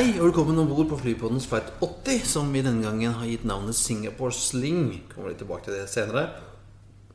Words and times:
Hei, 0.00 0.14
og 0.16 0.30
velkommen 0.30 0.56
om 0.56 0.68
bord 0.70 0.86
på 0.88 0.96
flypodens 0.96 1.44
flight 1.44 1.66
80, 1.84 2.22
som 2.24 2.46
vi 2.54 2.62
denne 2.64 2.80
gangen 2.80 3.12
har 3.18 3.26
gitt 3.28 3.42
navnet 3.44 3.76
Singapore 3.76 4.32
Sling. 4.32 4.94
Kommer 5.10 5.28
litt 5.28 5.42
tilbake 5.42 5.66
til 5.66 5.74
det 5.76 5.90
senere. 5.92 6.22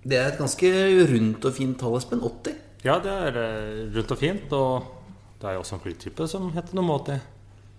Det 0.05 0.19
er 0.19 0.27
et 0.29 0.37
ganske 0.37 0.69
rundt 1.09 1.47
og 1.49 1.55
fint 1.55 1.79
tall, 1.81 1.95
Espen. 1.97 2.21
80. 2.21 2.59
Ja, 2.85 2.99
det 3.01 3.15
er 3.23 3.39
eh, 3.41 3.79
rundt 3.95 4.13
og 4.13 4.21
fint. 4.21 4.53
Og 4.53 5.09
det 5.41 5.49
er 5.49 5.57
jo 5.57 5.63
også 5.63 5.79
en 5.79 5.83
flytype 5.87 6.29
som 6.29 6.45
heter 6.53 6.77
noe 6.77 6.85
måte. 6.91 7.17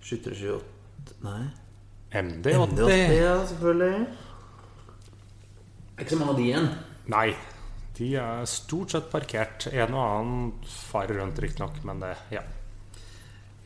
7328 0.03 1.23
Nei. 1.29 1.39
MD80. 2.11 2.67
MD80, 2.67 3.17
ja, 3.21 3.39
selvfølgelig. 3.53 4.03
Det 5.87 5.95
er 5.95 6.09
ikke 6.09 6.17
så 6.17 6.23
mange 6.25 6.35
av 6.35 6.43
de 6.43 6.51
igjen. 6.51 6.71
Nei. 7.15 7.27
De 8.03 8.13
er 8.27 8.53
stort 8.59 8.99
sett 8.99 9.15
parkert. 9.15 9.71
En 9.71 9.95
og 9.95 10.03
annen 10.03 10.55
farer 10.91 11.23
rundt, 11.23 11.39
riktignok, 11.47 11.79
men 11.87 12.03
det 12.03 12.17
Ja. 12.41 12.49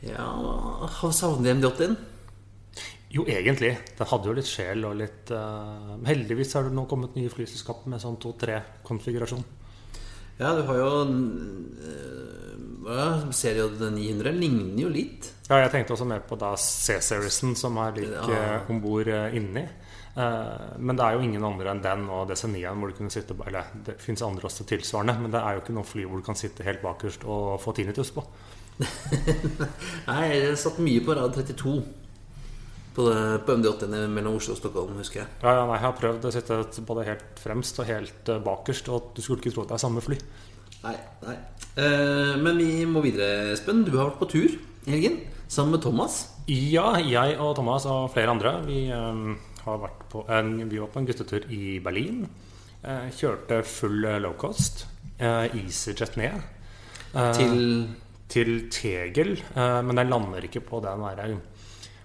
Ja, 0.05 0.27
Har 0.99 1.11
savnet 1.13 1.57
MD80-en? 1.57 1.95
Jo, 3.11 3.25
egentlig. 3.27 3.73
Den 3.97 4.07
hadde 4.07 4.29
jo 4.29 4.35
litt 4.37 4.47
sjel 4.47 4.85
og 4.87 4.95
litt 5.01 5.31
uh, 5.35 5.97
Heldigvis 6.07 6.53
har 6.55 6.63
det 6.67 6.75
nå 6.75 6.85
kommet 6.89 7.17
nye 7.19 7.31
flyselskap 7.31 7.83
med 7.91 7.99
sånn 8.01 8.15
2-3-konfigurasjon. 8.23 9.43
Ja, 10.39 10.53
du 10.55 10.63
har 10.69 10.77
jo 10.79 10.91
uh, 12.87 13.27
Serie 13.35 13.67
900 13.67 14.31
ligner 14.31 14.85
jo 14.85 14.89
litt. 14.95 15.27
Ja, 15.49 15.59
jeg 15.65 15.73
tenkte 15.75 15.97
også 15.97 16.07
mer 16.07 16.23
på 16.25 16.39
da 16.39 16.53
C-seriesen 16.55 17.51
som 17.59 17.77
er 17.83 17.99
lik 17.99 18.15
Ja. 18.15 18.61
uh, 18.63 18.71
om 18.71 18.79
bord 18.81 19.11
uh, 19.11 19.27
inni. 19.35 19.67
Eh, 20.11 20.77
men 20.77 20.97
det 20.99 21.05
er 21.05 21.15
jo 21.15 21.23
ingen 21.23 21.45
andre 21.47 21.71
enn 21.71 21.83
den 21.83 22.01
og 22.11 22.25
DC9-en 22.27 22.81
hvor 22.81 22.91
du 22.91 22.97
kunne 22.97 23.13
sitte 23.13 23.35
Eller 23.47 23.69
det 23.85 23.93
fins 24.03 24.19
andre 24.25 24.49
også 24.49 24.65
tilsvarende, 24.67 25.15
men 25.23 25.31
det 25.31 25.39
er 25.39 25.55
jo 25.55 25.61
ikke 25.63 25.75
noe 25.77 25.87
fly 25.87 26.03
hvor 26.03 26.19
du 26.19 26.25
kan 26.25 26.39
sitte 26.39 26.65
helt 26.67 26.83
bakerst 26.83 27.23
og 27.23 27.61
få 27.63 27.71
tinnitus 27.77 28.11
på. 28.15 28.25
Nei, 30.09 30.21
jeg 30.33 30.59
satt 30.59 30.79
mye 30.83 31.03
på 31.05 31.15
rad 31.17 31.35
32 31.37 31.73
på, 32.95 33.05
det, 33.07 33.19
på 33.47 33.55
MD80 33.55 34.07
mellom 34.11 34.37
Oslo 34.39 34.55
og 34.55 34.59
Stockholm, 34.59 34.97
husker 34.99 35.23
jeg. 35.23 35.29
Ja, 35.43 35.53
ja, 35.59 35.67
nei, 35.69 35.77
Jeg 35.77 35.85
har 35.85 35.99
prøvd 35.99 36.27
å 36.27 36.33
sitte 36.35 36.57
både 36.87 37.05
helt 37.07 37.39
fremst 37.39 37.79
og 37.79 37.87
helt 37.87 38.31
eh, 38.31 38.41
bakerst, 38.43 38.91
og 38.91 39.13
du 39.15 39.21
skulle 39.23 39.39
ikke 39.39 39.53
tro 39.55 39.63
at 39.63 39.71
det 39.71 39.77
er 39.77 39.83
samme 39.85 40.03
fly. 40.03 40.17
Nei, 40.81 40.97
nei. 41.23 41.37
Eh, 41.79 42.33
men 42.41 42.59
vi 42.59 42.83
må 42.89 43.03
videre, 43.05 43.53
Espen. 43.53 43.85
Du 43.87 43.93
har 43.95 44.09
vært 44.09 44.19
på 44.19 44.31
tur 44.33 44.57
i 44.57 44.91
helgen 44.91 45.21
sammen 45.51 45.77
med 45.77 45.85
Thomas. 45.85 46.25
Ja, 46.51 46.97
jeg 46.99 47.37
og 47.39 47.53
Thomas 47.59 47.85
og 47.87 48.09
flere 48.11 48.33
andre 48.33 48.57
Vi 48.65 48.85
eh, 48.91 49.25
har 49.65 49.81
vært 49.83 50.05
på 50.11 50.25
en, 50.27 50.55
vi 50.67 50.79
var 50.81 50.91
på 50.91 50.99
en 50.99 51.07
guttetur 51.07 51.47
i 51.53 51.77
Berlin. 51.83 52.25
Eh, 52.81 53.09
kjørte 53.13 53.61
full 53.67 54.05
eh, 54.09 54.17
low 54.23 54.33
cost. 54.41 54.85
Eh, 55.21 55.53
EasyJet 55.53 56.17
ned. 56.17 56.41
Til 57.37 57.59
til 58.31 58.69
Tegel, 58.71 59.35
eh, 59.37 59.79
men 59.85 59.99
den 59.99 60.11
lander 60.11 60.47
ikke 60.47 60.63
på 60.65 60.79
den 60.83 61.03
der, 61.03 61.35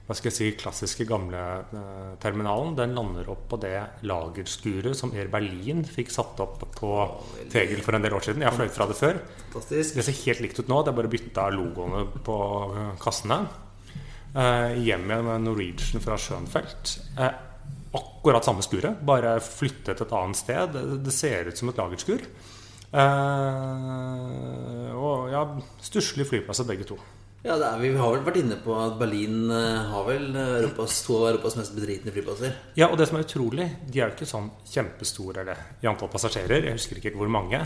hva 0.06 0.14
skal 0.14 0.30
jeg 0.30 0.36
si, 0.36 0.48
klassiske 0.54 1.04
gamle 1.08 1.40
eh, 1.74 2.10
terminalen. 2.22 2.76
Den 2.78 2.92
lander 2.94 3.26
opp 3.32 3.48
på 3.50 3.58
det 3.58 3.74
lagerskuret 4.06 4.94
som 4.94 5.10
Air 5.16 5.32
Berlin 5.32 5.82
fikk 5.82 6.12
satt 6.14 6.38
opp 6.44 6.60
på 6.76 6.90
Tegel 7.50 7.82
for 7.82 7.98
en 7.98 8.06
del 8.06 8.14
år 8.14 8.28
siden. 8.28 8.44
Jeg 8.44 8.52
har 8.52 8.54
fløyet 8.54 8.76
fra 8.76 8.86
det 8.86 8.98
før. 9.00 9.18
Fantastisk. 9.48 9.98
Det 9.98 10.04
ser 10.06 10.20
helt 10.20 10.44
likt 10.44 10.60
ut 10.62 10.70
nå. 10.70 10.78
Det 10.86 10.92
er 10.92 10.98
bare 11.00 11.10
bytta 11.10 11.48
logoene 11.56 12.04
på 12.28 12.38
eh, 12.68 12.92
kassene. 13.02 13.40
Eh, 14.30 14.78
hjem 14.86 15.10
igjen 15.10 15.26
med 15.26 15.46
Norwegian 15.48 16.04
fra 16.04 16.20
Schönfeldt. 16.22 17.00
Akkurat 17.96 18.46
samme 18.46 18.62
skuret, 18.62 19.02
bare 19.08 19.38
flyttet 19.42 20.04
et 20.04 20.14
annet 20.14 20.38
sted. 20.38 20.70
Det, 20.76 21.00
det 21.02 21.16
ser 21.18 21.50
ut 21.50 21.58
som 21.58 21.72
et 21.72 21.82
lagerskur. 21.82 22.22
Eh, 22.92 24.90
og 24.96 25.30
ja, 25.32 25.42
stusslige 25.82 26.28
flyplasser 26.30 26.68
begge 26.68 26.86
to. 26.88 26.98
Ja, 27.46 27.54
det 27.60 27.66
er, 27.66 27.78
Vi 27.78 27.92
har 27.94 28.10
vel 28.10 28.24
vært 28.26 28.40
inne 28.40 28.56
på 28.58 28.74
at 28.74 28.96
Berlin 28.98 29.50
eh, 29.54 29.90
har 29.92 30.06
vel 30.08 30.32
Europas, 30.34 31.02
to 31.06 31.20
av 31.20 31.28
Europas 31.30 31.56
mest 31.60 31.76
bedritne 31.76 32.14
flyplasser. 32.14 32.56
Ja, 32.78 32.88
og 32.90 32.98
det 32.98 33.06
som 33.10 33.18
er 33.18 33.26
utrolig, 33.26 33.66
de 33.86 34.00
er 34.00 34.08
jo 34.08 34.16
ikke 34.16 34.26
sånn 34.26 34.48
kjempestore 34.66 35.44
eller, 35.44 35.58
i 35.82 35.86
antall 35.90 36.10
passasjerer. 36.10 36.66
Jeg 36.66 36.78
husker 36.80 36.98
ikke 36.98 37.14
hvor 37.18 37.30
mange. 37.30 37.60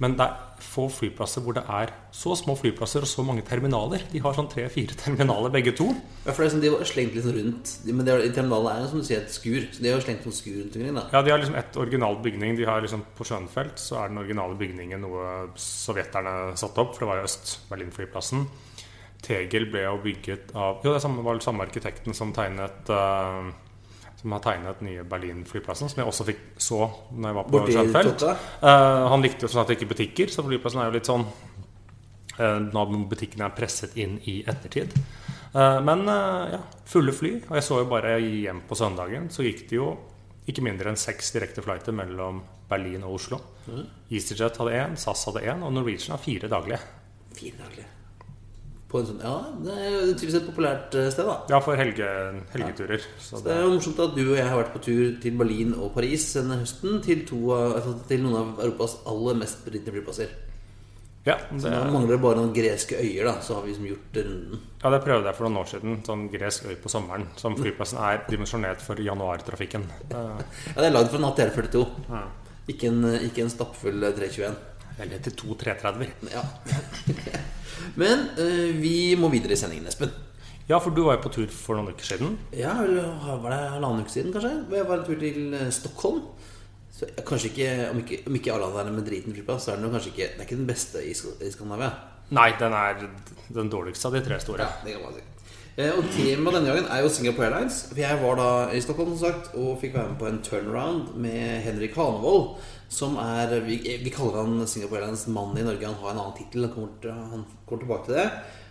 Men 0.00 0.16
det 0.16 0.24
er 0.24 0.62
få 0.62 0.86
flyplasser 0.90 1.42
hvor 1.44 1.56
det 1.56 1.62
er 1.68 1.90
så 2.14 2.34
små 2.38 2.54
flyplasser 2.58 3.04
og 3.04 3.10
så 3.10 3.24
mange 3.26 3.44
terminaler. 3.46 4.04
De 4.12 4.20
har 4.22 4.34
sånn 4.36 4.48
tre-fire 4.50 4.96
terminaler 4.98 5.52
begge 5.52 5.74
to. 5.78 5.88
Ja, 6.24 6.32
for 6.32 6.42
det 6.42 6.48
er 6.48 6.54
sånn, 6.54 6.62
De 6.64 6.70
har 6.72 6.88
slengt 6.88 7.16
litt 7.18 7.28
rundt. 7.28 7.72
Men 7.90 8.06
det 8.06 8.14
er, 8.14 8.24
i 8.26 8.34
terminalen 8.34 8.70
er 8.72 8.84
jo 8.84 8.90
som 8.92 9.02
du 9.02 9.06
sier 9.08 9.22
et 9.22 9.34
skur. 9.34 9.66
Så 9.74 9.84
de 9.84 9.92
har 9.92 10.04
slengt 10.04 10.26
noen 10.26 10.36
skur 10.38 10.58
rundt 10.60 10.78
omkring. 10.78 10.98
da 10.98 11.06
Ja, 11.12 11.22
De 11.22 11.34
har 11.34 11.42
liksom 11.42 11.58
ett 11.60 11.76
original 11.76 12.18
bygning. 12.24 12.56
De 12.58 12.68
har 12.68 12.80
liksom 12.84 13.04
På 13.18 13.26
Schönfeld 13.28 13.76
så 13.82 14.00
er 14.02 14.08
den 14.12 14.22
originale 14.22 14.58
bygningen 14.58 15.02
noe 15.02 15.26
sovjeterne 15.58 16.56
satte 16.56 16.80
opp, 16.82 16.94
for 16.94 17.04
det 17.04 17.10
var 17.10 17.20
jo 17.20 17.28
Øst-Berlin-flyplassen. 17.28 18.46
Tegel 19.22 19.68
ble 19.70 19.84
jo 19.84 19.98
bygget 20.02 20.50
av 20.58 20.80
Jo, 20.82 20.94
det 20.94 21.02
var 21.02 21.38
samme 21.44 21.62
arkitekten 21.66 22.14
som 22.16 22.32
tegnet 22.34 22.90
eh, 22.90 23.52
Som 24.22 24.36
har 24.36 24.42
tegnet 24.44 24.82
nye 24.86 25.02
Berlin-flyplassen, 25.02 25.90
som 25.90 25.98
jeg 25.98 26.06
også 26.06 26.26
fikk 26.28 26.42
så 26.62 26.84
når 27.10 27.26
jeg 27.28 27.36
var 27.38 27.48
på 27.50 27.62
Schönfeld. 27.66 28.22
Uh, 28.22 28.52
Eh, 28.62 29.08
han 29.10 29.24
likte 29.24 29.46
jo 29.46 29.50
sånn 29.50 29.64
at 29.64 29.72
det 29.72 29.78
ikke 29.78 29.88
er 29.88 29.92
butikker, 29.96 30.30
så 30.32 30.44
flyplassen 30.46 30.82
er 30.82 30.90
jo 30.90 30.94
litt 30.96 31.10
sånn 31.10 31.24
uh, 31.26 32.60
Når 32.62 32.94
butikkene 33.10 33.48
er 33.48 33.56
presset 33.56 33.96
inn 34.00 34.18
i 34.30 34.40
ettertid. 34.46 34.94
Uh, 35.52 35.82
men 35.84 36.06
eh, 36.08 36.54
ja, 36.54 36.62
fulle 36.88 37.12
fly. 37.12 37.34
Og 37.50 37.56
jeg 37.58 37.66
så 37.66 37.82
jo 37.82 37.88
bare 37.90 38.16
hjem 38.22 38.62
på 38.68 38.78
søndagen, 38.78 39.28
så 39.32 39.44
gikk 39.46 39.66
det 39.70 39.80
jo 39.80 39.90
ikke 40.48 40.64
mindre 40.64 40.90
enn 40.90 40.98
seks 40.98 41.34
direkte 41.34 41.62
flighter 41.62 41.94
mellom 41.94 42.40
Berlin 42.70 43.04
og 43.06 43.18
Oslo. 43.18 43.40
EasyJet 44.10 44.58
hadde 44.58 44.78
én, 44.78 44.98
SAS 44.98 45.26
hadde 45.28 45.44
én, 45.46 45.62
og 45.62 45.74
Norwegian 45.76 46.16
har 46.16 46.22
fire 46.22 46.50
daglige. 46.50 46.80
Fire 47.36 47.60
dager. 47.60 47.90
På 48.92 49.00
en 49.00 49.06
sånn, 49.08 49.22
ja, 49.24 49.34
Det 49.64 49.72
er 49.72 49.86
jo 49.88 50.00
tydeligvis 50.12 50.34
et 50.42 50.46
populært 50.50 50.94
eh, 51.00 51.06
sted, 51.14 51.24
da. 51.24 51.36
Ja, 51.48 51.58
for 51.64 51.80
helge, 51.80 52.06
helgeturer. 52.52 53.00
Så 53.18 53.38
Det 53.40 53.46
det, 53.48 53.54
er 53.56 53.62
jo 53.64 53.70
morsomt 53.78 54.00
at 54.04 54.14
du 54.18 54.22
og 54.26 54.36
jeg 54.36 54.44
har 54.50 54.58
vært 54.60 54.72
på 54.74 54.82
tur 54.84 55.04
til 55.22 55.36
Berlin 55.40 55.72
og 55.78 55.94
Paris 55.96 56.26
denne 56.36 56.58
høsten. 56.60 56.98
Til, 57.06 57.22
to 57.28 57.38
av, 57.56 57.76
altså 57.80 57.94
til 58.10 58.20
noen 58.26 58.36
av 58.42 58.64
Europas 58.66 58.98
aller 59.08 59.38
mest 59.40 59.62
bedritne 59.64 59.94
flyplasser. 59.96 60.34
ja, 61.24 61.36
Så 61.54 61.70
det, 61.70 61.72
nå 61.72 61.92
mangler 61.94 62.16
det 62.16 62.20
bare 62.26 62.36
noen 62.42 62.52
greske 62.52 62.98
øyer, 63.00 63.24
da. 63.30 63.34
Så 63.40 63.54
har 63.56 63.62
vi 63.64 63.72
liksom 63.72 63.86
gjort 63.88 64.18
runden. 64.20 64.60
ja, 64.82 64.90
det 64.90 65.00
prøvde 65.06 65.30
jeg 65.30 65.38
for 65.38 65.48
noen 65.48 65.60
år 65.62 65.70
siden. 65.72 65.96
Sånn 66.10 66.26
gresk 66.32 66.66
øy 66.68 66.76
på 66.84 66.92
sommeren. 66.92 67.26
Som 67.40 67.56
flyplassen 67.56 68.02
er 68.02 68.24
dimensjonert 68.28 68.84
for 68.84 69.00
januartrafikken. 69.00 69.88
Det... 70.10 70.26
Ja, 70.74 70.76
Det 70.82 70.90
er 70.90 70.94
lagd 70.98 71.08
for 71.14 71.22
en 71.22 71.30
ATR42. 71.32 71.86
Ikke 72.68 72.92
en, 72.92 73.00
ikke 73.30 73.42
en 73.46 73.50
stappfull 73.56 74.04
eh, 74.04 74.12
321. 74.20 74.60
Eller 75.00 75.18
til 75.24 75.32
to 75.40 75.54
330. 75.56 76.12
Ja. 76.34 76.44
Men 77.96 78.28
uh, 78.38 78.68
vi 78.82 79.14
må 79.18 79.30
videre 79.32 79.56
i 79.56 79.60
sendingen, 79.60 79.86
Espen. 79.90 80.12
Ja, 80.68 80.78
for 80.78 80.94
du 80.94 81.02
var 81.04 81.16
jo 81.18 81.24
på 81.24 81.32
tur 81.34 81.48
for 81.50 81.74
noen 81.76 81.90
uker 81.92 82.06
siden. 82.06 82.36
Ja, 82.56 82.72
var 82.78 83.50
det 83.50 83.58
halvannen 83.74 84.04
uke 84.06 84.12
siden, 84.14 84.30
kanskje? 84.32 84.52
Jeg 84.72 84.86
var 84.88 85.00
en 85.00 85.06
tur 85.08 85.18
til 85.20 85.54
eh, 85.58 85.70
Stockholm. 85.74 86.20
Så 86.94 87.08
eh, 87.10 87.24
kanskje 87.26 87.50
ikke, 87.50 87.66
Om 87.90 87.98
ikke, 88.04 88.18
om 88.30 88.36
ikke 88.38 88.52
Arlanda 88.54 88.84
med 88.94 89.04
driten 89.08 89.34
flyplass, 89.34 89.66
så 89.66 89.72
er 89.74 89.82
den 89.82 89.90
kanskje 89.92 90.12
ikke 90.14 90.28
Det 90.36 90.38
er 90.38 90.46
ikke 90.46 90.60
den 90.60 90.68
beste 90.70 91.02
i, 91.02 91.12
Sk- 91.18 91.34
i 91.42 91.50
Skandinavia. 91.52 91.90
Nei, 92.38 92.46
den 92.60 92.72
er 92.78 93.02
den 93.52 93.68
dårligste 93.74 94.08
av 94.08 94.14
de 94.16 94.22
tre 94.24 94.38
store. 94.40 94.64
Ja, 94.64 94.84
det 94.86 94.94
kan 94.94 95.02
man 95.08 95.18
si. 95.18 95.26
Eh, 95.80 95.88
Og 95.96 96.04
temaet 96.12 96.58
denne 96.58 96.68
gangen 96.68 96.88
er 96.92 97.00
jo 97.00 97.08
Singapore 97.12 97.48
Airlines. 97.48 97.78
For 97.88 98.00
jeg 98.02 98.18
var 98.20 98.36
da 98.36 98.48
i 98.76 98.80
Stockholm 98.84 99.14
som 99.14 99.22
sagt 99.24 99.54
og 99.56 99.78
fikk 99.80 99.94
være 99.96 100.12
med 100.12 100.18
på 100.20 100.28
en 100.28 100.40
turnaround 100.44 101.14
med 101.16 101.62
Henrik 101.64 101.94
Hanevold. 101.96 102.58
Som 102.92 103.16
er 103.16 103.54
Vi, 103.64 103.78
vi 104.04 104.10
kaller 104.12 104.42
han 104.44 104.66
Singapore 104.68 105.00
Airlines 105.00 105.26
mann 105.32 105.56
i 105.56 105.64
Norge. 105.64 105.86
Han 105.86 106.00
har 106.02 106.10
en 106.12 106.20
annen 106.26 106.36
tittel. 106.36 106.68
Han, 106.74 106.90
han 107.32 107.46
kommer 107.66 107.86
tilbake 107.86 108.10
til 108.10 108.18
det. 108.20 108.26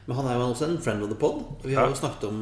Men 0.06 0.18
han 0.18 0.27
er 0.27 0.38
jo 0.38 0.45
også 0.51 0.68
en 0.68 0.80
friend 0.81 1.03
of 1.06 1.09
the 1.09 1.18
pod. 1.18 1.42
Og 1.62 1.65
vi 1.65 1.74
har 1.77 1.89
jo 1.89 1.98
snakket 1.98 2.27
om 2.30 2.39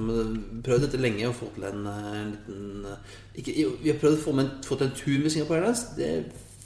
prøvd 0.65 0.85
dette 0.87 0.99
lenge 0.99 1.27
å 1.29 1.35
få 1.35 1.47
til 1.55 1.67
en, 1.69 1.85
en 1.87 2.33
liten 2.33 2.87
eh, 2.87 3.17
ikke, 3.39 3.55
Vi 3.83 3.93
har 3.93 3.99
prøvd 4.01 4.17
å 4.19 4.23
få, 4.25 4.35
med, 4.35 4.51
få 4.67 4.75
til 4.79 4.89
en 4.89 4.95
tur 4.99 5.17
med 5.23 5.31
Singapore 5.35 5.61
Airlines. 5.61 5.85
Det 5.95 6.11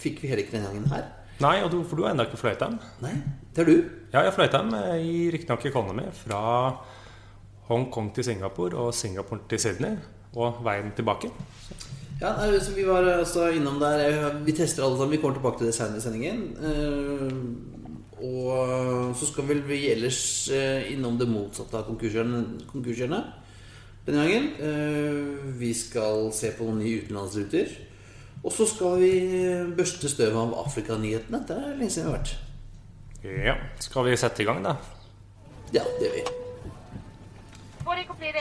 fikk 0.01 0.23
vi 0.23 0.31
heller 0.33 0.45
ikke 0.47 0.57
denne 0.57 0.71
gangen 0.73 0.89
her. 0.93 1.11
Nei, 1.41 1.55
og 1.65 1.71
du, 1.73 1.79
for 1.89 1.97
du 1.97 2.05
har 2.05 2.13
ennå 2.13 2.25
ikke 2.27 2.41
fløyet 2.41 2.61
dem. 2.61 2.75
Nei, 3.03 3.13
det 3.53 3.63
er 3.63 3.69
du. 3.69 3.77
Ja, 4.13 4.21
jeg 4.25 4.33
fløyet 4.35 4.53
dem 4.57 4.73
eh, 4.77 4.97
i 5.01 5.15
riktignok 5.33 5.65
Economy 5.69 6.09
fra 6.23 6.41
Hongkong 7.73 8.13
til 8.15 8.25
Singapore 8.27 8.77
og 8.85 8.93
Singapore 8.95 9.43
til 9.49 9.59
Sydney. 9.59 9.97
Og 10.33 10.63
veien 10.65 10.93
tilbake. 10.97 11.29
Ja, 12.21 12.31
så 12.61 12.71
Vi 12.75 12.85
var 12.87 13.03
altså 13.19 13.49
innom 13.53 13.79
der. 13.81 14.39
Vi 14.45 14.51
tester 14.55 14.85
alle 14.85 14.97
sammen. 14.97 15.11
Vi 15.11 15.21
kommer 15.21 15.37
tilbake 15.37 15.59
til 15.59 15.67
det 15.67 15.75
senere 15.75 15.97
i 15.97 16.01
sendingen. 16.01 16.43
Eh, 16.63 17.81
Og 18.23 19.15
så 19.19 19.27
skal 19.27 19.47
vel 19.49 19.63
vi 19.67 19.89
ellers 19.91 20.47
eh, 20.53 20.93
innom 20.93 21.17
det 21.19 21.27
motsatte 21.27 21.75
av 21.75 21.89
konkursene 21.89 23.23
denne 24.05 24.23
gangen. 24.23 24.47
Vi 25.59 25.73
skal 25.75 26.29
se 26.35 26.53
på 26.55 26.67
noen 26.67 26.79
nye 26.83 27.01
utenlandsruter. 27.03 27.73
Og 28.43 28.51
så 28.51 28.67
skal 28.67 28.99
vi 28.99 29.11
børste 29.75 30.11
støvet 30.11 30.39
av 30.39 30.55
Afrikanyhetene. 30.65 31.43
Det 31.47 31.55
er 31.57 31.75
lenge 31.79 31.91
siden 31.91 32.07
vi 32.07 32.11
har 32.11 32.19
vært. 32.19 32.33
Ja, 33.23 33.55
skal 33.79 34.09
vi 34.09 34.17
sette 34.19 34.43
i 34.43 34.47
gang, 34.47 34.63
da? 34.65 34.75
Ja, 35.75 35.83
det 35.99 36.09
gjør 36.09 36.17
vi. 36.19 36.42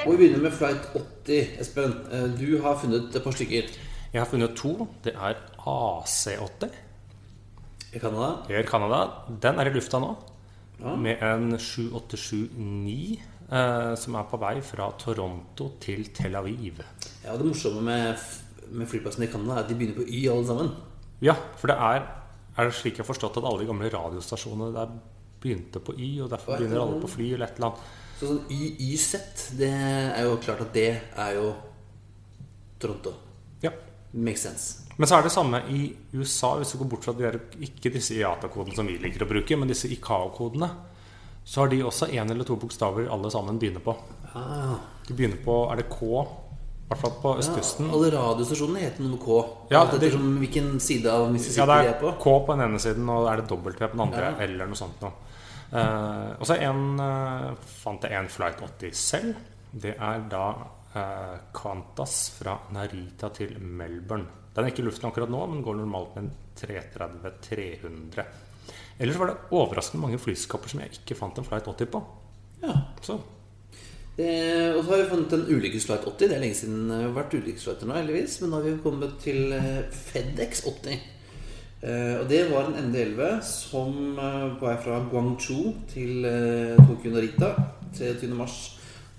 Og 0.02 0.12
vi 0.12 0.16
begynner 0.16 0.42
med 0.42 0.54
flight 0.56 0.88
80. 0.96 1.58
Espen, 1.62 1.92
eh, 2.10 2.28
du 2.38 2.60
har 2.62 2.78
funnet 2.80 3.14
et 3.14 3.22
par 3.22 3.34
stykker 3.36 3.68
Jeg 4.12 4.20
har 4.20 4.28
funnet 4.28 4.56
to. 4.56 4.88
Det 5.04 5.14
er 5.14 5.34
AC80 5.58 6.70
i 7.92 7.98
Canada. 7.98 8.30
Air 8.48 8.66
Canada. 8.68 9.02
Den 9.42 9.58
er 9.58 9.68
i 9.70 9.74
lufta 9.74 10.00
nå. 10.00 10.14
Ja. 10.80 10.94
Med 10.96 11.22
en 11.22 11.52
7879 11.58 13.20
eh, 13.52 13.94
som 13.96 14.16
er 14.18 14.28
på 14.30 14.40
vei 14.42 14.56
fra 14.64 14.90
Toronto 14.98 15.68
til 15.80 16.08
Tel 16.16 16.36
Aviv. 16.36 16.82
Ja, 17.24 17.36
Det 17.36 17.46
morsomme 17.46 17.82
med, 17.82 18.16
med 18.72 18.88
flyplassen 18.88 19.24
i 19.24 19.30
Canada 19.30 19.58
er 19.58 19.64
at 19.64 19.70
de 19.70 19.76
begynner 19.78 20.00
på 20.00 20.08
Y 20.08 20.26
alle 20.32 20.46
sammen. 20.46 20.72
Ja, 21.22 21.36
for 21.56 21.70
det 21.70 21.76
er 21.76 22.08
Er 22.58 22.68
det 22.68 22.74
slik 22.76 22.98
jeg 22.98 23.06
har 23.06 23.08
forstått 23.08 23.38
at 23.40 23.44
alle 23.48 23.62
de 23.62 23.66
gamle 23.70 23.88
radiostasjonene 23.88 24.74
der 24.74 24.90
begynte 25.40 25.80
på 25.80 25.94
Y, 25.96 26.20
og 26.20 26.28
derfor 26.28 26.52
er 26.52 26.58
begynner 26.60 26.82
alle 26.82 26.98
på 27.00 27.08
fly 27.08 27.30
eller 27.32 27.46
et 27.46 27.54
eller 27.56 27.70
annet? 27.70 27.86
Så 28.22 28.28
sånn 28.30 28.44
YYZ, 28.54 29.06
det 29.58 29.68
er 29.74 30.22
jo 30.28 30.36
klart 30.38 30.60
at 30.62 30.68
det 30.76 30.84
er 31.18 31.32
jo 31.34 31.48
Toronto. 32.78 33.12
Ja. 33.64 33.72
Makes 34.14 34.44
sense. 34.46 34.68
Men 35.00 35.08
så 35.08 35.16
er 35.18 35.24
det 35.26 35.32
samme 35.34 35.58
i 35.72 35.80
USA, 36.14 36.52
hvis 36.60 36.70
du 36.74 36.78
går 36.82 36.90
bort 36.92 37.06
fra 37.08 37.14
de 37.16 37.24
der, 37.24 37.38
ikke 37.64 37.90
disse 37.94 38.14
IATA-kodene 38.14 38.76
som 38.76 38.86
vi 38.86 38.98
liker 39.02 39.24
å 39.24 39.28
bruke, 39.30 39.56
men 39.58 39.70
disse 39.72 39.88
ICAO-kodene. 39.90 40.68
Så 41.42 41.64
har 41.64 41.72
de 41.72 41.80
også 41.82 42.06
én 42.14 42.30
eller 42.30 42.46
to 42.46 42.54
bokstaver 42.60 43.08
alle 43.10 43.30
sammen 43.34 43.58
begynner 43.58 43.82
på. 43.82 43.96
Ah, 44.38 44.76
De 45.08 45.14
begynner 45.18 45.40
på 45.42 45.56
Er 45.72 45.80
det 45.82 45.88
K? 45.90 46.06
I 46.06 46.92
hvert 46.92 47.00
fall 47.02 47.16
på 47.22 47.32
ja, 47.34 47.40
østkysten. 47.42 47.88
alle 47.90 48.12
radiostasjonene 48.14 48.84
heter 48.84 49.02
noe 49.02 49.16
med 49.16 49.22
K. 49.24 49.40
Ja, 49.72 49.84
det- 49.90 50.12
hvilken 50.14 50.78
side 50.78 51.06
av 51.10 51.26
Ja, 51.26 51.32
Mississippi 51.32 51.66
det 51.66 51.82
de 51.82 51.88
er 51.88 51.94
er 51.96 52.00
på. 52.00 52.12
K 52.22 52.38
på 52.46 52.52
den 52.54 52.60
ene 52.70 52.78
siden, 52.78 53.08
og 53.08 53.26
er 53.32 53.36
det 53.42 53.48
W 53.50 53.72
på 53.72 53.90
den 53.90 54.00
andre, 54.06 54.20
Ja. 54.30 54.36
eller 54.44 54.66
noe 54.66 54.76
sånt 54.76 55.00
noe. 55.02 55.12
Eh, 55.72 56.30
og 56.36 56.44
så 56.46 56.58
en, 56.60 57.00
eh, 57.00 57.50
fant 57.80 58.04
jeg 58.04 58.18
en 58.18 58.28
Flight 58.28 58.60
80 58.60 58.92
selv. 58.92 59.34
Det 59.72 59.94
er 59.96 60.24
da 60.28 60.46
uh, 60.92 61.36
Qantas 61.56 62.16
fra 62.36 62.58
Narita 62.76 63.30
til 63.32 63.54
Melbourne. 63.56 64.26
Den 64.52 64.66
er 64.66 64.68
ikke 64.68 64.82
i 64.82 64.84
luften 64.84 65.08
akkurat 65.08 65.32
nå, 65.32 65.46
men 65.48 65.62
går 65.64 65.78
normalt 65.78 66.18
med 66.18 66.26
en 66.26 66.34
330-300. 66.60 68.26
Ellers 69.00 69.16
var 69.16 69.30
det 69.30 69.38
overraskende 69.48 70.02
mange 70.02 70.20
flyskapper 70.20 70.68
som 70.68 70.82
jeg 70.82 70.98
ikke 70.98 71.16
fant 71.16 71.40
en 71.40 71.48
Flight 71.48 71.70
80 71.72 71.88
på. 71.94 72.02
Ja. 72.66 72.76
Så 73.00 73.22
Eh, 74.20 74.74
og 74.76 74.84
så 74.84 74.90
har 74.90 74.98
vi 75.00 75.08
funnet 75.08 75.32
en 75.32 75.46
ulykkesflight 75.48 76.02
80. 76.04 76.28
Det 76.28 76.34
er 76.36 76.42
lenge 76.42 76.56
siden 76.58 76.82
vi 76.90 76.98
har 77.00 77.14
vært 77.16 77.32
ulykkesflighter 77.32 77.88
nå, 77.88 77.94
heldigvis. 77.96 78.34
Men 78.42 78.50
nå 78.52 78.58
har 78.58 78.66
vi 78.66 78.72
kommet 78.84 79.14
til 79.24 79.54
FedEx 80.12 80.66
80. 80.68 80.98
Eh, 81.82 82.14
og 82.20 82.28
det 82.30 82.44
var 82.52 82.68
en 82.68 82.78
ND11 82.92 83.40
som 83.42 83.96
eh, 84.14 84.52
på 84.54 84.68
vei 84.68 84.76
fra 84.84 85.00
Guangzhou 85.10 85.72
til 85.90 86.22
eh, 86.28 86.78
Tokyo 86.78 87.10
Narita 87.10 87.56
23. 87.96 88.30
mars 88.38 88.58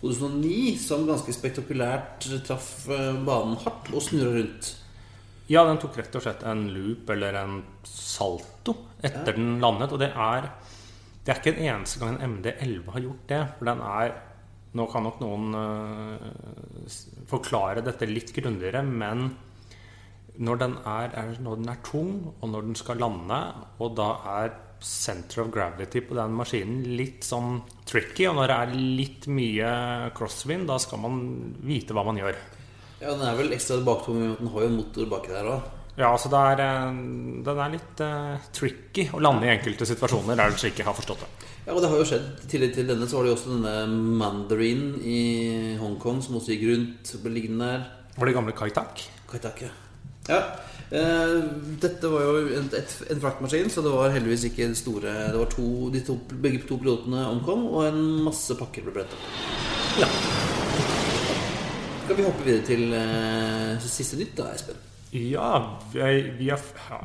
2009, 0.03 0.77
som 0.79 1.03
ganske 1.07 1.35
spektakulært 1.35 2.27
traff 2.47 2.87
eh, 2.91 3.11
banen 3.27 3.59
hardt 3.63 3.91
og 3.91 4.03
snurra 4.03 4.37
rundt. 4.37 4.73
Ja, 5.51 5.65
den 5.67 5.79
tok 5.79 5.99
rett 5.99 6.15
og 6.15 6.23
slett 6.23 6.43
en 6.47 6.69
loop 6.71 7.11
eller 7.11 7.35
en 7.41 7.57
salto 7.87 8.77
etter 9.03 9.35
den 9.35 9.57
landet. 9.63 9.91
Og 9.91 9.99
det 9.99 10.13
er 10.15 10.47
Det 11.23 11.31
er 11.31 11.39
ikke 11.39 11.53
en 11.55 11.65
eneste 11.67 11.99
gang 11.99 12.15
en 12.19 12.37
MD11 12.37 12.91
har 12.91 13.03
gjort 13.03 13.27
det. 13.27 13.41
For 13.57 13.65
den 13.71 13.83
er 13.83 14.15
Nå 14.73 14.87
kan 14.89 15.03
nok 15.05 15.19
noen 15.21 15.53
øh, 15.53 16.93
forklare 17.29 17.83
dette 17.85 18.07
litt 18.09 18.31
grundigere, 18.33 18.81
men 18.81 19.27
når 20.41 20.61
den 20.61 20.77
er, 20.89 21.13
er 21.13 21.35
når 21.43 21.59
den 21.61 21.69
er 21.73 21.81
tung, 21.85 22.13
og 22.39 22.49
når 22.49 22.69
den 22.69 22.77
skal 22.79 23.01
lande, 23.01 23.39
og 23.79 23.93
da 23.97 24.09
er 24.39 24.55
center 24.83 25.43
of 25.45 25.51
gravity 25.53 26.01
på 26.03 26.17
den 26.17 26.33
maskinen 26.35 26.81
litt 26.97 27.23
sånn 27.27 27.61
tricky, 27.87 28.25
og 28.27 28.39
når 28.39 28.51
det 28.51 28.57
er 28.57 28.73
litt 28.99 29.29
mye 29.31 29.69
crosswind, 30.17 30.67
da 30.67 30.79
skal 30.81 30.99
man 31.05 31.21
vite 31.63 31.95
hva 31.95 32.03
man 32.07 32.19
gjør. 32.19 32.35
Ja, 33.03 33.13
Den 33.13 33.23
er 33.27 33.37
vel 33.37 33.55
ekstra 33.55 33.79
baktung, 33.83 34.19
den 34.39 34.51
har 34.51 34.65
jo 34.65 34.71
en 34.71 34.77
motor 34.79 35.07
baki 35.11 35.33
der 35.33 35.49
òg. 35.55 35.71
Ja, 35.93 36.09
altså 36.09 36.29
det 36.33 36.39
er, 36.39 36.61
eh, 36.63 36.93
den 37.45 37.59
er 37.61 37.73
litt 37.75 37.99
uh, 38.01 38.45
tricky 38.55 39.05
å 39.13 39.19
lande 39.21 39.45
i 39.45 39.51
enkelte 39.53 39.85
situasjoner 39.85 40.39
der 40.39 40.49
du 40.49 40.57
slik 40.57 40.73
ikke 40.79 40.87
har 40.87 40.97
forstått 40.97 41.21
det. 41.21 41.29
Ja, 41.67 41.75
og 41.75 41.83
det 41.83 41.91
har 41.91 42.01
jo 42.01 42.07
skjedd. 42.09 42.25
I 42.41 42.49
tillegg 42.49 42.73
til 42.73 42.89
denne 42.89 43.05
så 43.07 43.19
var 43.19 43.27
det 43.27 43.33
jo 43.33 43.37
også 43.37 43.53
denne 43.53 44.17
Mandarin 44.17 44.83
i 45.05 45.21
Hongkong 45.79 46.23
som 46.25 46.41
også 46.41 46.55
gikk 46.55 46.65
rundt. 46.71 47.13
Ble 47.21 47.37
liggende 47.37 47.69
der. 47.69 47.87
Var 48.17 48.29
det 48.29 48.37
gamle 48.39 48.57
Kaitak? 48.57 49.05
Kaitake. 49.29 49.69
Ja. 49.69 49.82
Eh, 50.29 51.43
dette 51.81 52.07
var 52.07 52.21
jo 52.21 52.33
en, 52.59 52.67
et, 52.77 52.95
en 53.09 53.21
fraktmaskin, 53.23 53.69
så 53.73 53.81
det 53.81 53.93
var 53.95 54.13
heldigvis 54.13 54.43
ikke 54.51 54.69
store 54.77 55.13
Det 55.33 55.39
var 55.41 55.49
to, 55.49 55.67
de 55.93 56.03
to, 56.05 56.19
Begge 56.29 56.61
to 56.69 56.77
pilotene 56.77 57.25
omkom, 57.31 57.65
og 57.71 57.87
en 57.87 58.01
masse 58.27 58.53
pakker 58.59 58.85
ble 58.85 58.93
bretta. 58.99 59.17
Ja. 59.97 60.09
Skal 62.03 62.19
vi 62.19 62.27
hoppe 62.27 62.45
videre 62.45 62.67
til 62.67 62.93
eh, 62.93 63.87
siste 63.87 64.19
nytt, 64.19 64.35
da, 64.37 64.51
Espen? 64.53 64.77
Ja, 65.13 65.49
vi, 65.93 66.03
vi, 66.37 66.51
har, 66.51 66.61
ja, 66.89 66.99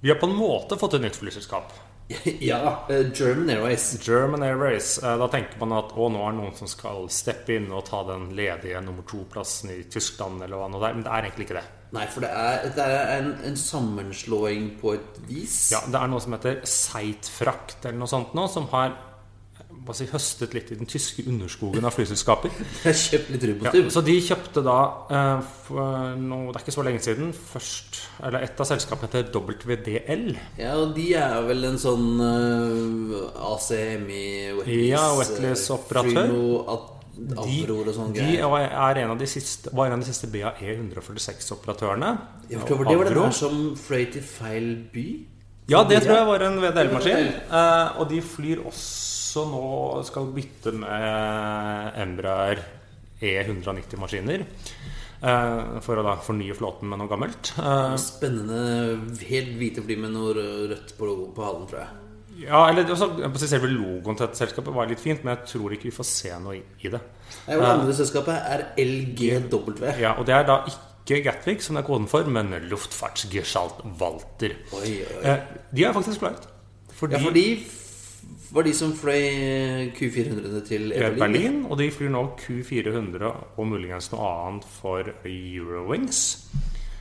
vi 0.00 0.12
har 0.12 0.20
på 0.20 0.28
en 0.28 0.36
måte 0.36 0.78
fått 0.80 0.98
et 0.98 1.06
nytt 1.06 1.16
flyselskap. 1.16 1.72
ja. 2.50 2.60
eh, 2.92 3.08
German 3.14 3.54
Airways. 3.56 3.88
German 4.04 4.44
Airways. 4.44 4.98
Da 5.00 5.32
tenker 5.32 5.60
man 5.64 5.78
at 5.78 5.96
å, 5.96 6.12
nå 6.12 6.26
er 6.26 6.34
det 6.34 6.42
noen 6.42 6.56
som 6.60 6.68
skal 6.68 7.08
steppe 7.08 7.56
inn 7.56 7.70
og 7.72 7.86
ta 7.88 8.04
den 8.10 8.34
ledige 8.36 8.84
nummer 8.84 9.06
to-plassen 9.08 9.72
i 9.78 9.82
Tyskland, 9.88 10.42
eller 10.44 10.60
hva 10.60 10.68
nå 10.68 10.82
det 10.82 10.90
er. 10.90 10.98
Men 10.98 11.06
det 11.08 11.14
er 11.14 11.28
egentlig 11.30 11.48
ikke 11.48 11.62
det. 11.62 11.68
Nei, 11.90 12.06
for 12.06 12.22
det 12.22 12.30
er, 12.30 12.66
det 12.76 12.86
er 12.86 13.12
en, 13.18 13.30
en 13.50 13.56
sammenslåing 13.58 14.72
på 14.80 14.94
et 14.94 15.22
vis. 15.26 15.72
Ja, 15.74 15.82
Det 15.90 15.98
er 15.98 16.10
noe 16.12 16.22
som 16.22 16.36
heter 16.36 16.60
Seitfrakt 16.62 17.82
eller 17.84 17.98
noe 18.04 18.10
sånt 18.10 18.36
nå, 18.38 18.46
som 18.52 18.68
har 18.74 18.94
hva 19.80 19.94
si, 19.96 20.06
høstet 20.10 20.52
litt 20.54 20.70
i 20.74 20.76
den 20.78 20.88
tyske 20.88 21.24
underskogen 21.30 21.86
av 21.88 21.94
flyselskaper. 21.96 22.52
Det 22.82 22.90
har 22.90 22.98
kjøpt 22.98 23.30
litt 23.32 23.64
Ja, 23.64 23.72
så 23.92 24.02
de 24.04 24.16
kjøpte 24.22 24.62
da 24.66 24.76
eh, 25.08 25.48
for 25.66 26.14
no, 26.20 26.40
Det 26.50 26.60
er 26.60 26.64
ikke 26.66 26.74
så 26.76 26.84
lenge 26.86 27.02
siden 27.04 27.32
først 27.34 28.00
Eller 28.26 28.44
et 28.46 28.60
av 28.60 28.68
selskapene 28.68 29.10
heter 29.10 29.40
WDL. 29.64 30.26
Ja, 30.60 30.74
og 30.76 30.94
de 30.98 31.08
er 31.18 31.36
vel 31.48 31.70
en 31.70 31.80
sånn 31.80 32.08
uh, 32.20 33.52
ACMI 33.54 34.24
Wetleys, 34.60 34.88
Ja, 34.90 35.04
eh, 35.08 35.20
Wetleys-operatør. 35.22 36.34
De, 37.20 37.56
de 38.16 38.36
er 38.40 39.00
en 39.02 39.10
av 39.12 39.18
de 39.20 39.26
siste, 39.28 39.72
var 39.76 39.90
en 39.90 39.98
av 39.98 40.00
de 40.00 40.08
siste 40.08 40.30
BAE 40.32 40.72
146-operatørene. 40.72 42.14
Ja, 42.48 42.62
for 42.64 42.86
det 42.88 42.96
var 42.96 43.10
den 43.10 43.18
der 43.20 43.36
som 43.36 43.58
fløy 43.76 44.06
til 44.14 44.24
feil 44.24 44.70
by? 44.94 45.06
Ja, 45.70 45.84
det 45.86 46.00
tror 46.02 46.16
jeg 46.16 46.28
var 46.30 46.44
en 46.46 46.58
VDL-maskin. 46.62 47.28
Eh, 47.46 48.00
og 48.00 48.08
de 48.10 48.22
flyr 48.24 48.64
også 48.66 49.44
nå 49.46 49.66
Skal 50.08 50.32
bytte 50.34 50.72
med 50.74 52.00
Embraer 52.02 52.64
E190-maskiner. 53.22 54.46
Eh, 55.20 55.80
for 55.84 56.00
å 56.00 56.04
da 56.06 56.16
fornye 56.24 56.56
flåten 56.56 56.88
med 56.90 57.02
noe 57.02 57.10
gammelt. 57.10 57.52
Eh, 57.60 57.96
Spennende, 58.00 58.96
helt 59.28 59.52
hvite 59.60 59.84
fly 59.84 59.98
med 60.00 60.16
noe 60.16 60.32
rødt 60.34 60.96
på, 60.98 61.10
på 61.36 61.44
halen, 61.44 61.68
tror 61.70 61.84
jeg. 61.84 61.99
Ja, 62.38 62.68
eller 62.70 62.90
også, 62.90 63.08
si, 63.36 63.48
Selve 63.50 63.68
logoen 63.72 64.16
til 64.16 64.26
dette 64.26 64.38
selskapet 64.38 64.74
var 64.74 64.86
litt 64.90 65.02
fint, 65.02 65.24
men 65.24 65.36
jeg 65.36 65.50
tror 65.52 65.74
ikke 65.74 65.90
vi 65.90 65.96
får 65.96 66.08
se 66.08 66.36
noe 66.42 66.56
i, 66.58 66.62
i 66.84 66.92
det. 66.92 67.00
Det 67.46 67.58
andre 67.58 67.96
selskapet 67.96 68.34
er 68.54 68.64
LGW. 68.80 69.90
Ja, 70.00 70.14
Og 70.18 70.26
det 70.28 70.34
er 70.34 70.46
da 70.48 70.60
ikke 70.68 71.22
Gatwick, 71.24 71.62
som 71.64 71.76
det 71.76 71.82
er 71.82 71.88
koden 71.88 72.06
for, 72.10 72.24
men 72.30 72.54
Luftfartsgeschalt 72.70 73.82
Walter. 74.00 74.54
Oi, 74.78 74.96
oi. 75.02 75.22
Eh, 75.26 75.38
de 75.74 75.84
er 75.84 75.92
faktisk 75.96 76.22
klart. 76.22 76.48
Fordi, 76.94 77.16
Ja, 77.16 77.22
for 77.24 77.34
de 77.34 77.46
var 78.52 78.66
de 78.66 78.74
som 78.74 78.92
fløy 78.96 79.90
Q400 79.96 80.66
til 80.66 80.92
Berlin. 80.92 81.18
Berlin, 81.18 81.66
og 81.70 81.78
de 81.78 81.90
flyr 81.90 82.10
nå 82.10 82.24
Q400 82.40 83.30
og 83.56 83.66
muligens 83.66 84.10
noe 84.12 84.26
annet 84.26 84.66
for 84.80 85.06
Eurowings. 85.24 86.50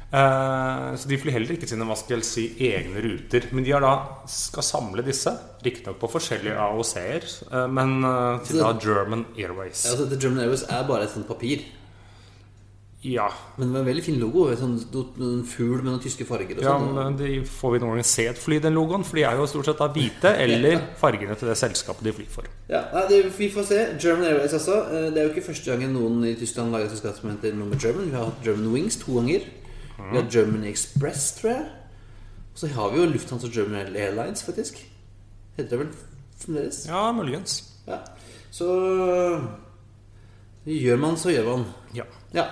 Eh, 0.09 0.95
så 0.97 1.09
de 1.09 1.17
flyr 1.21 1.35
heller 1.35 1.53
ikke 1.53 1.69
sine 1.69 1.85
hva 1.85 1.97
skal 1.99 2.17
jeg 2.17 2.27
si, 2.27 2.45
egne 2.71 3.01
ruter. 3.05 3.49
Men 3.53 3.65
de 3.65 3.73
har 3.75 3.83
da 3.85 3.95
skal 4.29 4.65
samle 4.65 5.05
disse, 5.05 5.33
riktignok 5.65 5.99
på 6.01 6.09
forskjellige 6.15 6.57
AOC-er, 6.65 7.27
eh, 7.51 7.67
men 7.69 7.99
eh, 8.01 8.39
til 8.47 8.63
da 8.63 8.73
German 8.81 9.27
Airways. 9.37 9.85
Ja, 9.85 9.97
altså, 9.97 10.15
German 10.17 10.45
Airways 10.45 10.65
er 10.65 10.87
bare 10.89 11.05
et 11.05 11.13
sånt 11.13 11.29
papir. 11.29 11.67
Ja, 12.99 13.29
Men 13.55 13.69
med 13.71 13.79
en 13.79 13.85
veldig 13.87 14.01
fin 14.03 14.17
logo. 14.19 14.41
Sånn, 14.59 14.73
en 15.23 15.43
fugl 15.47 15.77
med 15.77 15.87
noen 15.87 16.01
tyske 16.03 16.25
farger 16.27 16.57
og 16.57 16.65
ja 16.65 16.73
men 16.83 17.13
de 17.15 17.37
får 17.47 17.71
vi 17.71 17.79
noen 17.79 17.95
gang 17.95 18.07
se 18.09 18.25
et 18.27 18.41
fly, 18.41 18.57
den 18.59 18.75
logoen? 18.75 19.05
For 19.07 19.15
de 19.15 19.23
er 19.23 19.37
jo 19.39 19.45
stort 19.47 19.69
sett 19.69 19.79
da 19.79 19.87
hvite, 19.93 20.33
eller 20.43 20.81
fargene 20.99 21.37
til 21.39 21.47
det 21.47 21.55
selskapet 21.61 22.09
de 22.09 22.15
flyr 22.17 22.27
for. 22.33 22.49
Ja, 22.67 22.81
det, 23.07 23.21
Vi 23.37 23.47
får 23.53 23.69
se. 23.69 23.79
German 24.03 24.27
Airways, 24.27 24.57
altså. 24.57 24.81
Det 24.91 25.15
er 25.15 25.29
jo 25.29 25.31
ikke 25.31 25.45
første 25.47 25.71
gangen 25.71 25.95
noen 25.95 26.27
i 26.27 26.33
Tyskland 26.41 26.75
lager 26.75 26.89
et 26.89 26.97
selskap 26.97 27.21
som 27.21 27.31
heter 27.31 27.55
German. 27.55 28.09
Vi 28.09 28.17
har 28.17 28.27
hatt 28.33 28.43
German 28.43 28.73
Wings 28.73 28.99
to 28.99 29.15
ganger. 29.15 29.47
Vi 29.99 30.17
har 30.17 30.29
Germany 30.31 30.71
Express, 30.71 31.31
tror 31.39 31.51
jeg. 31.51 31.65
Og 32.53 32.61
så 32.61 32.69
har 32.75 32.93
vi 32.93 33.01
jo 33.01 33.09
Lufthansa 33.09 33.49
German 33.53 33.95
Airlines, 33.95 34.43
faktisk. 34.43 34.79
Heter 35.57 35.69
det 35.69 35.79
vel 35.83 35.91
fremdeles? 36.39 36.85
Ja, 36.87 37.11
muligens. 37.11 37.59
Ja. 37.87 37.99
Så 38.51 38.69
gjør 40.65 40.97
man, 40.97 41.17
så 41.17 41.33
gjør 41.33 41.51
man. 41.51 41.67
Ja. 41.95 42.07
Ja. 42.33 42.47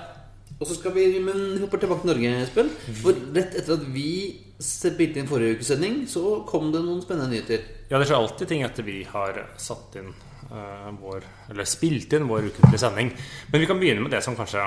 Og 0.58 0.66
så 0.66 0.77
skal 0.77 0.94
vi 0.96 1.20
Men 1.22 1.54
vi 1.54 1.62
hopper 1.62 1.77
tilbake 1.77 2.01
til 2.01 2.12
Norge, 2.12 2.36
Espen. 2.44 2.70
For 3.01 3.18
rett 3.36 3.58
etter 3.60 3.77
at 3.77 3.88
vi 3.94 4.10
spilte 4.58 5.22
inn 5.22 5.30
forrige 5.30 5.58
ukes 5.58 5.70
sending, 5.70 6.00
så 6.10 6.42
kom 6.50 6.72
det 6.74 6.82
noen 6.82 7.04
spennende 7.04 7.36
nyheter. 7.36 7.66
Ja, 7.92 8.00
det 8.00 8.08
skjer 8.10 8.18
alltid 8.18 8.50
ting 8.50 8.63
etter 8.66 8.86
vi 8.88 9.04
har 9.06 9.38
satt 9.62 10.00
inn 10.00 10.10
uh, 10.50 10.89
vår 10.98 11.24
Eller 11.51 11.68
spilt 11.70 12.13
inn 12.18 12.25
vår 12.30 12.50
ukentlige 12.50 12.82
sending. 12.82 13.12
Men 13.51 13.62
vi 13.62 13.70
kan 13.70 13.80
begynne 13.80 14.04
med 14.04 14.16
det 14.16 14.24
som 14.25 14.36
kanskje 14.38 14.66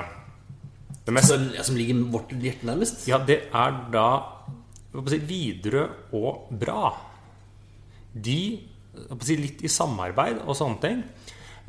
mest 1.15 1.33
Som, 1.33 1.47
som 1.63 1.77
ligger 1.77 2.03
vårt 2.13 2.33
hjerte 2.33 2.67
nærmest. 2.67 3.05
Ja, 3.09 3.19
det 3.25 3.39
er 3.53 3.77
da 3.93 4.07
si, 4.91 5.21
Widerøe 5.27 5.87
og 6.17 6.51
Bra. 6.61 6.91
De, 8.11 8.41
si, 9.23 9.37
litt 9.39 9.63
i 9.63 9.71
samarbeid 9.71 10.41
og 10.43 10.57
sånne 10.57 10.81
ting, 10.83 11.03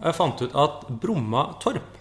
eh, 0.01 0.13
fant 0.17 0.43
ut 0.43 0.57
at 0.59 0.89
Bromma 1.03 1.53
Torp 1.63 1.99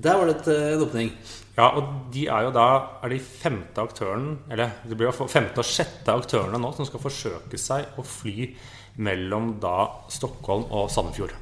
Der 0.00 0.16
var 0.16 0.30
det 0.30 0.48
eh, 0.48 0.74
en 0.74 0.86
åpning. 0.86 1.12
Ja, 1.58 1.66
og 1.76 2.08
de 2.14 2.24
er 2.32 2.46
jo 2.46 2.54
da 2.56 2.66
er 3.04 3.12
de 3.12 3.18
femte 3.20 3.82
aktøren 3.82 4.30
Eller 4.48 4.70
det 4.86 4.96
blir 4.96 5.10
jo 5.10 5.26
femte 5.28 5.60
og 5.60 5.66
sjette 5.66 6.14
aktørene 6.14 6.60
nå 6.62 6.70
som 6.76 6.88
skal 6.88 7.02
forsøke 7.02 7.58
seg 7.60 7.98
å 8.00 8.06
fly 8.06 8.52
mellom 9.00 9.54
da 9.60 10.06
Stockholm 10.12 10.66
og 10.76 10.88
Sandefjord. 10.92 11.34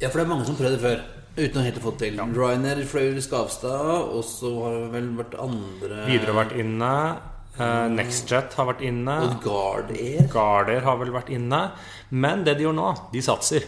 Ja, 0.00 0.08
for 0.08 0.18
det 0.18 0.24
er 0.24 0.30
mange 0.30 0.46
som 0.46 0.56
prøvde 0.58 0.80
før. 0.82 1.02
Uten 1.34 1.58
å 1.58 1.62
helt 1.66 1.78
fått 1.82 1.96
til. 2.04 2.18
Ryanair 2.36 2.84
fløy 2.86 3.16
i 3.18 3.22
Skavstad, 3.22 4.10
og 4.14 4.22
så 4.26 4.50
har 4.62 4.74
det 4.76 4.90
vel 4.92 5.08
vært 5.18 5.32
andre 5.42 6.04
Widerøe 6.06 6.30
har 6.30 6.44
vært 6.44 6.58
inne. 6.62 6.90
Uh, 7.54 7.86
Nextjet 7.90 8.54
har 8.58 8.68
vært 8.68 8.84
inne. 8.86 9.16
Og 9.26 9.40
Gardair. 9.42 10.28
Gardair 10.30 10.86
har 10.86 11.00
vel 11.00 11.10
vært 11.14 11.32
inne. 11.34 11.64
Men 12.14 12.44
det 12.46 12.54
de 12.58 12.68
gjør 12.68 12.76
nå, 12.78 12.92
de 13.10 13.22
satser. 13.26 13.66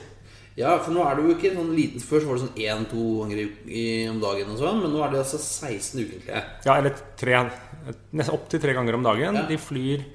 Ja, 0.56 0.76
for 0.78 0.94
nå 0.94 1.02
er 1.04 1.18
det 1.18 1.26
jo 1.26 1.34
ikke 1.34 1.50
sånn 1.52 1.74
liten 1.76 2.00
Før 2.00 2.22
så 2.22 2.28
var 2.30 2.38
det 2.38 2.44
sånn 2.46 2.62
én-to 2.64 3.02
ganger 3.18 3.42
i, 3.42 3.82
om 4.08 4.22
dagen 4.22 4.54
og 4.54 4.62
sånn, 4.62 4.78
men 4.80 4.94
nå 4.94 5.02
er 5.04 5.12
det 5.12 5.20
altså 5.20 5.40
16 5.42 6.00
ukentlige. 6.00 6.44
Ja, 6.64 6.78
eller 6.78 6.96
tre, 7.20 7.42
opptil 8.32 8.62
tre 8.62 8.76
ganger 8.78 8.96
om 8.96 9.04
dagen. 9.04 9.42
Ja. 9.42 9.44
De 9.50 9.58
flyr 9.60 10.06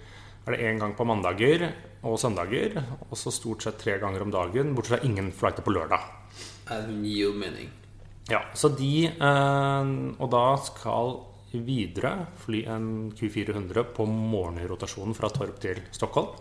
er 0.47 0.55
det 0.55 0.63
én 0.71 0.79
gang 0.81 0.95
på 0.97 1.05
mandager 1.05 1.67
og 2.01 2.17
søndager. 2.23 2.79
Og 3.09 3.19
så 3.19 3.35
stort 3.35 3.67
sett 3.67 3.77
tre 3.83 3.99
ganger 4.01 4.23
om 4.23 4.33
dagen, 4.33 4.73
bortsett 4.77 5.01
fra 5.01 5.11
ingen 5.11 5.29
flighter 5.35 5.67
på 5.67 5.75
lørdag. 5.75 6.20
Det 6.67 6.81
gir 7.01 7.25
jo 7.25 7.33
mening. 7.37 7.69
Ja, 8.29 8.43
så 8.53 8.69
de 8.69 9.09
eh, 9.09 9.91
Og 10.21 10.31
da 10.31 10.45
skal 10.61 11.17
Widerøe 11.51 12.29
fly 12.39 12.61
en 12.71 12.87
Q400 13.17 13.89
på 13.95 14.05
morgenrotasjonen 14.07 15.17
fra 15.17 15.27
Torp 15.35 15.59
til 15.59 15.81
Stockholm. 15.91 16.31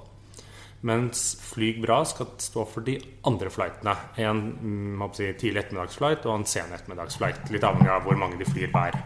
Mens 0.86 1.34
Flyg 1.42 1.80
Bra 1.82 1.98
skal 2.08 2.30
stå 2.40 2.64
for 2.64 2.86
de 2.86 2.94
andre 3.28 3.50
flightene. 3.52 3.96
En 4.22 4.44
mm, 4.62 5.02
si, 5.16 5.26
tidlig 5.34 5.66
ettermiddagsflight 5.66 6.28
og 6.28 6.38
en 6.38 6.46
sen 6.48 6.72
ettermiddagsflight. 6.72 7.50
Litt 7.52 7.66
avhengig 7.68 7.92
av 7.92 8.06
hvor 8.06 8.20
mange 8.20 8.38
de 8.40 8.48
flyr 8.48 8.70
hver 8.72 8.96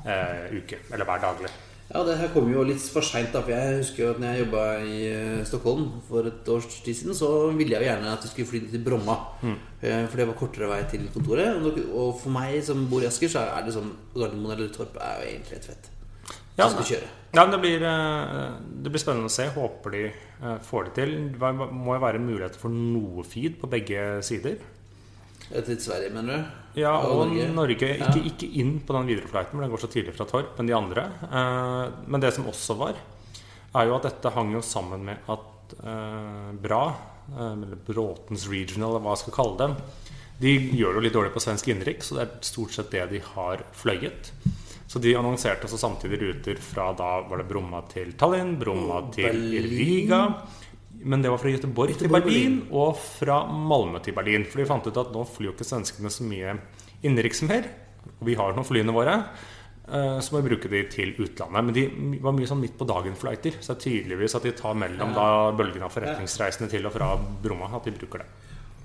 eh, 0.00 0.56
uke, 0.56 0.80
eller 0.90 1.06
hver 1.06 1.22
daglig. 1.28 1.52
Ja, 1.90 2.04
det 2.06 2.16
her 2.20 2.30
kommer 2.30 2.54
jo 2.54 2.64
litt 2.68 2.82
for 2.94 3.02
seint. 3.02 3.34
For 3.34 3.50
jeg 3.50 3.80
husker 3.80 4.04
jo 4.04 4.10
at 4.14 4.20
når 4.22 4.34
jeg 4.34 4.44
jobba 4.44 4.64
i 4.86 4.98
eh, 5.10 5.44
Stockholm 5.48 5.88
for 6.06 6.28
et 6.30 6.50
års 6.54 6.68
tid 6.84 6.94
siden, 6.94 7.16
så 7.18 7.30
ville 7.50 7.74
jeg 7.74 7.82
jo 7.82 7.90
gjerne 7.90 8.12
at 8.14 8.26
vi 8.26 8.30
skulle 8.30 8.50
fly 8.52 8.60
til 8.70 8.84
Bromma. 8.86 9.16
Mm. 9.42 9.56
For 9.82 10.20
det 10.20 10.28
var 10.28 10.38
kortere 10.38 10.70
vei 10.70 10.82
til 10.92 11.08
kontoret. 11.10 11.70
Og 11.90 12.12
for 12.20 12.34
meg 12.34 12.60
som 12.66 12.86
bor 12.90 13.02
i 13.02 13.10
Asker, 13.10 13.32
så 13.32 13.42
er 13.56 13.66
det 13.66 13.74
sånn 13.74 13.90
Gardermoen 14.14 14.54
eller 14.54 14.70
Torp 14.74 15.00
er 15.02 15.24
jo 15.24 15.32
egentlig 15.32 15.58
helt 15.58 15.72
fett. 15.72 15.90
Ja. 16.60 16.68
Ja, 17.32 17.46
det 17.46 17.60
blir, 17.62 17.82
eh, 17.82 18.52
det 18.82 18.90
blir 18.90 19.00
spennende 19.00 19.30
å 19.30 19.32
se. 19.32 19.46
Håper 19.54 19.94
de 19.94 20.02
eh, 20.10 20.58
får 20.66 20.88
det 20.88 20.94
til. 20.98 21.14
Det 21.32 21.52
må 21.54 21.94
jo 21.94 22.02
være 22.02 22.22
muligheter 22.22 22.58
for 22.58 22.74
noe 22.74 23.24
feed 23.24 23.60
på 23.60 23.70
begge 23.70 24.20
sider. 24.26 24.58
Til 25.50 25.78
Sverige, 25.82 26.12
mener 26.14 26.36
du? 26.36 26.58
Ja, 26.78 26.92
og 27.02 27.24
Norge. 27.26 27.48
Norge. 27.50 27.88
Ikke, 27.98 28.20
ikke 28.30 28.48
inn 28.62 28.76
på 28.86 28.94
den 28.94 29.08
videreflighten, 29.10 29.56
for 29.56 29.64
den 29.64 29.72
går 29.72 29.82
så 29.82 29.90
tidlig 29.90 30.14
fra 30.14 30.26
Torp, 30.30 30.52
men 30.58 30.70
de 30.70 30.76
andre. 30.76 31.06
Eh, 31.26 31.96
men 32.06 32.22
det 32.22 32.30
som 32.36 32.46
også 32.46 32.76
var, 32.78 33.00
er 33.74 33.88
jo 33.88 33.96
at 33.96 34.06
dette 34.06 34.32
hang 34.36 34.54
jo 34.54 34.62
sammen 34.62 35.02
med 35.08 35.26
at 35.30 35.74
eh, 35.82 36.52
Bra, 36.62 36.84
eh, 37.34 37.50
eller 37.50 37.82
Bråtens 37.88 38.46
Regional, 38.50 38.94
eller 38.94 39.04
hva 39.06 39.16
jeg 39.16 39.24
skal 39.24 39.36
kalle 39.40 39.58
dem, 39.64 39.76
de 40.40 40.54
gjør 40.54 40.94
det 40.94 41.00
jo 41.00 41.04
litt 41.04 41.18
dårlig 41.18 41.34
på 41.34 41.42
svensk 41.42 41.68
innenriks, 41.68 42.08
så 42.08 42.16
det 42.16 42.22
er 42.24 42.48
stort 42.48 42.76
sett 42.76 42.94
det 42.94 43.08
de 43.10 43.20
har 43.34 43.66
fløyet. 43.76 44.30
Så 44.90 45.02
de 45.02 45.12
annonserte 45.18 45.66
også 45.68 45.78
samtidig 45.78 46.18
ruter 46.22 46.62
fra 46.62 46.88
da 46.98 47.10
var 47.28 47.42
det 47.42 47.50
Bromma 47.50 47.82
til 47.90 48.14
Tallinn, 48.18 48.56
Bromma 48.58 49.04
til. 49.14 49.36
Riga. 49.66 50.24
Men 51.04 51.22
det 51.22 51.30
var 51.32 51.38
fra 51.40 51.48
Göteborg 51.52 51.96
til 51.96 52.08
Berlin, 52.12 52.26
Berlin 52.26 52.56
og 52.76 52.96
fra 53.00 53.42
Malmö 53.48 54.02
til 54.04 54.12
Berlin. 54.16 54.44
For 54.44 54.60
de 54.60 54.66
fant 54.68 54.86
ut 54.86 54.96
at 55.00 55.12
nå 55.14 55.24
flyr 55.28 55.50
jo 55.50 55.54
ikke 55.54 55.64
svenskene 55.68 56.10
så 56.12 56.26
mye 56.28 56.58
innenriks 57.02 57.40
mer. 57.48 57.64
Og 58.20 58.26
vi 58.28 58.34
har 58.36 58.52
nå 58.56 58.64
flyene 58.66 58.92
våre. 58.92 59.14
eh, 59.88 60.20
Så 60.20 60.32
må 60.32 60.42
vi 60.42 60.50
bruke 60.50 60.68
de 60.68 60.82
til 60.92 61.14
utlandet. 61.18 61.64
Men 61.64 61.72
de 61.74 62.18
var 62.20 62.32
mye 62.36 62.46
sånn 62.46 62.60
midt 62.60 62.76
på 62.78 62.86
dagen-flighter. 62.86 63.56
Så 63.60 63.74
det 63.74 63.78
er 63.78 63.84
tydeligvis 63.88 64.34
at 64.36 64.42
de 64.42 64.52
tar 64.52 64.74
mellom 64.74 65.14
da 65.14 65.52
bølgene 65.56 65.84
av 65.88 65.92
forretningsreisende 65.96 66.70
til 66.70 66.86
og 66.86 66.92
fra 66.92 67.16
Bromma. 67.42 67.70
At 67.76 67.84
de 67.84 67.92
bruker 67.96 68.18
det. 68.18 68.26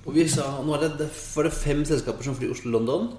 Og 0.06 0.14
vi 0.14 0.28
sa, 0.30 0.62
nå 0.64 0.74
er 0.76 0.88
det, 0.98 1.10
var 1.36 1.44
det 1.44 1.54
fem 1.54 1.84
selskaper 1.84 2.24
som 2.24 2.36
flyr 2.36 2.52
Oslo-London. 2.54 3.10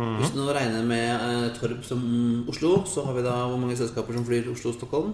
Hvis 0.00 0.30
du 0.32 0.40
regner 0.46 0.84
med 0.86 1.10
eh, 1.20 1.58
Torp 1.58 1.82
som 1.84 2.46
Oslo, 2.48 2.84
så 2.86 3.04
har 3.04 3.12
vi 3.18 3.22
da 3.26 3.34
hvor 3.50 3.58
mange 3.60 3.76
selskaper 3.76 4.14
som 4.16 4.24
flyr 4.24 4.46
Oslo-Stockholm? 4.48 5.12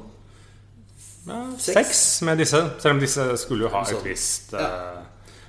Ja, 1.26 1.40
Seks. 1.58 1.74
Seks 1.74 2.22
med 2.22 2.38
disse. 2.38 2.60
Selv 2.78 2.94
om 2.94 3.00
disse 3.02 3.24
skulle 3.36 3.66
jo 3.66 3.68
ha 3.72 3.82
et 3.82 4.04
visst 4.04 4.52
Ja. 4.52 4.58
eh, 4.98 5.02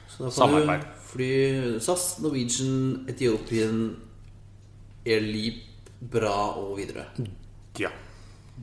Så 0.09 0.23
da 0.23 0.29
får 0.29 0.31
Samarbeid. 0.39 0.81
du 0.81 1.01
fly 1.11 1.79
SAS, 1.79 2.19
Norwegian, 2.19 3.05
Ethiopian, 3.09 3.95
Air 5.05 5.21
Leap, 5.21 5.63
Bra 6.11 6.53
og 6.57 6.77
videre. 6.77 7.05
Ja. 7.79 7.89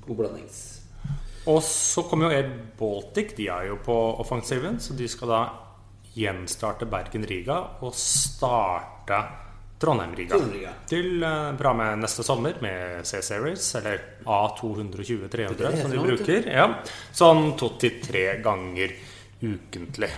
God 0.07 0.17
blandings. 0.17 0.81
Og 1.47 1.63
så 1.63 2.03
kommer 2.03 2.31
jo 2.31 2.37
Air 2.39 2.51
Baltic. 2.79 3.35
De 3.37 3.49
er 3.49 3.67
jo 3.69 3.77
på 3.85 3.97
offensiven, 4.21 4.79
så 4.81 4.95
de 4.97 5.09
skal 5.09 5.29
da 5.29 5.41
gjenstarte 6.17 6.87
Bergen-Riga 6.87 7.57
og 7.83 7.95
starte 7.95 9.19
Trondheim-Riga. 9.81 10.39
Til 10.89 11.25
uh, 11.25 11.53
bra 11.59 11.73
med 11.77 12.05
neste 12.05 12.25
sommer 12.27 12.61
med 12.63 13.07
C-Series, 13.09 13.67
eller 13.81 14.05
A220-300, 14.25 15.81
som 15.83 15.91
de 15.93 16.05
bruker. 16.05 16.47
Ja. 16.49 16.69
Sånn 17.15 17.53
to 17.59 17.75
til 17.81 17.99
tre 18.05 18.29
ganger 18.45 18.95
ukentlig. 19.43 20.13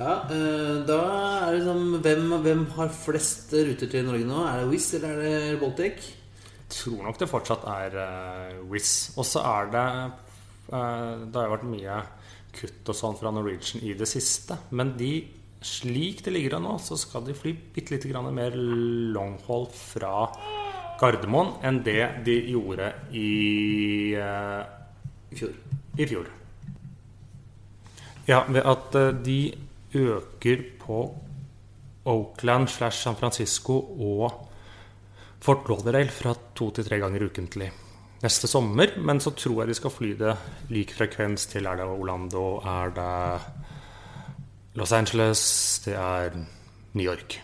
Ja, 0.00 0.14
uh, 0.30 0.80
da 0.88 1.00
er 1.46 1.58
det 1.58 1.64
sånn 1.66 1.98
hvem, 2.00 2.30
hvem 2.44 2.64
har 2.78 2.94
flest 2.94 3.52
ruter 3.52 3.90
til 3.92 4.06
Norge 4.08 4.28
nå? 4.28 4.44
Er 4.48 4.62
det 4.62 4.70
Wizz 4.72 4.94
eller 4.96 5.18
er 5.20 5.44
det 5.50 5.58
Baltic? 5.60 6.06
Jeg 6.70 6.76
tror 6.76 7.02
nok 7.04 7.18
det 7.20 7.28
fortsatt 7.28 7.66
er 7.68 7.98
uh, 7.98 8.62
Wizz. 8.70 9.18
Og 9.20 9.26
så 9.28 9.42
er 9.44 9.70
det 9.74 9.84
uh, 10.72 11.26
Det 11.26 11.36
har 11.36 11.48
jo 11.48 11.54
vært 11.56 11.68
mye 11.68 12.00
kutt 12.56 12.90
og 12.90 12.96
sånn 12.96 13.18
fra 13.18 13.32
Norwegian 13.34 13.84
i 13.86 13.94
det 13.98 14.08
siste. 14.10 14.56
Men 14.74 14.94
de, 14.98 15.12
slik 15.60 16.24
det 16.24 16.32
ligger 16.34 16.56
an 16.56 16.66
nå, 16.68 16.74
så 16.80 16.96
skal 16.98 17.24
de 17.26 17.36
fly 17.36 17.52
bitte 17.74 17.94
lite 17.94 18.10
grann 18.10 18.28
mer 18.34 18.56
longhold 18.56 19.70
fra 19.76 20.28
Gardermoen 21.00 21.56
enn 21.64 21.80
det 21.84 22.02
de 22.26 22.36
gjorde 22.52 22.90
i, 23.16 24.14
eh, 24.16 24.62
I 25.30 25.40
fjor. 25.40 25.56
i 25.96 26.06
fjor. 26.06 26.30
Ja, 28.28 28.44
ved 28.48 28.62
at 28.62 28.94
eh, 28.94 29.12
de 29.12 29.40
øker 29.94 30.64
på 30.80 31.02
Oakland 32.04 32.68
slash 32.68 33.02
San 33.02 33.16
Francisco 33.16 33.76
og 34.00 34.46
Fort 35.40 35.68
Lauderdale 35.68 36.12
fra 36.12 36.34
to 36.54 36.70
til 36.70 36.84
tre 36.84 36.98
ganger 37.00 37.24
ukentlig 37.28 37.70
neste 38.22 38.48
sommer. 38.48 38.92
Men 39.00 39.20
så 39.20 39.32
tror 39.36 39.62
jeg 39.62 39.72
de 39.72 39.78
skal 39.78 39.94
fly 39.94 40.12
det 40.20 40.36
lik 40.72 40.92
frekvens 40.96 41.48
til 41.50 41.68
er 41.68 41.80
det 41.80 41.88
Orlando, 41.88 42.60
er 42.60 42.92
det 42.96 43.69
Los 44.80 44.92
Angeles, 44.96 45.44
det 45.84 45.94
er 45.94 46.34
New 46.96 47.04
York. 47.04 47.40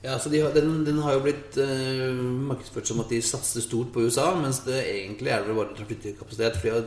Ja, 0.00 0.14
så 0.16 0.30
de 0.32 0.38
har, 0.40 0.54
den, 0.56 0.78
den 0.86 1.02
har 1.04 1.18
jo 1.18 1.20
blitt 1.26 1.58
eh, 1.60 2.20
markedsført 2.48 2.88
som 2.88 3.02
at 3.02 3.10
de 3.12 3.18
satser 3.20 3.60
stort 3.60 3.90
på 3.92 4.06
USA, 4.06 4.30
mens 4.32 4.62
det 4.64 4.78
egentlig 4.78 5.28
er 5.34 5.44
det 5.44 5.56
bare 5.58 5.76
trafikkapasitet. 5.76 6.56
For 6.56 6.64
de 6.64 6.72
har 6.72 6.86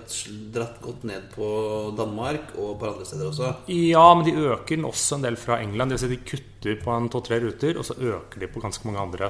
dratt 0.56 0.80
godt 0.82 1.06
ned 1.06 1.28
på 1.36 1.50
Danmark 1.94 2.56
og 2.58 2.80
på 2.82 2.90
andre 2.90 3.06
steder 3.06 3.30
også. 3.30 3.52
Ja, 3.70 4.08
men 4.18 4.26
de 4.26 4.34
øker 4.48 4.80
den 4.80 4.90
også 4.90 5.20
en 5.20 5.28
del 5.28 5.38
fra 5.38 5.60
England. 5.62 5.94
Det 5.94 6.00
vil 6.00 6.04
si 6.08 6.16
de 6.16 6.32
kutter 6.32 6.82
på 6.82 6.98
en 6.98 7.12
to-tre 7.14 7.38
ruter, 7.46 7.78
og 7.78 7.86
så 7.86 8.00
øker 8.02 8.42
de 8.42 8.50
på 8.50 8.66
ganske 8.66 8.90
mange 8.90 9.06
andre. 9.06 9.30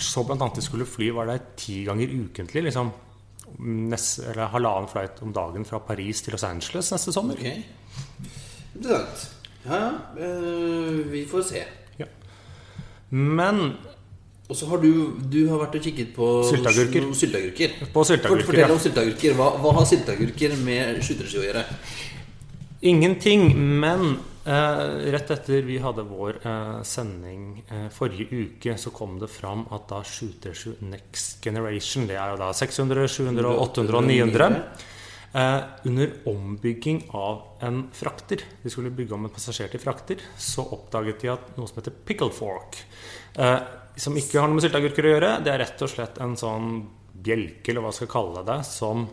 Så 0.00 0.24
blant 0.24 0.40
annet 0.40 0.62
de 0.62 0.64
skulle 0.64 0.88
fly 0.88 1.10
var 1.12 1.28
det 1.28 1.42
ti 1.60 1.82
ganger 1.84 2.16
ukentlig. 2.16 2.64
liksom 2.70 2.94
nest, 3.60 4.22
eller 4.24 4.48
halvannen 4.54 4.88
flight 4.88 5.20
om 5.20 5.36
dagen 5.36 5.68
fra 5.68 5.82
Paris 5.84 6.22
til 6.24 6.32
Los 6.32 6.48
Angeles 6.48 6.88
neste 6.94 7.12
sommer. 7.12 7.36
Ok. 7.36 7.44
Interessant. 8.72 9.41
Ja, 9.64 9.78
ja. 9.78 9.92
eh, 10.26 11.00
vi 11.12 11.24
får 11.30 11.42
se. 11.52 11.64
Ja. 12.00 12.06
Men 13.10 13.76
Og 14.48 14.56
så 14.58 14.66
har 14.68 14.82
du, 14.82 14.88
du 15.32 15.46
har 15.48 15.62
vært 15.62 15.78
og 15.78 15.84
kikket 15.86 16.10
på 16.16 16.26
Sylteagurker. 16.44 17.06
sylteagurker. 17.16 17.76
På 17.94 18.02
sylteagurker, 18.04 18.44
Fortell 18.50 18.66
ja. 18.66 18.72
om 18.74 18.80
sylteagurker. 18.82 19.36
Hva, 19.38 19.46
hva 19.62 19.72
har 19.78 19.86
sylteagurker 19.88 20.56
med 20.66 20.98
skytterski 21.06 21.40
å 21.40 21.46
gjøre? 21.46 21.62
Ingenting, 22.90 23.46
men 23.80 24.18
eh, 24.44 24.82
rett 25.14 25.30
etter 25.30 25.62
vi 25.64 25.78
hadde 25.80 26.02
vår 26.08 26.40
eh, 26.42 26.80
sending 26.84 27.62
eh, 27.70 27.86
forrige 27.94 28.26
uke, 28.42 28.74
så 28.76 28.90
kom 28.92 29.16
det 29.22 29.30
fram 29.30 29.64
at 29.72 29.86
da 29.92 30.02
737 30.04 30.82
Next 30.90 31.38
Generation, 31.46 32.08
det 32.10 32.18
er 32.18 32.34
jo 32.34 32.40
da 32.42 32.50
600, 32.52 33.06
700, 33.08 33.54
800 33.68 34.00
og 34.02 34.08
900 34.10 34.48
eh, 34.50 34.88
Under 35.34 36.10
ombygging 36.28 37.06
av 37.16 37.38
en 37.64 37.86
frakter, 37.96 38.42
de 38.62 38.70
skulle 38.70 38.90
bygge 38.92 39.14
om 39.16 39.24
en 39.24 39.32
passasjer 39.32 39.70
til 39.72 39.80
frakter, 39.80 40.20
så 40.36 40.60
oppdaget 40.76 41.22
de 41.24 41.30
at 41.32 41.54
noe 41.56 41.70
som 41.70 41.78
heter 41.80 41.94
pickle 42.04 42.28
fork, 42.36 42.76
eh, 43.40 43.58
som 43.96 44.12
ikke 44.16 44.40
har 44.42 44.48
noe 44.50 44.58
med 44.58 44.66
sylteagurker 44.66 45.08
å 45.08 45.14
gjøre, 45.14 45.30
det 45.44 45.54
er 45.54 45.62
rett 45.64 45.80
og 45.86 45.88
slett 45.88 46.20
en 46.20 46.36
sånn 46.36 46.68
bjelke, 47.16 47.72
eller 47.72 47.80
hva 47.86 47.92
skal 47.96 48.06
jeg 48.06 48.12
kalle 48.12 48.44
det, 48.44 48.58
som 48.68 49.06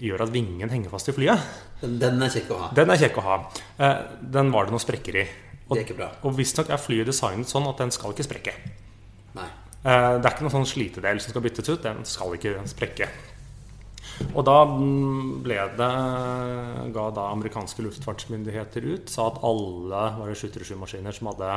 gjør 0.00 0.26
at 0.26 0.32
vingen 0.34 0.68
henger 0.72 0.92
fast 0.92 1.08
i 1.08 1.16
flyet. 1.16 1.48
Den, 1.80 2.20
er 2.20 2.28
kjekk 2.32 2.52
å 2.52 2.60
ha. 2.60 2.68
Den 2.76 2.92
er 2.92 3.00
kjekk 3.00 3.16
å 3.20 3.24
ha. 3.24 3.38
Eh, 3.80 3.98
Den 4.36 4.52
var 4.52 4.68
det 4.68 4.72
noen 4.76 4.84
sprekker 4.84 5.16
i. 5.22 5.24
Og, 5.70 5.76
Det 5.76 5.80
er 5.80 5.86
ikke 5.88 5.98
bra. 6.02 6.10
og 6.24 6.36
visstnok 6.36 6.68
er 6.68 6.80
flyet 6.82 7.06
designet 7.06 7.48
sånn 7.48 7.68
at 7.68 7.78
den 7.80 7.90
skal 7.94 8.12
ikke 8.12 8.28
sprekke. 8.28 8.54
Nei. 9.36 9.48
Eh, 9.84 10.18
Det 10.20 10.24
er 10.26 10.32
ikke 10.34 10.44
noen 10.48 10.56
sånn 10.58 10.68
slitedel 10.68 11.20
som 11.20 11.32
skal 11.32 11.42
byttes 11.48 11.68
ut. 11.68 11.82
Den 11.82 12.04
skal 12.04 12.36
ikke 12.36 12.56
sprekke. 12.68 13.08
Og 14.30 14.44
da 14.46 14.56
ble 14.68 15.58
det 15.78 15.90
ga 16.94 17.04
da 17.16 17.28
amerikanske 17.32 17.84
luftfartsmyndigheter 17.86 18.86
ut, 18.92 19.10
sa 19.10 19.28
at 19.30 19.40
alle 19.46 20.02
var 20.18 20.30
det 20.30 20.38
737-maskiner 20.38 21.16
som 21.16 21.30
hadde 21.32 21.52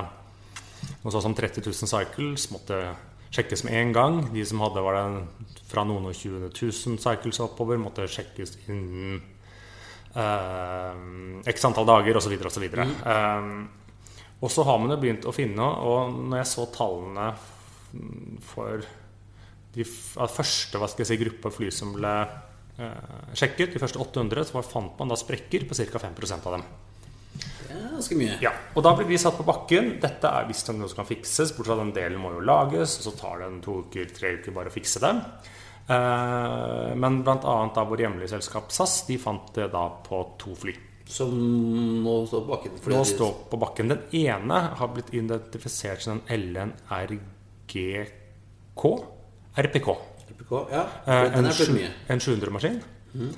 noe 1.03 1.11
sånt 1.13 1.25
som 1.25 1.35
30 1.37 1.63
000 1.65 1.91
cycles, 1.91 2.49
måtte 2.53 2.79
sjekkes 3.33 3.65
med 3.67 3.77
en 3.79 3.93
gang. 3.95 4.19
De 4.33 4.45
som 4.45 4.61
hadde 4.63 4.83
var 4.83 4.97
det 4.97 5.61
fra 5.69 5.85
noen 5.87 6.09
og 6.09 6.17
20 6.17 6.49
000 6.49 6.99
cycles 7.01 7.41
oppover, 7.43 7.79
måtte 7.81 8.07
sjekkes 8.09 8.57
innen 8.67 9.21
eh, 10.15 11.47
x 11.53 11.69
antall 11.69 11.87
dager 11.89 12.19
osv. 12.19 12.35
osv. 12.49 12.67
Mm. 12.73 13.63
Og 14.43 14.51
så 14.51 14.65
har 14.67 14.81
man 14.81 14.91
jo 14.91 14.99
begynt 14.99 15.27
å 15.29 15.35
finne, 15.35 15.63
og 15.63 16.17
når 16.29 16.41
jeg 16.41 16.51
så 16.51 16.67
tallene 16.73 17.29
for 18.43 18.83
de 19.73 19.85
første 19.85 20.77
hva 20.77 20.89
skal 20.89 21.05
jeg 21.05 21.13
si, 21.13 21.21
gruppa 21.21 21.51
fly 21.53 21.69
som 21.73 21.93
ble 21.95 22.13
eh, 22.21 22.41
sjekket, 23.37 23.75
de 23.75 23.81
første 23.81 24.01
800, 24.01 24.47
så 24.49 24.63
fant 24.65 24.99
man 24.99 25.11
da 25.11 25.17
sprekker 25.19 25.67
på 25.69 25.77
ca. 25.77 26.01
5% 26.07 26.49
av 26.49 26.57
dem. 26.57 26.65
Det 27.33 27.73
er 27.73 27.89
ganske 27.95 28.17
mye. 28.19 28.37
Ja, 28.43 28.51
og 28.75 28.85
da 28.85 28.93
blir 28.97 29.09
vi 29.09 29.17
satt 29.21 29.37
på 29.39 29.45
bakken. 29.47 29.95
Dette 30.03 30.29
er 30.29 30.47
visstnok 30.49 30.77
noe 30.79 30.91
som 30.91 31.01
kan 31.01 31.09
fikses, 31.09 31.55
bortsett 31.55 31.71
fra 31.71 31.79
den 31.81 31.93
delen 31.95 32.21
må 32.21 32.29
jo 32.35 32.45
lages, 32.45 32.99
og 32.99 33.07
så 33.07 33.13
tar 33.17 33.41
det 33.41 33.49
en 33.49 33.61
to 33.65 33.79
uker, 33.85 34.05
tre 34.13 34.35
uker 34.37 34.55
bare 34.55 34.69
å 34.69 34.75
fikse 34.75 35.01
det. 35.03 35.13
Eh, 35.83 36.91
men 36.95 37.21
bl.a. 37.25 37.55
vår 37.89 38.05
hjemlige 38.05 38.33
selskap 38.35 38.71
SAS, 38.75 39.03
de 39.09 39.17
fant 39.21 39.49
det 39.57 39.67
da 39.73 39.87
på 40.05 40.21
to 40.41 40.55
fly. 40.59 40.75
Som 41.13 41.33
nå 42.05 42.13
står 42.29 42.45
på 42.45 42.53
bakken. 42.53 42.77
Nå 42.93 43.01
står 43.07 43.33
på 43.51 43.59
bakken. 43.59 43.91
Den 43.91 44.03
ene 44.23 44.59
har 44.79 44.93
blitt 44.93 45.11
identifisert 45.13 46.01
som 46.05 46.21
en 46.21 46.23
LNRGK 46.53 47.75
RPK. 49.53 49.89
RPK, 50.53 50.73
ja. 50.73 50.83
Eh, 51.05 51.23
Den 51.33 51.45
en, 51.45 51.95
en 52.15 52.19
700-maskin. 52.19 52.81
Mm. 53.13 53.33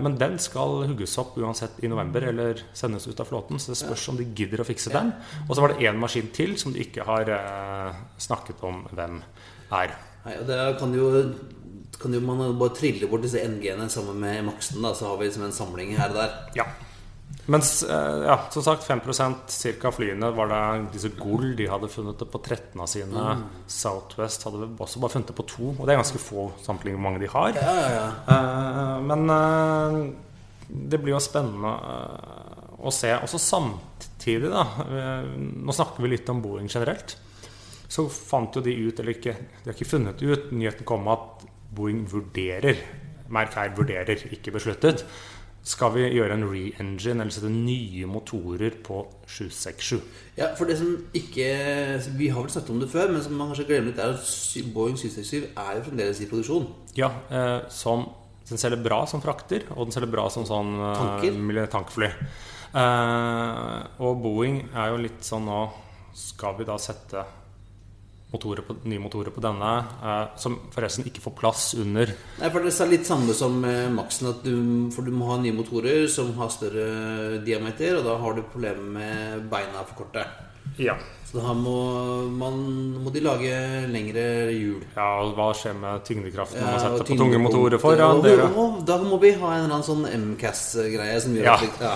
men 0.00 0.14
den 0.16 0.38
skal 0.40 0.86
hugges 0.88 1.18
opp 1.20 1.34
uansett 1.36 1.82
i 1.84 1.88
november 1.92 2.24
eller 2.30 2.62
sendes 2.72 3.04
ut 3.04 3.20
av 3.20 3.28
flåten. 3.28 3.58
Så 3.60 3.74
det 3.74 3.80
spørs 3.82 4.06
om 4.08 4.16
de 4.16 4.24
gidder 4.24 4.62
å 4.62 4.64
fikse 4.64 4.92
den. 4.94 5.10
Og 5.48 5.52
så 5.52 5.60
var 5.60 5.74
det 5.74 5.84
én 5.84 6.00
maskin 6.00 6.30
til 6.32 6.54
som 6.60 6.72
de 6.72 6.80
ikke 6.80 7.04
har 7.04 7.28
eh, 7.28 7.98
snakket 8.16 8.64
om 8.64 8.86
hvem 8.92 9.18
er. 9.82 9.92
Nei, 10.24 10.38
og 10.38 10.46
det 10.48 10.58
kan 10.80 10.94
jo, 10.96 11.10
kan 12.00 12.16
jo 12.16 12.22
man 12.24 12.40
bare 12.56 12.76
trille 12.78 13.08
bort 13.10 13.26
disse 13.26 13.42
NG-ene 13.42 13.90
sammen 13.92 14.16
med 14.22 14.46
Maxen, 14.48 14.80
da, 14.80 14.94
så 14.96 15.10
har 15.10 15.20
vi 15.20 15.28
liksom 15.28 15.44
en 15.48 15.56
samling 15.60 15.92
her 15.98 16.14
og 16.14 16.20
der. 16.22 16.36
Ja. 16.56 16.68
Mens, 17.50 17.82
eh, 17.82 18.24
ja, 18.24 18.36
som 18.50 18.62
sagt, 18.62 18.84
5 18.84 19.00
ca. 19.80 19.90
flyene 19.90 20.30
var 20.30 20.46
det 20.48 20.92
disse 20.94 21.10
Gull 21.18 21.56
De 21.58 21.66
hadde 21.66 21.90
funnet 21.90 22.18
det 22.18 22.28
på 22.30 22.38
13 22.38 22.80
av 22.80 22.86
sine. 22.86 23.24
Southwest 23.66 24.46
hadde 24.46 24.68
også 24.78 25.02
bare 25.02 25.16
funnet 25.16 25.32
det 25.32 25.38
på 25.38 25.48
to. 25.50 25.72
Og 25.72 25.82
det 25.82 25.94
er 25.94 26.02
ganske 26.02 26.22
få 26.22 26.52
sammenlignet 26.62 27.00
hvor 27.00 27.08
mange 27.08 27.22
de 27.24 27.32
har. 27.32 27.58
Ja, 27.58 27.74
ja, 27.80 27.90
ja. 27.96 28.06
Eh, 28.36 28.94
men 29.10 29.34
eh, 29.34 29.98
det 30.92 31.02
blir 31.02 31.16
jo 31.16 31.22
spennende 31.22 31.74
å 32.78 32.94
se. 32.94 33.10
Også 33.18 33.42
samtidig, 33.42 34.48
da 34.50 34.62
Nå 35.34 35.74
snakker 35.74 36.02
vi 36.02 36.14
litt 36.14 36.30
om 36.30 36.40
Boeing 36.42 36.70
generelt. 36.70 37.16
Så 37.92 38.06
fant 38.08 38.54
jo 38.56 38.62
de 38.64 38.72
ut, 38.72 38.98
eller 39.02 39.18
ikke 39.18 39.34
De 39.34 39.68
har 39.68 39.74
ikke 39.74 39.90
funnet 39.90 40.22
ut, 40.22 40.52
nyheten 40.54 40.86
kom 40.88 41.10
at 41.12 41.42
Boeing 41.74 42.06
vurderer 42.08 42.78
Merk 43.32 43.54
her 43.56 43.70
vurderer, 43.76 44.26
ikke 44.34 44.52
besluttet. 44.52 45.06
Skal 45.62 45.92
vi 45.94 46.08
gjøre 46.10 46.34
en 46.34 46.44
re-engine 46.50 47.22
eller 47.22 47.30
sette 47.30 47.50
nye 47.52 48.06
motorer 48.10 48.74
på 48.82 49.04
767? 49.30 50.00
Ja, 50.34 50.48
for 50.58 50.66
det 50.66 50.74
som 50.80 50.96
ikke 51.14 51.46
Vi 52.18 52.30
har 52.34 52.42
vel 52.42 52.50
snakket 52.50 52.72
om 52.74 52.80
det 52.82 52.90
før, 52.90 53.12
men 53.14 53.22
som 53.22 53.36
man 53.38 53.52
kanskje 53.52 53.68
glemmer 53.68 53.92
litt, 53.92 54.00
er 54.02 54.16
at 54.16 54.72
Boeing 54.74 54.98
767 54.98 55.52
er 55.52 55.76
jo 55.78 55.84
fremdeles 55.86 56.22
i 56.22 56.26
produksjon. 56.30 56.66
Ja, 56.98 57.12
eh, 57.30 57.60
som 57.70 58.08
Den 58.48 58.58
selger 58.58 58.82
bra 58.82 59.04
som 59.06 59.22
frakter, 59.22 59.62
og 59.70 59.86
den 59.86 59.94
selger 59.94 60.10
bra 60.10 60.26
som 60.28 60.44
sånn 60.44 60.74
eh, 60.82 61.62
tankfly. 61.70 62.10
Eh, 62.74 63.78
og 64.02 64.18
Boeing 64.24 64.64
er 64.74 64.90
jo 64.90 64.98
litt 65.04 65.22
sånn 65.24 65.44
nå 65.46 65.60
Skal 66.16 66.58
vi 66.58 66.66
da 66.68 66.74
sette 66.80 67.22
motorer 68.32 68.64
på, 68.66 68.76
nye 68.88 69.00
motorer 69.02 69.30
på 69.34 69.42
denne, 69.44 69.72
eh, 70.02 70.22
som 70.40 70.58
forresten 70.74 71.06
ikke 71.08 71.22
får 71.24 71.34
plass 71.38 71.64
under 71.78 72.12
Nei, 72.40 72.50
for 72.50 72.60
Det 72.64 72.72
er 72.80 72.92
litt 72.92 73.08
samme 73.08 73.34
som 73.36 73.58
eh, 73.68 73.88
Maxen. 73.92 74.30
At 74.32 74.42
du, 74.46 74.54
for 74.94 75.04
du 75.06 75.12
må 75.14 75.28
ha 75.32 75.40
nye 75.42 75.54
motorer 75.56 76.06
som 76.12 76.32
har 76.38 76.52
større 76.54 77.40
diameter, 77.44 77.98
og 78.00 78.06
da 78.08 78.16
har 78.22 78.38
du 78.38 78.42
problemer 78.52 78.94
med 78.98 79.50
beina 79.52 79.84
for 79.88 80.04
korte. 80.04 80.24
Ja. 80.80 80.94
Så 81.32 81.40
da 81.40 81.52
må, 81.56 81.74
man, 82.28 82.58
må 83.00 83.10
de 83.12 83.22
lage 83.24 83.52
lengre 83.88 84.24
hjul. 84.52 84.82
ja 84.96 85.06
og 85.24 85.32
hva 85.38 85.46
skjer 85.56 85.72
med 85.80 86.02
tyngdekraften 86.04 86.60
når 86.60 86.74
man 86.74 86.82
setter 86.82 87.06
på 87.08 87.16
tunge 87.22 87.40
motorer 87.40 87.80
foran? 87.80 88.18
Og, 88.20 88.26
Dere? 88.26 88.50
og, 88.52 88.82
da 88.88 88.98
må 89.00 89.16
vi 89.22 89.30
ha 89.40 89.54
en 89.54 89.64
eller 89.64 89.78
annen 89.78 89.86
sånn 89.86 90.04
MCAS-greie 90.34 91.16
som 91.24 91.38
gjør 91.38 91.48
Ja. 91.48 91.54
at 91.56 91.64
vi, 91.64 91.70
ja. 91.80 91.94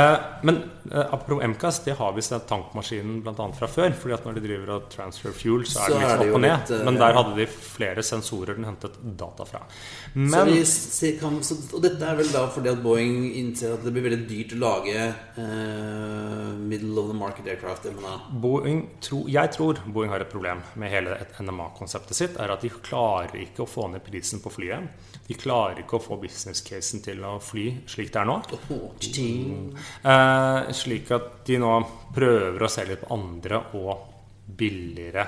Eh, 0.00 0.16
men 0.48 0.62
eh, 0.62 0.73
apropos 0.92 1.40
MCAS, 1.42 1.78
det 1.84 1.94
har 1.98 2.12
visst 2.16 2.34
tankmaskinen 2.48 3.22
bl.a. 3.24 3.46
fra 3.56 3.66
før. 3.70 3.92
fordi 3.96 4.14
at 4.14 4.24
når 4.26 4.34
de 4.34 4.42
driver 4.44 4.72
og 4.74 4.88
transfer 4.92 5.32
fuel, 5.32 5.64
så 5.66 5.80
er 5.80 5.88
Så 5.88 5.94
det 5.94 6.00
litt 6.00 6.20
det 6.20 6.28
opp 6.28 6.34
og 6.34 6.40
ned. 6.44 6.70
eh, 6.76 6.84
men 6.84 6.98
der 7.00 7.14
hadde 7.16 7.34
de 7.38 7.46
flere 7.46 8.02
sensorer 8.02 8.54
den 8.58 8.64
hentet 8.68 8.98
data 9.16 9.44
fra. 9.48 9.62
Så 10.12 10.18
Men 10.34 10.50
vi 10.52 11.12
kan, 11.20 11.38
så, 11.42 11.56
og 11.74 11.82
dette 11.82 12.04
er 12.04 12.16
vel 12.20 12.28
da 12.32 12.44
fordi 12.52 12.68
at 12.72 12.82
Boeing 12.84 13.30
innser 13.34 13.74
at 13.78 13.84
det 13.84 13.92
blir 13.94 14.04
veldig 14.08 14.28
dyrt 14.28 14.52
å 14.56 14.60
lage 14.60 14.98
eh, 15.04 16.52
middle 16.58 16.98
of 17.00 17.08
the 17.08 17.14
market 17.16 17.46
aircraft. 17.46 17.84
MNA. 17.84 18.14
Boeing 18.40 18.84
tro, 19.00 19.24
jeg 19.28 19.50
tror 19.56 19.80
Boeing 19.86 20.12
har 20.12 20.20
et 20.24 20.30
problem 20.32 20.62
med 20.80 20.90
hele 20.92 21.16
NMA-konseptet 21.40 22.16
sitt. 22.16 22.36
er 22.40 22.52
at 22.54 22.60
De 22.64 22.70
klarer 22.70 23.34
ikke 23.44 23.64
å 23.64 23.68
få 23.68 23.88
ned 23.92 24.04
prisen 24.04 24.40
på 24.44 24.52
flyet. 24.52 24.88
De 25.26 25.34
klarer 25.34 25.80
ikke 25.80 25.96
å 25.98 26.02
få 26.04 26.18
business-casen 26.20 27.02
til 27.04 27.22
å 27.24 27.38
fly 27.40 27.70
slik 27.88 28.12
det 28.12 28.20
er 28.20 28.28
nå. 28.28 28.38
Eh, 30.04 30.72
slik 30.76 31.10
at 31.14 31.42
de 31.46 31.58
nå 31.62 31.74
prøver 32.14 32.64
å 32.64 32.70
selge 32.72 33.00
på 33.02 33.10
andre 33.14 33.60
og 33.78 34.08
billigere 34.58 35.26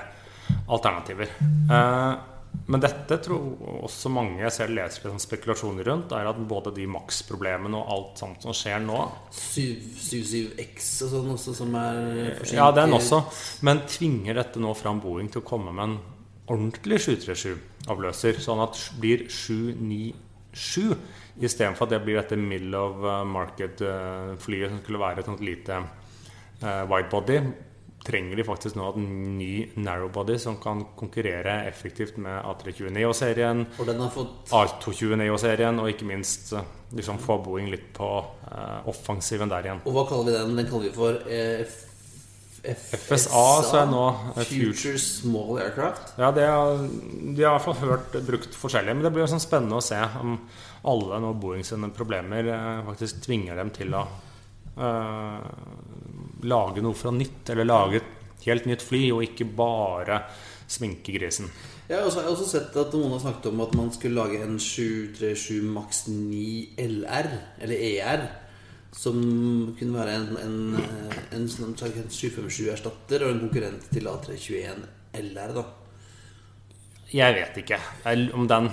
alternativer. 0.71 1.31
Eh, 1.71 2.15
men 2.67 2.81
dette 2.83 3.19
tror 3.23 3.83
også 3.85 4.09
mange 4.11 4.41
jeg 4.41 4.53
selv 4.55 4.75
leser 4.75 5.03
litt 5.03 5.13
sånn 5.13 5.23
spekulasjoner 5.23 5.87
rundt, 5.87 6.13
er 6.15 6.27
at 6.27 6.39
både 6.49 6.73
de 6.75 6.87
Max-problemene 6.89 7.79
og 7.79 7.91
alt 7.93 8.21
sånt 8.23 8.43
som 8.43 8.55
skjer 8.55 8.81
nå 8.83 8.97
77X 9.35 10.89
og 11.05 11.13
sånn 11.13 11.31
også, 11.35 11.55
som 11.61 11.77
er 11.79 12.01
forsinket 12.39 12.59
Ja, 12.59 12.69
den 12.75 12.95
også. 12.97 13.21
Men 13.67 13.83
tvinger 13.87 14.41
dette 14.41 14.63
nå 14.63 14.73
fram 14.79 14.99
Boeing 15.03 15.31
til 15.31 15.43
å 15.43 15.47
komme 15.47 15.75
med 15.75 15.85
en 15.85 15.97
ordentlig 16.51 16.99
737-avløser? 17.05 18.41
Sånn 18.43 18.63
at 18.63 18.75
det 18.79 18.99
blir 19.03 19.25
7, 19.31 19.77
9, 19.79 20.01
7. 20.53 20.95
Istedenfor 21.37 21.87
at 21.87 21.95
det 21.95 22.01
blir 22.05 22.19
dette 22.19 22.37
middle 22.39 22.77
eh, 22.77 22.83
of 22.83 23.29
market-flyet 23.29 24.73
som 24.73 24.83
skulle 24.83 25.01
være 25.01 25.23
et 25.23 25.29
sånt 25.29 25.43
lite 25.45 25.79
eh, 25.79 26.83
widebody. 26.89 27.39
Trenger 28.07 28.39
de 28.39 28.45
faktisk 28.47 28.77
nå 28.79 28.91
en 28.95 29.07
ny 29.35 29.51
narrowbody 29.83 30.37
som 30.39 30.55
kan 30.63 30.85
konkurrere 30.95 31.59
effektivt 31.67 32.19
med 32.23 32.39
A320 32.39 32.93
Neo-serien, 32.95 33.65
A220 33.81 35.17
Neo-serien 35.19 35.81
og 35.83 35.91
ikke 35.91 36.07
minst 36.07 36.53
eh, 36.55 36.71
liksom 36.95 37.19
få 37.19 37.41
Boeing 37.43 37.67
litt 37.73 37.91
på 37.97 38.07
offensiven 38.87 39.51
der 39.51 39.65
igjen. 39.67 39.83
Og 39.83 39.97
hva 39.97 40.05
kaller 40.07 40.29
vi 40.29 40.37
den? 40.37 40.55
Den 40.55 40.69
kaller 40.69 40.87
vi 40.87 40.95
for 40.95 41.19
F 41.67 41.86
FSA, 42.75 43.43
så 43.63 43.79
er 43.81 43.89
nå, 43.91 44.03
eh, 44.35 44.43
Future 44.49 44.99
Small 44.99 45.59
Aircraft. 45.63 46.13
Ja, 46.19 46.31
det 46.31 46.45
De 46.47 47.43
har 47.43 47.55
i 47.55 47.57
hvert 47.57 47.65
fall 47.65 47.79
hørt 47.81 48.17
brukt 48.27 48.57
forskjellig. 48.57 48.95
Men 48.95 49.03
det 49.05 49.13
blir 49.15 49.25
jo 49.25 49.31
sånn 49.33 49.43
spennende 49.43 49.79
å 49.79 49.85
se 49.85 49.99
om 50.21 50.37
alle 50.87 51.19
nå 51.23 51.33
Boeing 51.41 51.65
sine 51.67 51.89
problemer 51.95 52.47
eh, 52.53 52.83
faktisk 52.87 53.23
tvinger 53.25 53.59
dem 53.59 53.71
til 53.75 53.95
å 53.97 54.03
eh, 54.77 55.47
lage 56.47 56.83
noe 56.85 56.97
fra 56.97 57.13
nytt. 57.15 57.49
Eller 57.53 57.69
lage 57.69 58.01
et 58.01 58.45
helt 58.47 58.69
nytt 58.69 58.85
fly, 58.85 59.07
og 59.15 59.25
ikke 59.25 59.49
bare 59.57 60.21
sminke 60.67 61.15
grisen. 61.15 61.49
Jeg 61.87 62.01
har, 62.01 62.09
også, 62.09 62.19
jeg 62.19 62.27
har 62.27 62.33
også 62.33 62.49
sett 62.49 62.73
at 62.81 62.95
noen 62.97 63.13
har 63.15 63.21
snakket 63.23 63.45
om 63.53 63.61
at 63.63 63.75
man 63.79 63.93
skulle 63.95 64.19
lage 64.19 64.41
en 64.43 64.57
737 64.59 65.63
Max 65.71 66.03
9 66.11 66.75
LR, 66.83 67.29
eller 67.63 67.85
ER. 67.93 68.25
Som 68.97 69.17
kunne 69.77 69.93
være 69.93 70.15
en, 70.17 70.29
en, 70.41 70.55
en, 70.81 71.17
en, 71.37 71.47
sånn 71.51 71.75
757-erstatter 71.77 73.27
og 73.27 73.35
en 73.35 73.43
konkurrent 73.45 73.89
til 73.93 74.09
A321 74.09 74.87
LR. 75.21 75.53
da 75.53 75.65
Jeg 77.13 77.35
vet 77.37 77.59
ikke 77.61 77.81
om 78.37 78.47
den 78.49 78.71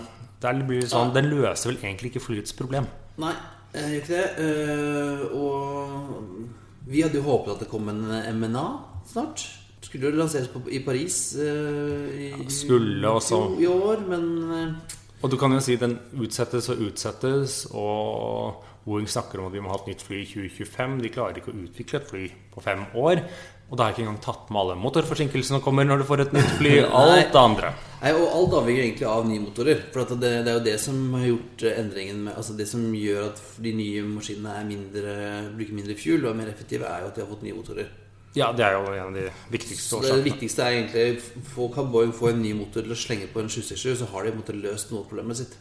sånn, 0.88 1.12
Den 1.14 1.30
løser 1.32 1.70
vel 1.70 1.82
egentlig 1.82 2.12
ikke 2.12 2.24
flyets 2.24 2.56
problem. 2.56 2.88
Nei, 3.20 3.34
jeg 3.74 3.84
gjør 3.84 4.00
ikke 4.00 4.14
det. 4.14 4.48
Eh, 4.48 5.36
og 5.36 6.88
vi 6.88 7.04
hadde 7.04 7.20
jo 7.20 7.28
håpet 7.28 7.54
at 7.54 7.62
det 7.64 7.70
kom 7.70 7.88
en 7.92 8.02
MNA 8.40 8.64
snart. 9.08 9.44
Skulle 9.84 10.08
jo 10.10 10.16
lanseres 10.16 10.48
i 10.72 10.80
Paris 10.84 11.16
eh, 11.36 12.28
i, 12.32 12.50
Skulle 12.52 13.08
også. 13.08 13.40
i 13.60 13.66
år, 13.68 14.04
men 14.08 14.24
eh, 14.52 14.94
Og 15.22 15.30
du 15.30 15.36
kan 15.40 15.52
jo 15.52 15.60
si 15.64 15.76
den 15.80 15.98
utsettes 16.20 16.68
og 16.72 16.80
utsettes, 16.88 17.66
og 17.72 18.64
Boeing 18.84 19.08
snakker 19.08 19.40
om 19.40 19.48
at 19.48 19.56
vi 19.56 19.62
må 19.64 19.72
ha 19.72 19.78
et 19.80 19.90
nytt 19.92 20.04
fly 20.04 20.20
i 20.20 20.28
2025. 20.28 20.96
De 21.00 21.12
klarer 21.12 21.40
ikke 21.40 21.54
å 21.54 21.60
utvikle 21.64 22.00
et 22.00 22.10
fly 22.10 22.24
på 22.52 22.64
fem 22.64 22.84
år. 23.00 23.22
Og 23.70 23.78
da 23.78 23.86
har 23.86 23.90
jeg 23.90 23.96
ikke 23.96 24.04
engang 24.04 24.20
tatt 24.22 24.50
med 24.52 24.60
alle 24.60 24.76
motorforsinkelsene 24.76 25.56
som 25.56 25.64
kommer 25.64 25.86
når 25.88 26.02
du 26.02 26.06
får 26.06 26.22
et 26.26 26.34
nytt 26.36 26.52
fly. 26.58 26.74
Alt 27.00 27.32
det 27.32 27.40
andre. 27.40 27.72
Nei, 28.04 28.12
og 28.12 28.34
alt 28.36 28.54
avhenger 28.58 28.84
egentlig 28.84 29.06
av 29.08 29.24
nye 29.24 29.40
motorer. 29.40 29.80
For 29.94 30.12
det, 30.20 30.32
det 30.44 30.52
er 30.52 30.58
jo 30.58 30.64
det 30.66 30.74
som 30.82 30.98
har 31.16 31.24
gjort 31.30 31.64
eh, 31.64 31.78
endringen 31.80 32.18
med 32.26 32.36
Altså 32.36 32.52
det 32.58 32.66
som 32.68 32.84
gjør 32.92 33.30
at 33.30 33.40
de 33.64 33.72
nye 33.72 34.02
maskinene 34.04 34.60
mindre, 34.68 35.14
bruker 35.56 35.78
mindre 35.80 35.96
fuel 35.96 36.26
og 36.26 36.34
er 36.34 36.40
mer 36.42 36.52
effektive, 36.52 36.84
er 36.84 37.06
jo 37.06 37.08
at 37.08 37.16
de 37.16 37.24
har 37.24 37.30
fått 37.32 37.46
nye 37.48 37.56
motorer. 37.56 37.88
Ja, 38.34 38.50
det 38.52 38.66
er 38.66 38.76
jo 38.76 38.90
en 38.90 39.00
av 39.06 39.14
de 39.14 39.28
viktigste 39.54 40.00
Så 40.00 40.00
det 40.02 40.24
viktigste 40.26 40.64
er 40.64 40.80
egentlig 40.80 41.44
Få 41.54 41.68
kan 41.70 41.86
Boeing 41.92 42.10
få 42.10 42.32
en 42.32 42.40
ny 42.42 42.50
motor 42.58 42.82
til 42.82 42.90
å 42.90 42.98
slenge 42.98 43.28
på 43.30 43.38
en 43.40 43.48
767, 43.48 44.00
så 44.00 44.08
har 44.10 44.26
de 44.26 44.32
på 44.32 44.40
en 44.40 44.42
måte 44.42 44.56
løst 44.58 44.90
noe 44.90 45.04
av 45.04 45.08
problemet 45.08 45.38
sitt. 45.38 45.54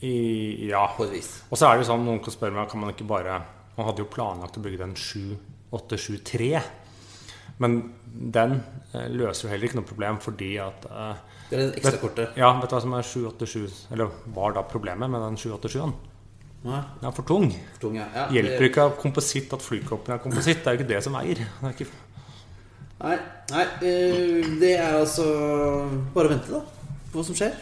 I, 0.00 0.68
ja. 0.70 0.86
På 0.96 1.04
et 1.04 1.14
vis. 1.18 1.30
Og 1.50 1.58
så 1.60 1.68
er 1.68 1.76
det 1.76 1.84
jo 1.84 1.90
sånn, 1.92 2.04
noen 2.06 2.22
kan 2.24 2.34
spørre 2.34 2.56
meg, 2.56 2.68
kan 2.70 2.80
man 2.80 2.94
ikke 2.94 3.08
bare 3.08 3.40
Man 3.76 3.86
hadde 3.86 4.02
jo 4.02 4.10
planlagt 4.12 4.58
å 4.58 4.62
bygge 4.64 4.80
den 4.82 4.94
7873. 4.98 6.50
Men 7.60 7.76
den 8.10 8.58
eh, 8.92 9.06
løser 9.12 9.46
jo 9.46 9.52
heller 9.52 9.68
ikke 9.68 9.78
noe 9.78 9.88
problem 9.88 10.18
fordi 10.20 10.50
at 10.60 10.86
eh, 10.88 11.40
Det 11.48 11.56
er 11.56 11.62
det 11.62 11.80
ekstra 11.80 12.00
kortet. 12.02 12.38
Ja, 12.40 12.52
vet 12.58 12.72
du 12.72 12.76
hva 12.76 12.82
som 12.84 12.96
er 12.96 13.06
787 13.06 13.92
Eller 13.94 14.12
var 14.36 14.56
da 14.56 14.64
problemet 14.68 15.12
med 15.12 15.22
den 15.24 15.38
787-en? 15.40 15.92
Nei, 16.60 16.80
Den 17.00 17.08
er 17.08 17.16
for 17.16 17.24
tung. 17.28 17.48
for 17.74 17.86
tung, 17.86 17.96
ja. 17.96 18.08
ja 18.16 18.26
Hjelper 18.36 18.66
ikke 18.68 18.86
av 18.88 18.96
kompositt 19.00 19.52
at 19.56 19.64
flykroppen 19.64 20.16
er 20.16 20.20
kompositt. 20.20 20.60
Det 20.60 20.68
er 20.68 20.76
jo 20.76 20.82
ikke 20.82 20.90
det 20.90 21.02
som 21.06 21.16
eier. 21.20 21.40
Det 21.40 21.68
er 21.70 21.76
ikke 21.76 21.92
Nei, 23.00 23.14
nei 23.48 23.62
eh, 23.88 24.48
det 24.60 24.74
er 24.76 24.98
altså 24.98 25.24
bare 26.12 26.28
å 26.28 26.32
vente, 26.34 26.52
da. 26.52 26.98
På 27.08 27.20
hva 27.20 27.24
som 27.30 27.36
skjer. 27.38 27.54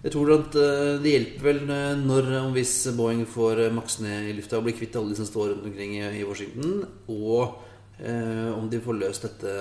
Jeg 0.00 0.12
tror 0.14 0.30
at 0.32 0.54
eh, 0.56 0.94
det 1.04 1.10
hjelper 1.12 1.44
vel 1.44 1.58
eh, 1.74 1.98
når 2.00 2.28
og 2.38 2.54
hvis 2.56 2.70
Boeing 2.96 3.26
får 3.28 3.66
eh, 3.66 3.72
maks 3.76 3.98
ned 4.00 4.30
i 4.30 4.36
lufta 4.38 4.56
og 4.56 4.64
blir 4.64 4.76
kvitt 4.78 4.94
alle 4.96 5.12
de 5.12 5.18
som 5.18 5.28
står 5.28 5.50
rundt 5.52 5.66
omkring 5.68 5.92
i, 6.00 6.22
Washington, 6.24 6.86
og 7.12 7.58
eh, 8.00 8.48
om 8.54 8.70
de 8.72 8.80
får 8.80 8.96
løst 8.96 9.26
dette 9.28 9.52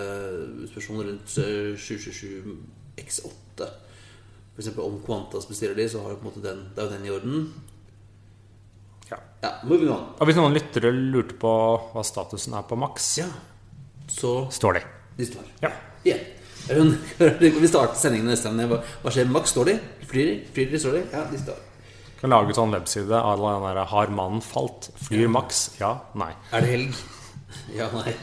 spørsmålet 0.72 1.10
rundt 1.12 1.36
eh, 1.44 1.74
727 1.76 2.56
X8. 3.04 3.68
F.eks. 4.56 4.72
om 4.80 4.96
Qantas 5.06 5.48
bestiller 5.50 5.76
de, 5.76 5.90
så 5.92 6.06
har 6.06 6.16
på 6.16 6.24
en 6.24 6.30
måte 6.32 6.46
den, 6.46 6.64
det 6.76 6.84
er 6.84 6.88
jo 6.88 6.96
den 6.96 7.06
i 7.10 7.14
orden. 7.18 7.44
ja. 9.12 9.20
Ja, 9.44 9.54
moving 9.68 9.92
on. 9.92 10.08
Og 10.20 10.28
hvis 10.28 10.36
noen 10.40 10.56
lyttere 10.56 10.90
lurte 10.96 11.36
på 11.40 11.52
hva 11.94 12.02
statusen 12.08 12.56
er 12.60 12.64
på 12.68 12.80
Max, 12.80 13.12
Ja, 13.20 13.28
så 14.12 14.48
står 14.52 14.80
de. 14.80 14.88
de 15.20 15.28
står. 15.34 15.52
Ja. 15.64 15.76
Ja. 16.08 16.16
Hun- 16.70 16.98
Vi 17.62 17.68
starter 17.68 17.96
sendingen 17.98 18.28
neste 18.30 18.50
gang. 18.50 18.70
Hva 19.04 19.12
skjer? 19.12 19.26
Max 19.32 19.50
står 19.56 19.66
de? 19.66 19.80
Flyr 20.10 20.26
de? 20.26 20.36
Flyr 20.54 20.72
de? 20.72 20.80
Står 20.80 20.92
de? 21.00 21.04
Ja, 21.14 21.24
de 21.32 21.40
står. 21.42 21.58
Kan 22.20 22.30
lage 22.34 22.54
sånn 22.54 22.74
webside 22.76 23.16
à 23.16 23.36
la 23.40 23.54
den 23.56 23.76
der 23.76 23.86
'Har 23.86 24.10
mannen 24.12 24.42
falt?' 24.42 24.90
Flyr 25.08 25.28
Max? 25.30 25.72
Ja? 25.80 25.96
Nei. 26.16 26.32
Er 26.52 26.60
det 26.62 26.70
helg? 26.70 26.96
Ja, 27.76 27.88
nei. 27.94 28.14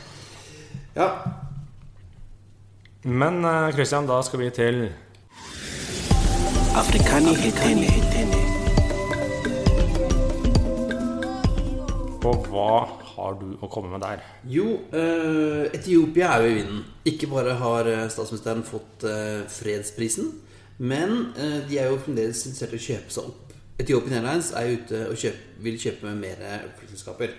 Ja. 0.95 1.09
Men 3.05 3.45
eh, 3.45 3.73
Christian, 3.73 4.07
da 4.07 4.21
skal 4.23 4.39
vi 4.41 4.51
til 4.51 4.93
Afrikani 6.75 7.35
hetene. 7.35 7.87
Og 12.25 12.47
hva 12.51 12.89
har 13.17 13.39
du 13.41 13.49
å 13.61 13.71
komme 13.73 13.91
med 13.93 14.05
der? 14.05 14.23
Jo, 14.53 14.69
eh, 14.93 15.67
Etiopia 15.77 16.35
er 16.35 16.45
jo 16.45 16.53
i 16.53 16.59
vinden. 16.61 16.85
Ikke 17.09 17.31
bare 17.33 17.57
har 17.61 17.91
eh, 17.91 18.07
statsministeren 18.13 18.65
fått 18.67 19.07
eh, 19.09 19.43
fredsprisen, 19.51 20.31
men 20.77 21.33
de 21.37 21.79
er 21.81 21.89
jo 21.89 21.97
fremdeles 22.05 22.43
interessert 22.45 22.75
i 22.77 22.81
å 22.81 22.87
kjøpe 22.87 23.15
seg 23.15 23.29
opp. 23.31 23.55
Ethiopian 23.81 24.19
Airlines 24.19 24.51
er 24.57 24.75
ute 24.77 24.99
og 25.09 25.17
kjøp, 25.21 25.39
vil 25.65 25.79
kjøpe 25.81 26.13
mer 26.17 26.43
flyselskaper. 26.77 27.33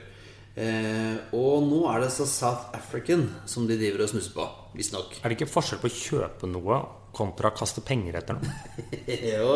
Eh, 0.57 1.17
og 1.37 1.67
nå 1.69 1.83
er 1.91 2.01
det 2.01 2.13
så 2.15 2.25
South 2.25 2.71
African 2.73 3.27
som 3.45 3.67
de 3.69 3.75
driver 3.77 4.07
og 4.07 4.09
snusser 4.09 4.33
på, 4.33 4.45
visstnok. 4.73 5.19
Er 5.21 5.29
det 5.29 5.37
ikke 5.37 5.51
forskjell 5.51 5.83
på 5.83 5.89
å 5.89 5.93
kjøpe 5.93 6.49
noe 6.49 6.79
kontra 7.17 7.51
å 7.51 7.57
kaste 7.57 7.83
penger 7.85 8.17
etter 8.17 8.39
noe? 8.39 8.55
jo, 9.35 9.53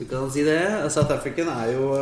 du 0.00 0.02
kan 0.10 0.26
si 0.34 0.42
det. 0.46 0.58
South 0.90 1.14
African 1.14 1.52
er 1.54 1.70
jo 1.76 1.92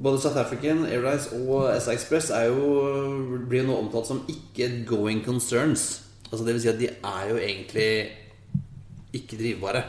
Både 0.00 0.20
South 0.20 0.38
African 0.40 0.86
Airlines 0.88 1.28
og 1.36 1.68
SA 1.82 1.92
Express 1.92 2.30
er 2.32 2.48
jo, 2.48 3.40
blir 3.48 3.64
jo 3.64 3.68
nå 3.68 3.78
omtalt 3.82 4.08
som 4.08 4.22
ikke 4.32 4.70
going 4.88 5.20
concerns. 5.24 6.02
Altså 6.30 6.44
Det 6.46 6.54
vil 6.54 6.62
si 6.62 6.70
at 6.72 6.80
de 6.80 6.88
er 6.88 7.24
jo 7.28 7.36
egentlig 7.36 7.90
ikke 9.12 9.36
drivbare. 9.36 9.82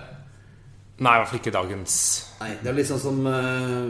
Nei, 1.01 1.13
i 1.15 1.21
hvert 1.21 1.29
fall 1.31 1.39
ikke 1.39 1.53
dagens 1.55 1.93
Nei, 2.41 2.51
Det 2.61 2.69
er 2.69 2.75
litt 2.77 2.89
sånn 2.89 2.99
som 3.01 3.23
eh, 3.25 3.87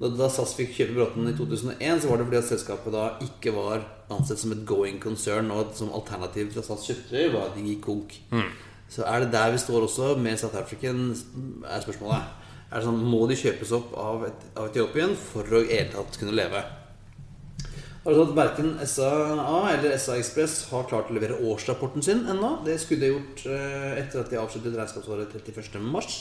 da, 0.00 0.08
da 0.16 0.28
SAS 0.32 0.54
fikk 0.56 0.72
kjøpe 0.76 0.94
Bråten 0.96 1.28
i 1.28 1.34
2001, 1.36 2.02
så 2.02 2.10
var 2.10 2.20
det 2.20 2.28
fordi 2.28 2.38
at 2.40 2.48
selskapet 2.48 2.94
da 2.94 3.02
ikke 3.26 3.52
var 3.56 3.84
ansett 4.12 4.40
som 4.40 4.54
et 4.54 4.62
going 4.68 5.00
concern, 5.02 5.50
og 5.54 5.74
som 5.76 5.92
alternativ 5.94 6.52
til 6.52 6.62
at 6.62 6.68
SAS 6.68 6.86
kjøpte 6.88 7.26
var 7.34 7.50
at 7.50 7.58
de 7.58 7.66
gikk 7.68 7.82
konk. 7.86 8.16
Så 8.92 9.04
er 9.08 9.24
det 9.24 9.32
der 9.32 9.52
vi 9.54 9.60
står 9.60 9.86
også 9.86 10.14
med 10.20 10.40
South 10.40 10.58
African, 10.58 11.12
er 11.64 11.84
spørsmålet. 11.84 12.41
Er 12.72 12.80
det 12.80 12.86
sånn, 12.88 13.02
Må 13.04 13.26
de 13.28 13.36
kjøpes 13.36 13.72
opp 13.76 13.92
av, 14.00 14.22
et, 14.30 14.46
av 14.56 14.70
Etiopien 14.70 15.12
for 15.18 15.44
å 15.44 15.60
i 15.60 15.74
hele 15.74 15.90
tatt 15.92 16.16
kunne 16.20 16.36
leve? 16.36 16.62
Har 18.02 18.16
sånn 18.16 18.32
at 18.32 18.38
Verken 18.38 18.70
SAA 18.82 19.58
eller 19.76 19.92
SA 20.00 20.16
Express 20.18 20.56
har 20.72 20.88
klart 20.90 21.12
å 21.12 21.14
levere 21.14 21.36
årsrapporten 21.52 22.02
sin 22.02 22.24
ennå. 22.32 22.56
Det 22.66 22.78
skulle 22.82 23.04
de 23.04 23.12
gjort 23.12 23.44
eh, 23.46 24.00
etter 24.00 24.24
at 24.24 24.32
de 24.32 24.40
avsluttet 24.40 24.74
regnskapsåret 24.74 25.36
31. 25.38 25.76
mars. 25.84 26.16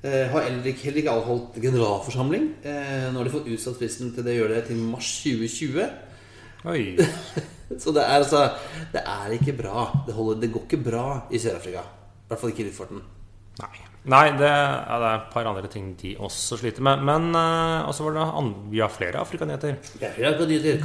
Eh, 0.00 0.30
har 0.30 0.46
heller 0.46 0.70
ikke, 0.70 0.86
heller 0.86 1.02
ikke 1.02 1.16
avholdt 1.18 1.58
generalforsamling. 1.60 2.48
Eh, 2.62 3.10
nå 3.10 3.18
har 3.18 3.28
de 3.28 3.34
fått 3.34 3.50
utsatt 3.50 3.76
fristen 3.82 4.14
til 4.14 4.24
det 4.24 4.38
gjør 4.38 4.54
det 4.54 4.62
til 4.70 4.80
mars 4.80 5.10
2020. 5.26 5.90
Oi. 6.70 6.82
Så 7.82 7.92
det 7.92 8.00
er 8.00 8.22
altså 8.22 8.46
Det 8.94 9.02
er 9.02 9.36
ikke 9.36 9.58
bra. 9.58 9.90
Det, 10.06 10.16
holder, 10.16 10.40
det 10.40 10.52
går 10.54 10.66
ikke 10.70 10.82
bra 10.88 11.04
i 11.28 11.42
Sør-Afrika. 11.42 11.84
I 11.84 12.30
hvert 12.30 12.40
fall 12.40 12.54
ikke 12.54 12.64
i 12.64 12.70
luftfarten. 12.70 13.04
Nei. 13.58 13.87
Nei, 14.08 14.30
det, 14.38 14.46
ja, 14.48 14.98
det 15.02 15.08
er 15.08 15.16
et 15.18 15.32
par 15.32 15.48
andre 15.50 15.68
ting 15.68 15.90
de 16.00 16.14
også 16.22 16.60
sliter 16.60 16.84
med. 16.86 17.02
Men 17.04 17.32
uh, 17.34 17.88
også 17.90 18.06
var 18.06 18.16
det 18.16 18.46
vi 18.70 18.80
har 18.80 18.92
flere 18.92 19.20
afrikaneter. 19.20 19.76
Ja. 20.00 20.12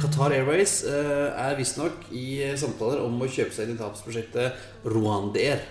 Qatar 0.00 0.34
Airways 0.34 0.80
uh, 0.88 1.30
er 1.30 1.56
visstnok 1.56 2.10
i 2.12 2.42
samtaler 2.60 3.04
om 3.04 3.22
å 3.22 3.30
kjøpe 3.30 3.54
seg 3.54 3.70
inn 3.70 3.78
i 3.78 3.80
tapsprosjektet 3.80 4.84
Rwandair 4.90 5.62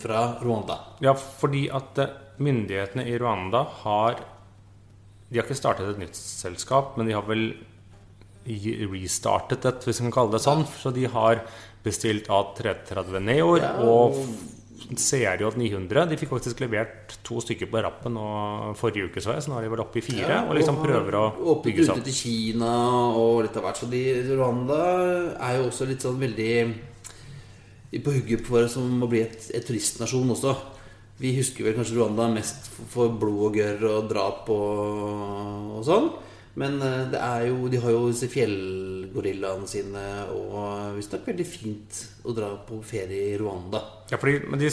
fra 0.00 0.34
Rwanda. 0.40 0.78
Ja, 1.04 1.14
fordi 1.14 1.66
at 1.72 1.98
eh, 1.98 2.12
myndighetene 2.40 3.06
i 3.10 3.16
Rwanda 3.18 3.64
har 3.82 4.20
De 5.30 5.38
har 5.38 5.46
ikke 5.46 5.58
startet 5.58 5.92
et 5.92 5.98
nytt 6.00 6.16
selskap, 6.18 6.96
men 6.98 7.06
de 7.06 7.14
har 7.14 7.26
vel 7.28 7.52
restartet 8.90 9.66
et, 9.68 9.84
hvis 9.86 10.00
vi 10.00 10.08
kan 10.08 10.14
kalle 10.16 10.34
det 10.34 10.40
sånn. 10.42 10.64
Så 10.66 10.90
de 10.94 11.04
har 11.06 11.44
bestilt 11.84 12.26
A330 12.26 13.20
Neoer 13.22 13.62
Ja, 13.62 13.74
og 13.86 14.18
og- 14.90 14.98
jo 14.98 15.54
CRJ 15.54 15.56
900. 15.56 16.08
De 16.10 16.16
fikk 16.16 16.30
faktisk 16.34 16.60
levert 16.60 17.14
to 17.22 17.40
stykker 17.40 17.70
på 17.70 17.82
rappen 17.82 18.12
nå 18.14 18.74
forrige 18.76 19.06
uke, 19.10 19.20
så 19.22 19.34
jeg, 19.34 19.42
så 19.42 19.50
nå 19.52 19.58
er 19.58 19.62
de 19.62 19.70
vel 19.70 19.80
oppe 19.84 19.98
i 19.98 20.00
fire. 20.02 20.48
og 20.48 20.56
liksom 20.56 20.80
prøver 20.82 21.14
å 21.14 21.62
bygge 21.62 21.84
seg 21.86 21.96
opp. 21.96 22.04
til 22.04 22.12
Kina 22.12 22.72
og 23.14 23.42
litt 23.44 23.56
av 23.56 23.62
hvert. 23.64 23.76
Så 23.78 23.88
de, 23.90 24.04
Rwanda 24.36 24.80
er 25.40 25.56
jo 25.60 25.68
også 25.70 25.86
litt 25.88 26.00
sånn 26.02 26.18
veldig 26.18 26.74
på 28.04 28.12
hugget 28.14 28.46
for 28.46 28.66
som 28.68 29.02
å 29.02 29.08
bli 29.10 29.20
et, 29.22 29.50
et 29.54 29.64
turistnasjon 29.66 30.30
også. 30.30 30.56
Vi 31.20 31.34
husker 31.36 31.64
vel 31.66 31.74
kanskje 31.76 31.98
Rwanda 31.98 32.28
mest 32.32 32.70
for 32.88 33.10
blod 33.12 33.50
og 33.50 33.56
gørr 33.58 33.82
og 33.90 34.08
drap 34.08 34.48
og, 34.48 35.78
og 35.78 35.84
sånn. 35.84 36.10
Men 36.56 36.80
eh, 36.82 37.04
det 37.12 37.20
er 37.20 37.46
jo, 37.48 37.68
de 37.70 37.78
har 37.78 37.90
jo 37.94 38.08
disse 38.10 38.26
fjellgorillaene 38.32 39.68
sine, 39.70 40.02
og 40.34 40.96
visstnok 40.96 41.26
veldig 41.30 41.46
fint 41.46 42.00
å 42.26 42.34
dra 42.34 42.48
på 42.66 42.80
ferie 42.82 43.34
i 43.34 43.38
Rwanda. 43.38 43.82
Ja, 44.10 44.18
fordi, 44.18 44.40
men 44.50 44.60
de, 44.60 44.70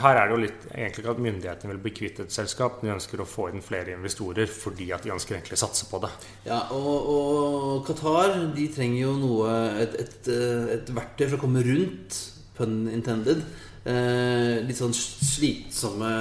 her 0.00 0.16
er 0.16 0.28
det 0.30 0.32
jo 0.32 0.40
litt 0.40 0.62
egentlig 0.70 1.02
ikke 1.02 1.12
at 1.12 1.22
myndighetene 1.26 1.72
vil 1.74 1.80
bli 1.84 1.92
kvitt 1.96 2.20
et 2.24 2.32
selskap. 2.34 2.78
De 2.80 2.92
ønsker 2.94 3.20
å 3.20 3.28
få 3.28 3.50
inn 3.50 3.64
flere 3.64 3.96
investorer 3.96 4.48
fordi 4.48 4.88
at 4.94 5.04
de 5.04 5.12
ønsker 5.12 5.36
egentlig 5.36 5.58
å 5.58 5.62
satse 5.64 5.88
på 5.90 6.00
det. 6.04 6.12
Ja, 6.48 6.62
og, 6.72 7.10
og 7.12 7.82
Qatar 7.88 8.38
de 8.56 8.68
trenger 8.72 9.02
jo 9.02 9.12
noe 9.20 9.52
et, 9.84 9.98
et, 10.06 10.30
eh, 10.32 10.72
et 10.78 10.94
verktøy 10.96 11.26
for 11.26 11.38
å 11.38 11.42
komme 11.44 11.64
rundt, 11.66 12.18
pun 12.56 12.82
intended, 12.92 13.44
eh, 13.84 14.62
litt 14.64 14.80
sånn 14.80 14.96
slitsomme 14.96 16.12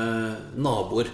naboer. 0.60 1.12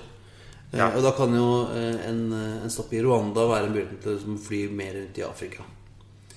Eh, 0.73 0.83
Og 0.89 1.03
da 1.05 1.13
kan 1.15 1.33
jo 1.37 1.49
eh, 1.71 2.01
en, 2.09 2.23
en 2.63 2.73
stopp 2.73 2.91
i 2.97 3.03
Rwanda 3.05 3.45
være 3.47 3.69
en 3.69 3.75
mulighet 3.77 4.01
til 4.03 4.17
å 4.17 4.39
fly 4.41 4.65
mer 4.73 4.97
rundt 5.03 5.21
i 5.21 5.27
Afrika. 5.27 5.67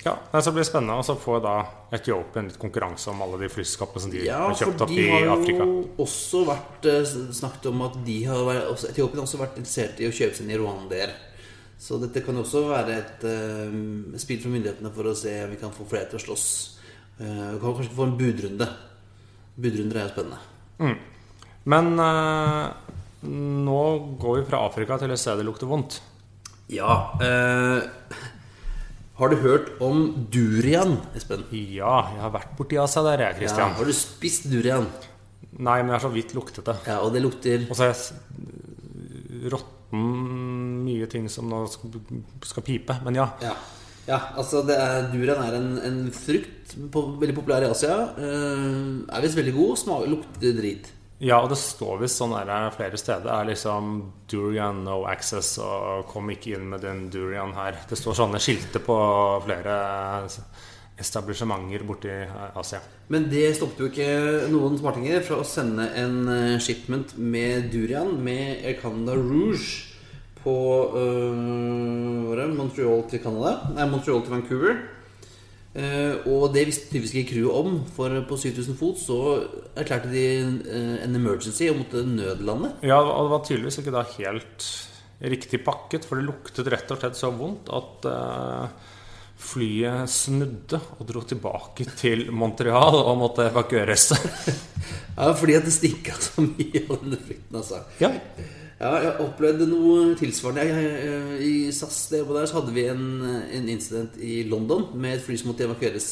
Ja, 0.04 0.14
så 0.40 0.52
blir 0.52 0.62
det 0.62 0.68
spennende. 0.70 0.96
Og 1.00 1.04
så 1.04 1.16
får 1.20 1.40
da 1.44 1.54
Etiopia 1.92 2.40
en 2.40 2.48
litt 2.48 2.58
konkurranse 2.60 3.10
om 3.12 3.20
alle 3.24 3.40
de 3.42 3.50
flyskapene 3.52 4.02
som 4.04 4.12
de 4.12 4.24
Ja, 4.24 4.42
har 4.46 4.56
kjøpt 4.56 4.84
opp 4.86 4.94
i 4.94 5.06
Afrika. 5.08 5.26
Ja, 5.26 5.34
for 5.34 5.46
de 5.46 5.56
har 5.58 5.72
jo 5.72 6.04
også 6.06 6.44
vært 6.48 6.88
eh, 6.88 7.14
snakket 7.40 7.68
om 7.72 7.82
at 7.86 7.98
de 8.06 8.18
har 8.28 8.44
vært, 8.48 8.86
Etiopien 8.90 9.20
har 9.20 9.26
også 9.26 9.42
vært 9.42 9.58
interessert 9.60 10.00
i 10.00 10.08
å 10.08 10.14
kjøpe 10.14 10.38
seg 10.38 10.46
inn 10.46 10.54
i 10.54 10.60
rwandaer. 10.60 11.14
Så 11.80 11.96
dette 12.00 12.22
kan 12.24 12.36
også 12.36 12.66
være 12.68 12.96
et 12.98 13.22
uh, 13.24 14.16
spill 14.20 14.40
fra 14.42 14.50
myndighetene 14.52 14.90
for 14.92 15.08
å 15.08 15.14
se 15.16 15.32
om 15.46 15.54
vi 15.54 15.60
kan 15.62 15.72
få 15.72 15.86
flere 15.88 16.10
til 16.10 16.18
å 16.18 16.24
slåss. 16.26 16.48
Uh, 17.16 17.54
vi 17.54 17.60
kan 17.62 17.78
kanskje 17.78 17.96
få 17.96 18.04
en 18.04 18.18
budrunde. 18.20 18.68
Budrunder 19.56 20.00
er 20.02 20.04
jo 20.04 20.12
spennende. 20.12 20.98
Men 21.72 21.88
uh, 21.96 22.68
nå 23.24 23.80
går 24.20 24.42
vi 24.42 24.46
fra 24.48 24.60
Afrika 24.68 25.00
til 25.00 25.12
et 25.12 25.20
sted 25.20 25.40
det 25.40 25.48
lukter 25.48 25.68
vondt. 25.68 26.02
Ja 26.70 27.18
eh, 27.18 27.82
Har 29.20 29.28
du 29.28 29.36
hørt 29.42 29.66
om 29.84 29.98
durian, 30.32 30.94
Espen? 31.12 31.42
Ja, 31.52 31.96
jeg 32.08 32.22
har 32.22 32.30
vært 32.32 32.54
borti 32.56 32.78
Asia 32.80 33.02
der, 33.04 33.26
jeg, 33.26 33.50
Ja, 33.50 33.66
har 33.76 33.84
du 33.84 33.92
spist 33.92 34.46
durian? 34.48 34.86
Nei, 35.60 35.74
men 35.82 35.90
jeg 35.90 35.96
har 35.98 36.04
så 36.06 36.10
vidt 36.14 36.32
luktet 36.32 36.64
det. 36.64 36.76
Ja, 36.88 37.02
og 37.04 37.12
det 37.12 37.20
lukter 37.20 37.66
Og 37.66 37.76
så 37.76 37.84
har 37.84 37.90
jeg 37.92 39.50
råtten 39.52 40.06
mye 40.86 41.08
ting 41.12 41.28
som 41.28 41.52
nå 41.52 41.66
skal, 41.68 42.64
pipe. 42.64 42.96
Men 43.04 43.20
ja. 43.20 43.26
Ja, 43.44 43.52
ja 44.08 44.22
altså 44.40 44.62
det 44.64 44.78
er, 44.80 45.10
durian 45.12 45.44
er 45.44 45.58
en, 45.58 45.68
en 45.84 46.00
frukt 46.16 46.72
på, 46.88 47.04
veldig 47.20 47.36
populær 47.42 47.66
i 47.66 47.70
Asia. 47.74 47.98
Uh, 48.16 49.04
er 49.04 49.26
visst 49.26 49.36
veldig 49.36 49.56
god, 49.58 49.76
smak, 49.84 50.08
lukter 50.14 50.56
drit. 50.62 50.88
Ja, 51.20 51.42
og 51.42 51.50
det 51.52 51.58
står 51.60 51.98
visst 52.00 52.16
sånn 52.16 52.32
der 52.32 52.70
flere 52.72 52.96
steder. 52.96 53.26
Det 53.26 53.32
er 53.34 53.48
liksom 53.50 53.90
durian 54.30 54.78
no 54.86 55.02
access, 55.08 55.58
og 55.60 56.06
kom 56.08 56.30
ikke 56.32 56.54
inn 56.56 56.70
med 56.72 56.80
den 56.86 57.10
durian 57.12 57.52
her. 57.58 57.76
Det 57.90 57.98
står 58.00 58.16
sånne 58.22 58.40
skilter 58.40 58.80
på 58.80 58.96
flere 59.44 59.74
etablissementer 61.00 61.84
borti 61.84 62.14
Asia. 62.56 62.80
Men 63.12 63.28
det 63.32 63.50
stoppet 63.58 63.82
jo 63.82 63.90
ikke 63.90 64.48
noen 64.52 64.78
smartinger 64.80 65.20
fra 65.26 65.40
å 65.40 65.46
sende 65.48 65.90
en 65.98 66.18
eh, 66.28 66.58
shipment 66.62 67.16
med 67.16 67.68
durian 67.72 68.12
med 68.24 68.64
Air 68.64 68.80
Canada 68.80 69.16
Rouge 69.16 69.88
på 70.40 70.56
øh? 70.96 72.48
Montreal 72.56 73.04
til 73.10 73.20
Canada. 73.20 73.70
Nei, 73.76 73.88
Montreal 73.92 74.24
til 74.24 74.34
Vancouver. 74.38 74.80
Eh, 75.70 76.26
og 76.26 76.48
det 76.50 76.64
visste 76.66 76.88
tydeligvis 76.90 77.12
ikke 77.14 77.30
crewet 77.30 77.58
om, 77.60 77.74
for 77.94 78.14
på 78.26 78.38
7000 78.42 78.74
fot 78.78 78.98
så 78.98 79.18
erklærte 79.78 80.10
de 80.10 80.24
eh, 80.42 80.94
en 81.04 81.14
emergency 81.14 81.68
og 81.70 81.78
måtte 81.84 82.02
nødlande. 82.06 82.72
Ja, 82.82 82.98
og 82.98 83.28
det 83.28 83.34
var 83.36 83.44
tydeligvis 83.46 83.78
ikke 83.82 83.94
da 83.94 84.06
helt 84.16 84.70
riktig 85.20 85.60
pakket, 85.62 86.08
for 86.08 86.18
det 86.18 86.26
luktet 86.26 86.70
rett 86.72 86.90
og 86.90 86.98
slett 86.98 87.18
så 87.18 87.30
vondt 87.36 87.70
at 87.76 88.08
eh, 88.10 88.88
flyet 89.40 90.10
snudde 90.10 90.80
og 90.98 91.06
dro 91.08 91.22
tilbake 91.28 91.86
til 91.94 92.26
Montreal 92.34 92.98
og 93.04 93.14
måtte 93.22 93.50
evakueres. 93.50 94.10
Ja, 95.20 95.34
fordi 95.36 95.52
at 95.58 95.66
det 95.66 95.72
stinka 95.74 96.14
så 96.16 96.40
mye 96.40 96.80
av 96.86 97.02
denne 97.02 97.18
frykten, 97.20 97.56
altså. 97.58 97.82
ja. 98.00 98.08
Ja, 98.80 98.94
jeg 99.04 99.12
opplevde 99.20 99.66
noe 99.68 100.14
tilsvarende. 100.16 100.64
Jeg, 100.64 100.92
jeg, 101.04 101.38
I 101.44 101.54
SAS 101.76 102.06
det 102.14 102.22
der, 102.24 102.48
så 102.48 102.60
hadde 102.60 102.72
vi 102.72 102.86
en, 102.88 103.06
en 103.52 103.68
incident 103.68 104.16
i 104.24 104.40
London 104.48 104.86
med 104.96 105.18
et 105.18 105.24
fly 105.24 105.36
som 105.36 105.52
måtte 105.52 105.66
evakueres. 105.66 106.10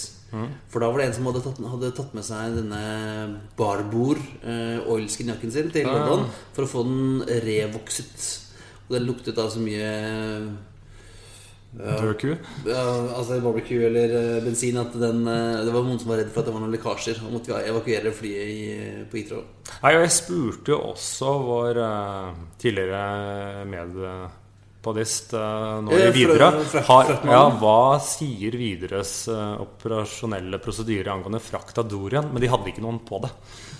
For 0.68 0.84
da 0.84 0.90
var 0.92 1.00
det 1.00 1.06
en 1.08 1.14
som 1.16 1.28
hadde 1.30 1.40
tatt, 1.46 1.60
hadde 1.72 1.88
tatt 1.96 2.16
med 2.16 2.26
seg 2.26 2.58
denne 2.58 2.80
Barbour 3.56 4.20
eh, 4.44 4.76
oilskin-jakken 4.84 5.54
sin 5.54 5.70
til 5.72 5.88
London 5.88 6.26
for 6.52 6.66
å 6.66 6.68
få 6.68 6.84
den 6.84 7.22
revokset. 7.46 8.26
Og 8.88 8.98
den 8.98 9.08
luktet 9.08 9.38
da 9.38 9.46
så 9.48 9.62
mye 9.64 9.88
Død 11.78 12.14
ku. 12.18 12.32
ja, 12.66 12.82
altså 13.14 13.38
barbecue 13.44 13.86
eller 13.86 14.14
eh, 14.18 14.40
bensin 14.42 14.80
at 14.80 14.96
den, 14.98 15.22
eh, 15.30 15.60
det 15.62 15.74
var 15.74 15.86
noen 15.86 16.00
som 16.02 16.10
var 16.10 16.22
redd 16.22 16.32
for 16.34 16.42
at 16.42 16.50
det 16.50 16.56
var 16.56 16.64
noen 16.64 16.74
lekkasjer. 16.74 17.22
Og 17.26 17.36
måtte 17.36 17.62
evakuere 17.62 18.14
flyet 18.14 18.50
i, 18.50 18.66
på 19.10 19.20
Heathrow. 19.20 19.46
Nei, 19.78 19.94
og 19.94 20.04
jeg 20.04 20.16
spurte 20.16 20.74
jo 20.74 20.82
også 20.90 21.32
vår 21.46 21.82
tidligere 22.58 23.06
tidligere 23.68 24.12
uh, 24.84 25.80
nå 25.84 25.92
Eh, 25.92 26.08
i 26.08 26.12
Widerøe 26.14 26.82
ja, 27.28 27.40
Hva 27.60 27.98
sier 28.02 28.54
Widerøes 28.58 29.14
eh, 29.32 29.56
operasjonelle 29.64 30.60
prosedyre 30.62 31.12
angående 31.12 31.40
frakt 31.42 31.78
av 31.78 31.88
Dorian? 31.90 32.30
Men 32.32 32.42
de 32.42 32.50
hadde 32.52 32.70
ikke 32.70 32.84
noen 32.84 33.00
på 33.04 33.20
det. 33.24 33.32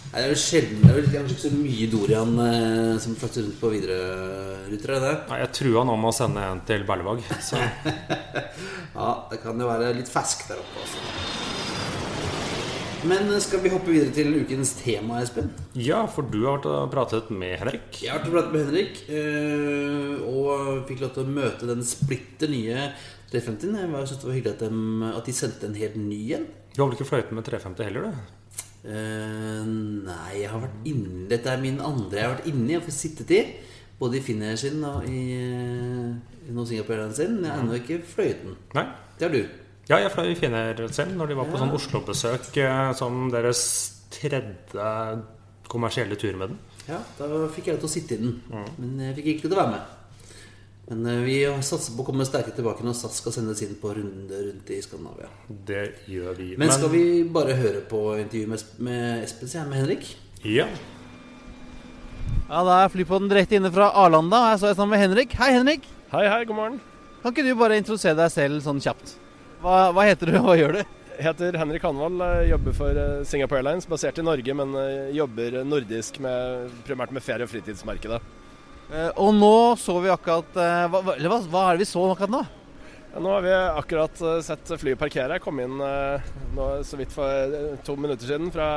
Nei, 0.09 0.21
Det 0.21 0.25
er 0.25 0.33
vel 0.33 0.41
sjelden 0.41 0.83
Det 0.83 0.91
er 0.91 0.97
vel 0.99 1.11
kanskje 1.13 1.35
ikke 1.37 1.45
så 1.45 1.53
mye 1.55 1.91
Dorian 1.93 2.35
eh, 2.45 2.99
som 3.05 3.17
frakter 3.21 3.47
rundt 3.47 3.61
på 3.61 3.73
Widerøe-ruter, 3.75 4.95
er? 4.99 5.21
Nei, 5.31 5.41
Jeg 5.45 5.55
trua 5.61 5.85
nå 5.89 5.97
med 6.01 6.11
å 6.11 6.17
sende 6.19 6.49
en 6.49 6.65
til 6.69 6.87
Berlevåg. 6.89 7.23
Så 7.45 7.61
Ja, 8.99 9.13
det 9.31 9.43
kan 9.45 9.61
jo 9.61 9.71
være 9.71 9.95
litt 10.01 10.11
fersk 10.11 10.49
der 10.51 10.63
oppe, 10.65 10.83
altså. 10.83 11.58
Men 13.07 13.31
skal 13.41 13.61
vi 13.63 13.71
hoppe 13.71 13.93
videre 13.93 14.11
til 14.11 14.33
ukens 14.41 14.73
tema, 14.81 15.21
Espen? 15.23 15.53
ja, 15.79 16.01
for 16.11 16.27
du 16.27 16.41
har 16.43 16.57
vært 16.57 16.67
og 16.67 16.89
pratet 16.91 17.29
med 17.31 17.55
Henrik. 17.61 18.01
Jeg 18.03 18.11
har 18.11 18.19
vært 18.19 18.27
og 18.27 18.35
pratet 18.35 18.57
med 18.57 18.65
Henrik, 18.67 18.99
eh, 19.07 20.25
og 20.27 20.89
fikk 20.89 21.05
lov 21.05 21.13
til 21.15 21.23
å 21.23 21.37
møte 21.37 21.69
den 21.69 21.85
splitter 21.87 22.51
nye 22.51 22.89
350-en. 23.31 23.77
Jeg 23.79 24.11
synes 24.11 24.19
det 24.19 24.29
var 24.29 24.37
hyggelig 24.39 24.57
at 24.57 24.65
de, 24.65 25.13
at 25.13 25.31
de 25.31 25.37
sendte 25.37 25.71
en 25.71 25.79
helt 25.79 26.01
ny 26.01 26.19
en. 26.41 26.49
Du 26.75 26.83
har 26.83 26.89
vel 26.89 26.99
ikke 26.99 27.07
fløyet 27.13 27.31
med 27.39 27.47
350 27.47 27.87
heller, 27.87 28.09
du? 28.09 28.35
Uh, 28.89 29.63
nei, 30.09 30.35
jeg 30.39 30.51
har 30.53 30.61
vært 30.63 30.85
inne 30.87 31.25
Dette 31.27 31.51
er 31.51 31.59
min 31.59 31.81
andre 31.83 32.15
jeg 32.15 32.23
har 32.25 32.37
vært 32.37 32.47
inni 32.47 32.77
og 32.79 32.85
fått 32.87 32.99
sittet 32.99 33.33
i. 33.35 33.41
Både 33.99 34.19
i 34.19 34.23
Finnair 34.23 34.59
sin 34.59 34.83
og 34.87 35.07
i, 35.11 35.23
eh, 35.35 36.45
i 36.47 36.53
Airlines 36.55 37.19
sin. 37.19 37.41
Jeg 37.43 37.51
har 37.51 37.63
ennå 37.63 37.79
ikke 37.79 38.03
fløyet 38.07 38.45
den. 38.45 38.55
Nei? 38.79 38.87
Det 39.19 39.27
har 39.27 39.35
du. 39.35 39.43
Ja, 39.89 39.99
jeg 40.03 40.13
fløy 40.13 40.35
finner 40.37 40.77
selv 40.93 41.15
når 41.17 41.31
de 41.31 41.37
var 41.39 41.47
på 41.49 41.57
sånn 41.61 41.71
Oslo-besøk 41.73 42.51
eh, 42.61 42.91
som 42.99 43.31
deres 43.33 43.61
tredje 44.13 44.83
kommersielle 45.69 46.17
tur 46.21 46.37
med 46.37 46.53
den. 46.53 46.59
Ja, 46.89 46.99
Da 47.17 47.29
fikk 47.53 47.69
jeg 47.71 47.77
lov 47.77 47.85
til 47.87 47.89
å 47.89 47.93
sitte 47.93 48.17
i 48.17 48.21
den. 48.21 48.35
Men 48.77 48.99
jeg 49.07 49.17
fikk 49.17 49.31
ikke 49.33 49.47
lov 49.47 49.53
til 49.53 49.57
å 49.57 49.63
være 49.63 49.73
med. 49.77 49.95
Men 50.89 51.07
eh, 51.09 51.23
vi 51.25 51.37
satser 51.65 51.97
på 51.97 52.05
å 52.05 52.09
komme 52.09 52.25
sterkere 52.29 52.57
tilbake 52.57 52.85
når 52.85 52.97
SAS 52.97 53.17
skal 53.23 53.35
sendes 53.37 53.61
inn 53.65 53.75
på 53.81 53.93
runde 53.97 54.43
rundt 54.45 54.73
i 54.73 54.81
Skandinavia. 54.85 55.29
Det 55.49 55.83
gjør 56.09 56.37
vi. 56.37 56.51
Men 56.61 56.73
skal 56.73 56.93
vi 56.93 57.03
bare 57.33 57.57
høre 57.57 57.81
på 57.89 58.03
intervjuet 58.21 58.53
med, 58.53 58.67
med 58.91 59.25
Espen, 59.27 59.49
sier 59.49 59.63
jeg, 59.63 59.71
med 59.73 59.83
Henrik? 59.83 60.11
Ja. 60.45 60.69
Ja, 62.49 62.61
Da 62.65 62.83
er 62.83 62.93
flypodden 62.93 63.29
direkte 63.33 63.57
inne 63.57 63.73
fra 63.73 63.89
Arlanda, 64.05 64.43
og 64.47 64.53
jeg 64.53 64.63
står 64.67 64.77
sammen 64.83 64.97
med 64.97 65.05
Henrik. 65.05 65.37
Hei, 65.41 65.51
Henrik. 65.57 65.89
Hei, 66.13 66.27
hei, 66.29 66.43
god 66.49 66.61
morgen. 66.61 66.79
Kan 67.21 67.33
ikke 67.33 67.45
du 67.49 67.57
bare 67.61 67.81
introdusere 67.81 68.17
deg 68.21 68.33
selv 68.33 68.61
sånn 68.65 68.81
kjapt? 68.85 69.17
Hva, 69.59 69.91
hva 69.91 70.05
heter 70.07 70.31
du, 70.31 70.37
og 70.39 70.47
hva 70.47 70.55
gjør 70.59 70.77
du? 70.77 70.83
Jeg 71.19 71.27
heter 71.27 71.57
Henrik 71.59 71.83
Hanvold, 71.83 72.21
eh, 72.23 72.45
jobber 72.53 72.75
for 72.77 72.99
eh, 73.03 73.23
Singapore 73.27 73.59
Airlines, 73.59 73.89
basert 73.91 74.21
i 74.21 74.23
Norge, 74.23 74.55
men 74.55 74.75
eh, 74.79 75.09
jobber 75.17 75.57
nordisk 75.67 76.21
med, 76.23 76.69
primært 76.87 77.11
med 77.15 77.25
ferie- 77.27 77.43
og 77.43 77.51
fritidsmarkedet. 77.51 78.21
Og 79.21 79.35
nå 79.37 79.57
så 79.77 79.99
vi 80.01 80.09
akkurat 80.09 80.55
hva, 80.55 81.01
hva, 81.03 81.41
hva, 81.45 81.65
er 81.67 81.77
det 81.77 81.83
vi 81.83 81.89
så 81.91 82.07
akkurat 82.09 82.33
nå? 82.33 82.39
Ja, 83.11 83.21
nå 83.21 83.35
har 83.35 83.43
vi 83.45 83.51
akkurat 83.53 84.23
sett 84.47 84.71
flyet 84.81 85.01
parkere. 85.01 85.37
Jeg 85.37 85.45
kom 85.45 85.61
inn 85.61 85.75
nå 85.77 86.69
så 86.89 86.97
vidt 86.97 87.13
for 87.13 87.59
to 87.85 87.99
minutter 88.01 88.31
siden 88.31 88.49
fra 88.55 88.71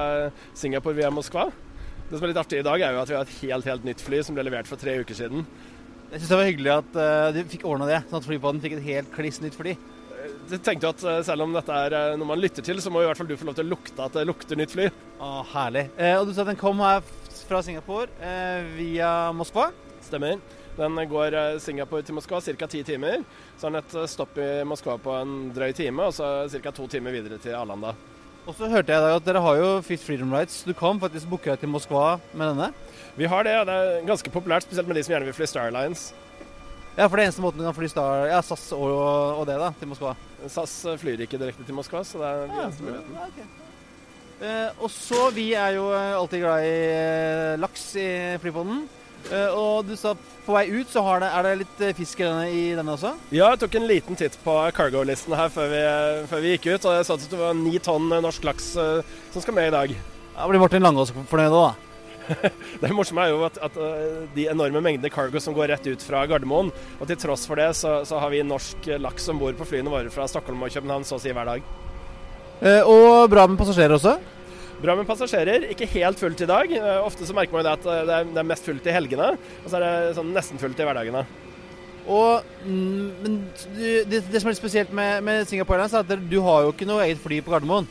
Singapore 0.58 0.98
via 0.98 1.14
Moskva. 1.14 1.46
Det 2.10 2.18
som 2.18 2.26
er 2.26 2.34
litt 2.34 2.42
artig 2.42 2.60
i 2.60 2.68
dag, 2.68 2.84
er 2.84 2.98
jo 2.98 3.06
at 3.06 3.14
vi 3.14 3.16
har 3.16 3.24
et 3.24 3.38
helt, 3.38 3.70
helt 3.72 3.88
nytt 3.88 4.04
fly 4.04 4.20
som 4.26 4.36
ble 4.36 4.50
levert 4.50 4.68
for 4.68 4.82
tre 4.82 4.98
uker 5.00 5.16
siden. 5.16 5.46
Jeg 6.10 6.18
syns 6.18 6.34
det 6.34 6.42
var 6.42 6.50
hyggelig 6.50 6.76
at 6.76 7.02
de 7.38 7.48
fikk 7.54 7.64
ordna 7.70 7.88
det, 7.88 8.04
sånn 8.10 8.20
at 8.20 8.28
flypodden 8.28 8.60
fikk 8.66 8.82
et 8.82 8.88
helt 8.90 9.16
kliss 9.16 9.40
nytt 9.46 9.56
fly. 9.56 9.78
Jeg 10.50 10.64
tenkte 10.66 10.88
jo 10.88 10.94
at 10.96 11.04
eh, 11.08 11.20
selv 11.28 11.46
om 11.46 11.54
dette 11.56 11.76
er 11.86 11.96
eh, 11.98 12.16
noe 12.20 12.30
man 12.32 12.42
lytter 12.42 12.66
til, 12.66 12.82
så 12.84 12.92
må 12.92 13.04
i 13.04 13.08
hvert 13.08 13.20
fall 13.20 13.30
du 13.30 13.38
få 13.40 13.48
lov 13.48 13.58
til 13.60 13.68
å 13.68 13.72
lukte 13.72 14.08
at 14.08 14.16
det 14.18 14.26
lukter 14.28 14.60
nytt 14.60 14.74
fly. 14.74 14.88
Å, 15.22 15.30
herlig. 15.54 15.86
Eh, 15.98 16.16
og 16.18 16.28
du 16.28 16.34
sa 16.34 16.44
at 16.44 16.52
den 16.52 16.60
kom 16.60 16.82
her 16.84 17.04
fra 17.48 17.62
Singapore 17.66 18.10
eh, 18.24 18.66
via 18.78 19.12
Moskva. 19.36 19.70
Stemmer. 20.06 20.40
Den 20.78 20.98
går 21.12 21.36
eh, 21.38 21.58
Singapore 21.62 22.06
til 22.08 22.18
Moskva 22.18 22.42
ca. 22.42 22.70
ti 22.72 22.84
timer. 22.88 23.26
Så 23.58 23.68
har 23.68 23.76
den 23.76 23.84
et 23.84 24.12
stopp 24.12 24.40
i 24.42 24.50
Moskva 24.68 24.98
på 25.04 25.14
en 25.20 25.52
drøy 25.56 25.76
time, 25.78 26.08
og 26.08 26.16
så 26.16 26.48
ca. 26.58 26.74
to 26.76 26.88
timer 26.92 27.16
videre 27.16 27.40
til 27.44 27.56
Arlanda. 27.58 27.94
Og 28.50 28.56
så 28.58 28.66
hørte 28.72 28.90
jeg 28.90 29.16
at 29.20 29.26
dere 29.28 29.44
har 29.46 29.60
jo 29.60 29.68
Fifth 29.86 30.08
Freedom 30.08 30.32
Rights. 30.34 30.64
Du 30.66 30.74
kan 30.74 30.98
faktisk 31.00 31.30
booke 31.30 31.52
deg 31.52 31.62
til 31.62 31.70
Moskva 31.70 32.16
med 32.34 32.56
denne. 32.56 32.72
Vi 33.20 33.30
har 33.30 33.46
det, 33.46 33.54
og 33.60 33.68
det 33.70 33.76
er 33.78 34.08
ganske 34.08 34.34
populært, 34.34 34.66
spesielt 34.66 34.90
med 34.90 34.98
de 34.98 35.04
som 35.06 35.14
gjerne 35.14 35.28
vil 35.30 35.38
fly 35.38 35.48
Star 35.52 35.70
Alliance. 35.70 36.16
Ja, 36.98 37.08
for 37.08 37.16
det 37.16 37.24
er 37.24 37.30
eneste 37.30 37.44
måten 37.44 37.62
du 37.62 37.66
kan 37.66 37.76
fly 37.78 37.88
Star, 37.88 38.26
ja, 38.28 38.42
SAS 38.44 38.66
og, 38.76 38.86
og 39.40 39.46
det 39.48 39.56
da, 39.62 39.72
til 39.80 39.88
Moskva. 39.88 40.12
SAS 40.52 40.74
eh, 40.92 40.98
flyr 41.00 41.24
ikke 41.24 41.40
direkte 41.40 41.64
til 41.68 41.78
Moskva, 41.78 42.02
så 42.08 42.20
det 42.20 42.30
er 42.30 42.42
den 42.42 42.58
eneste 42.66 42.88
muligheten. 42.88 43.14
Ja, 43.16 43.28
okay. 43.32 43.46
Eh, 44.42 44.82
og 44.82 44.90
så, 44.92 45.30
vi 45.36 45.52
er 45.56 45.78
jo 45.78 45.86
eh, 45.96 46.18
alltid 46.18 46.44
glad 46.44 46.66
i 46.66 46.74
eh, 46.90 47.60
laks 47.62 47.86
i 48.02 48.08
flypodden. 48.44 48.82
Eh, 49.30 49.54
og 49.54 49.86
du 49.88 49.94
sa 49.96 50.16
på 50.18 50.56
vei 50.56 50.66
ut 50.74 50.90
så 50.92 51.04
har 51.06 51.22
det, 51.22 51.30
er 51.30 51.48
det 51.48 51.54
litt 51.62 51.84
eh, 51.86 51.94
fisk 51.96 52.24
i 52.26 52.26
denne, 52.76 52.96
også? 52.98 53.14
Ja, 53.30 53.52
jeg 53.54 53.62
tok 53.62 53.78
en 53.80 53.88
liten 53.88 54.20
titt 54.20 54.36
på 54.44 54.58
cargo-listen 54.76 55.38
her 55.38 55.54
før 55.54 55.72
vi, 55.72 55.86
før 56.34 56.44
vi 56.44 56.56
gikk 56.58 56.68
ut, 56.74 56.90
og 56.90 56.98
jeg 56.98 57.08
sa 57.08 57.16
at 57.16 57.30
det 57.32 57.40
var 57.40 57.56
ni 57.56 57.78
tonn 57.80 58.10
norsk 58.26 58.50
laks 58.50 58.74
som 58.76 59.46
skal 59.46 59.56
med 59.56 59.70
i 59.70 59.76
dag. 59.78 59.96
Da 60.36 60.50
blir 60.50 60.64
Martin 60.64 60.84
Langås 60.84 61.14
fornøyd 61.30 61.54
òg, 61.54 61.70
da. 61.70 61.91
Det 62.82 62.92
morsomme 62.96 63.26
er 63.26 63.34
jo 63.34 63.46
at, 63.48 63.60
at 63.66 63.78
uh, 63.80 64.26
de 64.36 64.48
enorme 64.52 64.82
mengdene 64.84 65.12
cargo 65.14 65.42
som 65.44 65.56
går 65.58 65.74
rett 65.74 65.88
ut 65.92 66.06
fra 66.06 66.24
Gardermoen, 66.30 66.72
og 67.00 67.10
til 67.10 67.20
tross 67.22 67.48
for 67.50 67.60
det 67.60 67.72
så, 67.78 68.02
så 68.08 68.20
har 68.22 68.34
vi 68.34 68.44
norsk 68.46 68.92
laks 69.02 69.30
om 69.34 69.42
bord 69.42 69.58
på 69.60 69.68
flyene 69.74 69.92
våre 69.94 70.14
fra 70.14 70.28
Stockholm 70.30 70.64
og 70.64 70.74
København 70.74 71.08
så 71.08 71.18
å 71.20 71.24
si 71.24 71.34
hver 71.34 71.56
dag. 71.56 71.72
Eh, 72.62 72.86
og 72.86 73.30
bra 73.32 73.48
med 73.50 73.58
passasjerer 73.58 73.98
også. 73.98 74.20
Bra 74.82 74.96
med 74.98 75.06
passasjerer. 75.06 75.68
Ikke 75.74 75.90
helt 75.94 76.20
fullt 76.22 76.42
i 76.42 76.50
dag. 76.50 76.74
Eh, 76.74 77.06
Ofte 77.06 77.28
så 77.28 77.36
merker 77.38 77.54
man 77.54 77.64
jo 77.64 77.70
det 77.70 77.78
at 77.78 77.88
eh, 77.88 78.04
det 78.08 78.18
er, 78.18 78.28
det 78.34 78.42
er 78.42 78.50
mest 78.50 78.66
fullt 78.66 78.90
i 78.90 78.96
helgene, 78.96 79.32
og 79.62 79.70
så 79.70 79.78
er 79.78 79.86
det 79.86 80.18
sånn 80.18 80.34
nesten 80.34 80.62
fullt 80.62 80.82
i 80.82 80.88
hverdagene. 80.88 81.24
Og, 82.10 82.48
mm, 82.66 83.10
men 83.22 83.36
det, 83.78 84.24
det 84.26 84.42
som 84.42 84.50
er 84.50 84.56
litt 84.56 84.62
spesielt 84.62 84.94
med, 84.98 85.22
med 85.26 85.46
Singapore 85.50 85.78
Airlines, 85.78 85.98
er 85.98 86.06
at 86.06 86.30
du 86.32 86.40
har 86.46 86.66
jo 86.66 86.74
ikke 86.74 86.90
noe 86.90 87.06
eget 87.06 87.22
fly 87.22 87.42
på 87.46 87.54
Gardermoen. 87.54 87.90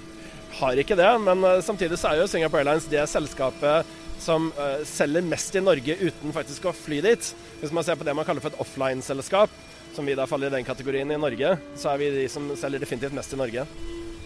Har 0.59 0.79
ikke 0.83 0.99
det, 0.99 1.11
men 1.23 1.47
eh, 1.47 1.63
samtidig 1.67 1.99
så 2.01 2.11
er 2.11 2.23
jo 2.23 2.31
Singapore 2.31 2.65
Airlines 2.65 2.91
det 2.91 3.07
selskapet 3.11 3.99
som 4.21 4.51
uh, 4.59 4.83
selger 4.89 5.25
mest 5.27 5.57
i 5.57 5.63
Norge 5.65 5.97
uten 6.01 6.35
faktisk 6.37 6.69
å 6.69 6.75
fly 6.77 7.01
dit. 7.05 7.31
Hvis 7.61 7.73
man 7.75 7.87
ser 7.87 7.99
på 7.99 8.07
det 8.07 8.15
man 8.17 8.27
kaller 8.29 8.45
for 8.45 8.53
et 8.53 8.63
offline-selskap, 8.63 9.53
som 9.97 10.07
vi 10.07 10.15
da 10.19 10.27
faller 10.31 10.51
i 10.51 10.59
den 10.59 10.67
kategorien 10.67 11.11
i 11.11 11.19
Norge, 11.19 11.57
så 11.79 11.95
er 11.95 12.03
vi 12.03 12.13
de 12.21 12.29
som 12.31 12.53
selger 12.59 12.83
definitivt 12.83 13.17
mest 13.17 13.35
i 13.35 13.41
Norge. 13.41 13.67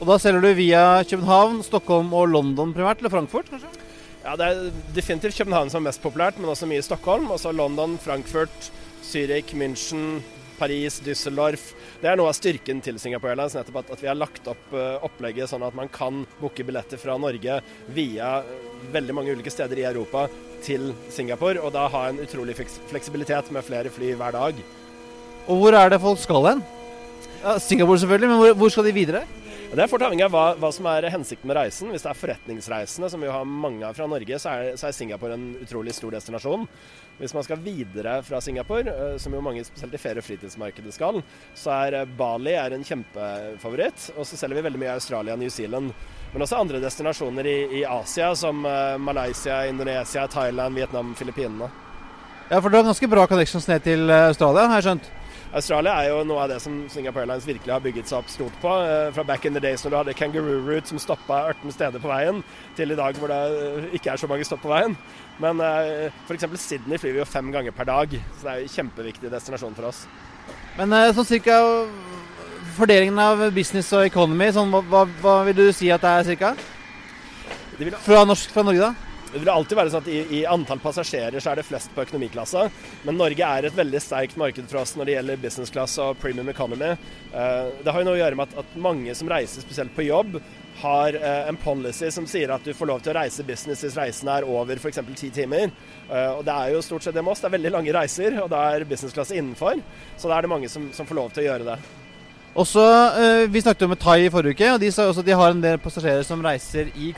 Og 0.00 0.06
da 0.10 0.18
selger 0.20 0.42
du 0.42 0.50
via 0.58 0.84
København, 1.06 1.62
Stockholm 1.64 2.12
og 2.16 2.28
London 2.32 2.74
primært, 2.76 3.00
eller 3.00 3.14
Frankfurt 3.14 3.50
kanskje? 3.52 3.70
Ja, 4.24 4.36
Det 4.36 4.46
er 4.46 4.70
definitivt 4.96 5.36
København 5.36 5.70
som 5.70 5.82
er 5.82 5.90
mest 5.90 6.02
populært, 6.02 6.38
men 6.40 6.50
også 6.50 6.66
mye 6.66 6.80
i 6.82 6.86
Stockholm. 6.86 7.30
Også 7.30 7.52
London, 7.52 7.98
Frankfurt, 8.00 8.70
Zürich, 9.04 9.54
München, 9.54 10.22
Paris, 10.58 11.00
Düsseldorf. 11.04 11.70
Det 12.00 12.10
er 12.10 12.18
noe 12.18 12.30
av 12.30 12.36
styrken 12.36 12.80
til 12.84 12.98
Singapore 13.02 13.34
Airlines, 13.34 13.56
nettopp 13.58 13.80
at, 13.82 13.92
at 13.96 14.02
vi 14.04 14.10
har 14.10 14.18
lagt 14.18 14.48
opp 14.50 14.74
eh, 14.74 14.96
opplegget 15.06 15.50
sånn 15.50 15.64
at 15.66 15.76
man 15.76 15.90
kan 15.92 16.22
booke 16.40 16.66
billetter 16.66 17.00
fra 17.00 17.16
Norge 17.20 17.60
via 17.96 18.30
eh, 18.40 18.64
veldig 18.94 19.16
mange 19.16 19.34
ulike 19.34 19.52
steder 19.52 19.82
i 19.82 19.86
Europa 19.88 20.26
til 20.64 20.92
Singapore, 21.12 21.60
og 21.60 21.74
da 21.74 21.88
ha 21.92 22.06
en 22.08 22.22
utrolig 22.24 22.56
fleksibilitet 22.56 23.50
med 23.52 23.66
flere 23.66 23.92
fly 23.92 24.14
hver 24.18 24.36
dag. 24.36 24.64
Og 25.44 25.60
hvor 25.60 25.76
er 25.76 25.92
det 25.92 26.00
folk 26.00 26.20
skal 26.22 26.50
hen? 26.52 26.64
Ja, 27.42 27.58
Singapore 27.60 28.00
selvfølgelig, 28.00 28.30
men 28.30 28.40
hvor, 28.40 28.54
hvor 28.62 28.72
skal 28.72 28.88
de 28.88 28.96
videre? 28.96 29.24
Det 29.74 29.82
er 29.82 29.90
fort 29.90 30.04
avhengig 30.06 30.22
av 30.22 30.30
hva, 30.30 30.42
hva 30.54 30.68
som 30.70 30.86
er 30.86 31.08
hensikten 31.10 31.48
med 31.50 31.56
reisen. 31.58 31.88
Hvis 31.90 32.04
det 32.04 32.10
er 32.12 32.18
forretningsreisende, 32.18 33.08
som 33.10 33.22
vi 33.24 33.30
har 33.32 33.46
mange 33.48 33.82
av 33.82 33.96
fra 33.96 34.06
Norge, 34.06 34.36
så 34.38 34.52
er, 34.52 34.76
så 34.78 34.86
er 34.86 34.94
Singapore 34.94 35.34
en 35.34 35.48
utrolig 35.64 35.90
stor 35.96 36.14
destinasjon. 36.14 36.68
Hvis 37.18 37.34
man 37.34 37.42
skal 37.46 37.58
videre 37.64 38.20
fra 38.22 38.38
Singapore, 38.44 38.92
eh, 38.92 39.16
som 39.18 39.34
jo 39.34 39.40
mange 39.42 39.64
spesielt 39.66 39.96
i 39.96 39.98
ferie- 39.98 40.22
og 40.22 40.28
fritidsmarkedet 40.28 40.94
skal, 40.94 41.18
så 41.58 41.72
er 41.74 41.96
eh, 42.04 42.12
Bali 42.20 42.54
er 42.54 42.76
en 42.76 42.86
kjempefavoritt. 42.86 44.12
Og 44.14 44.28
så 44.30 44.38
selger 44.38 44.60
vi 44.60 44.64
veldig 44.68 44.82
mye 44.84 44.92
i 44.92 44.94
Australia 44.94 45.34
og 45.34 45.42
New 45.42 45.50
Zealand. 45.50 45.90
Men 46.30 46.46
også 46.46 46.62
andre 46.62 46.82
destinasjoner 46.84 47.50
i, 47.50 47.58
i 47.80 47.84
Asia, 47.96 48.30
som 48.38 48.62
eh, 48.70 48.94
Malaysia, 49.02 49.64
Indonesia, 49.66 50.28
Thailand, 50.30 50.78
Vietnam, 50.78 51.16
Filippinene. 51.18 51.72
Ja, 52.46 52.60
for 52.60 52.70
du 52.70 52.78
har 52.78 52.86
ganske 52.86 53.10
bra 53.10 53.26
connections 53.26 53.66
ned 53.66 53.82
til 53.90 54.06
Australia, 54.06 54.68
har 54.70 54.78
jeg 54.78 54.90
skjønt. 54.92 55.12
Australia 55.54 55.92
er 56.02 56.08
jo 56.10 56.22
noe 56.26 56.42
av 56.42 56.50
det 56.50 56.56
som 56.62 56.80
Singapore 56.90 57.22
Airlines 57.22 57.44
virkelig 57.46 57.70
har 57.70 57.82
bygget 57.82 58.08
seg 58.10 58.18
opp 58.18 58.30
stort 58.32 58.56
på. 58.62 58.72
Eh, 58.82 59.12
Fra 59.14 59.22
back 59.26 59.44
in 59.46 59.54
the 59.54 59.62
days 59.62 59.84
når 59.84 59.92
du 59.92 59.96
hadde 60.00 60.14
Kangaroo 60.18 60.58
Route 60.66 60.90
som 60.90 60.98
stoppa 60.98 61.44
18 61.52 61.76
steder 61.76 62.02
på 62.02 62.10
veien, 62.10 62.42
til 62.74 62.90
i 62.90 62.98
dag 62.98 63.20
hvor 63.20 63.30
det 63.30 63.38
eh, 63.60 63.86
ikke 63.94 64.10
er 64.10 64.18
så 64.18 64.30
mange 64.30 64.46
stopp 64.48 64.64
på 64.64 64.72
veien. 64.72 64.96
Men 65.38 65.62
eh, 65.62 66.10
f.eks. 66.26 66.48
Sydney 66.58 66.98
flyr 66.98 67.14
vi 67.14 67.22
jo 67.22 67.28
fem 67.28 67.52
ganger 67.54 67.76
per 67.76 67.86
dag, 67.86 68.18
så 68.34 68.48
det 68.48 68.54
er 68.56 68.64
en 68.64 68.74
kjempeviktig 68.74 69.30
destinasjon 69.30 69.78
for 69.78 69.92
oss. 69.92 70.04
Men 70.74 70.90
sånn 71.14 71.28
cirka 71.28 71.60
fordelingen 72.74 73.18
av 73.22 73.46
business 73.54 73.92
og 73.94 74.08
economy, 74.08 74.50
sånn, 74.54 74.74
hva, 74.90 75.06
hva 75.22 75.38
vil 75.46 75.60
du 75.60 75.66
si 75.70 75.92
at 75.94 76.02
det 76.02 76.10
er 76.18 76.30
cirka? 76.32 76.54
Fra, 78.02 78.24
norsk, 78.26 78.50
fra 78.50 78.66
Norge, 78.66 78.90
da? 78.90 79.03
Det 79.34 79.40
vil 79.42 79.50
alltid 79.50 79.78
være 79.78 79.90
sånn 79.90 80.04
at 80.04 80.10
i, 80.14 80.20
i 80.38 80.40
antall 80.46 80.78
passasjerer 80.78 81.42
så 81.42 81.50
er 81.50 81.58
det 81.58 81.66
flest 81.66 81.90
på 81.90 82.04
økonomiklassa, 82.04 82.68
men 83.02 83.16
Norge 83.18 83.48
er 83.58 83.66
et 83.66 83.74
veldig 83.74 84.02
sterkt 84.02 84.38
marked 84.38 84.68
for 84.70 84.84
oss 84.84 84.94
når 84.94 85.08
det 85.08 85.16
gjelder 85.16 85.40
business 85.42 85.74
class 85.74 85.96
og 85.98 86.20
premium 86.22 86.52
economy. 86.52 86.92
Eh, 86.94 87.72
det 87.82 87.90
har 87.90 87.98
jo 87.98 88.06
noe 88.06 88.14
å 88.14 88.20
gjøre 88.20 88.38
med 88.38 88.52
at, 88.52 88.62
at 88.62 88.76
mange 88.78 89.16
som 89.18 89.32
reiser 89.32 89.66
spesielt 89.66 89.90
på 89.96 90.06
jobb, 90.06 90.38
har 90.84 91.18
eh, 91.18 91.48
en 91.48 91.58
policy 91.58 92.12
som 92.14 92.30
sier 92.30 92.54
at 92.54 92.62
du 92.62 92.70
får 92.78 92.90
lov 92.92 93.02
til 93.02 93.14
å 93.14 93.18
reise 93.18 93.46
business 93.46 93.82
hvis 93.82 93.98
reisen 93.98 94.30
er 94.30 94.46
over 94.46 94.78
f.eks. 94.78 95.02
ti 95.18 95.32
timer. 95.34 95.74
Eh, 96.06 96.30
og 96.30 96.46
det 96.46 96.54
er 96.54 96.76
jo 96.76 96.86
stort 96.86 97.06
sett 97.06 97.18
det 97.18 97.26
med 97.26 97.34
oss. 97.34 97.42
Det 97.42 97.50
er 97.50 97.58
veldig 97.58 97.74
lange 97.74 97.98
reiser, 97.98 98.38
og 98.44 98.50
da 98.54 98.62
er 98.70 98.86
business 98.86 99.14
class 99.14 99.34
innenfor. 99.34 99.82
Så 100.14 100.30
da 100.30 100.38
er 100.38 100.46
det 100.46 100.54
mange 100.54 100.70
som, 100.70 100.90
som 100.94 101.10
får 101.10 101.22
lov 101.24 101.34
til 101.34 101.44
å 101.44 101.50
gjøre 101.50 101.72
det. 101.74 102.03
Også, 102.54 102.82
eh, 103.18 103.48
Vi 103.50 103.60
snakket 103.60 103.82
jo 103.82 103.88
med 103.90 103.98
Thai 103.98 104.26
i 104.26 104.30
forrige 104.30 104.54
uke, 104.54 104.68
og 104.76 104.80
de 104.80 104.90
sa 104.94 105.08
også 105.08 105.24
at 105.24 105.26
de 105.26 105.34
har 105.34 105.50
en 105.50 105.60
del 105.60 105.78
passasjerer 105.82 106.22
som 106.22 106.42
reiser, 106.42 106.92
i 106.94 107.10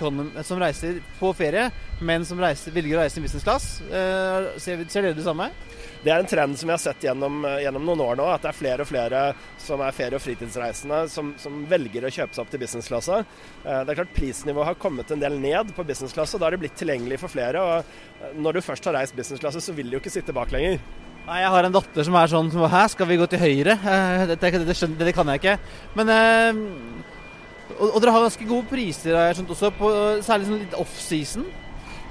som 0.43 0.59
reiser 0.63 1.03
på 1.19 1.33
ferie, 1.37 1.71
men 2.01 2.25
som 2.25 2.39
reiser, 2.41 2.73
velger 2.73 2.97
å 2.97 3.03
reise 3.03 3.21
i 3.21 3.23
business 3.23 3.45
class. 3.45 3.83
Eh, 3.83 4.57
ser, 4.57 4.81
ser 4.89 5.03
dere 5.03 5.13
det 5.13 5.27
samme? 5.27 5.51
Det 6.03 6.13
er 6.13 6.23
en 6.23 6.31
trend 6.31 6.57
som 6.57 6.71
vi 6.71 6.73
har 6.73 6.81
sett 6.81 7.05
gjennom, 7.05 7.45
eh, 7.45 7.61
gjennom 7.67 7.85
noen 7.85 8.01
år 8.01 8.17
nå, 8.17 8.33
at 8.33 8.47
det 8.47 8.49
er 8.49 8.57
flere 8.57 8.81
og 8.81 8.89
flere 8.89 9.35
som 9.61 9.81
er 9.85 9.93
ferie- 9.93 10.17
og 10.17 10.25
fritidsreisende 10.25 11.05
som, 11.13 11.35
som 11.37 11.67
velger 11.69 12.09
å 12.09 12.15
kjøpe 12.17 12.33
seg 12.33 12.41
opp 12.47 12.51
til 12.55 12.63
businessklasse. 12.65 13.25
Det 13.67 13.93
er 13.93 13.99
klart 13.99 14.17
Prisnivået 14.17 14.71
har 14.73 14.81
kommet 14.81 15.11
en 15.13 15.21
del 15.21 15.37
ned 15.37 15.75
på 15.77 15.85
businessklasse, 15.85 16.37
og 16.37 16.41
da 16.41 16.47
har 16.47 16.57
det 16.57 16.65
blitt 16.65 16.81
tilgjengelig 16.81 17.21
for 17.21 17.29
flere. 17.29 17.61
og 17.61 18.41
Når 18.41 18.57
du 18.57 18.65
først 18.65 18.89
har 18.89 18.97
reist 18.97 19.17
businessklasse, 19.17 19.61
så 19.61 19.77
vil 19.77 19.91
du 19.91 19.99
jo 19.99 20.01
ikke 20.01 20.17
sitte 20.17 20.33
bak 20.33 20.55
lenger. 20.55 20.81
Nei, 21.27 21.41
Jeg 21.43 21.51
har 21.51 21.67
en 21.67 21.75
datter 21.75 22.07
som 22.07 22.17
er 22.21 22.31
sånn 22.31 22.53
Hæ, 22.55 22.85
skal 22.93 23.09
vi 23.11 23.19
gå 23.19 23.27
til 23.31 23.43
høyre? 23.43 23.75
Det, 24.31 24.39
det, 24.39 24.51
det, 24.63 24.65
det 24.79 24.91
dette 25.01 25.15
kan 25.17 25.33
jeg 25.33 25.43
ikke. 25.43 25.59
Men 25.99 26.13
eh, 26.15 26.61
og, 27.77 27.97
og 27.97 28.01
dere 28.01 28.15
har 28.15 28.27
ganske 28.29 28.47
gode 28.49 28.71
priser, 28.71 29.17
har 29.17 29.31
jeg 29.31 29.41
skjønt 29.41 29.55
også, 29.57 29.71
på, 29.77 29.93
særlig 30.25 30.49
sånn 30.49 30.63
litt 30.63 30.77
off-season. 30.79 31.47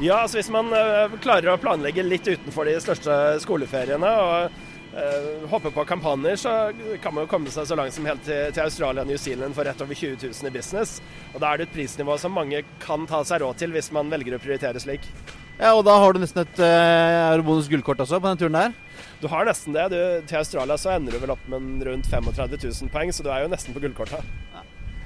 Ja, 0.03 0.19
altså 0.25 0.41
hvis 0.41 0.51
man 0.51 0.67
eh, 0.75 1.15
klarer 1.23 1.53
å 1.53 1.59
planlegge 1.61 2.03
litt 2.03 2.27
utenfor 2.27 2.67
de 2.67 2.75
største 2.83 3.15
skoleferiene 3.41 4.11
og 4.19 4.57
eh, 4.99 5.47
hoppe 5.51 5.71
på 5.71 5.87
kampanjer, 5.87 6.41
så 6.41 6.55
kan 7.03 7.15
man 7.15 7.23
jo 7.23 7.31
komme 7.31 7.53
seg 7.53 7.69
så 7.69 7.79
langt 7.79 7.95
som 7.95 8.07
helt 8.09 8.23
til, 8.27 8.51
til 8.51 8.65
Australia 8.65 9.05
og 9.05 9.09
New 9.13 9.21
Zealand 9.21 9.55
for 9.55 9.67
rett 9.67 9.81
over 9.85 9.95
20 9.95 10.19
000 10.27 10.51
i 10.51 10.53
business. 10.57 10.99
Og 11.31 11.39
da 11.39 11.53
er 11.53 11.63
det 11.63 11.69
et 11.69 11.77
prisnivå 11.77 12.19
som 12.19 12.35
mange 12.35 12.65
kan 12.83 13.07
ta 13.09 13.23
seg 13.23 13.45
råd 13.45 13.63
til 13.63 13.73
hvis 13.75 13.93
man 13.95 14.11
velger 14.11 14.35
å 14.35 14.43
prioritere 14.43 14.83
slik. 14.83 15.07
Ja, 15.55 15.71
Og 15.71 15.85
da 15.87 15.95
har 16.03 16.11
du 16.11 16.19
nesten 16.19 16.43
et 16.43 16.57
uh, 16.59 17.31
Eurobonus 17.31 17.69
gullkort 17.71 18.01
også 18.03 18.19
på 18.19 18.27
den 18.27 18.41
turen 18.41 18.59
der. 18.59 18.73
Du 19.21 19.27
har 19.31 19.47
nesten 19.47 19.75
det. 19.75 19.89
Du, 19.93 19.99
til 20.27 20.39
Australia 20.41 20.77
så 20.79 20.95
ender 20.95 21.15
du 21.15 21.21
vel 21.21 21.33
opp 21.35 21.43
med 21.51 21.83
rundt 21.87 22.09
35 22.11 22.57
000 22.61 22.93
poeng, 22.93 23.13
så 23.15 23.25
du 23.25 23.31
er 23.31 23.45
jo 23.45 23.51
nesten 23.51 23.75
på 23.75 23.83
gullkortet. 23.83 24.33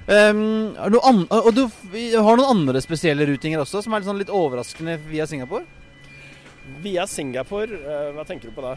Um, 0.09 0.71
noe 0.73 1.01
an 1.05 1.19
og 1.29 1.51
du 1.53 1.67
har 1.69 2.39
noen 2.39 2.47
andre 2.49 2.81
spesielle 2.81 3.27
rutinger 3.29 3.61
også, 3.61 3.83
som 3.85 3.93
er 3.93 4.01
litt, 4.01 4.09
sånn 4.09 4.21
litt 4.23 4.31
overraskende 4.33 4.95
via 5.05 5.27
Singapore? 5.29 5.67
Via 6.81 7.05
Singapore, 7.09 7.77
eh, 7.77 8.07
hva 8.15 8.25
tenker 8.25 8.49
du 8.49 8.55
på 8.55 8.63
da? 8.65 8.73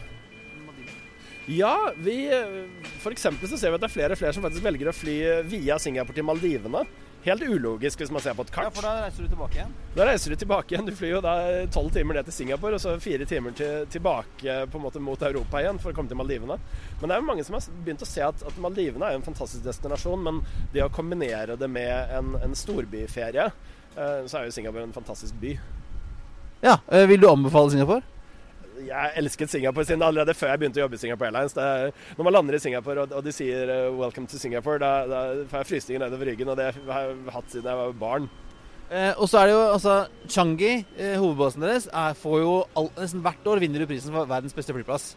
Ja, 1.50 1.92
vi 1.96 2.28
F.eks. 2.28 3.24
så 3.24 3.56
ser 3.56 3.72
vi 3.72 3.78
at 3.78 3.82
det 3.82 3.88
er 3.88 3.94
flere 3.94 4.14
og 4.14 4.20
flere 4.20 4.36
som 4.36 4.44
faktisk 4.44 4.66
velger 4.66 4.92
å 4.92 4.94
fly 4.94 5.16
via 5.48 5.78
Singapore 5.80 6.18
til 6.18 6.28
Maldivene. 6.28 6.84
Helt 7.22 7.42
ulogisk 7.46 8.00
hvis 8.02 8.10
man 8.10 8.22
ser 8.24 8.34
på 8.34 8.42
et 8.42 8.50
kart. 8.50 8.66
Ja, 8.66 8.74
for 8.74 8.82
da 8.86 8.92
reiser 9.04 9.22
du 9.22 9.30
tilbake 9.30 9.58
igjen. 9.60 9.74
Da 9.94 10.06
reiser 10.08 10.32
du 10.32 10.40
tilbake 10.40 10.74
igjen. 10.74 10.88
Du 10.88 10.96
flyr 10.98 11.12
jo 11.12 11.20
da 11.22 11.34
tolv 11.70 11.92
timer 11.94 12.18
ned 12.18 12.26
til 12.26 12.34
Singapore, 12.34 12.78
og 12.78 12.82
så 12.82 12.96
fire 13.02 13.28
timer 13.30 13.54
til, 13.54 13.84
tilbake 13.94 14.56
på 14.72 14.80
en 14.80 14.84
måte 14.86 15.02
mot 15.02 15.22
Europa 15.28 15.60
igjen 15.62 15.78
for 15.82 15.92
å 15.92 15.96
komme 15.96 16.10
til 16.10 16.18
Maldivene. 16.18 16.56
Men 16.98 17.06
det 17.06 17.14
er 17.14 17.22
jo 17.22 17.28
mange 17.28 17.44
som 17.46 17.58
har 17.58 17.68
begynt 17.86 18.02
å 18.02 18.10
se 18.10 18.24
at, 18.26 18.42
at 18.48 18.58
Maldivene 18.64 19.06
er 19.06 19.20
en 19.20 19.26
fantastisk 19.26 19.62
destinasjon, 19.68 20.24
men 20.26 20.42
det 20.74 20.82
å 20.82 20.90
kombinere 20.90 21.54
det 21.60 21.70
med 21.70 22.16
en, 22.18 22.34
en 22.42 22.58
storbyferie, 22.58 23.46
eh, 23.94 24.18
så 24.26 24.40
er 24.40 24.48
jo 24.48 24.56
Singapore 24.58 24.88
en 24.88 24.96
fantastisk 24.96 25.38
by. 25.42 25.54
Ja, 26.66 26.80
eh, 26.90 27.06
Vil 27.06 27.22
du 27.22 27.30
anbefale 27.30 27.70
Singapore? 27.70 28.02
Jeg 28.86 29.12
elsket 29.20 29.52
Singapore 29.52 29.86
siden 29.86 30.04
allerede 30.04 30.34
før 30.36 30.52
jeg 30.52 30.62
begynte 30.62 30.80
å 30.80 30.84
jobbe 30.84 30.98
i 30.98 31.02
Singapore 31.02 31.30
Airlines. 31.30 31.56
Er, 31.56 31.92
når 32.18 32.28
man 32.28 32.36
lander 32.36 32.58
i 32.58 32.62
Singapore 32.62 33.04
og, 33.04 33.16
og 33.18 33.26
de 33.26 33.34
sier 33.34 33.70
eh, 33.70 33.90
'welcome 33.98 34.28
to 34.28 34.40
Singapore', 34.40 34.80
da, 34.82 34.92
da 35.06 35.20
får 35.50 35.62
jeg 35.62 35.70
frysninger 35.72 36.04
nedover 36.04 36.32
ryggen, 36.32 36.48
og 36.48 36.56
det 36.58 36.70
har 36.72 37.08
jeg 37.08 37.34
hatt 37.36 37.50
siden 37.52 37.70
jeg 37.70 37.80
var 37.82 37.98
barn. 38.00 38.30
Eh, 38.92 39.12
og 39.16 39.28
så 39.30 39.40
er 39.40 39.48
det 39.48 39.56
jo 39.56 39.60
altså 39.72 39.98
Changi, 40.28 40.72
eh, 40.98 41.16
hovedbasen 41.16 41.64
deres, 41.64 41.88
er, 41.88 42.16
får 42.18 42.40
jo 42.42 42.54
all, 42.76 42.90
nesten 42.98 43.22
hvert 43.24 43.46
år 43.48 43.62
vinner 43.62 43.80
du 43.80 43.88
prisen 43.88 44.12
for 44.12 44.28
verdens 44.28 44.56
beste 44.56 44.74
flyplass. 44.76 45.14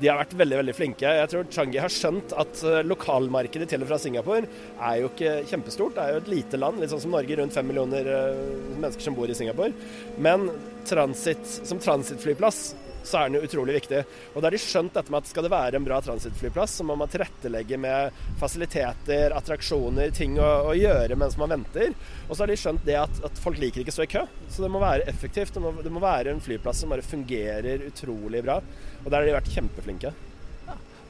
De 0.00 0.08
har 0.08 0.20
vært 0.20 0.34
veldig 0.38 0.58
veldig 0.60 0.74
flinke. 0.76 1.14
Jeg 1.18 1.30
tror 1.30 1.48
Changi 1.52 1.80
har 1.82 1.92
skjønt 1.92 2.34
at 2.38 2.62
eh, 2.68 2.82
lokalmarkedet 2.86 3.68
til 3.70 3.84
og 3.84 3.90
fra 3.90 3.98
Singapore 4.02 4.46
er 4.78 5.00
jo 5.00 5.10
ikke 5.10 5.34
kjempestort. 5.50 5.96
Det 5.96 6.04
er 6.04 6.14
jo 6.14 6.22
et 6.22 6.30
lite 6.32 6.60
land, 6.60 6.80
litt 6.80 6.92
sånn 6.92 7.02
som 7.04 7.16
Norge, 7.16 7.38
rundt 7.38 7.56
fem 7.56 7.68
millioner 7.68 8.12
eh, 8.18 8.44
mennesker 8.76 9.08
som 9.08 9.18
bor 9.18 9.30
i 9.30 9.36
Singapore. 9.38 9.74
Men 10.22 10.48
transit, 10.88 11.42
som 11.62 11.80
transittflyplass 11.82 12.64
så 13.04 13.18
er 13.18 13.28
den 13.28 13.38
jo 13.38 13.48
utrolig 13.48 13.76
viktig. 13.80 14.02
Og 14.32 14.40
da 14.40 14.48
har 14.48 14.56
de 14.56 14.60
skjønt 14.62 14.94
dette 14.96 15.12
med 15.12 15.22
at 15.22 15.30
skal 15.30 15.46
det 15.46 15.52
være 15.52 15.78
en 15.78 15.86
bra 15.86 16.00
transittflyplass, 16.04 16.78
så 16.78 16.86
må 16.88 16.96
man 16.98 17.10
tilrettelegge 17.12 17.78
med 17.82 18.24
fasiliteter, 18.40 19.36
attraksjoner, 19.36 20.12
ting 20.16 20.38
å, 20.40 20.50
å 20.72 20.74
gjøre 20.78 21.18
mens 21.20 21.38
man 21.40 21.54
venter. 21.56 21.94
Og 22.28 22.34
så 22.34 22.44
har 22.44 22.52
de 22.52 22.58
skjønt 22.60 22.84
det 22.88 22.98
at, 23.02 23.22
at 23.28 23.40
folk 23.42 23.60
liker 23.62 23.84
ikke 23.84 23.94
å 23.94 23.98
stå 24.00 24.08
i 24.08 24.12
kø. 24.16 24.26
Så 24.48 24.64
det 24.64 24.72
må 24.72 24.82
være 24.82 25.08
effektivt. 25.12 25.54
Det 25.54 25.62
må, 25.62 25.74
det 25.82 25.92
må 25.94 26.02
være 26.02 26.34
en 26.34 26.42
flyplass 26.42 26.82
som 26.84 26.92
bare 26.92 27.06
fungerer 27.06 27.88
utrolig 27.88 28.44
bra. 28.44 28.60
Og 29.02 29.08
der 29.10 29.18
har 29.20 29.28
de 29.28 29.40
vært 29.40 29.54
kjempeflinke. 29.54 30.14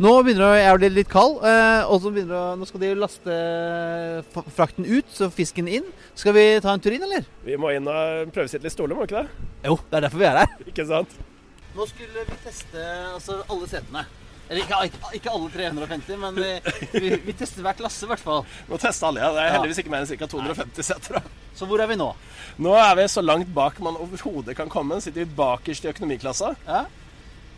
Nå 0.02 0.12
begynner 0.24 0.56
det 0.56 0.70
å 0.72 0.78
bli 0.80 0.88
litt 0.96 1.10
kald, 1.12 1.42
eh, 1.44 1.84
og 1.84 2.06
nå 2.16 2.66
skal 2.66 2.80
de 2.80 2.92
laste 2.96 3.34
frakten 4.56 4.88
ut, 4.88 5.10
så 5.12 5.28
fisken 5.30 5.68
inn. 5.68 5.90
Skal 6.18 6.34
vi 6.34 6.46
ta 6.64 6.72
en 6.72 6.80
tur 6.82 6.96
inn, 6.96 7.04
eller? 7.04 7.28
Vi 7.44 7.58
må 7.60 7.74
inn 7.76 7.86
og 7.86 8.32
prøvesitte 8.32 8.64
litt 8.64 8.74
stoler, 8.74 8.96
må 8.96 9.04
vi 9.04 9.12
ikke 9.12 9.22
det? 9.22 9.50
Jo, 9.68 9.76
det 9.90 9.98
er 9.98 10.06
derfor 10.08 10.22
vi 10.24 10.30
er 10.30 10.40
her. 10.40 10.56
Ikke 10.72 10.88
sant? 10.88 11.20
Nå 11.76 11.86
skulle 11.88 12.26
vi 12.28 12.40
teste 12.44 12.82
altså, 13.14 13.40
alle 13.48 13.68
setene. 13.70 14.04
Eller 14.50 14.66
ikke, 14.66 15.08
ikke, 15.16 15.32
alle 15.32 15.48
350, 15.54 16.16
men 16.20 16.36
vi, 16.36 16.48
vi, 16.92 17.10
vi 17.24 17.34
tester 17.38 17.64
hver 17.64 17.76
klasse 17.78 18.04
i 18.04 18.10
hvert 18.10 18.20
fall. 18.20 18.42
Må 18.68 18.76
teste 18.80 19.06
alle, 19.08 19.22
ja. 19.22 19.30
Det 19.32 19.44
er 19.44 19.54
heldigvis 19.54 19.80
ikke 19.80 19.92
mer 19.94 20.04
enn 20.04 20.10
ca. 20.10 20.28
250 20.28 20.88
seter. 20.90 21.22
Så 21.56 21.68
hvor 21.68 21.80
er 21.80 21.88
vi 21.88 21.96
nå? 21.96 22.10
Nå 22.60 22.74
er 22.76 22.96
vi 22.98 23.06
så 23.08 23.24
langt 23.24 23.48
bak 23.56 23.78
man 23.84 23.96
overhodet 24.02 24.56
kan 24.58 24.72
komme. 24.72 25.00
Sitter 25.00 25.24
vi 25.24 25.38
bakerst 25.38 25.86
i 25.86 25.92
økonomiklassa. 25.92 26.52
Ja? 26.66 26.82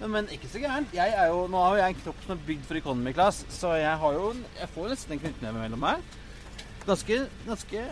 Men 0.07 0.29
ikke 0.31 0.51
så 0.53 0.62
gærent. 0.62 0.95
Jeg 0.95 1.15
er 1.19 1.33
jo, 1.33 1.45
nå 1.51 1.65
har 1.65 1.75
jo 1.75 1.83
jeg 1.83 1.95
en 1.97 2.01
kropp 2.05 2.23
som 2.27 2.37
er 2.37 2.47
bygd 2.47 2.69
for 2.69 2.79
economy 2.79 3.15
class, 3.17 3.43
så 3.55 3.75
jeg 3.79 3.99
har 4.03 4.17
jo 4.19 4.33
Jeg 4.59 4.69
får 4.75 4.89
nesten 4.93 5.17
en 5.17 5.23
knyttneve 5.23 5.65
mellom 5.65 5.83
meg. 5.87 6.17
Ganske 6.85 7.21
Ganske 7.47 7.85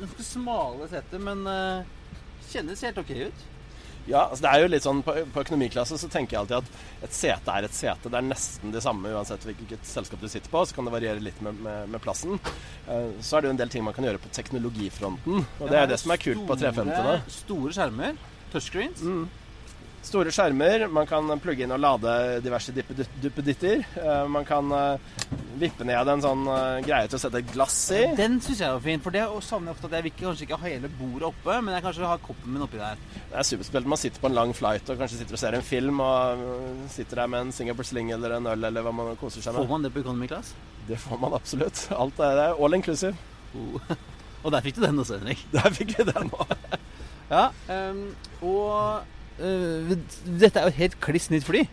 Ganske 0.00 0.24
smale 0.24 0.86
seter, 0.88 1.20
men 1.20 1.42
uh, 1.44 1.84
kjennes 2.48 2.82
helt 2.86 2.98
OK 3.02 3.10
ut. 3.28 3.48
Ja, 4.10 4.26
altså 4.26 4.44
det 4.44 4.52
er 4.52 4.64
jo 4.64 4.70
litt 4.72 4.86
sånn 4.86 5.02
På, 5.06 5.14
på 5.32 5.44
økonomiklasse 5.44 5.98
så 6.00 6.08
tenker 6.10 6.36
jeg 6.36 6.40
alltid 6.42 6.56
at 6.58 7.06
et 7.06 7.16
sete 7.16 7.54
er 7.54 7.66
et 7.68 7.76
sete. 7.76 8.10
Det 8.10 8.18
er 8.18 8.26
nesten 8.26 8.74
det 8.74 8.82
samme 8.84 9.12
uansett 9.14 9.44
hvilket 9.46 9.86
selskap 9.86 10.20
du 10.20 10.28
sitter 10.28 10.50
på. 10.52 10.64
Så 10.66 10.76
kan 10.76 10.88
det 10.88 10.94
variere 10.94 11.22
litt 11.22 11.38
med, 11.44 11.60
med, 11.64 11.88
med 11.94 12.02
plassen. 12.04 12.36
Uh, 12.88 13.12
så 13.24 13.38
er 13.38 13.44
det 13.44 13.50
jo 13.50 13.54
en 13.56 13.62
del 13.62 13.72
ting 13.72 13.86
man 13.86 13.96
kan 13.96 14.06
gjøre 14.06 14.20
på 14.22 14.32
teknologifronten. 14.36 15.46
Og 15.60 15.70
det 15.70 15.78
er 15.78 15.86
jo 15.86 15.92
det 15.94 16.00
som 16.02 16.14
er 16.14 16.22
kult 16.26 16.44
på 16.48 16.58
350. 16.60 17.06
da. 17.08 17.16
Store 17.40 17.76
skjermer. 17.76 18.18
Touchscreens. 18.50 19.04
Store 20.02 20.32
skjermer. 20.32 20.86
Man 20.88 21.06
kan 21.06 21.28
plugge 21.42 21.66
inn 21.66 21.74
og 21.74 21.80
lade 21.82 22.12
diverse 22.44 22.72
duppeditter. 22.72 23.82
Eh, 24.00 24.22
Man 24.32 24.46
kan 24.48 24.70
eh, 24.72 25.18
vippe 25.60 25.84
ned 25.84 26.08
en 26.08 26.22
sånn 26.24 26.46
eh, 26.48 26.78
greie 26.86 27.10
til 27.10 27.18
å 27.18 27.20
sette 27.20 27.42
et 27.42 27.50
glass 27.52 27.76
i. 27.92 28.00
Den 28.16 28.38
syns 28.40 28.62
jeg 28.64 28.72
var 28.72 28.80
fin, 28.84 29.02
for 29.04 29.12
det 29.14 29.26
savner 29.44 29.70
jeg 29.70 29.76
ofte 29.76 29.90
at 29.90 29.98
jeg 29.98 30.06
vil 30.08 30.14
kanskje 30.22 30.46
ikke 30.46 30.58
ha 30.62 30.70
hele 30.72 30.90
bordet 30.96 31.28
oppe, 31.28 31.58
men 31.60 31.76
jeg 31.76 31.84
kanskje 31.84 32.08
har 32.08 32.22
koppen 32.24 32.54
min 32.56 32.64
oppi 32.64 32.80
der. 32.80 33.02
Det 33.18 33.36
er 33.42 33.48
superspilt. 33.50 33.90
Man 33.92 34.00
sitter 34.00 34.24
på 34.24 34.30
en 34.32 34.38
lang 34.40 34.54
flight 34.56 34.88
og 34.88 35.02
kanskje 35.04 35.20
sitter 35.20 35.36
og 35.36 35.42
ser 35.44 35.58
en 35.60 35.68
film, 35.68 36.00
og 36.00 36.46
sitter 36.96 37.22
der 37.22 37.32
med 37.36 37.46
en 37.46 37.54
Singapore 37.60 37.90
Sling 37.92 38.14
eller 38.16 38.38
en 38.38 38.50
øl 38.54 38.70
eller 38.70 38.88
hva 38.88 38.96
man 38.96 39.20
koser 39.20 39.44
seg 39.44 39.60
Får 39.60 39.68
man 39.68 39.84
det 39.84 39.92
på 39.94 40.00
economy 40.02 40.30
class? 40.32 40.54
Det 40.88 40.96
får 40.98 41.20
man 41.20 41.36
absolutt. 41.36 41.84
Alt 41.94 42.24
er, 42.24 42.40
er 42.48 42.56
all 42.56 42.74
inclusive. 42.80 43.14
Oh. 43.52 43.92
Og 44.46 44.52
der 44.54 44.64
fikk 44.64 44.78
du 44.78 44.84
den 44.86 44.98
også, 44.98 45.20
Henrik. 45.20 45.44
Der 45.52 45.68
fikk 45.76 45.92
vi 45.98 46.08
den 46.08 46.32
òg. 46.32 46.56
Ja, 47.30 47.44
um, 47.70 47.98
og 48.42 49.04
øh, 49.40 49.94
dette 50.26 50.60
er 50.60 50.68
jo 50.68 50.74
et 50.74 50.80
helt 50.80 51.00
kliss 51.04 51.30
nytt 51.32 51.46
fly. 51.48 51.64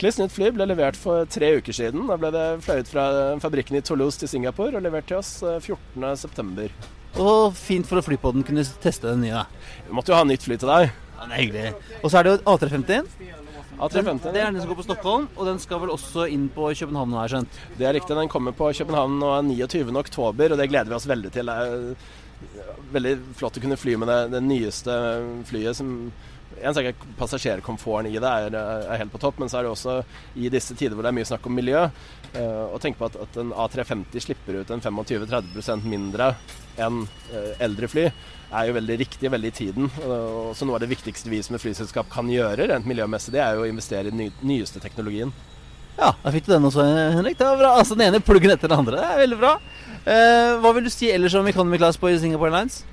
Kliss 0.00 0.18
nytt 0.20 0.34
fly 0.34 0.50
ble 0.52 0.66
levert 0.68 0.98
for 1.00 1.24
tre 1.32 1.54
uker 1.56 1.76
siden. 1.76 2.04
Da 2.10 2.18
ble 2.20 2.32
det 2.34 2.44
fløyet 2.66 2.90
fra 2.90 3.06
fabrikken 3.40 3.78
i 3.78 3.84
Toulouse 3.86 4.20
til 4.20 4.28
Singapore 4.28 4.76
og 4.76 4.84
levert 4.84 5.08
til 5.08 5.20
oss 5.22 5.38
øh, 5.46 5.56
14.9. 5.62 6.68
Og 7.22 7.56
fint 7.56 7.88
for 7.88 8.02
at 8.02 8.04
flypodden 8.04 8.44
kunne 8.44 8.66
teste 8.82 9.08
den 9.08 9.24
nye. 9.24 9.46
Vi 9.86 9.96
måtte 9.96 10.12
jo 10.12 10.18
ha 10.18 10.26
nytt 10.28 10.44
fly 10.44 10.58
til 10.60 10.68
deg. 10.68 10.92
Ja, 11.16 11.24
det 11.24 11.32
er 11.32 11.40
hyggelig. 11.40 11.72
Og 12.02 12.12
så 12.12 12.20
er 12.20 12.26
det 12.26 12.34
jo 12.34 12.42
A350. 12.44 13.08
A350. 13.76 14.32
det 14.32 14.40
er 14.40 14.52
den 14.52 14.60
som 14.60 14.70
går 14.70 14.78
på 14.78 14.84
Stockholm, 14.86 15.26
og 15.36 15.48
den 15.48 15.58
skal 15.60 15.80
vel 15.82 15.92
også 15.92 16.24
inn 16.32 16.46
på 16.52 16.70
København 16.76 17.10
nå, 17.12 17.18
har 17.20 17.26
jeg 17.28 17.34
skjønt. 17.34 17.58
Det 17.76 17.88
er 17.88 17.96
riktig. 17.96 18.16
Den 18.16 18.30
kommer 18.32 18.56
på 18.56 18.70
København 18.72 19.18
nå 19.20 19.32
29. 19.48 19.90
oktober, 20.00 20.52
og 20.52 20.60
det 20.60 20.68
gleder 20.72 20.92
vi 20.92 20.96
oss 20.96 21.08
veldig 21.08 21.32
til. 21.34 21.50
Det 21.52 21.56
er 21.56 22.86
veldig 22.94 23.12
flott 23.36 23.58
å 23.58 23.64
kunne 23.64 23.80
fly 23.80 23.96
med 24.00 24.12
det, 24.12 24.20
det 24.36 24.42
nyeste 24.44 24.96
flyet 25.48 25.76
som 25.76 25.92
en 26.62 26.76
sak 26.76 26.88
er 26.90 27.08
Passasjerkomforten 27.18 28.10
i 28.10 28.20
det 28.22 28.30
er, 28.30 28.56
er 28.56 29.00
helt 29.02 29.12
på 29.12 29.20
topp, 29.22 29.40
men 29.42 29.50
så 29.52 29.60
er 29.60 29.66
det 29.66 29.72
også 29.72 29.96
i 30.38 30.50
disse 30.52 30.76
tider 30.76 30.96
hvor 30.96 31.06
det 31.06 31.12
er 31.12 31.18
mye 31.18 31.28
snakk 31.28 31.48
om 31.48 31.56
miljø, 31.56 31.82
eh, 32.32 32.64
å 32.72 32.80
tenke 32.82 33.00
på 33.00 33.08
at, 33.10 33.18
at 33.26 33.40
en 33.42 33.52
A350 33.52 34.24
slipper 34.24 34.60
ut 34.60 34.72
en 34.72 34.84
25-30% 34.84 35.88
mindre 35.88 36.32
enn 36.82 37.02
eh, 37.32 37.52
eldre 37.66 37.90
fly, 37.90 38.06
er 38.46 38.68
jo 38.68 38.76
veldig 38.76 38.96
riktig 39.00 39.32
veldig 39.32 39.50
i 39.50 39.56
tiden. 39.56 39.90
Og 40.06 40.52
så 40.56 40.68
Noe 40.68 40.78
av 40.78 40.84
det 40.84 40.92
viktigste 40.92 41.32
vi 41.32 41.42
som 41.42 41.56
et 41.56 41.64
flyselskap 41.64 42.08
kan 42.12 42.30
gjøre, 42.30 42.68
rent 42.70 42.86
miljømessig, 42.88 43.34
det 43.34 43.42
er 43.42 43.56
jo 43.56 43.66
å 43.66 43.70
investere 43.70 44.06
i 44.08 44.14
den 44.14 44.22
ny, 44.22 44.30
nyeste 44.46 44.82
teknologien. 44.82 45.34
Ja, 45.96 46.12
da 46.22 46.32
fikk 46.32 46.44
du 46.46 46.52
den 46.52 46.68
også, 46.68 46.84
Henrik. 47.16 47.38
Det 47.38 47.46
var 47.48 47.56
bra. 47.60 47.72
Altså, 47.80 47.96
Den 47.96 48.10
ene 48.10 48.20
pluggen 48.20 48.52
etter 48.52 48.68
den 48.68 48.82
andre. 48.82 49.00
Det 49.00 49.14
er 49.14 49.22
veldig 49.22 49.38
bra. 49.40 49.54
Eh, 50.06 50.52
hva 50.62 50.70
vil 50.70 50.84
du 50.86 50.90
si 50.92 51.08
ellers 51.10 51.34
om 51.34 51.48
economy 51.50 51.80
class 51.80 51.96
på 51.98 52.12
Singapore 52.22 52.52
Airlines? 52.52 52.84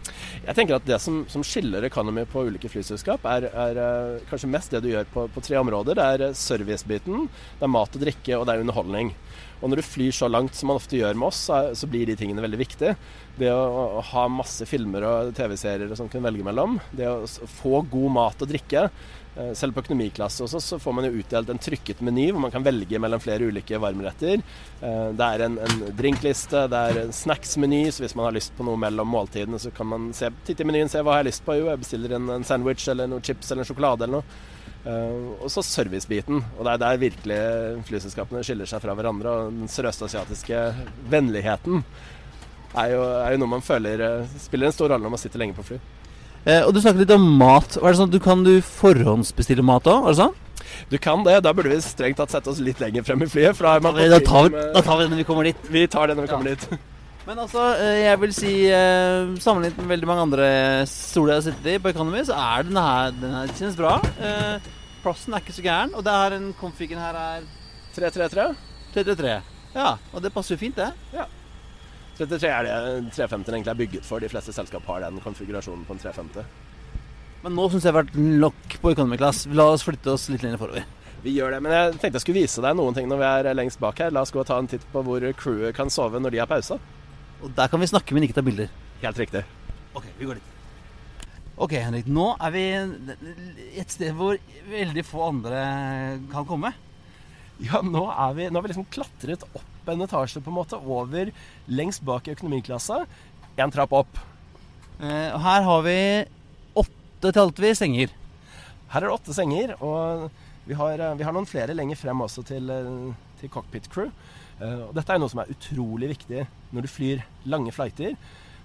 Jeg 0.44 0.56
tenker 0.58 0.80
at 0.80 0.86
Det 0.88 0.98
som, 1.00 1.20
som 1.30 1.44
skiller 1.46 1.86
Economy 1.86 2.24
på 2.26 2.42
ulike 2.48 2.72
flyselskap, 2.72 3.22
er, 3.30 3.46
er 3.54 3.80
eh, 3.84 4.24
kanskje 4.32 4.50
mest 4.50 4.74
det 4.74 4.82
du 4.82 4.90
gjør 4.90 5.06
på, 5.14 5.28
på 5.30 5.44
tre 5.46 5.60
områder. 5.62 6.00
Det 6.00 6.08
er 6.10 6.24
eh, 6.26 6.34
servicebiten, 6.34 7.28
det 7.60 7.68
er 7.68 7.72
mat 7.72 7.94
og 7.94 8.02
drikke, 8.02 8.40
og 8.40 8.48
det 8.50 8.56
er 8.56 8.66
underholdning. 8.66 9.14
Og 9.62 9.70
Når 9.70 9.80
du 9.80 9.86
flyr 9.86 10.16
så 10.18 10.28
langt 10.28 10.58
som 10.58 10.72
man 10.72 10.82
ofte 10.82 10.98
gjør 10.98 11.14
med 11.16 11.30
oss, 11.30 11.46
så, 11.48 11.88
blir 11.88 12.10
de 12.10 12.18
tingene 12.20 12.44
veldig 12.44 12.60
viktige. 12.60 12.98
Det 13.38 13.48
å 13.54 14.02
ha 14.10 14.26
masse 14.28 14.66
filmer 14.68 15.06
og 15.08 15.32
TV-serier 15.38 15.94
som 15.96 16.10
du 16.10 16.18
kan 16.18 16.26
velge 16.26 16.44
mellom. 16.44 16.82
Det 16.92 17.08
å 17.08 17.22
få 17.62 17.86
god 17.94 18.12
mat 18.18 18.44
og 18.44 18.52
drikke. 18.52 18.90
Eh, 19.36 19.54
Selv 19.58 19.74
på 19.74 19.82
økonomiklasse 19.82 20.44
også, 20.46 20.60
så 20.62 20.78
får 20.82 20.94
man 20.94 21.08
jo 21.08 21.18
utdelt 21.18 21.50
en 21.50 21.62
trykket 21.62 22.04
meny 22.06 22.28
hvor 22.32 22.44
man 22.44 22.54
kan 22.54 22.66
velge 22.66 23.00
mellom 23.02 23.22
flere 23.24 23.48
ulike 23.50 23.80
varmretter. 23.82 24.44
Eh, 24.82 25.10
Det 25.18 25.30
er 25.30 25.46
en, 25.48 25.58
en 25.58 25.86
drinkliste, 25.98 26.68
det 26.70 26.82
er 26.90 27.02
en 27.04 27.14
snacksmeny, 27.14 27.88
så 27.92 28.06
hvis 28.06 28.16
man 28.20 28.30
har 28.30 28.38
lyst 28.38 28.54
på 28.58 28.66
noe 28.68 28.78
mellom 28.78 29.10
måltidene, 29.10 29.60
så 29.60 29.74
kan 29.74 29.90
man 29.90 30.12
se, 30.14 30.30
titte 30.46 30.62
i 30.62 30.70
menyen 30.70 30.92
se 30.92 31.02
hva 31.02 31.18
jeg 31.18 31.24
har 31.24 31.30
lyst 31.32 31.46
på. 31.46 31.58
Jo, 31.58 31.70
jeg 31.72 31.82
bestiller 31.82 32.18
en, 32.18 32.30
en 32.30 32.46
sandwich 32.46 32.86
eller 32.94 33.10
noen 33.10 33.26
chips 33.26 33.50
eller 33.52 33.66
en 33.66 33.72
sjokolade 33.72 34.06
eller 34.06 34.22
noe. 34.22 34.42
Uh, 34.84 35.40
og 35.40 35.48
så 35.48 35.62
servicebiten. 35.64 36.42
Og 36.58 36.66
det 36.68 36.74
er 36.74 36.80
der 36.82 36.98
virkelig 37.00 37.38
flyselskapene 37.88 38.42
skiller 38.44 38.68
seg 38.68 38.82
fra 38.84 38.92
hverandre. 39.00 39.32
Og 39.32 39.54
den 39.56 39.72
sørøstasiatiske 39.72 40.60
vennligheten 41.08 41.86
er 42.76 42.92
jo, 42.92 43.00
er 43.06 43.32
jo 43.32 43.40
noe 43.40 43.54
man 43.54 43.64
føler 43.64 44.04
spiller 44.44 44.68
en 44.68 44.76
stor 44.76 44.92
rolle 44.92 45.08
når 45.08 45.16
man 45.16 45.22
sitter 45.24 45.40
lenge 45.40 45.56
på 45.56 45.64
fly. 45.70 45.80
Eh, 46.46 46.62
og 46.68 46.74
du 46.76 46.82
snakket 46.84 47.06
litt 47.06 47.14
om 47.16 47.26
mat. 47.40 47.78
Var 47.80 47.92
det 47.94 48.00
sånn 48.00 48.10
at 48.12 48.16
du 48.16 48.20
Kan 48.24 48.44
du 48.44 48.58
forhåndsbestille 48.62 49.64
mat 49.64 49.86
òg? 49.88 50.04
Var 50.08 50.16
det 50.16 50.20
sånn? 50.22 50.34
Du 50.90 50.98
kan 50.98 51.24
det. 51.24 51.38
Da 51.46 51.54
burde 51.56 51.70
vi 51.72 51.78
strengt 51.82 52.18
tatt 52.20 52.34
sette 52.34 52.50
oss 52.52 52.60
litt 52.64 52.80
lenger 52.84 53.04
frem 53.08 53.22
i 53.24 53.30
flyet. 53.30 53.58
Da 53.60 53.76
er 53.78 53.84
man 53.86 53.96
Da 53.96 54.20
tar, 54.20 54.50
vi, 54.50 54.64
da 54.74 54.82
tar 54.82 54.98
vi 54.98 55.04
det 55.06 55.12
når 55.14 55.22
vi 55.22 55.28
kommer 55.30 55.44
dit. 55.48 55.70
Vi 55.72 55.86
tar 55.88 56.08
det 56.08 56.18
når 56.18 56.28
vi 56.28 56.32
Ja. 56.32 56.36
kommer 56.38 56.50
dit. 56.56 56.68
Men 57.28 57.38
altså, 57.40 57.62
eh, 57.80 58.02
jeg 58.04 58.20
vil 58.20 58.34
si 58.36 58.54
eh, 58.68 59.30
Sammenlignet 59.40 59.78
med 59.80 59.88
veldig 59.94 60.08
mange 60.10 60.24
andre 60.28 60.48
stoler 60.92 61.38
jeg 61.38 61.40
har 61.40 61.46
sittet 61.46 61.70
i 61.72 61.78
på 61.80 61.94
Economy, 61.94 62.20
så 62.28 62.36
er 62.36 62.64
denne 62.68 62.84
her, 62.84 63.12
den 63.16 63.32
her 63.38 63.48
kjennes 63.56 63.78
bra. 63.80 63.94
Eh, 64.20 64.58
plassen 65.06 65.34
er 65.34 65.40
ikke 65.40 65.56
så 65.56 65.64
gæren, 65.64 65.94
og 65.96 66.04
det 66.04 66.12
er 66.12 66.36
en 66.36 66.50
konfigen 66.60 67.00
her 67.00 67.16
er 67.16 67.46
333. 67.96 68.50
333. 68.94 69.38
Ja, 69.74 69.94
og 70.12 70.22
det 70.22 70.34
passer 70.36 70.56
jo 70.58 70.60
fint, 70.66 70.76
det. 70.76 70.92
33 72.18 72.50
er 72.50 72.68
det 72.68 73.14
350 73.16 73.56
egentlig 73.56 73.72
er 73.74 73.80
bygget 73.80 74.06
for. 74.06 74.22
De 74.22 74.30
fleste 74.30 74.54
selskap 74.54 74.86
har 74.90 75.02
den 75.02 75.22
konfigurasjonen 75.24 75.86
på 75.88 75.96
en 75.96 76.02
350. 76.04 76.46
Men 77.44 77.58
nå 77.58 77.66
syns 77.68 77.84
jeg 77.84 77.90
det 77.90 77.94
har 77.94 78.04
vært 78.04 78.20
nok 78.44 78.76
på 78.84 78.92
Economy 78.94 79.18
Class. 79.20 79.44
La 79.52 79.66
oss 79.74 79.84
flytte 79.84 80.14
oss 80.14 80.30
litt 80.32 80.46
lenger 80.46 80.62
forover. 80.62 80.86
Vi 81.24 81.34
gjør 81.38 81.56
det, 81.56 81.60
men 81.64 81.74
jeg 81.74 81.92
tenkte 81.96 82.20
jeg 82.20 82.24
skulle 82.26 82.44
vise 82.44 82.64
deg 82.64 82.78
noen 82.78 82.96
ting 82.96 83.10
når 83.10 83.20
vi 83.22 83.28
er 83.32 83.58
lengst 83.58 83.82
bak 83.82 84.00
her. 84.04 84.14
La 84.14 84.24
oss 84.24 84.32
gå 84.36 84.44
og 84.44 84.48
ta 84.48 84.60
en 84.62 84.70
titt 84.70 84.86
på 84.94 85.04
hvor 85.08 85.26
crewet 85.40 85.76
kan 85.76 85.92
sove 85.92 86.22
når 86.22 86.36
de 86.36 86.42
har 86.44 86.52
pause. 86.52 86.78
Og 87.44 87.52
der 87.58 87.72
kan 87.72 87.82
vi 87.82 87.90
snakke, 87.92 88.16
men 88.16 88.28
ikke 88.28 88.38
ta 88.38 88.46
bilder. 88.46 88.72
Helt 89.02 89.20
riktig. 89.20 89.44
Ok, 89.98 90.08
vi 90.20 90.30
går 90.30 90.40
dit. 90.40 90.50
Ok, 91.64 91.76
Henrik. 91.78 92.08
Nå 92.10 92.30
er 92.42 92.54
vi 92.54 92.64
et 93.82 93.92
sted 93.92 94.16
hvor 94.18 94.40
veldig 94.70 95.06
få 95.08 95.28
andre 95.32 95.62
kan 96.32 96.48
komme. 96.50 96.74
Ja, 97.64 97.84
nå, 97.86 98.08
er 98.10 98.34
vi, 98.38 98.50
nå 98.50 98.60
har 98.60 98.66
vi 98.66 98.74
liksom 98.74 98.90
klatret 98.92 99.44
opp 99.52 99.73
en 99.92 100.02
etasje 100.02 100.42
på 100.42 100.48
en 100.52 100.56
måte, 100.56 100.80
over 100.80 101.32
lengst 101.68 102.04
bak 102.06 102.28
i 102.28 102.32
økonomiklassa. 102.36 103.06
En 103.58 103.72
trapp 103.72 103.92
opp. 103.94 104.18
Eh, 105.02 105.30
og 105.34 105.42
her 105.42 105.62
har 105.68 105.82
vi 105.84 105.98
åtte 106.76 107.34
talte 107.34 107.62
vi 107.62 107.74
senger. 107.76 108.14
Her 108.94 109.02
er 109.04 109.10
det 109.10 109.16
åtte 109.18 109.34
senger, 109.34 109.76
og 109.82 110.30
vi 110.66 110.74
har, 110.80 110.94
eh, 111.00 111.16
vi 111.16 111.24
har 111.24 111.34
noen 111.34 111.46
flere 111.50 111.74
lenger 111.76 111.96
frem 111.98 112.22
også 112.22 112.46
til, 112.46 112.70
eh, 112.70 113.14
til 113.42 113.50
cockpit 113.50 113.90
crew. 113.90 114.12
Eh, 114.62 114.88
Og 114.88 114.94
dette 114.94 115.10
er 115.10 115.20
noe 115.20 115.30
som 115.30 115.40
er 115.40 115.52
utrolig 115.52 116.10
viktig 116.16 116.48
når 116.72 116.82
du 116.82 116.88
flyr 116.88 117.24
lange 117.46 117.72
flighter. 117.72 118.16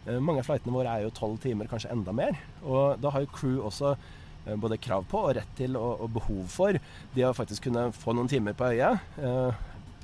Eh, 0.06 0.18
Mange 0.20 0.38
av 0.38 0.46
flightene 0.46 0.72
våre 0.72 0.86
er 0.86 1.02
jo 1.02 1.10
tolv 1.10 1.40
timer, 1.40 1.66
kanskje 1.66 1.90
enda 1.90 2.12
mer. 2.12 2.38
Og 2.64 3.00
da 3.00 3.10
har 3.10 3.20
jo 3.20 3.26
crew 3.32 3.62
også 3.64 3.96
både 4.56 4.78
krav 4.80 5.04
på 5.04 5.18
og 5.28 5.34
rett 5.36 5.56
til 5.56 5.76
og, 5.76 6.00
og 6.00 6.12
behov 6.14 6.46
for 6.48 6.72
det 7.14 7.24
å 7.26 7.34
faktisk 7.34 7.64
kunne 7.64 7.92
få 7.92 8.14
noen 8.14 8.28
timer 8.28 8.54
på 8.54 8.64
øyet. 8.72 9.00
Eh, 9.18 9.52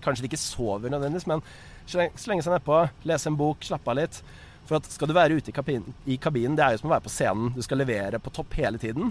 Kanskje 0.05 0.25
de 0.27 0.31
ikke 0.33 0.41
sover 0.43 0.93
nødvendigvis, 0.93 1.27
men 1.31 1.43
slenge 1.89 2.45
seg 2.45 2.53
nedpå, 2.55 2.83
lese 3.09 3.31
en 3.33 3.39
bok, 3.41 3.65
slappe 3.67 3.91
av 3.93 3.99
litt. 4.03 4.21
For 4.65 4.79
at 4.79 4.87
skal 4.89 5.11
du 5.11 5.17
være 5.17 5.37
ute 5.37 5.51
i 5.53 5.57
kabinen, 5.57 5.93
i 6.09 6.17
kabinen, 6.17 6.55
det 6.57 6.65
er 6.65 6.77
jo 6.77 6.83
som 6.85 6.89
å 6.89 6.95
være 6.95 7.05
på 7.05 7.13
scenen. 7.13 7.51
Du 7.57 7.61
skal 7.67 7.81
levere 7.83 8.21
på 8.23 8.33
topp 8.33 8.55
hele 8.57 8.81
tiden. 8.81 9.11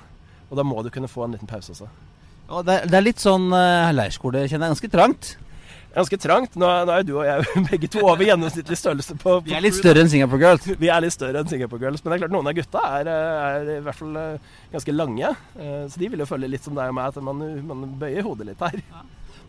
Og 0.49 0.57
da 0.57 0.65
må 0.65 0.81
du 0.85 0.89
kunne 0.93 1.09
få 1.09 1.27
en 1.27 1.35
liten 1.35 1.49
pause 1.49 1.73
også. 1.75 1.89
Og 2.49 2.65
det, 2.67 2.73
er- 2.81 2.89
det 2.89 2.97
er 2.99 3.05
litt 3.05 3.21
sånn 3.21 3.45
uh, 3.53 3.89
leirskole, 3.93 4.47
kjenner 4.49 4.69
jeg. 4.71 4.75
Ganske 4.77 4.89
trangt. 4.93 5.29
Ganske 5.93 6.17
trangt. 6.17 6.55
Nå, 6.57 6.65
nå 6.89 6.93
er 6.95 7.03
jo 7.03 7.07
du 7.11 7.13
og 7.21 7.27
jeg 7.29 7.63
begge 7.69 7.89
to 7.93 8.01
over 8.01 8.25
gjennomsnittlig 8.25 8.77
størrelse 8.81 9.13
på, 9.13 9.35
på 9.37 9.45
Vi 9.45 9.53
er 9.53 9.61
litt 9.61 9.77
større 9.77 10.01
enn 10.01 10.09
Singapore 10.09 10.41
Girls. 10.41 10.65
Vi 10.83 10.89
er 10.89 11.05
litt 11.05 11.13
større 11.13 11.43
enn 11.43 11.51
Singapore 11.53 11.85
Girls, 11.85 12.01
men 12.01 12.09
det 12.11 12.17
er 12.17 12.23
klart 12.25 12.33
noen 12.33 12.49
av 12.49 12.57
gutta 12.57 12.81
er, 12.97 13.11
er 13.13 13.69
i 13.75 13.79
hvert 13.85 13.99
fall 14.01 14.17
eh, 14.23 14.51
ganske 14.73 14.95
lange. 14.97 15.29
Eh, 15.53 15.83
Så 15.93 16.01
de 16.01 16.09
vil 16.15 16.25
jo 16.25 16.29
føle 16.33 16.49
litt 16.49 16.65
som 16.65 16.73
deg 16.77 16.89
og 16.89 16.97
meg, 16.97 17.13
at 17.13 17.21
man, 17.29 17.45
man 17.69 17.85
bøyer 18.01 18.25
hodet 18.25 18.49
litt 18.49 18.65
her. 18.65 18.81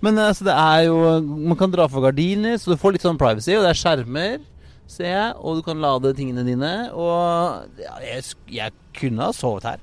Men 0.04 0.18
altså, 0.20 0.44
det 0.46 0.54
er 0.54 0.82
jo 0.88 0.96
Man 1.24 1.56
kan 1.60 1.72
dra 1.72 1.86
for 1.90 2.04
gardiner, 2.04 2.58
så 2.60 2.72
du 2.74 2.80
får 2.80 2.96
litt 2.96 3.06
sånn 3.06 3.20
privacy. 3.20 3.54
Og 3.56 3.64
det 3.64 3.70
er 3.72 3.80
skjermer, 3.80 4.44
ser 4.90 5.10
jeg. 5.10 5.32
Og 5.40 5.58
du 5.58 5.62
kan 5.66 5.80
lade 5.82 6.12
tingene 6.18 6.44
dine. 6.46 6.72
Og 6.92 7.80
ja, 7.80 7.94
jeg, 8.04 8.24
jeg 8.60 8.74
kunne 9.00 9.28
ha 9.30 9.34
sovet 9.36 9.68
her. 9.72 9.82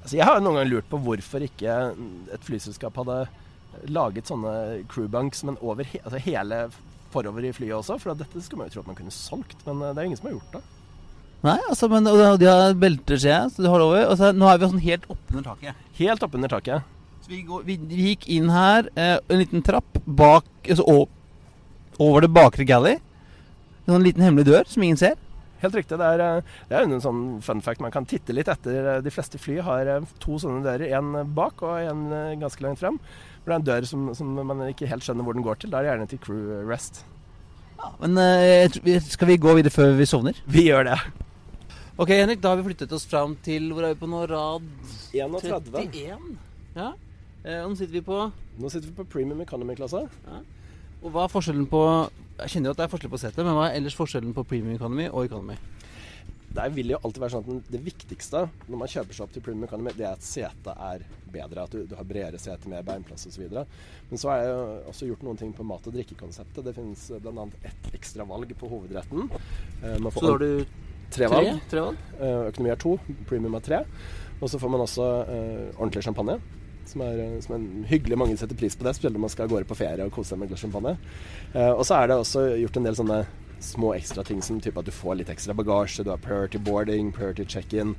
Altså, 0.00 0.14
jeg 0.16 0.24
har 0.26 0.40
noen 0.40 0.56
gang 0.62 0.70
lurt 0.70 0.88
på 0.88 1.00
hvorfor 1.04 1.44
ikke 1.44 1.74
et 2.32 2.46
flyselskap 2.46 2.96
hadde 3.02 3.18
laget 3.92 4.26
sånne 4.28 4.52
crewbunks, 4.90 5.44
men 5.46 5.58
over 5.62 5.86
he 5.86 6.00
altså 6.02 6.18
hele 6.24 6.62
forover 7.12 7.44
i 7.46 7.52
flyet 7.54 7.76
også. 7.76 7.98
For 8.00 8.16
dette 8.18 8.42
skulle 8.42 8.62
man 8.64 8.70
jo 8.70 8.78
tro 8.78 8.84
at 8.84 8.88
man 8.90 8.98
kunne 8.98 9.14
solgt, 9.14 9.60
men 9.66 9.82
eh, 9.84 9.92
det 9.94 10.00
er 10.00 10.06
jo 10.06 10.10
ingen 10.10 10.20
som 10.20 10.30
har 10.30 10.34
gjort 10.38 10.56
det. 10.56 10.62
Nei, 11.40 11.58
altså, 11.72 11.88
men 11.88 12.08
og 12.10 12.18
de- 12.40 12.48
har 12.50 12.74
belter, 12.76 13.16
ser 13.20 13.32
jeg. 13.32 13.52
Så 13.54 13.62
de 13.64 13.70
har 13.72 13.80
over. 13.84 14.02
Og 14.10 14.16
så, 14.20 14.32
nå 14.36 14.48
er 14.50 14.58
vi 14.60 14.68
sånn 14.72 14.82
helt 14.88 15.06
oppunder 15.12 15.46
taket. 15.46 15.84
Helt 16.00 16.26
oppunder 16.26 16.52
taket. 16.52 16.88
Vi, 17.30 17.40
går, 17.46 17.62
vi, 17.68 17.76
vi 17.86 18.04
gikk 18.10 18.24
inn 18.34 18.48
her, 18.50 18.88
eh, 18.98 19.16
en 19.30 19.38
liten 19.38 19.62
trapp 19.62 20.00
bak 20.04 20.46
altså, 20.66 20.84
over 22.00 22.24
det 22.26 22.30
bakre 22.34 22.66
galley. 22.66 22.96
En 23.86 23.94
sånn 23.94 24.06
liten 24.06 24.24
hemmelig 24.26 24.48
dør 24.50 24.66
som 24.70 24.82
ingen 24.82 24.98
ser. 24.98 25.14
Helt 25.60 25.74
riktig. 25.76 25.98
Det 26.00 26.06
er, 26.16 26.22
eh, 26.24 26.54
det 26.70 26.76
er 26.78 26.86
en 26.88 27.02
sånn 27.04 27.20
fun 27.44 27.60
fact 27.62 27.82
man 27.84 27.92
kan 27.94 28.06
titte 28.08 28.34
litt 28.34 28.48
etter. 28.50 28.98
De 29.04 29.12
fleste 29.14 29.38
fly 29.38 29.58
har 29.62 29.86
eh, 29.94 30.06
to 30.22 30.38
sånne 30.42 30.64
dører. 30.64 30.90
En 30.98 31.12
bak 31.36 31.62
og 31.66 31.78
en 31.84 32.06
eh, 32.16 32.34
ganske 32.40 32.64
langt 32.64 32.80
frem. 32.80 32.98
For 33.44 33.52
det 33.52 33.54
er 33.54 33.60
en 33.60 33.68
dør 33.68 33.86
som, 33.88 34.08
som 34.16 34.32
man 34.40 34.64
ikke 34.70 34.88
helt 34.90 35.04
skjønner 35.06 35.26
hvor 35.26 35.36
den 35.38 35.44
går 35.46 35.60
til. 35.62 35.70
Da 35.72 35.80
er 35.80 35.86
det 35.86 35.92
gjerne 35.92 36.10
til 36.14 36.22
crew 36.24 36.54
rest. 36.68 37.02
Men 38.00 38.16
eh, 38.20 38.66
tror 38.72 38.84
vi- 38.88 38.98
skal 39.06 39.30
vi 39.30 39.38
gå 39.40 39.54
videre 39.60 39.72
før 39.72 39.94
vi 40.00 40.08
sovner? 40.08 40.40
Vi 40.50 40.66
gjør 40.66 40.88
det. 40.90 40.98
Ok, 42.00 42.10
Henrik, 42.16 42.40
da 42.42 42.54
har 42.54 42.58
vi 42.60 42.66
flyttet 42.72 42.92
oss 42.96 43.04
fram 43.06 43.34
til 43.44 43.68
Hvor 43.76 43.84
er 43.84 43.92
vi 43.94 44.00
på 44.00 44.08
nå? 44.08 44.24
Rad 44.30 44.64
31. 45.12 45.70
31? 45.84 46.36
Ja. 46.76 46.90
Eh, 47.44 47.62
nå 47.64 47.76
sitter 47.78 47.92
vi 47.96 48.02
på 48.04 48.16
Nå 48.60 48.68
sitter 48.70 48.90
vi 48.90 48.96
på 48.98 49.06
premium 49.08 49.40
economy-klasse. 49.40 50.02
Og 51.00 51.12
hva 51.14 51.24
er 51.24 51.32
forskjellen 51.32 51.64
på 51.70 51.80
Jeg 52.42 52.52
kjenner 52.54 52.70
jo 52.70 52.74
at 52.76 52.80
det 52.82 52.84
er 52.86 52.92
forskjell 52.92 53.12
på 53.12 53.20
setet, 53.20 53.44
men 53.44 53.56
hva 53.56 53.68
er 53.70 53.78
ellers 53.78 53.96
forskjellen 53.96 54.34
på 54.36 54.44
premium 54.48 54.74
economy 54.76 55.06
og 55.10 55.24
economy? 55.28 55.56
Det 56.50 56.64
vil 56.74 56.90
jo 56.90 56.98
alltid 57.06 57.22
være 57.22 57.32
sånn 57.36 57.58
at 57.60 57.68
det 57.70 57.80
viktigste 57.84 58.40
når 58.66 58.78
man 58.80 58.90
kjøper 58.90 59.14
seg 59.14 59.22
opp 59.26 59.34
til 59.36 59.42
premium 59.46 59.68
economy, 59.68 59.92
det 59.94 60.06
er 60.08 60.16
at 60.16 60.24
setet 60.26 60.70
er 60.74 61.04
bedre. 61.30 61.62
At 61.62 61.70
du, 61.76 61.84
du 61.86 61.92
har 61.94 62.08
bredere 62.08 62.40
sete, 62.42 62.66
mer 62.72 62.82
beinplass 62.82 63.28
osv. 63.30 63.44
Men 64.10 64.18
så 64.18 64.32
er 64.34 64.40
jeg 64.48 64.80
også 64.90 65.08
gjort 65.12 65.22
noen 65.28 65.38
ting 65.38 65.52
på 65.54 65.62
mat- 65.68 65.86
og 65.86 65.94
drikkekonseptet. 65.94 66.64
Det 66.66 66.74
finnes 66.74 67.04
bl.a. 67.22 67.44
ett 67.70 67.90
ekstra 67.94 68.26
valg 68.26 68.50
på 68.58 68.70
hovedretten. 68.72 69.28
Eh, 69.30 69.98
man 70.02 70.10
får 70.10 70.20
Så 70.20 70.26
da 70.26 70.32
har 70.32 70.42
du 70.42 70.64
tre 71.14 71.28
tre, 71.28 71.30
valg. 71.36 71.60
tre 71.70 71.84
valg? 71.86 72.02
Eh, 72.18 72.40
Økonomi 72.50 72.74
er 72.74 72.82
to, 72.82 72.96
premium 73.30 73.54
er 73.60 73.66
tre. 73.70 73.84
Og 74.40 74.50
så 74.50 74.58
får 74.58 74.74
man 74.74 74.82
også 74.88 75.06
eh, 75.30 75.68
ordentlig 75.78 76.02
champagne. 76.08 76.40
Som 76.90 77.04
er, 77.06 77.20
eh, 77.22 77.36
som 77.44 77.56
er 77.56 77.90
hyggelig. 77.90 78.18
Mange 78.18 78.38
setter 78.40 78.58
pris 78.58 78.76
på 78.76 78.86
det, 78.86 78.96
spesielt 78.96 79.14
når 79.16 79.26
man 79.26 79.32
skal 79.32 79.46
av 79.46 79.54
gårde 79.54 79.68
på 79.70 79.78
ferie 79.78 80.06
og 80.06 80.14
kose 80.14 80.32
seg 80.32 80.40
med 80.40 80.48
et 80.48 80.54
glass 80.54 80.64
champagne. 80.66 80.96
Eh, 81.54 81.70
og 81.70 81.84
så 81.86 82.00
er 82.00 82.10
det 82.10 82.18
også 82.18 82.46
gjort 82.64 82.80
en 82.80 82.88
del 82.88 82.98
sånne 82.98 83.20
små 83.60 83.92
ekstra 83.94 84.24
ting 84.24 84.40
som 84.42 84.60
type 84.60 84.80
at 84.80 84.88
du 84.88 84.94
får 84.94 85.20
litt 85.20 85.32
ekstra 85.32 85.54
bagasje. 85.56 86.04
Du 86.04 86.10
har 86.10 86.22
priority 86.22 86.58
boarding, 86.58 87.12
priority 87.12 87.44
check-in. 87.44 87.94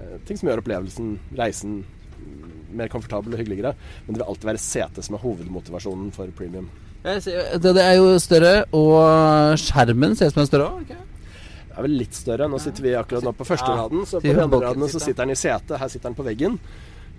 Eh, 0.00 0.16
ting 0.26 0.40
som 0.40 0.48
gjør 0.48 0.64
opplevelsen, 0.64 1.18
reisen, 1.38 1.84
mm, 2.18 2.52
mer 2.80 2.88
komfortabel 2.88 3.36
og 3.36 3.42
hyggeligere. 3.42 3.74
Men 4.06 4.14
det 4.14 4.22
vil 4.22 4.28
alltid 4.28 4.50
være 4.50 4.64
setet 4.64 5.04
som 5.04 5.14
er 5.14 5.24
hovedmotivasjonen 5.24 6.12
for 6.12 6.26
premium. 6.34 6.70
Det, 7.04 7.76
er 7.76 7.98
jo 7.98 8.14
større, 8.18 8.64
og 8.72 9.58
skjermen 9.60 10.14
ser 10.16 10.30
ut 10.30 10.38
som 10.38 10.40
er 10.40 10.48
større 10.48 10.68
òg. 10.72 10.86
Det 10.88 11.76
er 11.76 11.84
vel 11.84 11.96
litt 12.00 12.16
større. 12.16 12.48
Nå 12.48 12.58
sitter 12.62 12.86
vi 12.86 12.94
akkurat 12.96 13.26
nå 13.26 13.34
på 13.36 13.44
første 13.44 13.66
raden, 13.68 14.06
så 14.08 14.22
på 14.22 14.30
andre 14.30 14.46
bucket 14.48 14.78
så 14.78 14.88
sitter. 14.88 15.04
sitter 15.04 15.26
den 15.26 15.34
i 15.34 15.36
setet. 15.36 15.74
Her 15.82 15.90
sitter 15.92 16.08
den 16.08 16.16
på 16.16 16.24
veggen. 16.24 16.56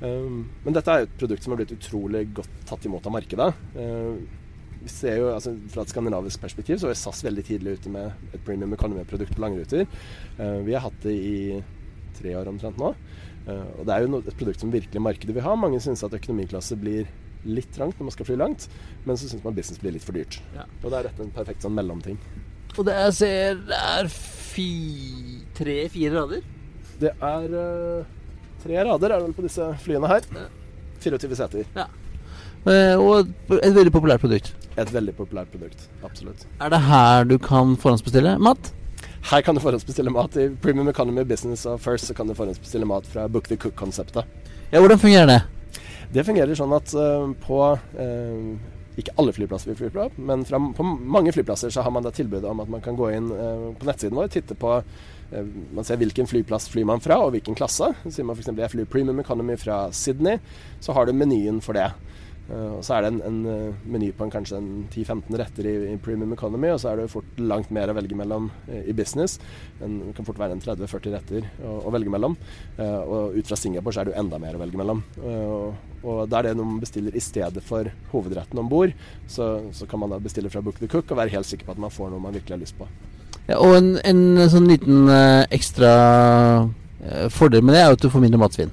Um, 0.02 0.42
men 0.66 0.76
dette 0.76 0.92
er 0.92 1.06
et 1.06 1.14
produkt 1.20 1.46
som 1.46 1.54
har 1.54 1.62
blitt 1.62 1.76
utrolig 1.76 2.26
godt 2.36 2.66
tatt 2.68 2.88
imot 2.88 3.06
av 3.08 3.16
markedet. 3.16 3.48
Uh, 3.78 4.18
vi 4.86 4.92
ser 4.92 5.18
jo, 5.18 5.30
altså 5.34 5.56
Fra 5.74 5.82
et 5.82 5.92
skandinavisk 5.94 6.42
perspektiv 6.44 6.78
så 6.82 6.92
er 6.92 7.00
SAS 7.00 7.24
veldig 7.26 7.46
tidlig 7.48 7.80
ute 7.80 7.94
med 7.94 8.36
et 8.36 8.44
premium 8.46 8.76
economy-produkt 8.76 9.34
på 9.34 9.42
langruter. 9.42 9.88
Uh, 10.40 10.60
vi 10.68 10.76
har 10.76 10.84
hatt 10.86 11.00
det 11.06 11.16
i 11.16 11.38
tre 12.16 12.36
år 12.38 12.52
omtrent 12.52 12.80
nå. 12.82 12.92
Uh, 13.48 13.70
og 13.80 13.86
Det 13.88 13.94
er 13.96 14.04
jo 14.04 14.20
et 14.22 14.40
produkt 14.40 14.64
som 14.64 14.74
virkelig 14.74 15.04
markedet 15.04 15.38
vil 15.38 15.46
ha. 15.46 15.56
Mange 15.60 15.82
syns 15.84 16.04
at 16.06 16.18
økonomiklasse 16.18 16.78
blir 16.82 17.08
litt 17.46 17.72
trangt 17.76 18.00
når 18.00 18.10
man 18.10 18.16
skal 18.16 18.28
fly 18.28 18.38
langt, 18.42 18.68
men 19.06 19.18
så 19.18 19.30
syns 19.30 19.44
man 19.46 19.56
business 19.58 19.82
blir 19.82 19.96
litt 19.96 20.06
for 20.06 20.18
dyrt. 20.18 20.40
Ja. 20.56 20.66
Og 20.82 20.90
det 20.90 20.98
er 20.98 21.08
rett 21.10 21.22
en 21.22 21.34
perfekt 21.34 21.66
sånn 21.66 21.76
mellomting. 21.78 22.20
Og 22.76 22.84
det 22.88 22.96
jeg 22.98 23.16
ser 23.22 23.60
det 23.70 23.78
er 23.80 24.10
tre-fire 25.56 26.12
rader. 26.16 26.48
Det 27.00 27.12
er 27.24 27.56
eh, 27.60 28.14
tre 28.66 28.82
rader 28.82 29.14
er 29.14 29.20
det 29.22 29.28
vel 29.28 29.38
på 29.38 29.46
disse 29.46 29.70
flyene 29.84 30.10
her. 30.10 30.26
24 31.04 31.38
seter. 31.38 31.68
Ja. 31.78 31.86
og 32.98 33.30
et 33.62 33.76
veldig 33.76 33.94
populært 33.94 34.24
produkt. 34.24 34.56
Et 34.76 34.90
veldig 34.92 35.14
populært 35.16 35.52
produkt. 35.54 35.86
Absolutt. 36.04 36.48
Er 36.60 36.74
det 36.74 36.82
her 36.88 37.30
du 37.30 37.38
kan 37.38 37.78
forhåndsbestille 37.80 38.38
mat? 38.42 38.72
Her 39.30 39.42
kan 39.42 39.58
du 39.58 39.62
forhåndsbestille 39.62 40.12
mat. 40.14 40.38
I 40.38 40.50
Premium 40.62 40.90
Economy 40.90 41.24
Business 41.26 41.66
og 41.70 41.80
First 41.82 42.10
så 42.10 42.14
kan 42.18 42.28
du 42.28 42.34
forhåndsbestille 42.38 42.86
mat 42.90 43.08
fra 43.10 43.28
Book 43.28 43.48
the 43.50 43.58
Cook-konseptet. 43.58 44.26
Ja, 44.72 44.80
Hvordan 44.80 45.00
fungerer 45.00 45.30
det? 45.30 45.42
Det 46.14 46.26
fungerer 46.26 46.58
sånn 46.58 46.74
at 46.76 46.94
uh, 46.94 47.32
på 47.42 47.60
uh, 47.74 49.00
ikke 49.00 49.16
alle 49.20 49.34
flyplasser 49.36 49.72
vi 49.72 49.78
flyr 49.80 49.92
på, 49.96 50.06
men 50.28 50.46
fra, 50.48 50.60
på 50.78 50.86
mange 50.86 51.34
flyplasser 51.36 51.74
så 51.74 51.84
har 51.84 51.92
man 51.92 52.06
da 52.06 52.14
tilbudet 52.16 52.48
om 52.50 52.62
at 52.64 52.70
man 52.72 52.84
kan 52.86 52.96
gå 52.96 53.10
inn 53.12 53.32
uh, 53.32 53.72
på 53.76 53.90
nettsiden 53.90 54.16
vår, 54.16 54.30
titte 54.32 54.56
på 54.60 54.78
eh, 54.78 54.86
Man 55.32 55.86
ser 55.88 56.00
hvilken 56.02 56.30
flyplass 56.30 56.70
flyr 56.72 56.86
man 56.88 57.02
fra, 57.04 57.18
og 57.24 57.34
hvilken 57.36 57.58
klasse. 57.58 57.92
Sier 58.06 58.28
man 58.28 58.38
f.eks. 58.38 58.52
jeg 58.54 58.74
flyr 58.76 58.90
Premium 58.92 59.22
Economy 59.24 59.58
fra 59.60 59.88
Sydney, 59.96 60.38
så 60.84 60.96
har 60.98 61.08
du 61.08 61.16
menyen 61.18 61.62
for 61.66 61.78
det. 61.78 61.90
Eh, 62.46 62.72
og 62.78 62.84
så 62.86 62.96
er 62.96 63.06
det 63.06 63.10
en, 63.14 63.22
en 63.26 63.38
eh, 63.50 63.86
meny 63.90 64.12
på 64.14 64.26
en, 64.26 64.32
kanskje 64.34 64.60
en 64.60 64.70
10-15 64.92 65.38
retter 65.42 65.70
i, 65.70 65.74
i 65.94 65.98
Premium 66.02 66.36
Economy, 66.36 66.70
og 66.74 66.82
så 66.82 66.92
er 66.92 67.02
det 67.02 67.08
fort 67.14 67.42
langt 67.42 67.72
mer 67.74 67.90
å 67.90 67.96
velge 67.98 68.18
mellom 68.18 68.52
eh, 68.70 68.84
i 68.92 68.96
business. 68.98 69.40
En, 69.82 69.98
det 70.04 70.14
kan 70.18 70.28
fort 70.28 70.42
være 70.42 70.58
en 70.58 70.62
30-40 70.62 71.16
retter 71.16 71.50
å, 71.66 71.80
å 71.90 71.96
velge 71.96 72.14
mellom. 72.14 72.38
Eh, 72.78 73.02
og 73.02 73.40
ut 73.40 73.50
fra 73.50 73.60
Singapore 73.60 73.96
så 73.98 74.04
er 74.04 74.10
det 74.10 74.16
jo 74.16 74.22
enda 74.22 74.42
mer 74.42 74.60
å 74.60 74.62
velge 74.62 74.82
mellom. 74.82 75.02
Eh, 75.24 75.42
og, 75.58 75.98
og 76.06 76.22
da 76.30 76.42
er 76.42 76.52
det 76.52 76.56
noe 76.60 76.76
man 76.76 76.84
bestiller 76.84 77.18
i 77.18 77.24
stedet 77.24 77.66
for 77.66 77.90
hovedretten 78.14 78.62
om 78.62 78.70
bord. 78.70 78.94
Så, 79.26 79.50
så 79.76 79.90
kan 79.90 80.04
man 80.04 80.14
da 80.14 80.22
bestille 80.22 80.54
fra 80.54 80.64
Book 80.66 80.80
the 80.82 80.92
Cook 80.92 81.10
og 81.10 81.24
være 81.24 81.34
helt 81.34 81.50
sikker 81.50 81.68
på 81.68 81.78
at 81.78 81.82
man 81.82 81.94
får 81.94 82.14
noe 82.14 82.22
man 82.22 82.36
virkelig 82.38 82.60
har 82.60 82.66
lyst 82.68 82.78
på. 82.78 82.90
Ja, 83.46 83.60
og 83.62 83.76
en, 83.78 83.92
en 84.02 84.50
sånn 84.50 84.70
liten 84.70 85.06
eh, 85.12 85.44
ekstra 85.54 85.92
eh, 87.04 87.28
fordel 87.34 87.62
med 87.66 87.78
det 87.78 87.84
er 87.84 87.92
jo 87.92 87.98
at 88.00 88.06
du 88.06 88.10
får 88.14 88.24
mindre 88.24 88.42
matsvinn. 88.42 88.72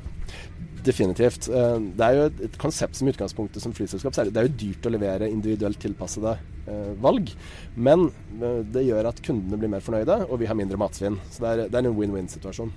Definitivt. 0.83 1.51
Eh, 1.53 1.75
Det 1.99 2.07
er 2.07 2.17
jo 2.17 2.29
et, 2.31 2.57
konsept 2.61 2.97
som 2.99 3.09
i 3.09 3.13
utgangspunktet 3.13 3.63
som 3.63 3.75
flyselskap 3.77 4.17
det, 4.17 4.33
er 4.33 4.49
jo 4.49 4.57
dyrt 4.65 4.89
å 4.89 4.95
levere 4.95 5.29
individuelt 5.31 5.81
tilpassede 5.83 6.39
valg. 7.03 7.33
Men 7.75 8.05
det 8.71 8.85
gjør 8.87 9.09
at 9.11 9.19
kundene 9.27 9.59
blir 9.59 9.71
mer 9.73 9.83
fornøyde, 9.83 10.21
og 10.31 10.39
vi 10.39 10.47
har 10.47 10.55
mindre 10.55 10.79
matsvinn. 10.79 11.17
Så 11.35 11.43
det 11.43 11.51
er, 11.51 11.63
det 11.67 11.81
er 11.81 11.89
en 11.89 11.97
win-win-situasjon. 11.99 12.71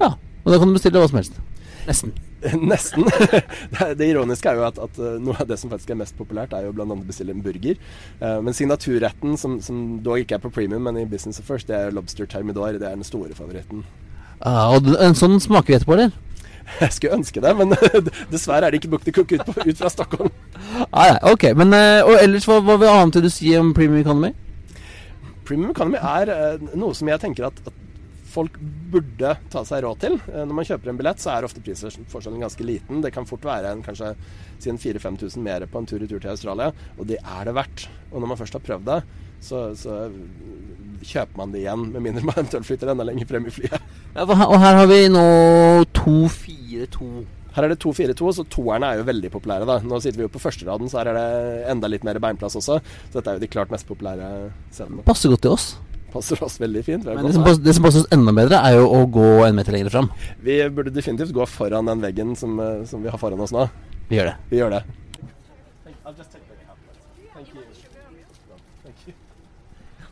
Ja, 0.00 0.08
og 0.18 0.50
da 0.50 0.58
kan 0.58 0.72
du 0.72 0.74
bestille 0.74 0.98
hva 0.98 1.06
som 1.06 1.20
helst. 1.20 1.38
Nesten. 1.86 2.12
Nesten. 2.70 3.06
det, 3.98 4.06
ironiske 4.06 4.50
er 4.50 4.58
jo 4.58 4.66
at, 4.66 4.78
at 4.82 4.98
eh, 4.98 5.18
noe 5.22 5.36
av 5.40 5.48
det 5.50 5.58
som 5.60 5.70
faktisk 5.72 5.92
er 5.94 6.00
mest 6.00 6.16
populært, 6.18 6.54
er 6.56 6.66
jo 6.66 6.74
bl.a. 6.76 6.86
å 6.86 6.98
bestille 7.06 7.34
en 7.34 7.42
burger. 7.44 7.78
Eh, 8.18 8.38
men 8.44 8.56
signaturretten, 8.56 9.36
som, 9.40 9.58
som 9.64 9.82
dog 10.04 10.22
ikke 10.22 10.38
er 10.38 10.44
på 10.44 10.52
premium, 10.54 10.84
men 10.86 11.00
i 11.02 11.08
Business 11.08 11.42
of 11.42 11.48
First, 11.50 11.70
det 11.70 11.78
er 11.78 11.94
lobster 11.94 12.28
termidor. 12.30 12.78
Det 12.78 12.88
er 12.88 12.98
den 12.98 13.06
store 13.06 13.36
favoritten. 13.38 13.86
Ah, 14.42 14.74
og 14.74 14.90
en 14.98 15.18
sånn 15.18 15.38
smaker 15.42 15.72
vi 15.72 15.78
etterpå, 15.78 15.98
eller? 15.98 16.14
Jeg 16.82 16.94
skulle 16.94 17.18
ønske 17.18 17.42
det, 17.42 17.52
men 17.58 17.74
dessverre 18.30 18.66
er 18.66 18.74
det 18.74 18.82
ikke 18.82 18.92
Book 18.94 19.06
the 19.06 19.14
Cook 19.14 19.34
ut, 19.34 19.44
på, 19.46 19.54
ut 19.66 19.78
fra 19.78 19.90
Stockholm. 19.90 20.32
Ah, 20.90 21.12
ja, 21.12 21.16
ok, 21.32 21.50
men 21.58 21.74
eh, 21.76 22.06
Og 22.06 22.16
ellers, 22.20 22.46
hva, 22.48 22.60
hva 22.62 22.78
annet 22.94 23.18
vil 23.18 23.26
du 23.26 23.34
si 23.34 23.50
om 23.58 23.74
Premium 23.76 24.02
Economy? 24.02 24.32
Premium 25.46 25.72
Economy 25.74 25.98
er 25.98 26.58
noe 26.78 26.94
som 26.94 27.10
jeg 27.10 27.22
tenker 27.22 27.50
at, 27.50 27.58
at 27.66 27.81
folk 28.32 28.56
burde 28.92 29.34
ta 29.52 29.62
seg 29.68 29.84
råd 29.84 30.00
til. 30.02 30.18
Eh, 30.32 30.44
når 30.44 30.58
man 30.58 30.68
kjøper 30.68 30.92
en 30.92 31.00
billett, 31.00 31.22
så 31.22 31.34
er 31.34 31.48
ofte 31.48 31.62
prisforskjellen 31.64 32.42
ganske 32.42 32.66
liten. 32.66 33.02
Det 33.04 33.12
kan 33.14 33.28
fort 33.28 33.44
være 33.46 33.74
en, 33.74 33.84
kanskje 33.84 34.14
si 34.62 34.72
en 34.72 34.80
4000-5000 34.80 35.44
mer 35.44 35.66
på 35.70 35.82
en 35.82 35.88
tur 35.88 36.02
i 36.02 36.08
tur 36.08 36.22
til 36.22 36.32
Australia, 36.32 36.72
og 36.96 37.10
det 37.10 37.20
er 37.20 37.48
det 37.48 37.56
verdt. 37.58 37.86
Og 38.12 38.22
når 38.22 38.32
man 38.32 38.40
først 38.40 38.58
har 38.58 38.64
prøvd 38.64 38.88
det, 38.88 39.02
så, 39.42 39.62
så 39.78 40.06
kjøper 41.02 41.38
man 41.38 41.52
det 41.52 41.64
igjen, 41.64 41.86
med 41.92 42.04
mindre 42.04 42.24
man 42.28 42.38
eventuelt 42.38 42.68
flytter 42.68 42.92
enda 42.92 43.06
lenger 43.08 43.28
frem 43.30 43.46
i 43.48 43.54
flyet. 43.54 43.92
Ja, 44.14 44.26
og 44.26 44.58
her 44.62 44.80
har 44.80 44.90
vi 44.90 45.04
nå 45.10 45.22
242. 45.98 47.12
Her 47.52 47.66
er 47.66 47.74
det 47.74 47.80
242, 47.82 48.32
så 48.38 48.44
toerne 48.48 48.88
er 48.88 49.00
jo 49.00 49.08
veldig 49.08 49.30
populære. 49.34 49.68
da. 49.68 49.78
Nå 49.84 50.00
sitter 50.00 50.22
vi 50.22 50.26
jo 50.28 50.32
på 50.32 50.40
førsteraden, 50.40 50.88
så 50.88 51.02
her 51.02 51.12
er 51.12 51.18
det 51.18 51.70
enda 51.74 51.90
litt 51.90 52.06
mer 52.06 52.20
beinplass 52.22 52.56
også. 52.60 52.78
Så 52.80 53.18
dette 53.18 53.28
er 53.28 53.36
jo 53.36 53.44
de 53.44 53.50
klart 53.52 53.72
mest 53.74 53.88
populære 53.88 54.28
scenene. 54.72 55.04
Passer 55.08 55.32
godt 55.32 55.44
til 55.44 55.56
oss. 55.58 55.72
Passer 56.12 56.42
oss 56.44 56.58
veldig 56.60 56.82
fint. 56.84 57.06
Men 57.08 57.24
det 57.24 57.34
som, 57.36 57.44
passer, 57.46 57.62
det 57.64 57.74
som 57.76 57.86
passer 57.86 58.04
oss 58.04 58.10
enda 58.12 58.34
bedre, 58.36 58.60
er 58.68 58.76
jo 58.76 58.88
å 58.92 59.04
gå 59.08 59.28
en 59.46 59.56
meter 59.56 59.72
lenger 59.76 59.92
fram. 59.94 60.10
vi 60.44 60.58
burde 60.68 60.92
definitivt 60.92 61.32
gå 61.32 61.46
foran 61.48 61.88
den 61.88 62.04
veggen 62.04 62.34
som, 62.36 62.58
eh, 62.60 62.84
som 62.88 63.02
vi 63.02 63.08
har 63.12 63.18
foran 63.18 63.40
oss 63.40 63.54
nå. 63.54 63.68
Vi 64.10 64.18
gjør 64.18 64.32
det. 64.32 64.36
Vi 64.50 64.60
gjør 64.60 64.76
det. 64.76 64.82
Det 65.82 65.94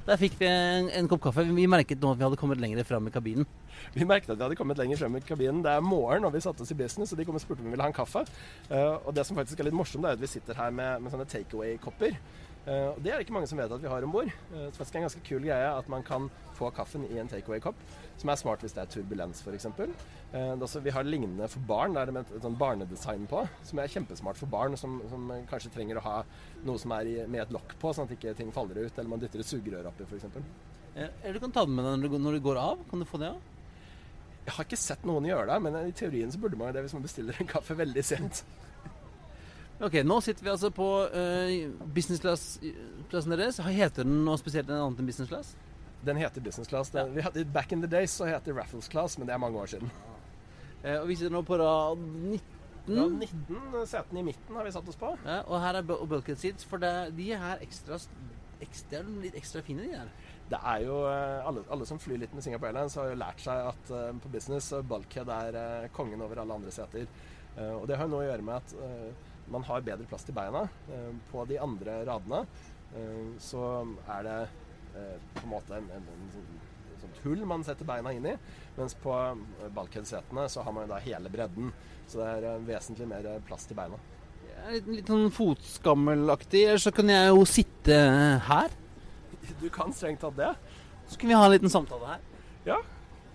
Der 0.08 0.18
fikk 0.18 0.40
vi 0.40 0.46
en, 0.48 0.88
en 0.96 1.08
kopp 1.10 1.20
kaffe. 1.28 1.44
Vi 1.44 1.66
merket 1.70 2.00
nå 2.00 2.14
at 2.14 2.18
vi 2.18 2.24
hadde 2.24 2.38
kommet 2.40 2.58
lenger 2.62 2.82
fram 2.88 3.06
i 3.06 3.12
kabinen. 3.14 3.46
Vi 3.94 4.06
merket 4.08 4.32
at 4.32 4.38
vi 4.38 4.42
hadde 4.42 4.56
kommet 4.58 4.78
lenger 4.80 4.98
frem 4.98 5.16
i 5.18 5.20
kabinen. 5.22 5.60
Det 5.62 5.70
er 5.70 5.84
morgen, 5.84 6.24
og 6.26 6.34
vi 6.34 6.42
satte 6.42 6.64
oss 6.64 6.72
i 6.72 6.78
business, 6.78 7.12
og 7.12 7.20
de 7.20 7.26
kom 7.28 7.36
og 7.38 7.42
spurte 7.42 7.62
om 7.62 7.68
vi 7.68 7.74
ville 7.74 7.84
ha 7.84 7.90
en 7.90 7.96
kaffe. 7.96 8.24
Uh, 8.70 8.96
og 9.04 9.14
det 9.14 9.26
som 9.26 9.38
faktisk 9.38 9.60
er 9.60 9.68
litt 9.68 9.76
morsomt, 9.76 10.06
er 10.06 10.16
at 10.16 10.22
vi 10.22 10.30
sitter 10.30 10.58
her 10.58 10.72
med, 10.74 11.04
med 11.04 11.14
sånne 11.14 11.28
takeaway-kopper. 11.30 12.16
Eh, 12.66 12.88
og 12.92 12.98
det 13.00 13.10
er 13.10 13.16
det 13.16 13.24
ikke 13.24 13.34
mange 13.38 13.48
som 13.48 13.58
vet 13.60 13.72
at 13.72 13.82
vi 13.82 13.88
har 13.88 14.04
om 14.04 14.12
bord. 14.12 14.30
Uh, 14.52 14.68
det 14.68 14.84
er 14.84 14.96
en 15.00 15.06
ganske 15.06 15.22
kul 15.24 15.44
greie 15.46 15.68
at 15.72 15.88
man 15.88 16.04
kan 16.04 16.28
få 16.58 16.68
kaffen 16.76 17.06
i 17.08 17.18
en 17.18 17.28
takeaway-kopp, 17.28 17.78
som 18.20 18.32
er 18.32 18.40
smart 18.40 18.64
hvis 18.64 18.74
det 18.76 18.82
er 18.82 18.90
turbulens 18.92 19.40
f.eks. 19.40 19.66
Uh, 20.34 20.82
vi 20.84 20.92
har 20.92 21.08
lignende 21.08 21.48
for 21.48 21.64
barn, 21.66 21.96
der 21.96 22.10
det 22.10 22.12
er 22.12 22.18
med 22.18 22.28
et, 22.28 22.42
sånn 22.44 22.58
barnedesign 22.60 23.24
på, 23.30 23.46
som 23.64 23.80
er 23.80 23.92
kjempesmart 23.92 24.38
for 24.38 24.52
barn 24.52 24.76
som, 24.76 25.00
som 25.10 25.32
kanskje 25.50 25.72
trenger 25.72 25.98
å 25.98 26.04
ha 26.04 26.16
noe 26.68 26.78
som 26.78 26.92
er 26.98 27.08
i, 27.08 27.16
med 27.26 27.46
et 27.46 27.54
lokk 27.56 27.78
på, 27.80 27.94
sånn 27.96 28.10
at 28.10 28.18
ikke 28.18 28.36
ting 28.38 28.52
faller 28.52 28.84
ut, 28.84 28.92
eller 28.92 29.14
man 29.14 29.24
dytter 29.24 29.40
et 29.40 29.50
sugerør 29.50 29.88
oppi 29.90 30.04
f.eks. 30.04 30.28
Eh, 30.94 31.08
eller 31.22 31.34
du 31.34 31.40
kan 31.40 31.52
ta 31.54 31.64
den 31.64 31.76
med 31.78 31.86
deg 31.86 32.20
når 32.20 32.36
du, 32.36 32.44
går 32.44 32.60
av. 32.60 32.84
Kan 32.90 33.00
du 33.00 33.08
få 33.08 33.20
det 33.22 33.32
av? 33.32 33.40
Jeg 34.44 34.56
har 34.56 34.66
ikke 34.66 34.80
sett 34.82 35.04
noen 35.06 35.28
gjøre 35.28 35.48
det, 35.48 35.58
men 35.64 35.76
i 35.84 35.94
teorien 35.96 36.32
så 36.32 36.40
burde 36.42 36.58
man 36.58 36.74
det 36.74 36.82
hvis 36.84 36.96
man 36.96 37.04
bestiller 37.04 37.36
en 37.38 37.50
kaffe 37.50 37.76
veldig 37.78 38.04
sent. 38.04 38.44
Ok, 39.80 39.94
Nå 40.04 40.18
sitter 40.20 40.44
vi 40.44 40.50
altså 40.52 40.68
på 40.76 40.86
uh, 41.08 41.84
business 41.96 42.20
class-plassen 42.20 43.32
deres. 43.32 43.60
Heter 43.64 44.04
den 44.04 44.18
noe 44.26 44.36
spesielt 44.36 44.68
enn 44.68 44.76
annet 44.76 44.98
enn 45.00 45.06
business 45.08 45.30
class? 45.30 45.54
Den 46.04 46.18
heter 46.20 46.44
business 46.44 46.68
class. 46.68 46.90
Den, 46.92 47.14
vi 47.16 47.24
hadde, 47.24 47.46
back 47.48 47.72
in 47.72 47.80
the 47.80 47.88
days 47.88 48.12
så 48.12 48.28
het 48.28 48.44
det 48.44 48.52
Raffles 48.58 48.90
class, 48.92 49.16
men 49.16 49.30
det 49.30 49.32
er 49.32 49.40
mange 49.40 49.56
år 49.56 49.70
siden. 49.72 49.92
Uh, 50.84 50.98
og 50.98 51.06
Vi 51.08 51.16
sitter 51.16 51.32
nå 51.32 51.40
på 51.48 51.56
rad 51.60 51.96
19. 51.96 52.42
Ja, 52.90 53.06
19 53.06 53.86
setene 53.88 54.20
i 54.20 54.26
midten 54.28 54.58
har 54.58 54.68
vi 54.68 54.74
satt 54.74 54.92
oss 54.92 55.00
på. 55.00 55.14
Ja, 55.24 55.38
og 55.46 55.64
her 55.64 55.80
er 55.80 55.88
bulkhead 55.88 56.40
seats, 56.42 56.68
for 56.68 56.82
det, 56.82 56.92
de 57.16 57.30
er 57.32 57.40
her 57.40 57.64
ekstra, 57.64 57.96
ekstra, 58.60 59.02
litt 59.24 59.36
ekstra 59.40 59.64
fine, 59.64 59.86
de 59.86 59.96
her. 59.96 60.12
Det 60.50 60.60
er 60.74 60.84
jo 60.88 60.96
eh, 61.06 61.46
alle, 61.46 61.62
alle, 61.70 61.86
som 61.86 62.00
flyr 62.02 62.18
litt 62.24 62.32
med 62.34 62.42
Singapore 62.42 62.72
Airlines, 62.72 62.96
har 62.98 63.12
jo 63.12 63.20
lært 63.20 63.44
seg 63.44 63.68
at 63.68 63.92
uh, 63.94 64.08
på 64.24 64.32
business 64.32 64.72
bulkhead 64.90 65.30
er 65.36 65.88
kongen 65.94 66.24
over 66.24 66.42
alle 66.42 66.56
andre 66.60 66.72
seter. 66.74 67.06
Og 67.60 67.84
det 67.88 67.96
har 67.98 68.08
jo 68.08 68.14
noe 68.14 68.24
å 68.24 68.28
gjøre 68.28 68.44
med 68.46 68.56
at 68.56 68.74
man 69.50 69.64
har 69.66 69.84
bedre 69.84 70.06
plass 70.08 70.26
til 70.26 70.36
beina. 70.36 70.66
Eh, 70.92 71.12
på 71.30 71.44
de 71.48 71.58
andre 71.60 72.00
radene 72.08 72.44
eh, 72.96 73.30
så 73.42 73.64
er 74.16 74.26
det 74.26 74.38
eh, 74.42 75.16
på 75.36 75.44
en 75.44 75.54
måte 75.54 75.78
en, 75.78 75.88
en, 75.96 76.10
en, 76.14 76.30
sånt 77.00 77.22
hull 77.24 77.42
man 77.48 77.64
setter 77.64 77.88
beina 77.88 78.12
inn 78.12 78.26
i. 78.28 78.36
Mens 78.76 78.94
på 79.00 79.14
balkheadsetene 79.76 80.46
så 80.52 80.64
har 80.66 80.76
man 80.76 80.90
da 80.90 81.00
hele 81.02 81.32
bredden. 81.32 81.72
Så 82.10 82.20
det 82.20 82.30
er 82.50 82.66
vesentlig 82.66 83.08
mer 83.08 83.28
plass 83.48 83.64
til 83.68 83.78
beina. 83.78 83.98
Litt, 84.68 84.88
litt 84.90 85.08
sånn 85.08 85.30
fotskammelaktig. 85.32 86.66
Eller 86.68 86.82
så 86.82 86.92
kan 86.94 87.08
jeg 87.08 87.32
jo 87.32 87.46
sitte 87.48 87.98
her. 88.50 88.76
Du 89.62 89.70
kan 89.72 89.92
strengt 89.96 90.20
tatt 90.22 90.36
det. 90.36 90.50
Så 91.08 91.16
kunne 91.18 91.32
vi 91.32 91.38
ha 91.40 91.46
en 91.46 91.54
liten 91.54 91.72
samtale 91.72 92.12
her. 92.12 92.26
Ja. 92.68 92.76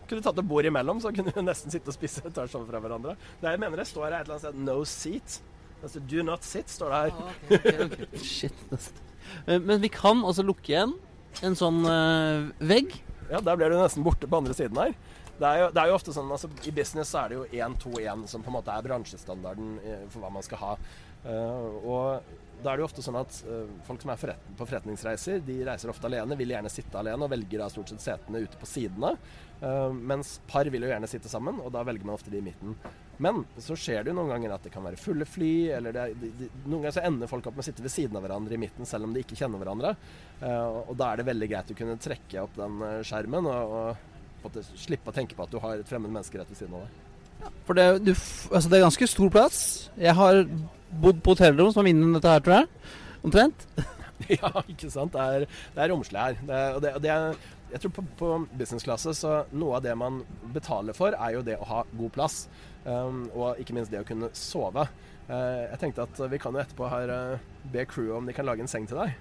Kunne 0.05 0.21
tatt 0.21 0.37
et 0.37 0.47
bord 0.47 0.69
imellom, 0.69 1.01
så 1.01 1.09
kunne 1.11 1.33
du 1.33 1.41
nesten 1.41 1.73
sitte 1.73 1.89
og 1.89 1.97
spise 1.97 2.21
tvers 2.29 2.53
over 2.53 2.69
fra 2.69 2.81
hverandre. 2.83 3.15
Det 3.41 3.51
jeg 3.55 3.61
mener 3.63 3.81
det 3.81 3.87
står 3.89 4.05
her 4.05 4.19
et 4.19 4.27
eller 4.27 4.37
annet 4.37 4.45
sted 4.45 4.61
'no 4.61 4.77
seat'. 4.85 5.39
Altså, 5.85 6.01
do 6.09 6.23
not 6.25 6.45
sit, 6.45 6.71
står 6.73 6.93
det 6.93 7.01
her. 7.01 7.17
Ah, 7.17 7.33
okay, 7.45 7.73
okay, 7.85 8.05
okay. 8.05 8.21
Shit. 8.35 8.93
Eh, 9.45 9.59
men 9.61 9.83
vi 9.83 9.91
kan 9.93 10.23
altså 10.25 10.45
lukke 10.45 10.73
igjen 10.73 10.95
en 11.45 11.57
sånn 11.59 11.83
uh, 11.85 12.47
vegg. 12.63 12.95
Ja, 13.29 13.41
der 13.43 13.59
blir 13.59 13.73
du 13.73 13.77
nesten 13.77 14.05
borte 14.05 14.29
på 14.29 14.39
andre 14.39 14.55
siden 14.57 14.79
her. 14.81 14.95
Det 15.35 15.45
er, 15.49 15.59
jo, 15.59 15.67
det 15.75 15.81
er 15.81 15.91
jo, 15.91 15.97
ofte 15.97 16.13
sånn, 16.15 16.29
altså 16.31 16.47
I 16.63 16.71
business 16.71 17.09
så 17.11 17.25
er 17.25 17.33
det 17.33 17.37
jo 17.41 17.65
1-2-1 17.67 18.23
som 18.31 18.41
på 18.41 18.49
en 18.49 18.55
måte 18.55 18.71
er 18.71 18.85
bransjestandarden 18.85 19.73
for 20.13 20.23
hva 20.23 20.29
man 20.31 20.45
skal 20.45 20.61
ha. 20.61 20.73
Uh, 21.25 21.69
og 21.89 22.35
da 22.61 22.71
er 22.71 22.77
det 22.77 22.83
jo 22.83 22.87
ofte 22.87 23.03
sånn 23.03 23.17
at 23.17 23.39
uh, 23.49 23.65
folk 23.87 24.03
som 24.03 24.11
er 24.13 24.19
forret 24.21 24.45
på 24.57 24.67
forretningsreiser, 24.67 25.41
de 25.45 25.57
reiser 25.67 25.91
ofte 25.91 26.07
alene, 26.09 26.37
vil 26.39 26.53
gjerne 26.53 26.71
sitte 26.71 26.99
alene 27.01 27.25
og 27.25 27.33
velger 27.33 27.61
da 27.61 27.69
stort 27.73 27.91
sett 27.91 28.03
setene 28.03 28.43
ute 28.45 28.59
på 28.61 28.69
sidene. 28.69 29.15
Uh, 29.61 29.89
mens 29.93 30.37
par 30.49 30.69
vil 30.71 30.85
jo 30.85 30.91
gjerne 30.91 31.09
sitte 31.09 31.31
sammen, 31.31 31.59
og 31.61 31.73
da 31.73 31.83
velger 31.87 32.07
man 32.07 32.17
ofte 32.17 32.33
de 32.33 32.39
i 32.41 32.45
midten. 32.45 32.77
Men 33.23 33.43
så 33.61 33.77
skjer 33.79 34.03
det 34.03 34.11
jo 34.11 34.17
noen 34.17 34.33
ganger 34.33 34.55
at 34.55 34.65
det 34.65 34.73
kan 34.73 34.83
være 34.83 34.99
fulle 34.99 35.27
fly, 35.29 35.53
eller 35.77 35.95
det, 35.95 36.07
de, 36.19 36.31
de, 36.41 36.49
noen 36.65 36.81
ganger 36.81 36.97
så 36.97 37.05
ender 37.07 37.31
folk 37.31 37.47
opp 37.47 37.55
med 37.55 37.63
å 37.63 37.67
sitte 37.69 37.85
ved 37.85 37.93
siden 37.93 38.17
av 38.19 38.25
hverandre 38.25 38.57
i 38.57 38.59
midten 38.59 38.89
selv 38.89 39.07
om 39.07 39.15
de 39.15 39.23
ikke 39.23 39.37
kjenner 39.39 39.61
hverandre. 39.61 39.95
Uh, 40.41 40.83
og 40.83 40.93
da 40.99 41.11
er 41.11 41.21
det 41.21 41.29
veldig 41.29 41.49
greit 41.53 41.71
å 41.71 41.77
kunne 41.79 41.97
trekke 42.01 42.43
opp 42.43 42.59
den 42.59 42.83
skjermen 43.07 43.47
og, 43.51 43.79
og 44.45 44.61
slippe 44.75 45.11
å 45.11 45.15
tenke 45.15 45.37
på 45.37 45.45
at 45.45 45.53
du 45.53 45.59
har 45.63 45.79
et 45.79 45.89
fremmed 45.89 46.11
menneske 46.11 46.37
rett 46.39 46.51
ved 46.51 46.59
siden 46.59 46.77
av 46.77 46.85
deg. 46.85 47.01
For 47.65 47.77
det, 47.77 47.87
du, 48.05 48.13
altså 48.13 48.69
det 48.69 48.77
er 48.77 48.85
ganske 48.85 49.09
stor 49.09 49.31
plass. 49.33 49.59
Jeg 49.99 50.15
har 50.17 50.43
bodd 51.01 51.19
på 51.23 51.35
hotellrom 51.35 51.73
som 51.73 51.83
er 51.83 51.91
mindre 51.91 52.09
enn 52.09 52.17
dette 52.17 52.31
her, 52.31 52.45
tror 52.45 52.57
jeg. 52.59 52.93
Omtrent. 53.25 53.67
ja, 54.37 54.51
ikke 54.63 54.91
sant. 54.93 55.15
Det 55.15 55.25
er, 55.25 55.47
det 55.75 55.83
er 55.83 55.91
romslig 55.91 56.21
her. 56.21 56.39
Det, 56.41 56.61
og 56.77 56.85
det, 56.85 56.93
det 57.03 57.11
er, 57.13 57.41
jeg 57.73 57.83
tror 57.83 57.95
på, 57.97 58.05
på 58.21 58.31
businessklasse 58.59 59.15
så 59.17 59.35
noe 59.57 59.79
av 59.79 59.85
det 59.85 59.97
man 59.99 60.21
betaler 60.55 60.97
for, 60.97 61.17
er 61.17 61.37
jo 61.37 61.43
det 61.45 61.59
å 61.59 61.69
ha 61.71 61.83
god 61.97 62.15
plass. 62.15 62.45
Um, 62.85 63.25
og 63.33 63.59
ikke 63.61 63.73
minst 63.73 63.89
det 63.93 64.03
å 64.03 64.07
kunne 64.07 64.29
sove. 64.37 64.85
Uh, 65.25 65.65
jeg 65.71 65.79
tenkte 65.81 66.05
at 66.05 66.19
vi 66.29 66.39
kan 66.41 66.53
jo 66.53 66.61
etterpå 66.61 66.89
her 66.91 67.09
uh, 67.09 67.45
be 67.73 67.85
crewet 67.89 68.13
om 68.19 68.27
de 68.29 68.35
kan 68.35 68.45
lage 68.45 68.61
en 68.61 68.69
seng 68.69 68.85
til 68.89 68.99
deg. 69.01 69.15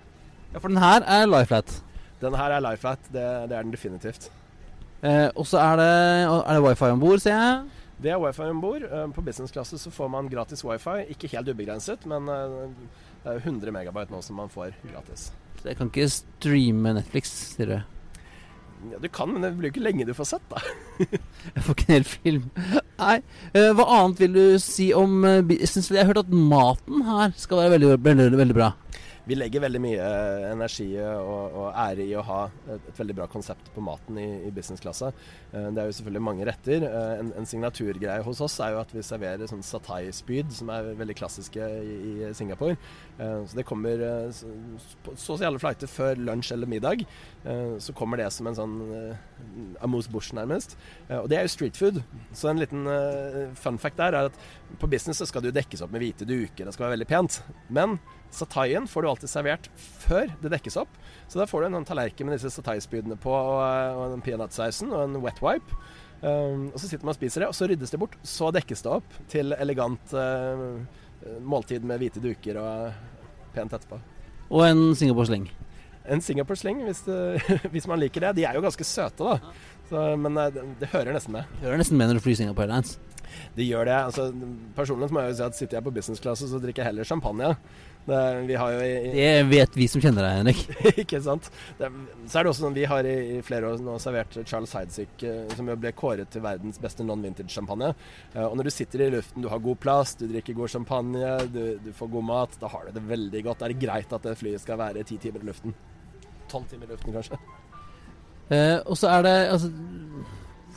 Ja, 0.52 0.60
for 0.60 0.68
den 0.68 0.82
her 0.82 1.04
er 1.08 1.28
life 1.30 1.48
flat. 1.48 1.78
Den 2.20 2.36
her 2.38 2.52
er 2.52 2.64
life 2.64 2.84
flat. 2.84 3.00
Det, 3.08 3.24
det 3.48 3.56
er 3.56 3.64
den 3.64 3.72
definitivt. 3.72 4.28
Uh, 5.00 5.30
og 5.32 5.48
så 5.48 5.62
er 5.62 5.80
det, 5.80 5.94
er 6.28 6.52
det 6.58 6.66
wifi 6.66 6.92
om 6.92 7.00
bord, 7.00 7.24
ser 7.24 7.38
jeg. 7.38 7.80
Det 8.04 8.12
er 8.12 8.20
wifi 8.20 8.50
om 8.50 8.60
bord. 8.60 8.84
På 9.16 9.24
businessklasse 9.24 9.78
så 9.80 9.92
får 9.94 10.12
man 10.12 10.28
gratis 10.28 10.64
wifi. 10.66 10.98
Ikke 11.14 11.30
helt 11.32 11.48
ubegrenset, 11.48 12.04
men 12.10 12.28
det 12.28 13.32
er 13.32 13.40
100 13.40 13.72
megabyte 13.72 14.12
nå 14.12 14.20
som 14.24 14.36
man 14.42 14.52
får 14.52 14.74
gratis. 14.90 15.30
Så 15.62 15.70
jeg 15.70 15.78
kan 15.78 15.88
ikke 15.88 16.10
streame 16.12 16.98
Netflix, 16.98 17.30
sier 17.54 17.70
du? 17.70 17.93
Ja, 18.92 19.00
du 19.00 19.08
kan, 19.08 19.32
men 19.32 19.42
det 19.44 19.54
blir 19.56 19.70
jo 19.70 19.74
ikke 19.74 19.86
lenge 19.86 20.06
du 20.08 20.14
får 20.16 20.28
sett, 20.34 20.44
da. 20.50 20.60
jeg 21.54 21.64
får 21.64 21.76
ikke 21.76 21.86
en 21.86 21.94
hel 21.94 22.08
film. 22.08 22.46
Nei. 23.00 23.16
Eh, 23.56 23.70
hva 23.74 23.88
annet 23.98 24.20
vil 24.22 24.36
du 24.36 24.44
si 24.62 24.90
om 24.96 25.24
business? 25.48 25.90
Jeg 25.90 26.02
har 26.02 26.12
hørt 26.12 26.24
at 26.26 26.34
maten 26.34 27.04
her 27.08 27.34
skal 27.40 27.64
være 27.64 27.76
veldig, 27.78 27.94
veldig, 28.04 28.30
veldig 28.44 28.58
bra 28.60 28.72
vi 29.24 29.36
legger 29.36 29.62
veldig 29.64 29.80
mye 29.80 30.04
eh, 30.04 30.46
energi 30.50 30.88
og, 31.00 31.56
og 31.56 31.68
ære 31.70 32.04
i 32.04 32.12
å 32.16 32.24
ha 32.26 32.40
et, 32.68 32.90
et, 32.90 32.98
veldig 32.98 33.16
bra 33.16 33.28
konsept 33.30 33.70
på 33.74 33.84
maten 33.84 34.18
i, 34.20 34.26
i 34.48 34.52
businessklasse. 34.54 35.10
Eh, 35.52 35.68
det 35.72 35.80
er 35.80 35.88
jo 35.88 35.96
selvfølgelig 35.98 36.24
mange 36.26 36.48
retter. 36.48 36.84
Eh, 36.88 37.12
en, 37.22 37.32
en 37.40 37.48
signaturgreie 37.48 38.24
hos 38.26 38.42
oss 38.44 38.58
er 38.64 38.74
jo 38.74 38.82
at 38.82 38.92
vi 38.94 39.04
serverer 39.06 39.48
sånn 39.48 39.64
satai-spyd, 39.64 40.52
som 40.52 40.72
er 40.74 40.92
veldig 40.98 41.16
klassiske 41.16 41.70
i, 41.80 41.96
i 42.28 42.32
Singapore. 42.36 42.76
Så 43.14 43.54
det 43.54 43.62
kommer 43.66 44.00
så 44.34 45.34
å 45.34 45.36
si 45.38 45.46
alle 45.46 45.60
flighter 45.62 45.86
før 45.86 46.18
lunsj 46.18 46.50
eller 46.56 46.66
middag. 46.66 47.04
Så 47.78 47.94
kommer 47.94 48.18
det 48.18 48.26
som 48.34 48.48
en 48.50 48.56
sånn 48.58 48.74
amuse 49.86 50.10
bouche, 50.10 50.34
nærmest. 50.34 50.74
Og 51.20 51.28
det 51.30 51.38
er 51.38 51.46
jo 51.46 51.52
street 51.52 51.78
food. 51.78 52.00
Så 52.34 52.50
en 52.50 52.58
liten 52.58 52.88
fun 53.60 53.78
fact 53.78 54.00
der 54.02 54.18
er 54.18 54.32
at 54.32 54.40
på 54.82 54.90
business 54.90 55.22
så 55.22 55.28
skal 55.30 55.44
det 55.44 55.52
jo 55.52 55.58
dekkes 55.60 55.84
opp 55.86 55.94
med 55.94 56.02
hvite 56.02 56.26
duker, 56.26 56.66
det 56.66 56.74
skal 56.74 56.88
være 56.88 56.96
veldig 56.96 57.10
pent. 57.12 57.38
Men 57.70 58.00
Sataien 58.34 58.86
får 58.90 59.04
du 59.04 59.08
alltid 59.10 59.30
servert 59.30 59.68
før 59.78 60.32
det 60.42 60.52
dekkes 60.56 60.78
opp. 60.80 60.96
Så 61.30 61.40
da 61.40 61.46
får 61.48 61.64
du 61.64 61.68
en 61.70 61.86
tallerken 61.86 62.28
med 62.28 62.36
disse 62.36 62.52
sataispydene 62.54 63.16
på, 63.20 63.32
og, 63.32 63.60
og 63.98 64.16
en 64.16 64.24
peanøttsausen 64.24 64.92
og 64.92 65.06
en 65.06 65.20
wet 65.24 65.40
wipe. 65.44 65.78
Um, 66.24 66.70
og 66.72 66.78
Så 66.80 66.88
sitter 66.88 67.04
man 67.04 67.14
og 67.14 67.18
spiser 67.18 67.44
det, 67.44 67.50
og 67.50 67.56
så 67.56 67.68
ryddes 67.68 67.92
det 67.92 68.00
bort. 68.00 68.16
Så 68.26 68.50
dekkes 68.54 68.84
det 68.84 68.94
opp 68.98 69.18
til 69.30 69.54
elegant 69.58 70.16
uh, 70.16 70.80
måltid 71.44 71.84
med 71.86 72.00
hvite 72.02 72.22
duker 72.24 72.60
og 72.60 73.52
pent 73.54 73.76
etterpå. 73.76 74.00
Og 74.50 74.66
en 74.66 74.82
Singapore-sling. 74.96 75.48
En 76.04 76.20
Singapore-sling, 76.20 76.82
hvis, 76.84 77.04
hvis, 77.72 77.88
man 77.88 78.00
liker 78.02 78.28
det. 78.28 78.36
De 78.40 78.48
er 78.48 78.56
jo 78.56 78.64
ganske 78.64 78.86
søte, 78.88 79.24
da. 79.24 79.54
Så, 79.88 80.04
men 80.20 80.36
det, 80.36 80.64
det, 80.80 80.92
hører 80.92 81.16
nesten 81.16 81.36
med. 81.36 81.50
Det 81.58 81.68
hører 81.68 81.80
nesten 81.80 82.00
med 82.00 82.10
når 82.10 82.20
du 82.20 82.24
flyr 82.24 82.40
Singapore 82.40 82.68
Airlines. 82.68 82.98
Det 83.56 83.66
gjør 83.66 83.88
det. 83.88 83.96
altså 84.10 84.28
Personlig 84.76 85.10
må 85.12 85.24
jeg 85.24 85.32
jo 85.32 85.38
si 85.38 85.44
at 85.46 85.58
sitter 85.58 85.78
jeg 85.78 85.86
på 85.86 85.92
business 85.94 86.22
class, 86.22 86.44
så 86.44 86.60
drikker 86.62 86.84
jeg 86.84 86.92
heller 86.92 87.08
champagne. 87.08 87.54
Det, 88.04 88.16
vi 88.44 88.56
har 88.60 88.72
jo 88.74 88.80
i, 88.84 89.12
det 89.14 89.28
vet 89.48 89.76
vi 89.78 89.86
som 89.88 90.02
kjenner 90.04 90.26
deg, 90.26 90.40
Henrik. 90.42 90.60
ikke 91.06 91.20
sant. 91.24 91.48
Det, 91.78 91.88
så 92.28 92.38
er 92.38 92.44
det 92.44 92.50
også 92.50 92.66
sånn 92.66 92.76
vi 92.76 92.84
har 92.90 93.06
i, 93.08 93.14
i 93.36 93.38
flere 93.46 93.70
år 93.70 93.80
nå 93.80 93.94
servert 94.02 94.36
Charles 94.44 94.74
Heidsick, 94.76 95.14
uh, 95.24 95.48
som 95.56 95.70
jo 95.72 95.78
ble 95.80 95.94
kåret 95.96 96.28
til 96.34 96.44
verdens 96.44 96.80
beste 96.82 97.06
non-vintage-champagne. 97.06 97.94
Uh, 98.34 98.44
og 98.50 98.58
når 98.60 98.68
du 98.68 98.74
sitter 98.76 99.06
i 99.06 99.10
luften, 99.16 99.44
du 99.44 99.48
har 99.48 99.64
god 99.64 99.80
plass, 99.80 100.12
du 100.20 100.26
drikker 100.28 100.58
god 100.58 100.74
champagne, 100.74 101.32
du, 101.54 101.62
du, 101.80 101.90
får 101.96 102.12
god 102.12 102.28
mat, 102.28 102.60
da 102.60 102.68
har 102.74 102.84
du 102.84 102.98
det 102.98 103.06
veldig 103.08 103.44
godt. 103.48 103.62
Da 103.62 103.70
er 103.70 103.74
det 103.74 103.86
greit 103.86 104.12
at 104.12 104.28
det 104.28 104.36
flyet 104.42 104.64
skal 104.64 104.80
være 104.82 105.06
ti 105.08 105.16
timer 105.24 105.40
i 105.40 105.48
luften. 105.48 105.76
Tolv 106.52 106.68
timer 106.68 106.90
i 106.90 106.92
luften, 106.92 107.16
kanskje. 107.16 107.40
Eh, 108.52 108.76
og 108.84 108.98
så 109.00 109.08
er 109.08 109.24
det 109.24 109.36
altså 109.54 109.70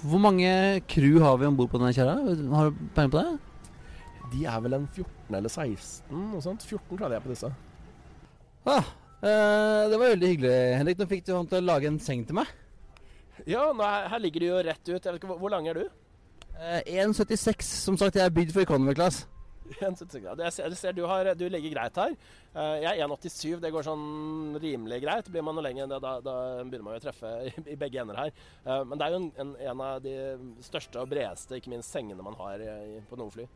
hvor 0.08 0.22
mange 0.22 0.48
crew 0.88 1.20
har 1.20 1.36
vi 1.42 1.48
om 1.50 1.58
bord 1.58 1.72
på 1.74 1.80
denne 1.82 1.92
kjerra? 1.96 2.16
Har 2.56 2.70
du 2.70 2.82
penger 2.96 3.12
på 3.12 3.20
det? 3.20 3.38
De 4.32 4.46
er 4.46 4.60
vel 4.64 4.78
en 4.78 4.88
14 4.88 5.17
eller 5.36 5.50
16, 5.52 6.08
noe 6.32 6.42
sånt. 6.42 6.64
14 6.64 6.98
klarte 6.98 7.18
jeg 7.18 7.26
på 7.26 7.34
disse. 7.34 7.52
Ah, 8.68 8.88
eh, 9.24 9.84
det 9.92 10.00
var 10.00 10.14
veldig 10.14 10.32
hyggelig, 10.34 10.56
Henrik. 10.80 10.98
Nå 11.00 11.08
fikk 11.12 11.26
du 11.28 11.34
han 11.36 11.48
til 11.52 11.60
å 11.62 11.68
lage 11.68 11.88
en 11.92 12.00
seng 12.00 12.24
til 12.28 12.36
meg. 12.40 12.48
Ja, 13.48 13.70
er, 13.72 14.08
her 14.12 14.20
ligger 14.24 14.44
du 14.44 14.48
jo 14.50 14.62
rett 14.66 14.84
ut. 14.88 14.98
Jeg 14.98 15.08
vet 15.14 15.22
ikke, 15.22 15.38
Hvor 15.40 15.52
lang 15.54 15.68
er 15.68 15.74
du? 15.84 15.88
Eh, 16.58 16.82
1,76. 17.04 17.62
Som 17.86 17.98
sagt, 17.98 18.16
jeg 18.16 18.26
er 18.26 18.34
bygd 18.34 18.52
for 18.56 18.62
economy 18.66 18.96
class. 18.98 19.26
1,76 19.68 20.22
grader. 20.24 20.46
Jeg 20.48 20.54
ser, 20.56 20.68
jeg 20.72 20.78
ser 20.80 20.94
du, 20.96 21.04
har, 21.06 21.28
du 21.36 21.46
ligger 21.52 21.74
greit 21.76 21.98
her. 22.00 22.14
Eh, 22.56 22.76
Jeg 22.86 23.00
er 23.00 23.08
1,87. 23.08 23.60
Det 23.62 23.72
går 23.76 23.84
sånn 23.86 24.58
rimelig 24.64 25.02
greit. 25.04 25.30
Blir 25.32 25.44
man 25.46 25.56
noe 25.60 25.66
lenger 25.68 25.86
enn 25.86 25.92
det, 25.94 26.02
da, 26.04 26.14
da 26.24 26.36
begynner 26.64 26.88
man 26.88 26.96
jo 26.98 27.02
å 27.02 27.06
treffe 27.08 27.32
i, 27.74 27.76
begge 27.76 28.02
ender 28.02 28.20
her. 28.24 28.32
Eh, 28.66 28.84
Men 28.88 28.98
det 28.98 29.06
er 29.08 29.16
jo 29.16 29.22
en, 29.22 29.32
en, 29.44 29.56
en 29.72 29.86
av 29.90 30.02
de 30.04 30.16
største 30.66 31.04
og 31.04 31.12
bredeste, 31.12 31.60
ikke 31.60 31.72
minst 31.76 31.94
sengene 31.94 32.26
man 32.26 32.38
har 32.40 32.64
på 33.10 33.20
noe 33.20 33.34
fly. 33.36 33.48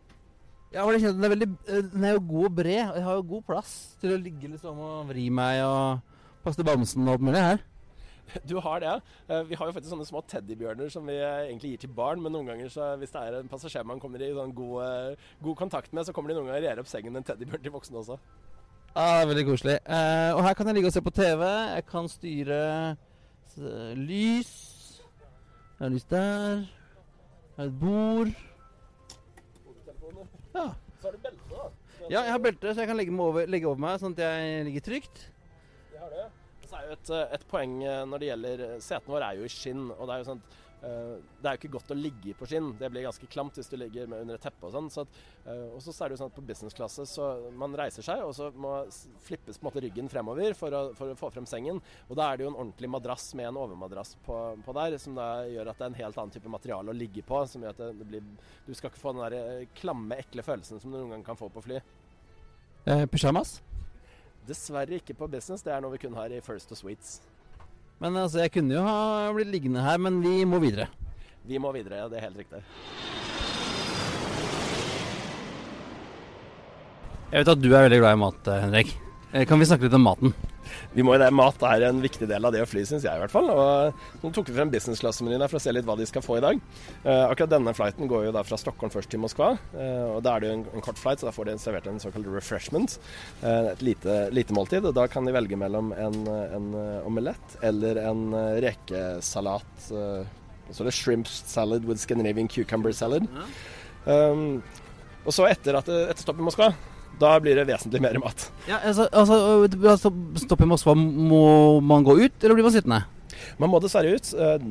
Ja, 0.72 0.86
for 0.88 0.96
den 0.96 1.26
er 1.28 1.34
veldig 1.34 1.48
eh, 1.68 1.82
Den 1.92 2.06
er 2.08 2.14
jo 2.16 2.22
god 2.30 2.46
og 2.48 2.56
bred, 2.62 2.86
og 2.88 2.96
jeg 2.96 3.04
har 3.04 3.18
jo 3.20 3.26
god 3.34 3.44
plass 3.50 3.72
til 4.00 4.14
å 4.16 4.20
ligge 4.22 4.48
liksom 4.54 4.78
og 4.80 5.10
vri 5.10 5.26
meg 5.34 5.60
og 5.66 6.00
passe 6.46 6.62
til 6.62 6.68
bamsen 6.70 7.04
og 7.08 7.18
alt 7.18 7.26
mulig 7.28 7.44
her. 7.44 7.62
Du 8.48 8.54
har 8.64 8.80
det. 8.80 8.94
Eh, 9.28 9.42
Vi 9.50 9.58
har 9.60 9.68
jo 9.68 9.74
faktisk 9.76 9.92
sånne 9.92 10.08
små 10.08 10.22
teddybjørner 10.32 10.88
som 10.94 11.04
vi 11.10 11.18
eh, 11.20 11.50
egentlig 11.50 11.74
gir 11.74 11.82
til 11.84 11.92
barn, 11.98 12.22
men 12.24 12.32
noen 12.32 12.48
ganger 12.54 12.72
så 12.72 12.94
hvis 13.02 13.12
det 13.12 13.20
er 13.26 13.40
en 13.42 13.50
passasjer 13.52 13.84
man 13.84 14.00
kommer 14.00 14.24
i 14.24 14.30
sånn 14.38 14.54
god, 14.56 15.18
god 15.44 15.58
kontakt 15.60 15.92
med, 15.92 16.08
så 16.08 16.16
kommer 16.16 16.32
de 16.32 16.38
noen 16.40 16.48
ganger 16.48 16.64
og 16.64 16.70
rer 16.70 16.80
opp 16.86 16.88
sengen 16.92 17.20
en 17.20 17.28
teddybjørn 17.28 17.66
til 17.66 17.76
voksne 17.76 18.00
også. 18.00 18.16
Ja, 18.96 19.04
det 19.04 19.26
er 19.26 19.28
veldig 19.34 19.44
koselig. 19.48 19.76
Og 20.36 20.42
her 20.44 20.56
kan 20.56 20.68
jeg 20.68 20.76
ligge 20.78 20.90
og 20.92 20.96
se 20.96 21.04
på 21.04 21.14
TV. 21.16 21.44
Jeg 21.76 21.86
kan 21.92 22.08
styre 22.12 22.62
lys. 23.96 24.50
Jeg 25.80 25.86
har 25.86 25.94
lys 25.94 26.08
der. 26.12 26.64
Jeg 26.64 27.60
har 27.60 27.70
et 27.70 27.78
bord. 27.80 28.34
Ja. 30.56 30.68
Så 31.02 31.08
har 31.08 31.16
du 31.16 31.22
belte, 31.24 31.48
da. 31.50 31.68
ja, 32.12 32.20
jeg 32.20 32.32
har 32.32 32.42
belte, 32.44 32.74
så 32.74 32.84
jeg 32.84 32.90
kan 32.92 33.00
legge, 33.00 33.14
meg 33.16 33.26
over, 33.26 33.48
legge 33.50 33.70
over 33.70 33.82
meg, 33.82 33.98
sånn 34.02 34.14
at 34.18 34.22
jeg 34.22 34.66
ligger 34.68 34.84
trygt. 34.86 35.24
Det 35.92 36.02
har 36.02 36.12
det. 36.14 36.26
Så 36.68 36.78
er 36.78 36.88
jo 36.88 36.98
et, 36.98 37.10
eh, 37.18 37.34
et 37.38 37.46
poeng 37.52 37.74
eh, 37.84 38.02
når 38.08 38.22
det 38.22 38.28
gjelder 38.30 38.62
Setene 38.86 39.16
våre 39.16 39.32
er 39.32 39.40
jo 39.42 39.48
i 39.48 39.52
skinn, 39.52 39.88
og 39.96 40.06
det 40.06 40.14
er 40.14 40.22
jo 40.22 40.28
sånn 40.30 40.44
at, 40.44 40.54
eh, 40.54 40.61
det 40.82 41.46
er 41.46 41.56
jo 41.56 41.60
ikke 41.60 41.74
godt 41.76 41.92
å 41.94 41.98
ligge 41.98 42.34
på 42.38 42.48
skinn. 42.50 42.72
Det 42.80 42.90
blir 42.90 43.06
ganske 43.06 43.28
klamt 43.30 43.58
hvis 43.60 43.70
du 43.70 43.76
ligger 43.78 44.08
med 44.10 44.24
under 44.24 44.38
et 44.38 44.42
teppe 44.42 44.66
og 44.66 44.74
sånn. 44.74 44.90
Så 44.94 45.04
eh, 45.46 45.68
og 45.70 45.82
så 45.84 45.94
er 45.94 46.10
det 46.10 46.16
jo 46.16 46.22
sånn 46.24 46.32
at 46.32 46.38
på 46.38 46.46
businessklasse 46.48 47.06
så 47.10 47.28
man 47.58 47.76
reiser 47.78 48.06
seg, 48.06 48.24
og 48.26 48.34
så 48.38 48.50
må 48.54 48.74
flippes 49.26 49.60
på 49.60 49.66
en 49.66 49.70
måte 49.70 49.84
ryggen 49.86 50.10
fremover 50.12 50.58
for 50.58 50.74
å, 50.74 50.84
for 50.98 51.14
å 51.14 51.18
få 51.20 51.32
frem 51.36 51.48
sengen. 51.50 51.82
Og 52.08 52.18
da 52.18 52.32
er 52.32 52.40
det 52.40 52.48
jo 52.48 52.54
en 52.54 52.60
ordentlig 52.64 52.90
madrass 52.94 53.30
med 53.38 53.52
en 53.52 53.62
overmadrass 53.62 54.16
på, 54.26 54.38
på 54.66 54.78
der, 54.78 54.98
som 55.02 55.18
da 55.18 55.30
gjør 55.50 55.72
at 55.72 55.82
det 55.82 55.88
er 55.88 55.94
en 55.94 56.02
helt 56.02 56.22
annen 56.22 56.36
type 56.38 56.54
materiale 56.58 56.94
å 56.94 56.98
ligge 56.98 57.26
på. 57.26 57.44
Som 57.52 57.66
gjør 57.66 57.76
at 57.76 57.84
det, 57.84 57.92
det 58.02 58.10
blir 58.10 58.30
Du 58.66 58.74
skal 58.78 58.90
ikke 58.90 59.04
få 59.04 59.14
den 59.16 59.26
der 59.28 59.38
eh, 59.38 59.68
klamme, 59.78 60.18
ekle 60.22 60.46
følelsen 60.46 60.82
som 60.82 60.94
du 60.94 60.98
noen 60.98 61.18
gang 61.18 61.28
kan 61.30 61.40
få 61.40 61.52
på 61.54 61.66
fly. 61.68 61.82
Eh, 62.90 63.06
Pysjamas. 63.06 63.60
Dessverre 64.48 64.98
ikke 64.98 65.14
på 65.14 65.30
business, 65.30 65.62
det 65.62 65.76
er 65.76 65.84
noe 65.84 65.94
vi 65.94 66.02
kun 66.02 66.18
har 66.18 66.34
i 66.34 66.42
First 66.42 66.74
og 66.74 66.80
Sweets. 66.80 67.20
Men 68.02 68.18
altså, 68.18 68.42
jeg 68.42 68.50
kunne 68.56 68.74
jo 68.74 68.82
ha 68.82 69.30
blitt 69.36 69.52
liggende 69.54 69.84
her, 69.86 70.00
men 70.02 70.18
vi 70.24 70.42
må 70.50 70.58
videre. 70.64 70.88
Vi 71.46 71.60
må 71.62 71.70
videre, 71.76 72.00
ja, 72.02 72.08
det 72.10 72.18
er 72.18 72.26
helt 72.26 72.40
riktig. 72.42 72.62
Jeg 77.32 77.44
vet 77.44 77.52
at 77.54 77.62
du 77.62 77.70
er 77.70 77.86
veldig 77.86 78.00
glad 78.02 78.18
i 78.18 78.22
mat, 78.24 78.50
eh, 78.50 78.64
Henrik. 78.66 78.96
Eh, 79.34 79.46
Kan 79.48 79.60
vi 79.60 79.66
snakke 79.66 79.86
litt 79.88 79.94
om 79.96 80.04
maten? 80.04 80.34
Vi 80.96 81.04
må 81.04 81.14
jo 81.16 81.20
det. 81.22 81.30
Mat 81.36 81.62
er 81.68 81.86
en 81.88 82.02
viktig 82.04 82.28
del 82.28 82.46
av 82.48 82.52
det 82.54 82.62
å 82.64 82.68
fly, 82.68 82.82
syns 82.88 83.04
jeg 83.06 83.16
i 83.16 83.22
hvert 83.22 83.32
fall. 83.32 83.48
Og 83.52 84.22
nå 84.24 84.32
tok 84.36 84.50
vi 84.52 84.56
frem 84.56 84.72
business 84.72 85.00
class-menyen 85.04 85.44
for 85.52 85.60
å 85.60 85.64
se 85.64 85.72
litt 85.74 85.88
hva 85.88 85.96
de 86.00 86.08
skal 86.08 86.24
få 86.26 86.38
i 86.40 86.44
dag. 86.44 86.60
Eh, 87.04 87.24
akkurat 87.30 87.52
denne 87.54 87.74
flighten 87.76 88.10
går 88.12 88.26
jo 88.28 88.34
da 88.36 88.44
fra 88.48 88.60
Stockholm 88.60 88.92
først 88.94 89.12
til 89.12 89.22
Moskva. 89.24 89.54
Eh, 89.76 90.04
og 90.16 90.20
Da 90.26 90.36
er 90.36 90.44
det 90.44 90.50
jo 90.52 90.58
en, 90.60 90.66
en 90.76 90.84
kort 90.86 91.00
flight, 91.00 91.20
så 91.24 91.30
da 91.30 91.34
får 91.36 91.50
de 91.52 91.56
servert 91.64 91.88
en 91.92 92.00
såkalt 92.04 92.28
refreshment. 92.32 92.98
Eh, 93.42 93.72
et 93.72 93.84
lite, 93.88 94.18
lite 94.36 94.56
måltid. 94.56 94.88
Og 94.88 94.96
da 95.00 95.08
kan 95.12 95.28
de 95.28 95.36
velge 95.36 95.60
mellom 95.60 95.92
en, 95.96 96.22
en 96.60 96.70
omelett 97.08 97.58
eller 97.68 98.00
en 98.04 98.28
rekesalat. 98.64 99.74
Så 99.88 100.86
det 100.86 100.92
er 100.92 100.96
shrimp 100.96 101.28
salad 101.28 101.84
with 101.88 102.00
Scandinavian 102.04 102.48
cucumber 102.52 102.94
salad. 102.96 103.28
Um, 104.06 104.62
og 105.28 105.36
så 105.36 105.46
etter, 105.52 105.76
at, 105.78 105.90
etter 105.92 106.24
stopp 106.24 106.40
i 106.40 106.46
Moskva, 106.48 106.72
da 107.20 107.40
blir 107.40 107.56
det 107.56 107.68
vesentlig 107.68 108.02
mer 108.02 108.18
mat. 108.24 108.52
Ja, 108.68 108.80
altså, 108.88 109.08
altså, 109.12 109.40
øh, 109.66 109.90
altså 109.92 110.12
Stopp 110.42 110.62
i 110.62 110.70
Moskva, 110.70 110.96
må 110.96 111.80
man 111.82 112.04
gå 112.08 112.16
ut, 112.24 112.38
eller 112.44 112.56
blir 112.56 112.64
man 112.66 112.74
sittende? 112.74 113.04
Man 113.60 113.70
må 113.70 113.82
dessverre 113.82 114.16
ut. 114.16 114.32
Eh, 114.34 114.62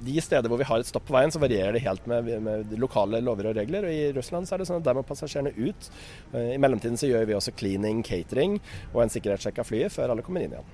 De 0.00 0.14
steder 0.24 0.48
hvor 0.48 0.56
vi 0.56 0.64
har 0.64 0.80
et 0.80 0.88
stopp 0.88 1.04
på 1.04 1.12
veien, 1.12 1.28
så 1.30 1.38
varierer 1.42 1.74
det 1.76 1.82
helt 1.84 2.06
med, 2.08 2.24
med 2.40 2.70
lokale 2.80 3.18
lover 3.20 3.50
og 3.50 3.56
regler. 3.58 3.84
Og 3.84 3.92
I 3.92 4.12
Russland 4.16 4.48
så 4.48 4.54
er 4.54 4.62
det 4.62 4.68
sånn 4.70 4.80
at 4.80 4.86
der 4.86 4.96
må 4.96 5.02
passasjerene 5.04 5.52
ut. 5.58 5.90
Eh, 6.32 6.54
I 6.54 6.58
mellomtiden 6.62 6.96
så 6.96 7.10
gjør 7.10 7.26
vi 7.28 7.36
også 7.36 7.52
cleaning, 7.52 8.00
catering 8.06 8.56
og 8.94 9.02
en 9.04 9.12
sikkerhetssjekk 9.12 9.60
av 9.60 9.68
flyet 9.68 9.92
før 9.92 10.14
alle 10.14 10.24
kommer 10.24 10.40
inn 10.46 10.54
igjen. 10.56 10.70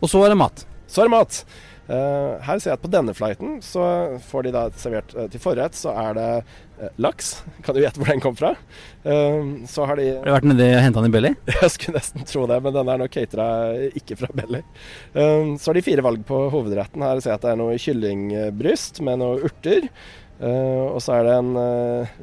Og 0.00 0.08
så 0.10 0.24
er 0.24 0.32
det 0.34 0.40
mat. 0.40 0.64
Så 0.90 1.04
er 1.04 1.06
det 1.06 1.14
mat. 1.14 1.44
Her 1.90 2.58
ser 2.62 2.70
jeg 2.70 2.78
at 2.78 2.82
på 2.84 2.90
denne 2.90 3.14
flighten 3.18 3.56
så 3.66 3.82
får 4.22 4.44
de 4.46 4.50
da 4.54 4.60
servert 4.78 5.10
til 5.32 5.42
forrett, 5.42 5.74
så 5.74 5.90
er 5.98 6.14
det 6.14 6.26
laks. 7.00 7.32
Kan 7.64 7.76
du 7.76 7.82
gjette 7.82 8.00
hvor 8.00 8.10
den 8.10 8.22
kom 8.22 8.36
fra? 8.38 8.54
Eh, 9.02 9.50
så 9.70 9.86
har 9.88 10.00
de 10.00 10.06
Har 10.14 10.28
du 10.28 10.34
vært 10.34 10.48
nedi 10.50 10.68
og 10.70 10.82
henta 10.84 11.02
den 11.02 11.10
i 11.10 11.14
Belly? 11.16 11.32
Jeg 11.62 11.74
skulle 11.74 12.00
nesten 12.00 12.26
tro 12.28 12.46
det, 12.50 12.60
men 12.64 12.76
den 12.76 12.92
er 12.92 13.02
nok 13.02 13.14
catera 13.14 13.48
ikke 14.00 14.18
fra 14.20 14.32
Belly. 14.36 14.62
Um, 15.14 15.54
så 15.60 15.70
har 15.70 15.78
de 15.78 15.84
fire 15.86 16.04
valg 16.06 16.24
på 16.28 16.42
hovedretten. 16.52 17.04
Her 17.04 17.20
ser 17.20 17.34
jeg 17.34 17.40
at 17.40 17.46
det 17.46 17.52
er 17.54 17.60
noe 17.60 17.78
kyllingbryst 17.80 19.00
med 19.06 19.22
noe 19.22 19.40
urter. 19.48 19.88
Uh, 20.40 20.96
og 20.96 21.00
så 21.04 21.18
er 21.18 21.26
det 21.28 21.38
en 21.38 21.50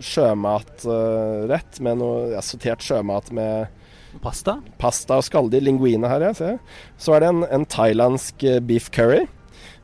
sjømatrett 0.01 1.81
med 1.85 1.99
noe 2.01 2.31
ja, 2.33 2.41
sortert 2.45 2.85
sjømat 2.85 3.29
med 3.35 3.77
Pasta? 4.21 4.57
pasta 4.81 5.19
og 5.19 5.25
skalldyr. 5.27 5.63
Linguine 5.63 6.09
her, 6.09 6.29
jeg 6.29 6.39
ser. 6.39 6.59
Så 7.01 7.15
er 7.15 7.23
det 7.23 7.31
en, 7.33 7.43
en 7.53 7.65
thailandsk 7.69 8.45
eh, 8.47 8.61
beef 8.63 8.89
curry. 8.93 9.25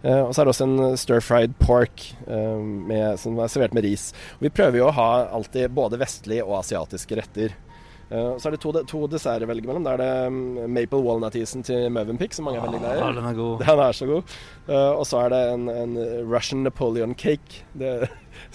Eh, 0.03 0.19
og 0.19 0.33
så 0.33 0.41
er 0.41 0.47
det 0.47 0.53
også 0.53 0.67
en 0.67 0.97
stir-fried 0.99 1.53
pork 1.61 2.09
uh, 2.27 2.59
med, 2.59 3.15
som 3.21 3.37
er 3.39 3.51
servert 3.51 3.75
med 3.75 3.85
ris. 3.87 4.09
Og 4.37 4.47
vi 4.47 4.53
prøver 4.53 4.81
jo 4.81 4.89
å 4.89 4.95
ha 4.97 5.11
alltid 5.39 5.71
både 5.75 5.99
vestlige 6.01 6.43
og 6.43 6.57
asiatiske 6.59 7.19
retter. 7.21 7.55
Uh, 8.11 8.35
så 8.35 8.49
er 8.49 8.57
det 8.57 8.61
to, 8.65 8.73
to 8.89 9.05
desserter 9.09 9.47
å 9.47 9.51
velge 9.53 9.69
mellom. 9.69 9.85
Da 9.87 9.95
er 9.95 10.03
det 10.03 10.11
mm, 10.35 10.65
maple 10.75 10.99
walnut-isen 11.05 11.63
til 11.65 11.87
Mövenpick, 11.95 12.35
som 12.35 12.49
mange 12.49 12.59
er 12.59 12.67
veldig 12.67 12.83
glad 12.83 12.97
i. 12.97 12.99
Ja, 12.99 13.13
den 13.15 13.29
er 13.31 13.39
god. 13.39 13.63
Den 13.69 13.85
er 13.85 13.97
så 13.99 14.09
god. 14.09 14.35
Eh, 14.67 14.91
og 14.91 15.07
så 15.07 15.23
er 15.23 15.33
det 15.33 15.41
en, 15.53 15.65
en 15.71 15.95
Russian 16.27 16.67
Napoleon 16.67 17.15
cake. 17.15 17.63
Det 17.79 17.95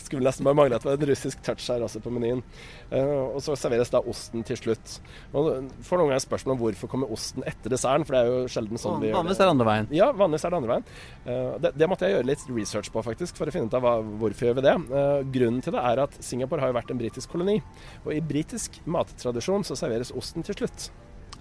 skulle 0.04 0.24
nesten 0.26 0.46
bare 0.46 0.56
mangle 0.58 0.78
at 0.78 0.84
det 0.84 0.90
var 0.90 0.98
en 0.98 1.10
russisk 1.10 1.40
touch 1.46 1.66
her 1.72 1.82
også 1.84 2.00
på 2.04 2.12
menyen. 2.14 2.42
Eh, 2.90 3.12
og 3.34 3.40
så 3.44 3.56
serveres 3.58 3.92
da 3.92 4.00
osten 4.08 4.44
til 4.46 4.58
slutt. 4.60 4.98
Og 5.32 5.50
får 5.84 6.00
noen 6.00 6.12
ganger 6.12 6.24
spørsmål 6.24 6.54
om 6.56 6.62
hvorfor 6.62 6.92
kommer 6.92 7.12
osten 7.14 7.46
etter 7.48 7.72
desserten, 7.74 8.06
for 8.08 8.16
det 8.16 8.22
er 8.22 8.30
jo 8.30 8.52
sjelden 8.52 8.80
sånn 8.80 9.02
vi 9.02 9.10
gjør 9.10 9.16
det. 9.16 9.18
Vanligvis 9.18 9.40
er 9.40 9.44
det 9.44 9.56
andre 9.56 9.68
veien. 9.70 9.90
ja, 9.98 10.10
vanligvis 10.22 10.46
er 10.46 10.54
det 10.54 10.60
andre 10.62 10.72
veien. 10.74 10.88
Eh, 11.24 11.50
det, 11.64 11.74
det 11.82 11.90
måtte 11.90 12.08
jeg 12.08 12.16
gjøre 12.18 12.30
litt 12.30 12.46
research 12.52 12.92
på, 12.94 13.04
faktisk, 13.10 13.40
for 13.40 13.50
å 13.50 13.54
finne 13.54 13.70
ut 13.70 13.76
av 13.78 13.84
hva, 13.84 13.96
hvorfor 14.22 14.50
gjør 14.50 14.58
vi 14.60 14.66
det. 14.68 14.76
Eh, 15.02 15.18
grunnen 15.38 15.60
til 15.64 15.76
det 15.76 15.84
er 15.92 16.04
at 16.06 16.18
Singapore 16.24 16.64
har 16.64 16.72
jo 16.72 16.78
vært 16.78 16.94
en 16.94 17.02
britisk 17.02 17.34
koloni. 17.34 17.58
Og 18.04 18.14
i 18.16 18.22
britisk 18.24 18.80
mattradisjon 18.88 19.66
så 19.66 19.78
serveres 19.78 20.14
osten 20.16 20.46
til 20.46 20.62
slutt. 20.62 20.90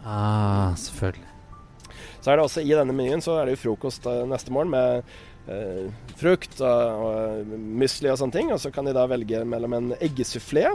Ah, 0.04 0.76
selvfølgelig. 0.78 1.34
Så 2.22 2.32
er 2.32 2.38
det 2.38 2.44
også 2.44 2.62
i 2.66 2.76
denne 2.76 2.94
menyen 2.96 3.22
så 3.24 3.38
er 3.40 3.48
det 3.48 3.56
jo 3.56 3.64
frokost 3.68 4.06
neste 4.28 4.52
morgen 4.54 4.74
med 4.74 5.08
frukt 6.18 6.60
og, 6.66 7.48
musli 7.56 8.10
og 8.12 8.20
sånne 8.20 8.36
ting. 8.36 8.52
Og 8.54 8.60
så 8.62 8.72
kan 8.74 8.88
de 8.88 8.96
da 8.96 9.06
velge 9.10 9.44
mellom 9.48 9.76
en 9.78 9.90
eggesufflé 9.96 10.66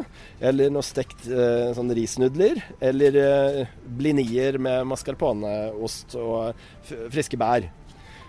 eller 0.40 0.72
noe 0.72 0.86
stekt 0.86 1.26
eh, 1.28 1.70
sånn 1.76 1.92
risnudler. 1.96 2.62
Eller 2.80 3.18
eh, 3.20 3.76
blinier 3.84 4.58
med 4.62 4.86
mascarponeost 4.90 6.16
og 6.20 6.64
friske 7.12 7.40
bær. 7.40 7.68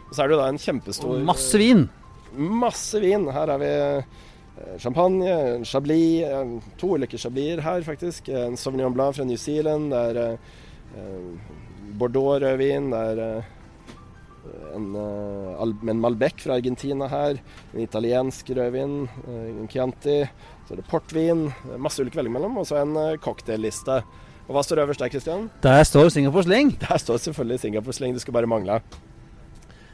Og 0.10 0.14
så 0.14 0.24
er 0.24 0.30
det 0.30 0.36
jo 0.36 0.44
da 0.44 0.52
en 0.52 0.62
kjempestor 0.62 1.16
Og 1.16 1.26
masse 1.26 1.58
vin. 1.58 1.88
Masse 2.34 3.00
vin. 3.02 3.26
Her 3.34 3.54
har 3.54 3.62
vi 3.62 3.72
eh, 3.74 4.22
champagne, 4.84 5.32
en 5.56 5.66
chablis, 5.66 6.22
eh, 6.28 6.54
to 6.78 6.94
ulike 6.98 7.18
chablis 7.18 7.64
her 7.66 7.86
faktisk. 7.88 8.30
En 8.30 8.58
Sauvignon 8.60 8.94
Blanc 8.94 9.18
fra 9.18 9.26
New 9.26 9.40
Zealand. 9.40 9.94
Det 9.94 10.06
er 10.12 10.22
eh, 10.24 10.54
eh, 11.02 11.60
Bordeaux-rødvin. 11.98 12.92
Det 12.94 13.04
er 13.14 13.24
eh, 13.28 13.52
en, 14.76 14.88
eh, 14.96 15.90
en 15.92 16.00
Malbec 16.04 16.42
fra 16.44 16.58
Argentina 16.60 17.08
her. 17.08 17.40
En 17.74 17.82
italiensk 17.84 18.50
rødvin. 18.50 19.08
eh, 19.28 19.62
En 19.62 19.68
Chianti. 19.72 20.18
Så 20.68 20.74
er 20.74 20.82
det 20.82 20.88
portvin. 20.88 21.48
eh, 21.72 21.78
Masse 21.78 22.00
ulike 22.04 22.16
velge 22.20 22.32
mellom. 22.32 22.58
Og 22.58 22.66
så 22.68 22.82
en 22.82 22.94
cocktailliste. 23.20 24.04
Og 24.48 24.56
hva 24.56 24.64
står 24.64 24.84
øverst 24.84 25.00
der, 25.00 25.10
Christian? 25.10 25.50
Der 25.64 25.84
står 25.84 26.10
Singapore 26.12 26.44
Sling. 26.44 26.74
Der 26.90 26.98
står 26.98 27.18
selvfølgelig 27.18 27.60
Singapore 27.60 27.94
Sling. 27.94 28.14
Det 28.14 28.22
skulle 28.22 28.36
bare 28.42 28.48
mangle. 28.48 28.82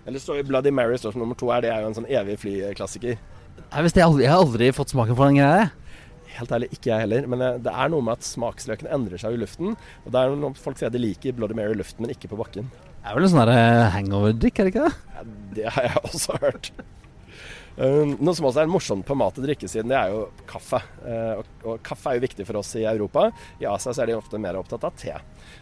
Eller 0.07 0.19
står 0.19 0.41
Bloody 0.47 0.71
Mary 0.73 0.97
står 0.97 1.11
som 1.13 1.21
nummer 1.21 1.35
to 1.37 1.51
her. 1.51 1.61
Det 1.61 1.69
er 1.69 1.81
jo 1.83 1.87
en 1.91 1.93
sånn 1.99 2.09
evig 2.09 2.39
flyklassiker. 2.41 3.17
Nei, 3.69 3.81
hvis 3.83 3.93
det, 3.93 4.01
jeg, 4.01 4.07
aldri, 4.09 4.23
jeg 4.25 4.31
har 4.31 4.41
aldri 4.41 4.71
fått 4.73 4.89
smaken 4.95 5.15
på 5.19 5.27
den 5.29 5.37
greia. 5.41 5.69
Helt 6.39 6.51
ærlig, 6.55 6.69
ikke 6.73 6.89
jeg 6.93 7.03
heller. 7.03 7.27
Men 7.29 7.39
det 7.61 7.69
er 7.73 7.89
noe 7.93 8.01
med 8.01 8.17
at 8.17 8.25
smaksløkene 8.25 8.89
endrer 8.95 9.19
seg 9.21 9.35
i 9.35 9.41
luften. 9.41 9.75
Og 10.05 10.13
det 10.13 10.21
er 10.23 10.33
noe 10.39 10.53
folk 10.57 10.79
sier 10.79 10.89
de 10.93 11.01
liker 11.03 11.35
Bloody 11.37 11.53
Mary 11.57 11.75
i 11.75 11.81
luften, 11.81 12.01
men 12.05 12.13
ikke 12.15 12.29
på 12.31 12.39
bakken. 12.39 12.71
Det 12.99 13.07
er 13.09 13.15
vel 13.15 13.25
en 13.25 13.31
sånn 13.31 13.49
eh, 13.53 13.83
hangover-drikk, 13.95 14.59
er 14.59 14.67
det 14.67 14.73
ikke 14.73 14.87
det? 14.87 14.95
Ja, 15.15 15.23
det 15.55 15.69
har 15.75 15.87
jeg 15.87 16.01
også 16.03 16.35
hørt. 16.43 16.71
Eh, 17.79 18.09
noe 18.19 18.35
som 18.35 18.43
også 18.49 18.59
er 18.65 18.67
morsomt 18.71 19.05
på 19.07 19.15
mat- 19.15 19.37
og 19.39 19.45
drikkesiden, 19.45 19.87
det 19.87 19.95
er 19.95 20.11
jo 20.11 20.25
kaffe. 20.49 20.81
Eh, 21.07 21.39
og, 21.39 21.51
og 21.63 21.83
kaffe 21.85 22.11
er 22.11 22.17
jo 22.17 22.25
viktig 22.25 22.45
for 22.47 22.59
oss 22.59 22.73
i 22.75 22.83
Europa. 22.83 23.29
I 23.61 23.69
Asia 23.71 23.93
så 23.95 24.03
er 24.03 24.11
de 24.11 24.17
ofte 24.19 24.41
mer 24.41 24.57
opptatt 24.59 24.83
av 24.83 24.97
te. 24.99 25.13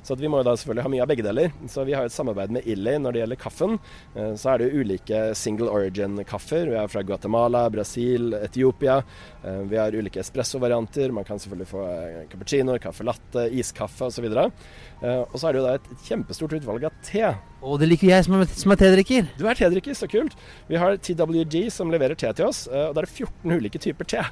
Så 0.02 0.18
vi 0.18 0.30
må 0.32 0.40
jo 0.42 0.48
da 0.48 0.56
selvfølgelig 0.58 0.86
ha 0.88 0.92
mye 0.96 1.04
av 1.06 1.12
begge 1.12 1.26
deler. 1.28 1.54
Så 1.70 1.86
vi 1.86 1.94
har 1.94 2.06
jo 2.06 2.10
et 2.10 2.16
samarbeid 2.16 2.56
med 2.56 2.66
Illy 2.66 2.96
når 3.04 3.14
det 3.14 3.22
gjelder 3.22 3.42
kaffen. 3.44 3.78
Eh, 4.16 4.32
så 4.34 4.54
er 4.54 4.64
det 4.64 4.70
jo 4.72 4.82
ulike 4.82 5.22
single 5.38 5.70
origin-kaffer. 5.70 6.72
Vi 6.72 6.80
er 6.82 6.90
fra 6.90 7.06
Guatemala, 7.06 7.68
Brasil, 7.74 8.34
Etiopia. 8.40 8.98
Eh, 9.44 9.62
vi 9.70 9.78
har 9.78 9.94
ulike 9.94 10.24
espresso-varianter. 10.24 11.14
Man 11.14 11.28
kan 11.28 11.38
selvfølgelig 11.38 11.70
få 11.70 11.86
cappuccino, 12.32 12.80
caffè 12.82 13.06
latte, 13.06 13.46
iskaffe 13.62 14.10
osv. 14.10 14.26
Og 14.32 15.38
så 15.38 15.52
er 15.52 15.54
det 15.54 15.62
jo 15.62 15.68
da 15.68 15.78
et 15.78 15.94
kjempestort 16.08 16.58
utvalg 16.58 16.90
av 16.90 16.98
te. 17.06 17.30
Og 17.66 17.80
det 17.82 17.88
liker 17.90 18.12
jeg 18.12 18.26
som 18.26 18.36
er, 18.38 18.50
som 18.54 18.74
er 18.74 18.80
tedrikker. 18.80 19.30
Du 19.38 19.48
er 19.50 19.58
tedrikker, 19.58 19.96
så 19.98 20.06
kult. 20.10 20.36
Vi 20.70 20.78
har 20.78 20.98
TWG 21.02 21.72
som 21.74 21.90
leverer 21.94 22.07
te 22.16 22.32
til 22.38 22.48
oss, 22.48 22.68
og 22.72 22.96
da 22.96 23.02
er 23.02 23.08
det 23.08 23.12
14 23.12 23.58
ulike 23.58 23.82
typer 23.84 24.08
te. 24.08 24.24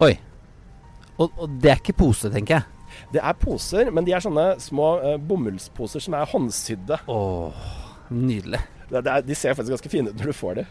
Oi. 0.00 0.14
Og, 1.20 1.32
og 1.36 1.56
det 1.60 1.74
er 1.74 1.80
ikke 1.82 1.98
pose, 2.00 2.30
tenker 2.32 2.60
jeg. 2.60 2.80
Det 3.14 3.22
er 3.22 3.38
poser, 3.38 3.90
men 3.94 4.06
de 4.06 4.14
er 4.14 4.22
sånne 4.24 4.46
små 4.62 4.90
uh, 5.02 5.16
bomullsposer 5.18 6.02
som 6.04 6.16
er 6.18 6.28
håndsydde. 6.30 7.00
Åh, 7.10 7.66
nydelig. 8.14 8.62
Det, 8.90 9.02
det 9.06 9.12
er, 9.12 9.26
de 9.26 9.36
ser 9.38 9.56
faktisk 9.56 9.76
ganske 9.76 9.92
fine 9.92 10.10
ut 10.10 10.18
når 10.18 10.32
du 10.32 10.36
får 10.36 10.60
de. 10.60 10.66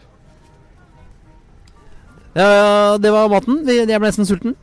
Ja, 2.36 2.98
det 3.02 3.10
var 3.10 3.30
maten. 3.32 3.62
Jeg 3.66 3.88
ble 3.90 4.06
nesten 4.06 4.28
sulten. 4.28 4.54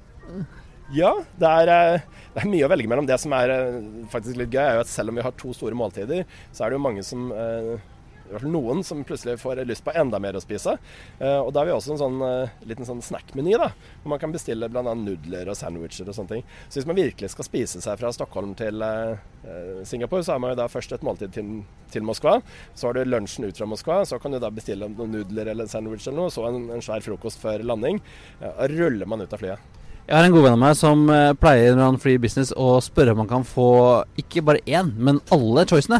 Ja, 0.95 1.11
det 1.39 1.49
er, 1.63 1.71
uh, 1.99 2.23
det 2.35 2.43
er, 2.43 2.51
mye 2.51 2.67
å 2.67 2.71
velge 2.71 2.91
mellom. 2.91 3.07
Det 3.09 3.19
som 3.21 3.35
er 3.37 3.53
uh, 3.53 3.81
faktisk 4.11 4.39
litt 4.39 4.53
gøy, 4.53 4.63
er 4.63 4.79
jo 4.79 4.85
at 4.85 4.91
selv 4.91 5.13
om 5.13 5.19
vi 5.19 5.27
har 5.27 5.35
to 5.39 5.53
store 5.55 5.77
måltider, 5.77 6.27
så 6.51 6.65
er 6.65 6.71
det 6.71 6.79
jo 6.79 6.85
mange 6.87 7.05
som 7.05 7.29
i 8.27 8.33
hvert 8.33 8.43
fall 8.43 8.53
noen 8.53 8.83
som 8.83 9.03
plutselig 9.07 9.37
får 9.39 9.61
lyst 9.67 9.85
på 9.85 9.93
enda 9.95 10.19
mer 10.21 10.35
å 10.37 10.41
spise. 10.43 10.75
Uh, 11.21 11.39
og 11.39 11.51
da 11.53 11.61
har 11.61 11.69
vi 11.69 11.75
også 11.75 11.93
en 11.95 12.01
sånn 12.01 12.17
uh, 12.23 12.57
liten 12.67 12.87
sånn 12.87 13.03
snackmeny, 13.03 13.55
da, 13.59 13.69
hvor 14.03 14.13
man 14.13 14.21
kan 14.21 14.33
bestille 14.33 14.69
bl.a. 14.71 14.83
nudler 14.97 15.51
og 15.51 15.57
sandwicher 15.57 16.09
og 16.09 16.17
sånne 16.17 16.35
ting. 16.35 16.45
Så 16.67 16.79
hvis 16.79 16.89
man 16.89 16.99
virkelig 16.99 17.31
skal 17.33 17.47
spise 17.47 17.83
seg 17.83 17.99
fra 18.01 18.11
Stockholm 18.15 18.53
til 18.59 18.83
uh, 18.83 19.15
Singapore, 19.87 20.25
så 20.25 20.35
har 20.35 20.43
man 20.43 20.53
jo 20.53 20.59
da 20.59 20.67
først 20.71 20.97
et 20.97 21.05
måltid 21.07 21.35
til, 21.37 21.53
til, 21.93 22.05
Moskva. 22.07 22.37
Så 22.75 22.89
har 22.89 22.97
du 22.97 23.07
lunsjen 23.07 23.47
ut 23.47 23.57
fra 23.57 23.69
Moskva, 23.69 24.01
så 24.07 24.19
kan 24.21 24.35
du 24.35 24.41
da 24.43 24.51
bestille 24.53 24.91
noen 24.91 25.15
nudler 25.15 25.53
eller 25.53 25.71
sandwich 25.71 26.07
eller 26.07 26.25
noe, 26.25 26.33
så 26.33 26.49
en, 26.49 26.67
en 26.75 26.83
svær 26.83 27.05
frokost 27.05 27.41
før 27.41 27.63
landing. 27.63 28.01
og 28.43 28.75
ruller 28.75 29.07
man 29.09 29.23
ut 29.23 29.33
av 29.33 29.41
flyet. 29.41 29.73
Jeg 30.07 30.15
har 30.15 30.23
en 30.23 30.31
god 30.31 30.45
venn 30.45 30.55
av 30.55 30.61
meg 30.61 30.75
som 30.79 31.01
pleier 31.41 31.75
når 31.75 31.89
han 31.89 31.97
flyr 31.99 32.21
business 32.23 32.53
å 32.55 32.77
spørre 32.83 33.11
om 33.11 33.25
han 33.25 33.31
kan 33.31 33.47
få 33.47 33.71
ikke 34.19 34.43
bare 34.47 34.63
én, 34.63 34.93
men 34.95 35.19
alle 35.35 35.65
choicene. 35.67 35.99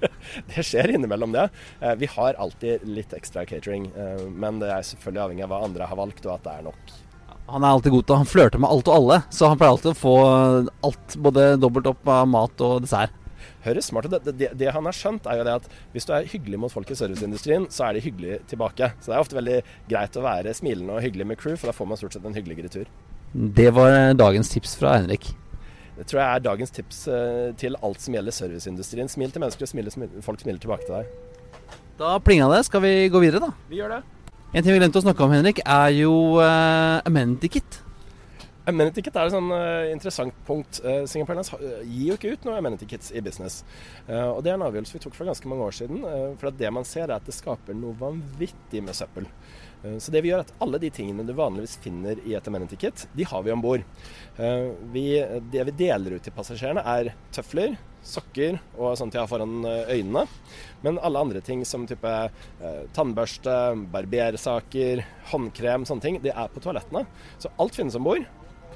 det 0.50 0.64
skjer 0.66 0.94
innimellom 0.96 1.34
det. 1.34 1.48
Eh, 1.80 1.94
vi 2.00 2.10
har 2.10 2.38
alltid 2.40 2.84
litt 2.88 3.14
ekstra 3.16 3.46
catering, 3.48 3.88
eh, 3.96 4.26
men 4.28 4.60
det 4.62 4.70
er 4.72 4.84
selvfølgelig 4.86 5.24
avhengig 5.26 5.46
av 5.46 5.54
hva 5.54 5.62
andre 5.68 5.88
har 5.90 6.00
valgt, 6.00 6.26
og 6.26 6.36
at 6.36 6.46
det 6.46 6.58
er 6.58 6.68
nok. 6.68 6.94
Han 7.52 7.64
er 7.64 7.74
alltid 7.74 7.92
god 7.92 8.06
til 8.06 8.20
Han 8.20 8.28
flørter 8.30 8.62
med 8.62 8.70
alt 8.70 8.88
og 8.88 8.94
alle, 8.94 9.18
så 9.34 9.50
han 9.50 9.58
pleier 9.60 9.74
alltid 9.74 9.90
å 9.92 9.98
få 9.98 10.14
alt, 10.86 11.18
både 11.24 11.48
dobbelt 11.60 11.90
opp 11.90 12.08
av 12.08 12.30
mat 12.30 12.64
og 12.64 12.84
dessert. 12.84 13.18
Høres 13.62 13.88
smart 13.90 14.08
ut. 14.08 14.14
Det, 14.14 14.34
det, 14.38 14.50
det, 14.58 14.70
han 14.74 14.86
har 14.86 14.96
skjønt, 14.96 15.26
er 15.26 15.38
jo 15.38 15.46
det 15.46 15.56
at 15.60 15.68
hvis 15.94 16.06
du 16.06 16.12
er 16.16 16.28
hyggelig 16.30 16.58
mot 16.62 16.72
folk 16.72 16.90
i 16.90 16.98
serviceindustrien, 16.98 17.68
så 17.70 17.88
er 17.88 17.96
de 17.96 18.04
hyggelige 18.06 18.40
tilbake. 18.50 18.92
Så 18.98 19.10
det 19.10 19.16
er 19.16 19.22
ofte 19.22 19.38
veldig 19.38 19.60
greit 19.90 20.18
å 20.18 20.24
være 20.24 20.54
smilende 20.58 20.96
og 20.96 21.04
hyggelig 21.04 21.28
med 21.30 21.40
crew, 21.42 21.58
for 21.58 21.70
da 21.70 21.76
får 21.76 21.90
man 21.90 22.00
stort 22.00 22.16
sett 22.16 22.26
en 22.26 22.38
hyggeligere 22.38 22.72
tur. 22.72 22.90
Det 23.32 23.70
var 23.74 24.14
dagens 24.18 24.50
tips 24.52 24.74
fra 24.80 24.96
Henrik. 24.98 25.30
Det 25.96 26.06
tror 26.08 26.22
jeg 26.22 26.28
er 26.28 26.44
dagens 26.46 26.72
tips 26.72 27.02
eh, 27.12 27.50
til 27.60 27.76
alt 27.84 28.00
som 28.00 28.16
gjelder 28.16 28.34
serviceindustrien. 28.34 29.10
Smil 29.12 29.32
til 29.34 29.44
mennesker, 29.44 29.68
smil, 29.68 29.90
smil, 29.92 30.18
folk 30.24 30.40
smiler 30.40 30.60
tilbake 30.62 30.88
til 30.88 30.96
deg. 30.96 31.62
Da 32.00 32.16
plinga 32.24 32.48
det. 32.52 32.64
Skal 32.68 32.82
vi 32.84 32.92
gå 33.12 33.20
videre, 33.22 33.44
da? 33.44 33.68
Vi 33.68 33.80
gjør 33.82 33.98
det. 33.98 34.02
En 34.52 34.64
ting 34.64 34.72
vi 34.72 34.80
glemte 34.80 35.00
å 35.00 35.04
snakke 35.04 35.24
om, 35.24 35.32
Henrik, 35.32 35.62
er 35.64 35.92
jo 35.96 36.12
uh, 36.40 37.00
amenity 37.08 37.48
kit. 37.52 37.78
Amenity 38.68 39.02
kit 39.02 39.16
er 39.18 39.26
et 39.26 39.34
sånn 39.34 39.48
uh, 39.50 39.90
interessant 39.90 40.36
punkt. 40.46 40.80
Uh, 40.84 41.02
Singapore 41.10 41.40
Airlines 41.40 41.86
gir 41.88 42.10
jo 42.10 42.16
ikke 42.18 42.34
ut 42.34 42.44
noe 42.46 42.58
amenity 42.60 42.88
kits 42.88 43.10
i 43.16 43.22
business. 43.24 43.62
Uh, 44.06 44.36
og 44.36 44.42
Det 44.44 44.52
er 44.52 44.58
en 44.58 44.66
avgjørelse 44.68 44.96
vi 44.96 45.02
tok 45.02 45.16
for 45.16 45.28
ganske 45.28 45.50
mange 45.50 45.66
år 45.66 45.76
siden. 45.76 46.04
for 46.40 46.54
det 46.56 46.70
man 46.72 46.88
ser 46.88 47.08
er 47.08 47.16
at 47.16 47.26
det 47.26 47.34
skaper 47.36 47.76
noe 47.76 47.96
vanvittig 47.98 48.84
med 48.84 48.96
søppel. 48.96 49.28
Eh, 49.84 49.98
så 49.98 50.12
det 50.14 50.22
vi 50.22 50.30
gjør 50.30 50.42
er 50.42 50.46
at 50.46 50.54
alle 50.62 50.80
de 50.82 50.90
tingene 50.94 51.26
du 51.26 51.34
vanligvis 51.36 51.78
finner 51.82 52.20
i 52.26 52.36
et 52.38 52.48
amenity 52.48 52.78
kit, 52.80 53.06
de 53.12 53.26
har 53.28 53.44
vi 53.44 53.54
om 53.54 53.62
bord. 53.64 53.86
Eh, 54.36 54.68
det 55.52 55.64
vi 55.70 55.78
deler 55.84 56.16
ut 56.16 56.24
til 56.24 56.34
passasjerene 56.36 56.84
er 56.94 57.12
tøfler, 57.34 57.78
sokker 58.02 58.56
og 58.74 58.96
sånt 58.98 59.14
jeg 59.14 59.22
har 59.22 59.30
foran 59.30 59.62
eh, 59.68 59.96
øynene. 59.98 60.26
Men 60.82 61.00
alle 61.02 61.22
andre 61.22 61.42
ting 61.44 61.64
som 61.68 61.86
type 61.86 62.12
tannbørste, 62.96 63.54
barbersaker, 63.92 65.04
håndkrem, 65.30 65.86
sånne 65.86 66.02
ting, 66.04 66.22
det 66.24 66.34
er 66.34 66.50
på 66.50 66.62
toalettene. 66.62 67.04
Så 67.38 67.52
alt 67.62 67.78
finnes 67.78 67.98
om 67.98 68.06
bord. 68.06 68.26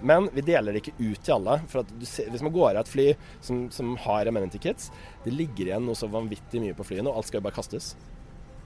Men 0.06 0.28
vi 0.34 0.44
deler 0.44 0.74
det 0.76 0.82
ikke 0.82 0.98
ut 1.00 1.22
til 1.24 1.34
alle. 1.38 1.56
for 1.72 1.88
ser, 2.04 2.28
Hvis 2.30 2.44
man 2.44 2.52
går 2.54 2.74
av 2.74 2.82
et 2.84 2.92
fly 2.92 3.06
som, 3.40 3.64
som 3.72 3.94
har 4.04 4.28
amenity 4.28 4.60
kits, 4.62 4.90
det 5.24 5.34
ligger 5.34 5.70
igjen 5.70 5.88
noe 5.88 5.98
så 5.98 6.10
vanvittig 6.12 6.62
mye 6.62 6.76
på 6.76 6.86
flyene, 6.86 7.08
og 7.08 7.18
alt 7.18 7.30
skal 7.30 7.40
jo 7.40 7.46
bare 7.48 7.56
kastes. 7.56 7.94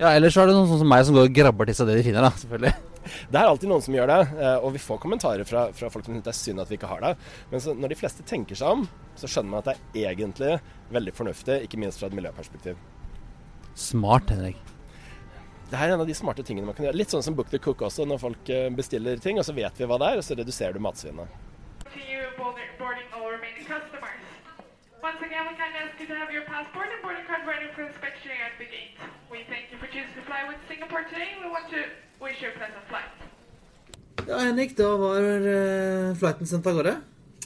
Ja, 0.00 0.14
ellers 0.16 0.32
så 0.32 0.40
er 0.40 0.48
det 0.48 0.54
noen 0.56 0.68
sånn 0.70 0.80
som 0.80 0.88
meg 0.88 1.02
som 1.04 1.16
går 1.16 1.26
og 1.28 1.34
grabber 1.36 1.68
til 1.68 1.76
seg 1.76 1.90
det 1.90 1.98
de 1.98 2.04
finner, 2.06 2.24
da, 2.24 2.30
selvfølgelig. 2.40 2.72
Det 3.32 3.36
er 3.36 3.48
alltid 3.48 3.68
noen 3.68 3.82
som 3.84 3.96
gjør 3.96 4.08
det, 4.08 4.18
eh, 4.40 4.64
og 4.64 4.72
vi 4.72 4.80
får 4.80 5.00
kommentarer 5.02 5.48
fra, 5.48 5.66
fra 5.76 5.90
folk 5.92 6.06
som 6.06 6.14
syns 6.16 6.24
det 6.24 6.32
er 6.32 6.38
synd 6.38 6.62
at 6.64 6.72
vi 6.72 6.78
ikke 6.78 6.88
har 6.88 7.02
det. 7.04 7.10
Men 7.50 7.62
så, 7.64 7.74
når 7.76 7.92
de 7.92 7.98
fleste 8.00 8.24
tenker 8.28 8.56
seg 8.56 8.78
om, 8.78 8.86
så 9.20 9.28
skjønner 9.28 9.52
man 9.52 9.60
at 9.60 9.68
det 9.68 10.04
er 10.06 10.14
egentlig 10.14 10.54
veldig 10.96 11.14
fornuftig, 11.18 11.58
ikke 11.66 11.80
minst 11.82 12.00
fra 12.00 12.08
et 12.08 12.16
miljøperspektiv. 12.16 12.80
Smart, 13.76 14.32
Henrik. 14.32 14.56
Det 15.70 15.78
her 15.78 15.92
er 15.92 15.98
en 15.98 16.02
av 16.02 16.08
de 16.08 16.16
smarte 16.16 16.42
tingene 16.48 16.66
man 16.66 16.74
kan 16.78 16.88
gjøre. 16.88 16.98
Litt 16.98 17.12
sånn 17.12 17.22
som 17.22 17.36
Book 17.36 17.52
the 17.52 17.60
Cook 17.62 17.84
også, 17.86 18.08
når 18.08 18.24
folk 18.24 18.52
eh, 18.56 18.70
bestiller 18.74 19.20
ting, 19.20 19.36
og 19.36 19.44
så 19.46 19.52
vet 19.56 19.76
vi 19.76 19.88
hva 19.90 20.00
det 20.00 20.14
er, 20.14 20.22
og 20.22 20.26
så 20.26 20.38
reduserer 20.40 20.80
du 20.80 20.82
matsvinnet. 20.88 21.36
Again, 25.30 25.46
we 25.46 25.54
kindly 25.62 25.78
ask 25.86 25.94
you 26.00 26.08
to 26.10 26.16
have 26.22 26.32
your 26.36 26.42
passport 26.42 26.88
and 26.90 27.00
boarding 27.04 27.26
card 27.30 27.46
ready 27.46 27.68
for 27.74 27.82
inspection 27.86 28.32
at 28.46 28.54
the 28.58 28.66
gate. 28.66 28.98
We 29.30 29.38
thank 29.52 29.70
you 29.70 29.78
for 29.78 29.86
choosing 29.86 30.16
to 30.18 30.24
fly 30.26 30.42
with 30.50 30.58
Singapore 30.66 31.04
today. 31.06 31.38
We 31.38 31.46
want 31.54 31.70
to 31.70 31.80
wish 32.24 32.42
you 32.42 32.48
a 32.50 32.54
pleasant 32.58 32.84
flight. 32.90 33.14
Ja, 34.26 34.38
Henrik, 34.38 34.76
da 34.76 34.96
var 34.96 35.22
uh, 35.22 36.16
flighten 36.18 36.46
sendt 36.50 36.66
av 36.66 36.74
gårde? 36.80 36.96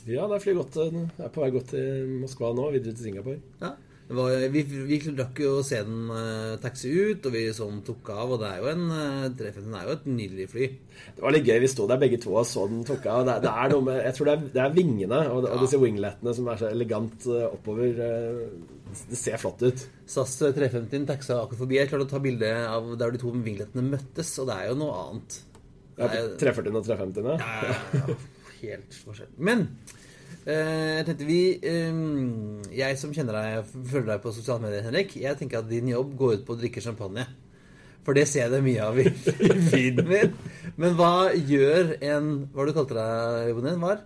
Ja, 0.08 0.24
det 0.24 0.38
er, 0.38 0.40
fly 0.46 0.54
godt, 0.56 0.78
eh, 0.80 0.96
er 1.26 1.34
på 1.34 1.44
vei 1.44 1.50
godt 1.52 1.68
til 1.74 2.08
Moskva 2.22 2.54
nå, 2.56 2.70
videre 2.72 2.96
til 2.96 3.10
Singapore. 3.10 3.44
Ja. 3.60 3.74
Var, 4.04 4.34
vi, 4.52 4.60
vi 4.84 4.98
rakk 5.16 5.38
jo 5.40 5.54
å 5.58 5.64
se 5.64 5.78
den 5.80 6.10
uh, 6.12 6.58
taxi 6.60 6.90
ut, 6.92 7.24
og 7.24 7.32
vi 7.32 7.46
så 7.56 7.70
den 7.70 7.80
tok 7.86 8.10
av. 8.12 8.34
Og 8.34 8.42
det 8.42 8.50
er 8.50 8.60
jo 8.60 8.68
en 8.74 8.82
uh, 8.92 9.78
er 9.78 9.86
jo 9.88 9.94
et 9.94 10.04
nydelig 10.10 10.48
fly. 10.52 10.68
Det 11.16 11.24
var 11.24 11.32
litt 11.32 11.48
gøy. 11.48 11.56
Vi 11.62 11.70
sto 11.72 11.86
der 11.88 12.02
begge 12.02 12.18
to 12.20 12.34
og 12.36 12.44
så 12.48 12.66
den 12.68 12.84
tok 12.84 13.08
av. 13.08 13.24
Det, 13.24 13.38
det 13.46 13.54
er 13.62 13.72
noe 13.72 13.86
med, 13.86 14.02
jeg 14.04 14.18
tror 14.18 14.28
det 14.28 14.34
er, 14.36 14.44
det 14.58 14.62
er 14.66 14.76
vingene 14.76 15.22
og, 15.30 15.48
og, 15.48 15.56
disse 15.64 15.80
winglettene 15.80 16.36
som 16.36 16.52
er 16.52 16.60
så 16.60 16.68
elegant 16.68 17.26
uh, 17.32 17.46
oppover. 17.48 18.04
det 19.00 19.22
ser 19.22 19.40
flott 19.40 19.64
ut. 19.64 19.88
SAS 20.04 20.36
350 20.42 21.08
taxa 21.08 21.40
akkurat 21.40 21.64
forbi. 21.64 21.80
Jeg 21.80 21.92
klarte 21.92 22.10
å 22.10 22.12
ta 22.12 22.22
bilde 22.28 22.52
av 22.68 22.92
der 23.00 23.16
de 23.16 23.24
to 23.24 23.32
winglettene 23.32 23.88
møttes, 23.88 24.36
og 24.42 24.52
det 24.52 24.60
er 24.60 24.72
jo 24.74 24.78
noe 24.84 25.00
annet. 25.06 25.40
Ja, 25.96 26.12
340 26.42 26.76
og 26.76 26.86
350? 26.92 27.34
Ja, 27.38 27.58
ja, 27.70 28.04
ja. 28.04 28.22
Helt 28.64 28.96
forskjellig. 29.04 29.36
Men 29.48 29.68
jeg 30.44 31.04
tenkte 31.06 31.24
vi 31.24 31.56
um, 31.88 32.58
Jeg 32.68 32.98
som 33.00 33.14
kjenner 33.16 33.38
deg 33.38 33.70
følger 33.88 34.10
deg 34.10 34.20
på 34.20 34.32
sosiale 34.36 34.60
medier, 34.66 34.84
Henrik, 34.84 35.14
jeg 35.16 35.38
tenker 35.40 35.62
at 35.62 35.70
din 35.70 35.88
jobb 35.88 36.12
går 36.20 36.38
ut 36.38 36.44
på 36.44 36.56
å 36.56 36.60
drikke 36.60 36.84
champagne. 36.84 37.24
For 38.04 38.16
det 38.16 38.26
ser 38.28 38.44
jeg 38.44 38.52
det 38.52 38.64
mye 38.64 38.84
av 38.84 38.98
i, 39.00 39.06
feeden 39.72 40.08
min. 40.10 40.34
Men 40.80 40.98
hva 40.98 41.30
gjør 41.32 41.94
en 42.04 42.34
Hva 42.52 42.66
du 42.68 42.74
kalte 42.76 42.98
deg 42.98 43.54
jobben 43.54 43.70
din? 43.70 43.80
var? 43.80 44.04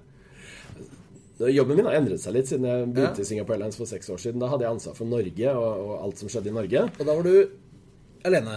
Jobben 1.38 1.78
min 1.78 1.86
har 1.86 1.98
endret 1.98 2.22
seg 2.22 2.34
litt 2.34 2.48
siden 2.50 2.66
jeg 2.66 2.86
begynte 2.90 3.22
ja. 3.22 3.26
i 3.26 3.28
Singapore 3.28 3.58
Airlines 3.58 3.78
for 3.78 3.90
seks 3.90 4.10
år 4.10 4.18
siden. 4.22 4.42
Da 4.42 4.50
hadde 4.50 4.66
jeg 4.66 4.74
ansvar 4.74 4.96
for 4.98 5.10
Norge 5.10 5.52
og, 5.54 5.68
og, 5.84 5.92
alt 6.06 6.22
som 6.22 6.30
skjedde 6.30 6.50
i 6.50 6.54
Norge. 6.54 6.82
Og 6.96 7.04
da 7.04 7.14
var 7.14 7.26
du 7.28 8.26
alene? 8.26 8.56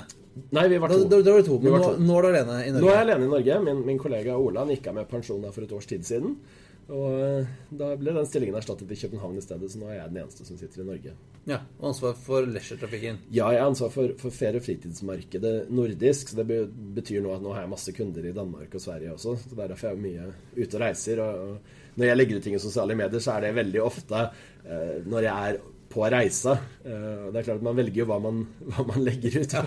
Nei, 0.55 0.63
vi 0.71 0.79
var 0.81 0.93
to. 0.93 1.03
Da, 1.03 1.17
da, 1.17 1.21
da 1.27 1.35
var 1.35 1.45
to 1.45 1.59
men 1.61 1.75
nå, 1.75 1.91
nå, 2.01 2.15
er 2.17 2.25
du 2.25 2.29
alene 2.31 2.57
i 2.63 2.73
Norge? 2.73 2.81
Nå 2.81 2.89
er 2.89 2.97
jeg 2.97 3.05
alene 3.07 3.27
i 3.27 3.31
Norge. 3.35 3.59
Min, 3.67 3.85
min 3.89 4.01
kollega 4.01 4.37
Ola 4.37 4.65
gikk 4.69 4.89
av 4.89 4.97
med 4.97 5.09
pensjon 5.09 5.45
for 5.49 5.65
et 5.65 5.77
års 5.77 5.89
tid 5.89 6.05
siden. 6.07 6.37
Og 6.91 7.21
eh, 7.23 7.51
da 7.79 7.93
ble 7.95 8.11
den 8.17 8.25
stillingen 8.27 8.57
erstattet 8.59 8.89
i 8.91 8.97
København 8.99 9.37
i 9.39 9.43
stedet, 9.43 9.69
så 9.71 9.79
nå 9.79 9.87
er 9.87 10.01
jeg 10.01 10.11
den 10.11 10.21
eneste 10.25 10.47
som 10.47 10.57
sitter 10.59 10.83
i 10.83 10.87
Norge. 10.89 11.13
Ja, 11.47 11.61
Og 11.79 11.87
ansvar 11.93 12.17
for 12.19 12.45
leisure-trafikken? 12.45 13.21
Ja, 13.31 13.47
jeg 13.55 13.61
har 13.63 13.69
ansvar 13.71 13.93
for, 13.93 14.11
for 14.19 14.35
ferie- 14.35 14.59
og 14.59 14.65
fritidsmarkedet 14.65 15.53
nordisk. 15.71 16.33
Så 16.33 16.41
det 16.41 16.59
betyr 16.97 17.23
nå 17.23 17.31
at 17.35 17.45
nå 17.45 17.53
har 17.55 17.63
jeg 17.63 17.71
masse 17.71 17.93
kunder 17.95 18.27
i 18.27 18.33
Danmark 18.35 18.75
og 18.75 18.83
Sverige 18.83 19.15
også. 19.15 19.37
Så 19.39 19.55
det 19.55 19.63
er 19.63 19.71
derfor 19.73 19.89
jeg 19.89 19.97
er 19.97 20.03
mye 20.03 20.31
ute 20.59 20.75
og 20.75 20.83
reiser. 20.83 21.21
Og, 21.23 21.45
og 21.45 22.01
når 22.01 22.11
jeg 22.11 22.19
legger 22.19 22.41
ut 22.41 22.47
ting 22.49 22.57
i 22.57 22.63
sosiale 22.65 22.97
medier, 22.99 23.23
så 23.23 23.37
er 23.37 23.47
det 23.47 23.53
veldig 23.61 23.85
ofte 23.85 24.25
eh, 24.27 24.97
når 25.07 25.29
jeg 25.29 25.53
er 25.53 25.61
på 25.91 26.03
reise. 26.11 26.57
Eh, 26.83 27.23
det 27.31 27.39
er 27.39 27.47
klart 27.47 27.61
at 27.61 27.69
man 27.69 27.79
velger 27.79 28.03
jo 28.03 28.09
hva 28.11 28.19
man, 28.27 28.43
hva 28.75 28.85
man 28.91 29.07
legger 29.07 29.39
ut. 29.41 29.55
Ja. 29.57 29.63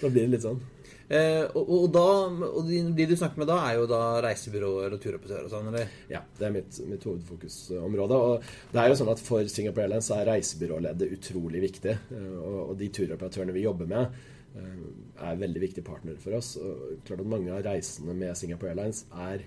Da 0.00 0.10
blir 0.10 0.26
det 0.26 0.36
litt 0.36 0.46
sånn. 0.46 0.62
Eh, 1.08 1.44
og, 1.52 1.68
og, 1.68 1.86
da, 1.92 2.04
og 2.48 2.68
de, 2.68 3.06
du 3.06 3.14
snakker 3.16 3.42
med 3.42 3.50
da, 3.50 3.58
er 3.68 3.78
jo 3.78 3.88
da 3.90 4.00
reisebyråer 4.24 4.94
og 4.96 5.02
turoperatører 5.02 5.48
og 5.48 5.52
sånn, 5.52 5.68
eller? 5.68 5.90
Ja, 6.08 6.22
det 6.38 6.46
er 6.48 6.54
mitt, 6.54 6.78
mitt, 6.88 7.04
hovedfokusområde. 7.04 8.20
Og 8.28 8.46
det 8.72 8.80
er 8.80 8.88
jo 8.88 9.00
sånn 9.00 9.12
at 9.12 9.24
for 9.24 9.50
Singapore 9.52 9.84
Airlines 9.84 10.08
er 10.16 10.30
reisebyråleddet 10.30 11.18
utrolig 11.18 11.64
viktig. 11.66 11.98
Eh, 12.16 12.30
og, 12.38 12.60
og 12.70 12.78
de 12.80 12.88
turoperatørene 13.00 13.56
vi 13.56 13.66
jobber 13.66 13.90
med, 13.90 14.22
eh, 14.56 14.86
er 15.28 15.42
veldig 15.44 15.66
viktige 15.66 15.86
partnere 15.86 16.22
for 16.22 16.38
oss. 16.40 16.54
Og 16.60 17.04
klart 17.04 17.20
at 17.20 17.34
Mange 17.34 17.52
av 17.52 17.66
reisene 17.68 18.16
med 18.16 18.40
Singapore 18.40 18.72
Airlines 18.72 19.04
er 19.12 19.44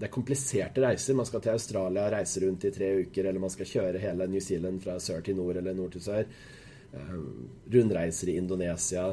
det 0.00 0.08
er 0.08 0.14
kompliserte 0.14 0.80
reiser. 0.80 1.16
Man 1.16 1.26
skal 1.28 1.42
til 1.44 1.52
Australia, 1.52 2.06
reise 2.08 2.40
rundt 2.40 2.64
i 2.64 2.70
tre 2.72 2.86
uker, 3.02 3.26
eller 3.28 3.42
man 3.42 3.52
skal 3.52 3.68
kjøre 3.68 4.00
hele 4.00 4.28
New 4.32 4.40
Zealand 4.40 4.80
fra 4.80 4.94
sør 5.02 5.20
til 5.24 5.36
nord 5.36 5.60
eller 5.60 5.76
nord 5.76 5.92
til 5.92 6.04
sør. 6.04 6.24
Eh, 6.92 7.18
rundreiser 7.74 8.32
i 8.32 8.38
Indonesia. 8.40 9.10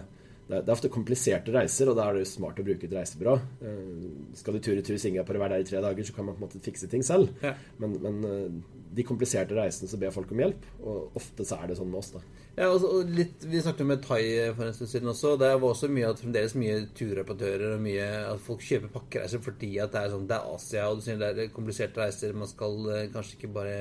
Det 0.48 0.62
er 0.62 0.74
ofte 0.74 0.92
kompliserte 0.92 1.52
reiser, 1.52 1.92
og 1.92 1.98
da 2.00 2.08
er 2.08 2.20
det 2.22 2.30
smart 2.30 2.60
å 2.62 2.66
bruke 2.66 2.88
et 2.88 2.96
reisebyrå. 2.96 3.36
Eh, 3.68 4.10
skal 4.40 4.56
du 4.56 4.64
tur 4.64 4.80
i 4.80 4.86
tur 4.86 4.96
i 4.96 5.02
Singapore 5.02 5.40
og 5.40 5.44
være 5.44 5.58
der 5.58 5.66
i 5.66 5.70
tre 5.70 5.84
dager, 5.84 6.08
så 6.08 6.16
kan 6.16 6.30
man 6.30 6.38
på 6.38 6.44
en 6.44 6.48
måte 6.48 6.64
fikse 6.64 6.90
ting 6.92 7.04
selv. 7.04 7.34
Ja. 7.44 7.54
Men, 7.82 7.98
men 8.04 8.62
de 8.98 9.06
kompliserte 9.06 9.56
reisene 9.58 9.90
så 9.92 10.00
ber 10.00 10.14
folk 10.16 10.32
om 10.34 10.42
hjelp, 10.42 10.68
og 10.82 11.18
ofte 11.20 11.46
så 11.46 11.60
er 11.60 11.72
det 11.72 11.78
sånn 11.80 11.92
med 11.92 12.00
oss. 12.00 12.14
da. 12.16 12.24
Ja, 12.58 12.72
og, 12.72 12.86
og 12.90 13.12
litt, 13.14 13.44
Vi 13.46 13.60
snakket 13.62 13.84
jo 13.84 13.90
med 13.92 14.02
Thai 14.02 14.22
for 14.58 14.66
en 14.66 14.74
stund 14.74 14.90
siden 14.90 15.12
også. 15.12 15.36
Det 15.38 15.52
var 15.54 15.68
også 15.70 15.90
mye 15.94 16.10
at 16.10 16.22
fremdeles 16.24 16.56
mye 16.58 16.80
turreparatører 16.98 17.76
og 17.76 17.84
mye 17.84 18.08
at 18.32 18.42
folk 18.42 18.64
kjøper 18.66 18.94
pakkereiser 18.96 19.44
fordi 19.46 19.76
at 19.84 19.94
det 19.94 20.02
er 20.02 20.16
sånn, 20.16 20.26
det 20.30 20.40
er 20.40 20.56
Asia, 20.56 20.88
og 20.88 20.98
du 20.98 21.06
sier 21.06 21.20
det 21.22 21.34
er 21.36 21.52
kompliserte 21.54 22.02
reiser. 22.02 22.34
Man 22.38 22.50
skal 22.50 22.80
eh, 22.96 23.10
kanskje 23.14 23.38
ikke 23.38 23.52
bare 23.60 23.76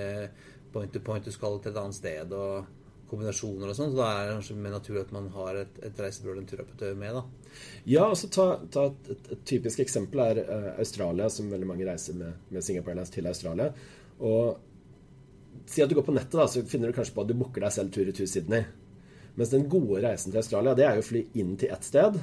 point 0.75 0.93
to 0.93 1.01
point, 1.01 1.25
du 1.25 1.33
skal 1.33 1.57
til 1.63 1.73
et 1.73 1.81
annet 1.81 1.97
sted. 1.97 2.37
og 2.37 2.67
kombinasjoner 3.11 3.71
og 3.71 3.79
sånn, 3.79 3.93
så 3.93 4.01
da 4.01 4.07
er 4.13 4.29
det 4.29 4.37
kanskje 4.37 4.57
mer 4.61 4.77
naturlig 4.77 5.03
at 5.05 5.13
man 5.15 5.29
har 5.35 5.61
et, 5.63 5.81
et 5.87 6.01
reisebyrå 6.03 6.33
eller 6.35 6.45
en 6.45 6.49
turrapportør 6.51 6.97
med. 6.99 7.19
da. 7.19 7.53
Ja, 7.89 8.07
altså 8.07 8.31
ta, 8.33 8.47
ta 8.73 8.89
et, 8.91 9.11
et, 9.15 9.29
et, 9.33 9.45
typisk 9.49 9.83
eksempel 9.85 10.23
er 10.25 10.43
uh, 10.45 10.71
Australia, 10.77 11.29
som 11.33 11.53
veldig 11.53 11.69
mange 11.71 11.87
reiser 11.89 12.19
med, 12.19 12.41
med 12.51 12.67
Singapore 12.67 12.97
Airlines 12.97 13.15
til 13.15 13.31
Australia. 13.31 13.71
Og 14.27 14.65
Si 15.67 15.83
at 15.83 15.91
du 15.91 15.97
går 15.97 16.05
på 16.07 16.15
nettet, 16.15 16.37
da, 16.39 16.45
så 16.47 16.63
finner 16.69 16.91
du 16.91 16.95
kanskje 16.95 17.15
på 17.17 17.25
at 17.25 17.31
du 17.31 17.39
booker 17.39 17.65
deg 17.65 17.73
selv 17.75 17.95
tur 17.95 18.07
i 18.07 18.13
tur 18.15 18.29
Sydney. 18.31 18.67
Mens 19.37 19.51
den 19.51 19.67
gode 19.73 20.03
reisen 20.05 20.31
til 20.31 20.41
Australia, 20.41 20.77
det 20.77 20.85
er 20.87 20.99
jo 20.99 21.03
å 21.03 21.07
fly 21.09 21.23
inn 21.41 21.57
til 21.61 21.73
ett 21.75 21.85
sted, 21.85 22.21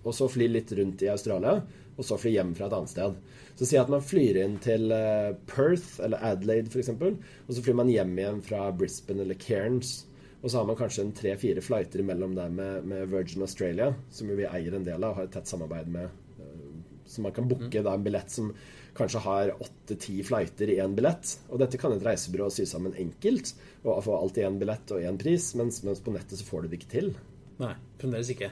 og 0.00 0.16
så 0.16 0.26
fly 0.32 0.48
litt 0.50 0.72
rundt 0.76 1.04
i 1.04 1.10
Australia, 1.12 1.60
og 1.96 2.06
så 2.06 2.18
fly 2.20 2.32
hjem 2.34 2.54
fra 2.56 2.66
et 2.66 2.76
annet 2.76 2.92
sted. 2.92 3.16
Så 3.60 3.68
si 3.68 3.78
at 3.80 3.90
man 3.92 4.04
flyr 4.04 4.40
inn 4.42 4.56
til 4.64 4.88
uh, 4.92 5.36
Perth 5.48 6.00
eller 6.04 6.22
Adelaide 6.32 6.72
f.eks., 6.72 6.90
og 6.96 7.54
så 7.54 7.64
flyr 7.64 7.78
man 7.80 7.92
hjem 7.92 8.14
igjen 8.18 8.40
fra 8.44 8.70
Brisbane 8.72 9.24
eller 9.26 9.38
Cairns. 9.40 10.00
Og 10.40 10.48
så 10.48 10.58
har 10.58 10.68
man 10.68 10.78
kanskje 10.78 11.04
en 11.04 11.14
tre-fire 11.16 11.60
flighter 11.64 12.00
imellom 12.00 12.34
der 12.36 12.52
med, 12.52 12.84
med, 12.88 13.08
Virgin 13.12 13.44
Australia, 13.44 13.90
som 14.10 14.30
vi 14.32 14.48
eier 14.48 14.76
en 14.76 14.86
del 14.86 15.04
av 15.04 15.12
og 15.12 15.20
har 15.20 15.28
et 15.28 15.34
tett 15.36 15.50
samarbeid 15.50 15.90
med. 15.92 16.14
Uh, 16.40 17.02
så 17.10 17.24
man 17.24 17.34
kan 17.36 17.48
booke 17.50 17.82
da 17.84 17.96
en 17.96 18.06
billett 18.06 18.32
som 18.32 18.52
kanskje 18.96 19.22
har 19.24 19.52
åtte-ti 19.62 20.22
flighter 20.26 20.72
i 20.72 20.78
én 20.80 20.94
billett. 20.96 21.36
Og 21.50 21.60
dette 21.60 21.78
kan 21.80 21.92
et 21.92 22.04
reisebyrå 22.06 22.48
sy 22.54 22.64
sammen 22.68 22.96
enkelt 22.98 23.52
og 23.84 24.00
få 24.06 24.16
alt 24.16 24.40
i 24.40 24.46
én 24.46 24.58
billett 24.60 24.96
og 24.96 25.04
én 25.04 25.20
pris, 25.20 25.52
mens, 25.58 25.82
mens, 25.86 26.02
på 26.04 26.14
nettet 26.14 26.40
så 26.40 26.46
får 26.46 26.64
du 26.64 26.70
det 26.72 26.80
ikke 26.80 26.92
til. 26.96 27.14
Nei, 27.60 27.74
fremdeles 28.00 28.32
ikke. 28.32 28.50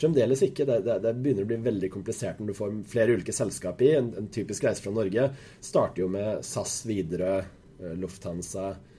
Fremdeles 0.00 0.42
ikke. 0.44 0.66
Det, 0.68 0.80
det, 0.86 0.98
det, 1.06 1.14
begynner 1.22 1.46
å 1.46 1.52
bli 1.52 1.60
veldig 1.64 1.90
komplisert 1.94 2.40
når 2.40 2.50
du 2.50 2.58
får 2.58 2.74
flere 2.90 3.16
ulike 3.16 3.34
selskap 3.36 3.82
i. 3.86 3.94
En, 3.98 4.10
en 4.20 4.32
typisk 4.34 4.66
reise 4.66 4.84
fra 4.84 4.94
Norge 4.94 5.28
starter 5.64 6.04
jo 6.04 6.10
med 6.12 6.42
SAS, 6.46 6.82
Widerøe, 6.88 7.38
eh, 7.80 7.94
Lufthansa, 8.02 8.72
eh, 8.74 8.93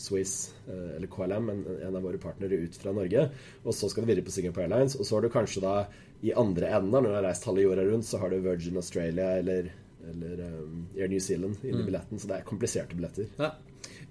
Swiss 0.00 0.54
eh, 0.68 0.96
eller 0.96 1.10
KLM, 1.10 1.50
en, 1.52 1.62
en, 1.76 1.98
av 1.98 2.04
våre 2.04 2.20
partnere 2.22 2.58
ut 2.64 2.76
fra 2.80 2.94
Norge. 2.96 3.28
Og 3.64 3.76
så 3.76 3.90
skal 3.90 4.04
du 4.04 4.10
videre 4.10 4.26
på 4.26 4.34
Singapore 4.34 4.66
Airlines. 4.66 4.96
Og 4.98 5.06
så 5.06 5.16
har 5.16 5.24
du 5.24 5.32
kanskje 5.32 5.64
da 5.64 5.76
i 6.24 6.32
andre 6.40 6.70
enden, 6.72 6.94
når 6.94 7.10
du 7.10 7.16
har 7.18 7.26
reist 7.28 7.46
halve 7.48 7.66
jorda 7.66 7.84
rundt, 7.88 8.08
så 8.08 8.20
har 8.22 8.32
du 8.32 8.40
Virgin 8.44 8.80
Australia 8.80 9.34
eller, 9.40 9.70
eller 10.10 10.42
um, 10.48 10.84
Air 10.96 11.12
New 11.12 11.20
Zealand 11.20 11.60
inni 11.62 11.82
mm. 11.82 11.86
billetten. 11.90 12.20
Så 12.20 12.30
det 12.30 12.38
er 12.38 12.48
kompliserte 12.48 12.96
billetter. 12.96 13.28
Ja. 13.40 13.52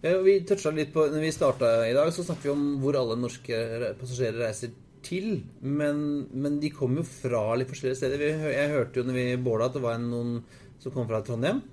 Vi 0.04 0.34
toucha 0.44 0.74
litt 0.76 0.90
på 0.92 1.06
Når 1.08 1.22
vi 1.24 1.32
starta 1.32 1.68
i 1.88 1.94
dag, 1.96 2.10
så 2.12 2.26
snakket 2.28 2.50
vi 2.50 2.52
om 2.52 2.64
hvor 2.84 2.98
alle 3.00 3.16
norske 3.16 3.60
passasjerer 4.00 4.42
reiser 4.44 4.74
til. 5.04 5.38
Men, 5.62 6.28
men 6.32 6.60
de 6.62 6.72
kommer 6.76 7.02
jo 7.02 7.08
fra 7.08 7.46
litt 7.60 7.72
forskjellige 7.72 8.02
steder. 8.02 8.26
Jeg 8.52 8.74
hørte 8.74 9.00
jo 9.00 9.08
når 9.08 9.20
vi 9.20 9.30
båla 9.46 9.72
at 9.72 9.78
det 9.78 9.86
var 9.86 10.02
noen 10.04 10.42
som 10.84 10.94
kom 10.94 11.08
fra 11.10 11.24
Trondheim. 11.26 11.64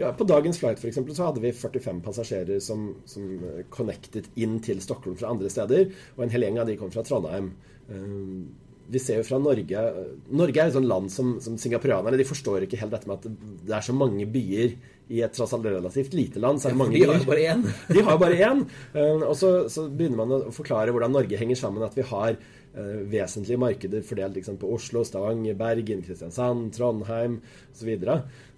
Ja, 0.00 0.12
På 0.16 0.24
dagens 0.28 0.60
flight 0.62 0.80
for 0.80 0.90
eksempel, 0.90 1.14
så 1.16 1.28
hadde 1.28 1.42
vi 1.44 1.52
45 1.52 2.00
passasjerer 2.04 2.62
som, 2.64 2.90
som, 3.08 3.28
connected 3.70 4.30
inn 4.40 4.58
til 4.64 4.80
Stockholm 4.84 5.18
fra 5.20 5.30
andre 5.32 5.50
steder. 5.52 5.90
Og 6.16 6.24
en 6.24 6.32
hel 6.32 6.46
gjeng 6.46 6.60
av 6.62 6.70
de 6.70 6.78
kom 6.80 6.92
fra 6.94 7.04
Trondheim. 7.06 7.52
Um, 7.90 8.50
vi 8.90 8.98
ser 8.98 9.20
jo 9.20 9.26
fra 9.26 9.38
Norge 9.38 9.82
Norge 10.34 10.58
er 10.58 10.70
et 10.70 10.74
sånt 10.74 10.88
land 10.90 11.10
som, 11.14 11.36
som 11.42 11.54
singaporeanerne 11.60 12.18
de 12.18 12.26
forstår 12.26 12.64
ikke 12.66 12.80
helt 12.80 12.94
dette 12.94 13.06
med 13.06 13.20
at 13.20 13.44
det 13.68 13.76
er 13.76 13.84
så 13.86 13.94
mange 13.94 14.26
byer 14.26 14.74
i 15.10 15.20
et 15.26 15.34
tross 15.34 15.52
alt 15.54 15.66
relativt 15.66 16.14
lite 16.14 16.42
land. 16.42 16.60
så 16.62 16.68
er 16.68 16.74
det 16.74 16.78
mange 16.78 16.94
de 16.94 17.06
har 17.06 17.18
jo 17.18 17.26
bare 17.26 17.46
én. 17.52 17.64
de 17.94 18.02
har 18.06 18.18
bare 18.18 18.36
én. 18.46 18.60
Og 19.26 19.34
så, 19.38 19.50
så, 19.66 19.88
begynner 19.90 20.20
man 20.20 20.34
å 20.36 20.54
forklare 20.54 20.94
hvordan 20.94 21.10
Norge 21.16 21.38
henger 21.38 21.58
sammen. 21.58 21.82
At 21.82 21.98
vi 21.98 22.04
har 22.06 22.36
vesentlige 23.10 23.58
markeder 23.58 24.04
fordelt 24.06 24.38
liksom, 24.38 24.60
på 24.60 24.70
Oslo, 24.70 25.02
Stavanger, 25.02 25.56
Bergen, 25.58 26.04
Kristiansand, 26.06 26.70
Trondheim 26.76 27.40
osv. 27.72 27.90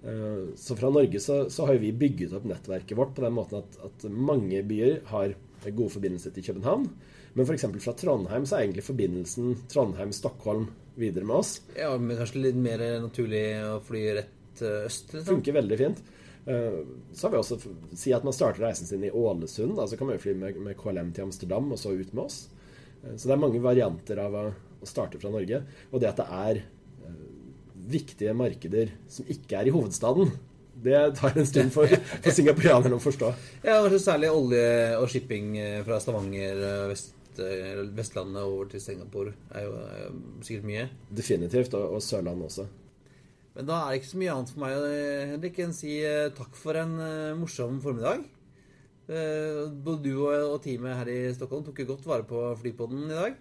Så, 0.03 0.74
uh, 0.74 0.78
fra 0.80 0.90
Norge 0.90 1.20
så, 1.22 1.36
så, 1.53 1.66
har 1.68 1.78
vi 1.78 1.92
bygget 1.94 2.32
opp 2.34 2.46
nettverket 2.50 2.98
vårt 2.98 3.14
på 3.14 3.22
den 3.22 3.36
måten 3.36 3.61
at, 3.61 3.76
at 3.86 4.07
mange 4.11 4.64
byer 4.66 5.03
har 5.12 5.36
gode 5.70 5.92
forbindelser 5.94 6.34
til 6.34 6.48
København. 6.48 6.88
Men 7.32 7.46
f.eks. 7.46 7.66
fra 7.84 7.94
Trondheim 7.96 8.46
så 8.46 8.57
er 8.57 8.66
egentlig 8.66 8.84
forbindelsen 8.84 9.55
Trondheim-Stockholm 9.72 10.66
videre 10.98 11.24
med 11.24 11.38
oss. 11.38 11.55
Ja, 11.78 11.94
men 11.96 12.18
kanskje 12.18 12.42
litt 12.48 12.59
mer 12.61 12.82
naturlig 13.00 13.44
å 13.64 13.78
fly 13.84 14.03
rett 14.18 14.64
eh, 14.64 14.82
øst? 14.88 15.14
Liksom. 15.14 15.38
Funker 15.38 15.57
veldig 15.57 15.78
fint. 15.80 16.03
Eh, 16.44 16.82
så 17.14 17.26
har 17.26 17.32
vi 17.32 17.40
også 17.40 17.59
Si 17.96 18.12
at 18.12 18.26
man 18.26 18.36
starter 18.36 18.66
reisen 18.66 18.90
sin 18.90 19.07
i 19.07 19.11
Ålesund. 19.11 19.78
Da, 19.78 19.86
så 19.88 19.96
kan 19.96 20.11
man 20.11 20.18
jo 20.18 20.24
fly 20.26 20.36
med, 20.36 20.61
med, 20.61 20.76
KLM 20.80 21.14
til 21.16 21.28
Amsterdam 21.28 21.72
og 21.72 21.80
så 21.80 21.94
ut 21.96 22.12
med 22.12 22.24
oss. 22.26 22.42
Eh, 23.00 23.16
så 23.16 23.30
det 23.30 23.36
er 23.36 23.44
mange 23.46 23.64
varianter 23.64 24.20
av 24.20 24.36
å 24.42 24.46
starte 24.88 25.20
fra 25.22 25.32
Norge. 25.32 25.62
Og 25.90 26.03
det 26.03 26.12
at 26.12 26.20
det 26.20 26.28
er 26.42 26.62
viktige 27.91 28.35
markeder 28.37 28.93
som 29.11 29.28
ikke 29.30 29.59
er 29.61 29.70
i 29.70 29.74
hovedstaden, 29.74 30.30
det 30.83 31.01
tar 31.18 31.37
en 31.37 31.47
stund 31.47 31.72
for, 31.74 31.91
for 32.24 32.35
singaporeanerne 32.35 32.97
å 32.97 33.03
forstå. 33.03 33.33
Ja, 33.66 33.80
og 33.83 33.99
særlig 34.03 34.30
olje 34.33 34.68
og 34.99 35.11
shipping 35.12 35.53
fra 35.87 35.99
Stavanger 36.03 36.62
vest 36.91 37.12
Eh, 37.41 37.80
Vestlandet 37.97 38.45
over 38.45 38.68
til 38.68 38.80
Singapore 38.83 39.33
er 39.57 39.64
jo 39.64 39.72
er 39.80 40.12
sikkert 40.45 40.68
mye. 40.68 40.87
Definitivt. 41.16 41.74
Og, 41.78 41.97
og 41.97 42.03
Sørlandet 42.05 42.51
også. 42.51 42.66
Men 43.57 43.68
da 43.68 43.78
er 43.78 43.93
det 43.93 44.01
ikke 44.01 44.12
så 44.12 44.20
mye 44.20 44.35
annet 44.35 44.53
for 44.53 44.64
meg 44.64 44.76
Henrik, 45.33 45.59
enn 45.61 45.74
å 45.74 45.76
si 45.76 45.97
eh, 46.05 46.28
takk 46.37 46.57
for 46.57 46.78
en 46.80 46.95
morsom 47.41 47.80
formiddag. 47.85 48.24
Både 49.12 49.99
du 50.07 50.12
og, 50.14 50.30
og, 50.30 50.61
teamet 50.64 50.95
her 51.01 51.09
i 51.11 51.16
Stockholm 51.35 51.64
tok 51.66 51.83
jo 51.83 51.89
godt 51.91 52.07
vare 52.09 52.24
på 52.24 52.45
flypodden 52.61 53.11
i 53.11 53.16
dag. 53.18 53.41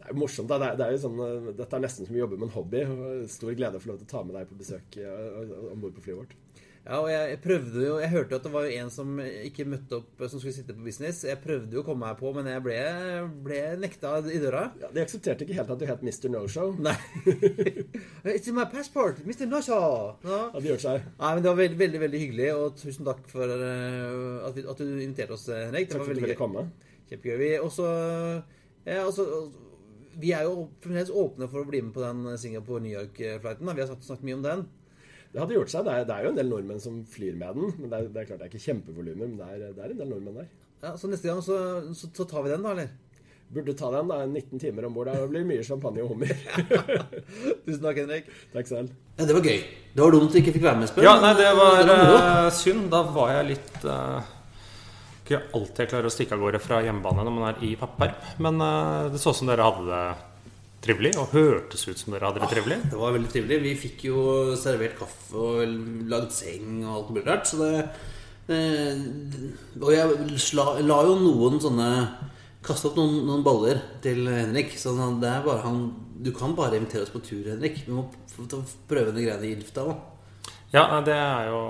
Det 0.00 0.06
er 0.08 0.14
jo 0.14 0.20
morsomt. 0.22 0.48
Det 0.48 0.56
er, 0.56 0.76
det 0.80 0.86
er 0.86 0.94
jo 0.96 1.00
sånn, 1.02 1.18
dette 1.58 1.76
er 1.76 1.82
nesten 1.84 2.08
som 2.08 2.16
å 2.16 2.22
jobbe 2.22 2.38
med 2.40 2.48
en 2.48 2.54
hobby. 2.56 2.84
Stor 3.28 3.52
glede 3.52 3.76
å 3.76 3.82
få 3.82 3.92
lov 3.92 4.00
til 4.00 4.08
å 4.08 4.12
ta 4.14 4.22
med 4.24 4.38
deg 4.38 4.48
på 4.48 4.60
besøk 4.62 4.96
om 5.04 5.82
bord 5.84 5.98
på 5.98 6.06
flyet 6.06 6.22
vårt. 6.22 6.38
Ja, 6.80 6.96
og 6.96 7.10
jeg, 7.12 7.36
prøvde 7.44 7.82
jo 7.84 7.96
Jeg 8.00 8.08
hørte 8.08 8.32
jo 8.32 8.38
at 8.38 8.46
det 8.46 8.50
var 8.54 8.66
en 8.72 8.90
som 8.92 9.18
ikke 9.20 9.66
møtte 9.68 9.98
opp, 9.98 10.22
som 10.24 10.40
skulle 10.40 10.54
sitte 10.56 10.72
på 10.74 10.86
business. 10.86 11.20
Jeg 11.28 11.38
prøvde 11.42 11.76
jo 11.76 11.82
å 11.82 11.86
komme 11.86 12.08
meg 12.08 12.16
på, 12.18 12.32
men 12.34 12.48
jeg 12.48 12.62
ble, 12.64 12.78
ble 13.44 13.58
nekta 13.82 14.14
i 14.24 14.40
døra. 14.40 14.64
Ja, 14.80 14.88
De 14.94 15.02
aksepterte 15.04 15.44
ikke 15.44 15.58
helt 15.58 15.72
at 15.74 15.82
du 15.82 15.84
het 15.90 16.04
Mr. 16.06 16.30
No-Show. 16.32 16.72
Nei. 16.80 16.96
It's 18.34 18.48
in 18.48 18.56
my 18.56 18.64
passport! 18.72 19.20
Mr. 19.28 19.44
No-Show! 19.50 20.16
Ja. 20.24 20.40
Hadde 20.54 20.72
gjør 20.72 20.84
seg. 20.86 21.10
Nei, 21.20 21.34
men 21.36 21.44
Det 21.44 21.52
var 21.52 21.60
veldig, 21.60 21.80
veldig 21.84 22.04
veldig 22.06 22.22
hyggelig, 22.24 22.48
og 22.56 22.80
tusen 22.80 23.10
takk 23.10 23.26
for 23.28 23.44
uh, 23.44 24.48
at, 24.48 24.56
vi, 24.56 24.64
at, 24.64 24.80
du 24.80 24.94
inviterte 24.96 25.36
oss, 25.36 25.50
Henrik. 25.52 25.90
Det 25.90 25.98
takk 25.98 26.06
for 26.06 26.14
at 26.16 26.22
du 26.22 26.26
ville 26.26 26.40
komme. 26.40 26.64
Kjempegøy. 27.12 27.58
Og 27.60 27.74
så 27.76 27.90
ja, 28.88 29.04
også, 29.04 29.28
vi 30.20 30.34
er 30.36 30.46
jo 30.46 30.68
fremdeles 30.84 31.12
åpne 31.12 31.48
for 31.50 31.62
å 31.62 31.68
bli 31.68 31.82
med 31.84 31.94
på 31.96 32.04
den 32.04 32.38
Singapore-New 32.40 32.92
York-flighten. 32.92 33.72
Vi 33.74 33.84
har 33.84 33.92
snakket 33.96 34.28
mye 34.28 34.38
om 34.38 34.46
den. 34.46 34.64
Det 35.30 35.38
hadde 35.38 35.54
gjort 35.54 35.70
seg. 35.70 35.84
Det 35.86 35.92
er, 35.92 36.08
det 36.08 36.16
er, 36.16 36.24
jo 36.24 36.32
en 36.32 36.40
del 36.40 36.50
nordmenn 36.50 36.82
som 36.82 36.96
flyr 37.06 37.36
med 37.38 37.58
den. 37.58 37.76
men 37.78 37.92
Det 37.92 37.98
er, 37.98 38.08
det 38.14 38.22
er 38.22 38.30
klart 38.30 38.40
det 38.40 38.48
er 38.48 38.52
ikke 38.52 38.64
kjempevolumer, 38.64 39.28
men 39.28 39.38
det 39.38 39.46
er, 39.46 39.68
det 39.76 39.84
er, 39.84 39.92
en 39.94 40.02
del 40.02 40.10
nordmenn 40.10 40.40
der. 40.42 40.50
Ja, 40.82 40.96
Så 40.98 41.10
neste 41.10 41.30
gang 41.30 41.44
så, 41.44 41.60
så, 41.94 42.10
så 42.16 42.26
tar 42.26 42.46
vi 42.46 42.52
den, 42.52 42.66
da, 42.66 42.74
eller? 42.74 42.90
Burde 43.50 43.74
ta 43.74 43.90
den. 43.94 44.10
da, 44.10 44.18
19 44.26 44.62
timer 44.62 44.86
om 44.86 44.94
bord. 44.94 45.10
Det 45.10 45.30
blir 45.30 45.46
mye 45.46 45.62
champagne 45.66 46.02
og 46.02 46.12
hummer. 46.12 46.34
Tusen 47.66 47.82
takk, 47.82 48.02
Henrik. 48.02 48.28
Takk 48.52 48.68
selv. 48.70 48.92
Ja, 49.16 49.26
Det 49.26 49.38
var 49.38 49.46
gøy. 49.46 49.64
Det 49.94 50.04
var 50.04 50.14
dumt 50.14 50.34
du 50.34 50.38
ikke 50.42 50.54
fikk 50.54 50.66
være 50.66 50.82
med, 50.82 50.90
Espen. 50.90 51.06
Ja, 51.06 51.16
nei, 51.22 51.32
det 51.38 51.48
var, 51.58 51.80
det 51.86 51.96
var 51.98 52.28
uh, 52.46 52.52
synd. 52.54 52.84
Da 52.92 53.02
var 53.14 53.32
jeg 53.36 53.48
litt 53.52 53.80
uh, 53.86 54.36
Ikke 55.30 55.44
alltid 55.54 55.84
jeg 55.84 55.90
klarer 55.92 56.08
å 56.08 56.10
stikke 56.10 56.34
av 56.34 56.40
gårde 56.42 56.58
fra 56.58 56.80
hjemmebane 56.82 57.22
når 57.22 57.34
man 57.36 57.44
er 57.52 57.60
i 57.62 57.76
pappaperm. 57.78 58.16
Men 58.42 58.56
uh, 58.58 59.06
det 59.12 59.20
så 59.22 59.30
ut 59.30 59.38
som 59.38 59.46
dere 59.46 59.62
hadde 59.62 59.84
det 59.86 60.00
trivelig, 60.82 61.12
og 61.20 61.34
hørtes 61.36 61.84
ut 61.86 62.00
som 62.00 62.16
dere 62.16 62.26
hadde 62.26 62.42
det 62.42 62.48
trivelig. 62.50 62.78
Ah, 62.80 62.88
det 62.90 62.98
var 62.98 63.14
veldig 63.14 63.30
trivelig. 63.30 63.58
Vi 63.62 63.74
fikk 63.78 64.02
jo 64.08 64.24
servert 64.58 64.96
kaffe 64.98 65.38
og 65.38 65.76
lagd 66.10 66.34
seng 66.34 66.80
og 66.80 66.96
alt 66.96 67.12
mulig 67.14 67.24
rart. 67.28 67.46
Så 67.46 67.60
det 67.60 67.70
eh, 68.50 69.04
Og 69.78 69.92
jeg 69.94 70.18
la, 70.58 70.98
jo 71.06 71.16
noen 71.22 71.62
sånne 71.62 71.88
Kaste 72.60 72.90
opp 72.90 72.98
noen, 72.98 73.22
noen, 73.24 73.44
baller 73.46 73.78
til 74.04 74.26
Henrik. 74.28 74.74
Så 74.76 74.96
det 75.22 75.30
er 75.30 75.46
bare 75.46 75.62
han 75.62 75.84
Du 76.20 76.32
kan 76.36 76.56
bare 76.58 76.76
invitere 76.76 77.06
oss 77.06 77.14
på 77.14 77.22
tur, 77.24 77.46
Henrik. 77.46 77.84
Vi 77.86 77.94
må 77.94 78.08
prøve 78.90 79.14
de 79.14 79.28
greiene 79.28 79.46
i 79.46 79.54
lufta 79.62 79.86
òg. 79.86 79.94
Ja, 80.74 80.84
det 81.06 81.14
er 81.14 81.48
jo 81.54 81.62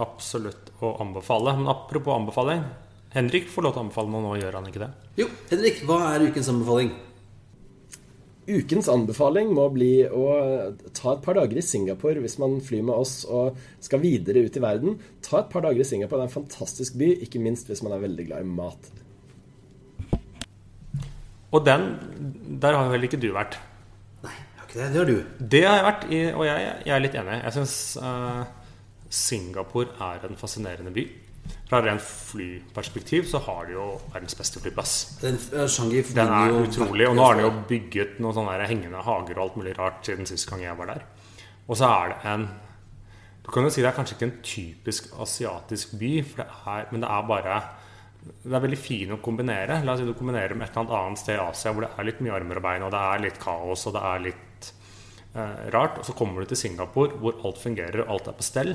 absolutt 0.00 0.63
å 0.82 0.94
anbefale. 1.04 1.54
Men 1.58 1.70
apropos 1.70 2.16
anbefaling. 2.16 2.64
Henrik 3.14 3.46
får 3.50 3.62
lov 3.62 3.74
til 3.74 3.78
å 3.80 3.84
anbefale 3.86 4.10
noe 4.10 4.24
nå, 4.24 4.36
gjør 4.40 4.56
han 4.58 4.70
ikke 4.70 4.82
det? 4.82 4.92
Jo, 5.20 5.28
Henrik, 5.52 5.84
hva 5.86 6.00
er 6.10 6.24
ukens 6.26 6.50
anbefaling? 6.50 6.90
Ukens 8.44 8.90
anbefaling 8.92 9.54
må 9.56 9.68
bli 9.72 9.92
å 10.04 10.24
ta 10.92 11.14
et 11.14 11.22
par 11.24 11.38
dager 11.38 11.56
i 11.56 11.64
Singapore 11.64 12.20
hvis 12.20 12.36
man 12.42 12.58
flyr 12.60 12.82
med 12.84 12.92
oss 12.92 13.22
og 13.24 13.56
skal 13.80 14.02
videre 14.02 14.42
ut 14.44 14.58
i 14.58 14.62
verden. 14.64 14.98
Ta 15.24 15.40
et 15.40 15.52
par 15.52 15.64
dager 15.64 15.80
i 15.80 15.86
Singapore. 15.88 16.20
Det 16.20 16.26
er 16.26 16.32
en 16.32 16.42
fantastisk 16.42 16.98
by, 17.00 17.12
ikke 17.24 17.40
minst 17.40 17.70
hvis 17.70 17.84
man 17.86 17.94
er 17.96 18.02
veldig 18.02 18.26
glad 18.28 18.44
i 18.44 18.50
mat. 18.58 18.90
Og 21.54 21.62
den 21.64 21.86
Der 22.60 22.74
har 22.74 22.84
jo 22.84 22.92
heller 22.92 23.06
ikke 23.06 23.22
du 23.22 23.30
vært. 23.32 23.56
Nei, 24.24 24.34
jeg 24.34 24.58
har 24.58 24.66
ikke 24.66 24.78
det. 24.80 24.90
Det 24.90 25.00
har 25.00 25.08
du. 25.08 25.46
Det 25.54 25.62
har 25.64 25.78
jeg 25.78 25.86
vært, 25.86 26.04
i, 26.10 26.20
og 26.34 26.44
jeg, 26.48 26.68
jeg 26.84 26.96
er 26.96 27.04
litt 27.06 27.18
enig. 27.22 27.40
Jeg 27.46 27.56
syns 27.60 27.76
Singapore 29.14 29.94
er 30.02 30.26
en 30.26 30.38
fascinerende 30.38 30.92
by. 30.94 31.04
Fra 31.68 31.80
rent 31.84 32.02
flyperspektiv 32.04 33.26
så 33.28 33.40
har 33.46 33.66
de 33.68 33.76
jo 33.76 33.86
verdens 34.12 34.36
beste 34.36 34.60
flyplass. 34.62 34.94
Den, 35.20 35.38
Den 36.16 36.32
er 36.32 36.56
utrolig. 36.60 37.08
Og 37.08 37.16
nå 37.16 37.24
har 37.24 37.38
de 37.38 37.44
jo 37.46 37.52
bygget 37.68 38.18
noen 38.22 38.36
sånne 38.36 38.68
hengende 38.68 39.02
hager 39.04 39.38
og 39.38 39.44
alt 39.46 39.58
mulig 39.60 39.74
rart 39.78 40.04
siden 40.06 40.28
sist 40.28 40.48
gang 40.50 40.64
jeg 40.64 40.78
var 40.78 40.92
der. 40.92 41.04
Og 41.68 41.78
så 41.80 41.88
er 41.88 42.14
det 42.14 42.20
en 42.34 42.48
Du 43.44 43.50
kan 43.52 43.66
jo 43.66 43.68
si 43.68 43.82
det 43.84 43.90
er 43.90 43.96
kanskje 43.96 44.14
ikke 44.16 44.26
en 44.30 44.38
typisk 44.40 45.10
asiatisk 45.20 45.98
by, 46.00 46.12
det 46.38 46.46
er, 46.48 46.86
men 46.92 47.02
det 47.02 47.10
er 47.12 47.26
bare 47.28 47.58
Det 48.24 48.54
er 48.56 48.62
veldig 48.64 48.78
fint 48.80 49.12
å 49.12 49.20
kombinere. 49.20 49.82
La 49.84 49.92
oss 49.92 50.00
si 50.00 50.06
du 50.08 50.14
kombinerer 50.16 50.56
med 50.56 50.70
et 50.70 50.78
eller 50.80 50.96
annet 50.96 51.20
sted 51.20 51.36
i 51.36 51.42
Asia 51.44 51.72
hvor 51.72 51.84
det 51.84 51.90
er 51.92 52.08
litt 52.08 52.22
mye 52.24 52.32
armer 52.38 52.56
og 52.56 52.64
bein, 52.64 52.86
og 52.86 52.92
det 52.94 53.02
er 53.04 53.24
litt 53.26 53.40
kaos, 53.42 53.84
og 53.84 53.96
det 53.98 54.00
er 54.00 54.24
litt 54.30 54.53
rart. 55.74 55.98
Og 56.00 56.08
så 56.08 56.14
kommer 56.16 56.42
du 56.42 56.52
til 56.52 56.60
Singapore 56.60 57.18
hvor 57.20 57.40
alt 57.44 57.60
fungerer, 57.62 58.06
alt 58.06 58.30
er 58.30 58.38
på 58.38 58.46
stell. 58.46 58.74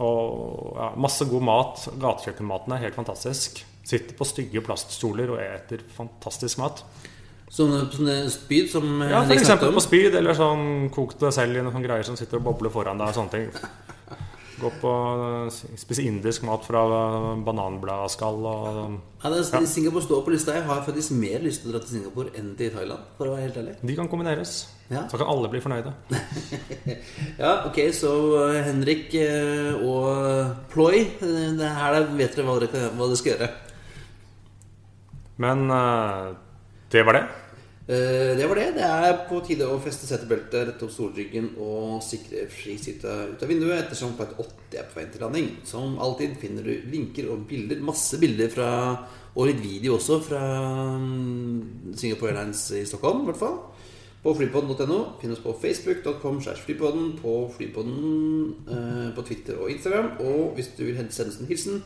Og 0.00 0.76
ja, 0.78 0.90
masse 1.00 1.26
god 1.28 1.44
mat. 1.44 1.86
Gatekjøkkenmaten 2.00 2.76
er 2.76 2.84
helt 2.86 2.98
fantastisk. 2.98 3.62
Sitter 3.84 4.16
på 4.16 4.28
stygge 4.28 4.62
plaststoler 4.64 5.32
og 5.34 5.40
eter 5.42 5.82
fantastisk 5.96 6.60
mat. 6.62 6.84
Som, 7.50 7.72
sånne 7.90 8.28
spyd 8.30 8.68
som 8.70 9.00
eh, 9.02 9.10
Ja, 9.10 9.24
F.eks. 9.26 9.50
på 9.58 9.82
spyd, 9.82 10.14
eller 10.14 10.36
sånn 10.38 10.86
kokt 10.94 11.18
det 11.24 11.32
selv 11.34 11.58
i 11.58 11.64
noen 11.66 11.82
greier 11.82 12.06
som 12.06 12.14
sitter 12.18 12.38
og 12.38 12.46
bobler 12.46 12.70
foran 12.70 13.00
deg. 13.00 13.10
og 13.10 13.16
sånne 13.16 13.34
ting 13.34 14.28
Gå 14.60 14.68
på 14.82 14.90
Spise 15.80 16.02
indisk 16.04 16.42
mat 16.44 16.64
fra 16.68 16.82
bananbladskall 17.46 18.42
og 18.50 18.66
Ja, 19.22 19.30
det 19.32 19.38
er, 19.40 19.64
Singapore 19.68 20.02
står 20.04 20.20
på 20.26 20.32
lista. 20.34 20.52
Jeg 20.58 20.66
har 20.68 20.82
faktisk 20.84 21.14
mer 21.16 21.40
lyst 21.44 21.62
til 21.62 21.70
å 21.70 21.74
dra 21.74 21.80
til 21.84 21.94
Singapore 21.98 22.32
enn 22.40 22.50
til 22.58 22.70
Thailand. 22.74 23.06
For 23.16 23.28
å 23.30 23.34
være 23.36 23.46
helt 23.46 23.58
ærlig 23.62 23.74
De 23.88 23.96
kan 23.96 24.08
kombineres. 24.12 24.52
Ja. 24.90 25.04
Så 25.08 25.20
kan 25.20 25.28
alle 25.32 25.48
bli 25.52 25.60
fornøyde. 25.64 25.92
Ja, 27.40 27.52
ok, 27.70 27.78
så 27.96 28.10
eh, 28.50 28.60
Henrik 28.66 29.14
eh, 29.16 29.76
og 29.86 30.56
Ploy 30.72 30.98
eh, 31.00 31.50
det 31.56 31.68
her 31.78 31.96
er- 32.00 32.10
vet 32.18 32.34
dere 32.36 32.48
hva 32.48 32.56
dere, 32.60 32.88
hva 32.98 33.06
dere 33.08 33.20
skal 33.20 33.32
gjøre. 33.36 33.50
Men 35.40 35.70
eh, 35.72 36.34
det 36.92 37.04
var 37.06 37.16
det. 37.16 37.22
Eh, 37.88 38.36
Det 38.36 38.46
var 38.48 38.54
det. 38.54 38.74
Det 38.74 38.82
er 38.82 39.24
på 39.28 39.40
tide 39.46 39.66
å 39.66 39.80
feste 39.82 40.06
setebeltet, 40.06 40.68
rette 40.68 40.84
opp 40.84 40.92
solryggen 40.92 41.54
og 41.58 42.02
sikre 42.04 42.44
fri 42.52 42.76
sitte 42.78 43.08
ut 43.32 43.42
av 43.42 43.48
vinduet 43.48 43.80
ettersom 43.84 44.12
flight 44.18 44.36
80 44.38 44.78
er 44.78 44.86
på 44.90 45.00
vei 45.00 45.06
til 45.10 45.24
landing. 45.24 45.48
Som 45.64 45.98
alltid 45.98 46.36
finner 46.38 46.62
du 46.62 46.74
linker 46.92 47.30
og 47.32 47.48
bilder, 47.48 47.80
masse 47.82 48.20
bilder 48.20 48.52
fra 48.52 48.70
og 49.34 49.46
litt 49.46 49.60
video 49.62 49.94
også 49.94 50.18
fra 50.26 50.40
mm, 50.98 51.94
Singapore 51.94 52.32
Airlines 52.32 52.64
i 52.74 52.84
Stockholm, 52.84 53.22
i 53.22 53.30
hvert 53.30 53.38
fall. 53.38 53.58
På 54.20 54.34
flypodden.no. 54.36 55.00
Finn 55.20 55.32
oss 55.32 55.40
på 55.40 55.54
facebook.com 55.62 56.40
slash 56.44 56.66
flypodden, 56.66 57.14
på 57.22 57.34
flypodden 57.56 58.54
eh, 58.68 59.10
på 59.16 59.22
Twitter 59.26 59.58
og 59.62 59.70
Instagram. 59.70 60.18
Og 60.20 60.56
hvis 60.58 60.72
du 60.76 60.84
vil 60.84 60.98
sende 61.08 61.30
oss 61.32 61.40
en 61.40 61.48
hilsen, 61.48 61.82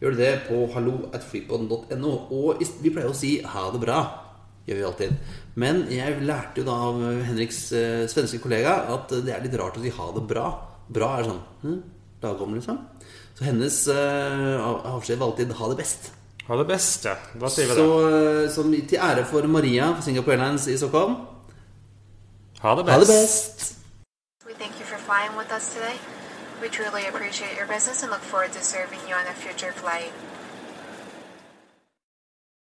gjør 0.00 0.16
du 0.16 0.22
det 0.24 0.32
på 0.48 0.66
hallo 0.74 1.10
at 1.14 1.24
flypodden.no. 1.24 2.14
Og 2.34 2.64
vi 2.82 2.90
pleier 2.90 3.12
å 3.12 3.16
si 3.16 3.38
ha 3.44 3.68
det 3.72 3.84
bra 3.84 4.25
gjør 4.66 4.78
vi 4.80 4.86
alltid. 4.90 5.12
Men 5.56 5.84
jeg 5.90 6.20
lærte 6.26 6.60
jo 6.60 6.64
da 6.68 6.74
av 6.88 6.98
Henriks 7.28 7.60
eh, 7.72 8.04
svenske 8.10 8.40
kollega 8.42 8.74
at 8.94 9.14
det 9.24 9.32
er 9.34 9.44
litt 9.46 9.54
rart 9.60 9.78
å 9.78 9.84
si 9.84 9.92
ha 9.94 10.08
det 10.16 10.24
bra. 10.28 10.46
Bra 10.88 11.12
er 11.20 11.28
sånn 11.30 11.40
hm, 11.62 11.78
dagom, 12.22 12.54
liksom. 12.58 12.78
Så 13.36 13.44
hennes 13.46 13.78
eh, 13.92 14.56
av- 14.60 14.82
avskjed 14.96 15.18
var 15.20 15.30
alltid 15.32 15.52
ha 15.58 15.70
det 15.72 15.78
best. 15.80 16.10
Ha 16.46 16.56
det 16.60 16.66
best, 16.68 17.04
ja. 17.08 17.16
Da 17.40 17.48
sier 17.50 17.66
vi 17.70 17.74
Så, 17.78 17.86
det. 18.02 18.20
eh, 18.44 18.50
som 18.54 18.70
til 18.74 19.00
ære 19.02 19.24
for 19.26 19.48
Maria 19.50 19.88
fra 19.96 20.02
Singapore 20.06 20.36
Airlines 20.36 20.68
i 20.70 20.76
Stockholm 20.78 21.16
Ha 22.62 22.74
det 22.78 22.86
ha 22.90 22.98
det 23.00 23.08
best. 23.08 23.10
best! 23.10 23.74
We 24.46 24.54
thank 24.54 24.78
you 24.80 24.86
for 24.86 24.98
flying 25.08 25.34
with 25.36 25.50
us 25.52 25.74
today. 25.74 25.96
We 26.62 26.68
truly 26.68 27.04
appreciate 27.10 27.54
your 27.58 27.66
business 27.66 28.02
and 28.02 28.10
look 28.10 28.22
forward 28.22 28.52
to 28.52 28.62
serving 28.62 29.00
you 29.08 29.14
on 29.14 29.26
a 29.28 29.34
future 29.34 29.72
flight. 29.72 30.12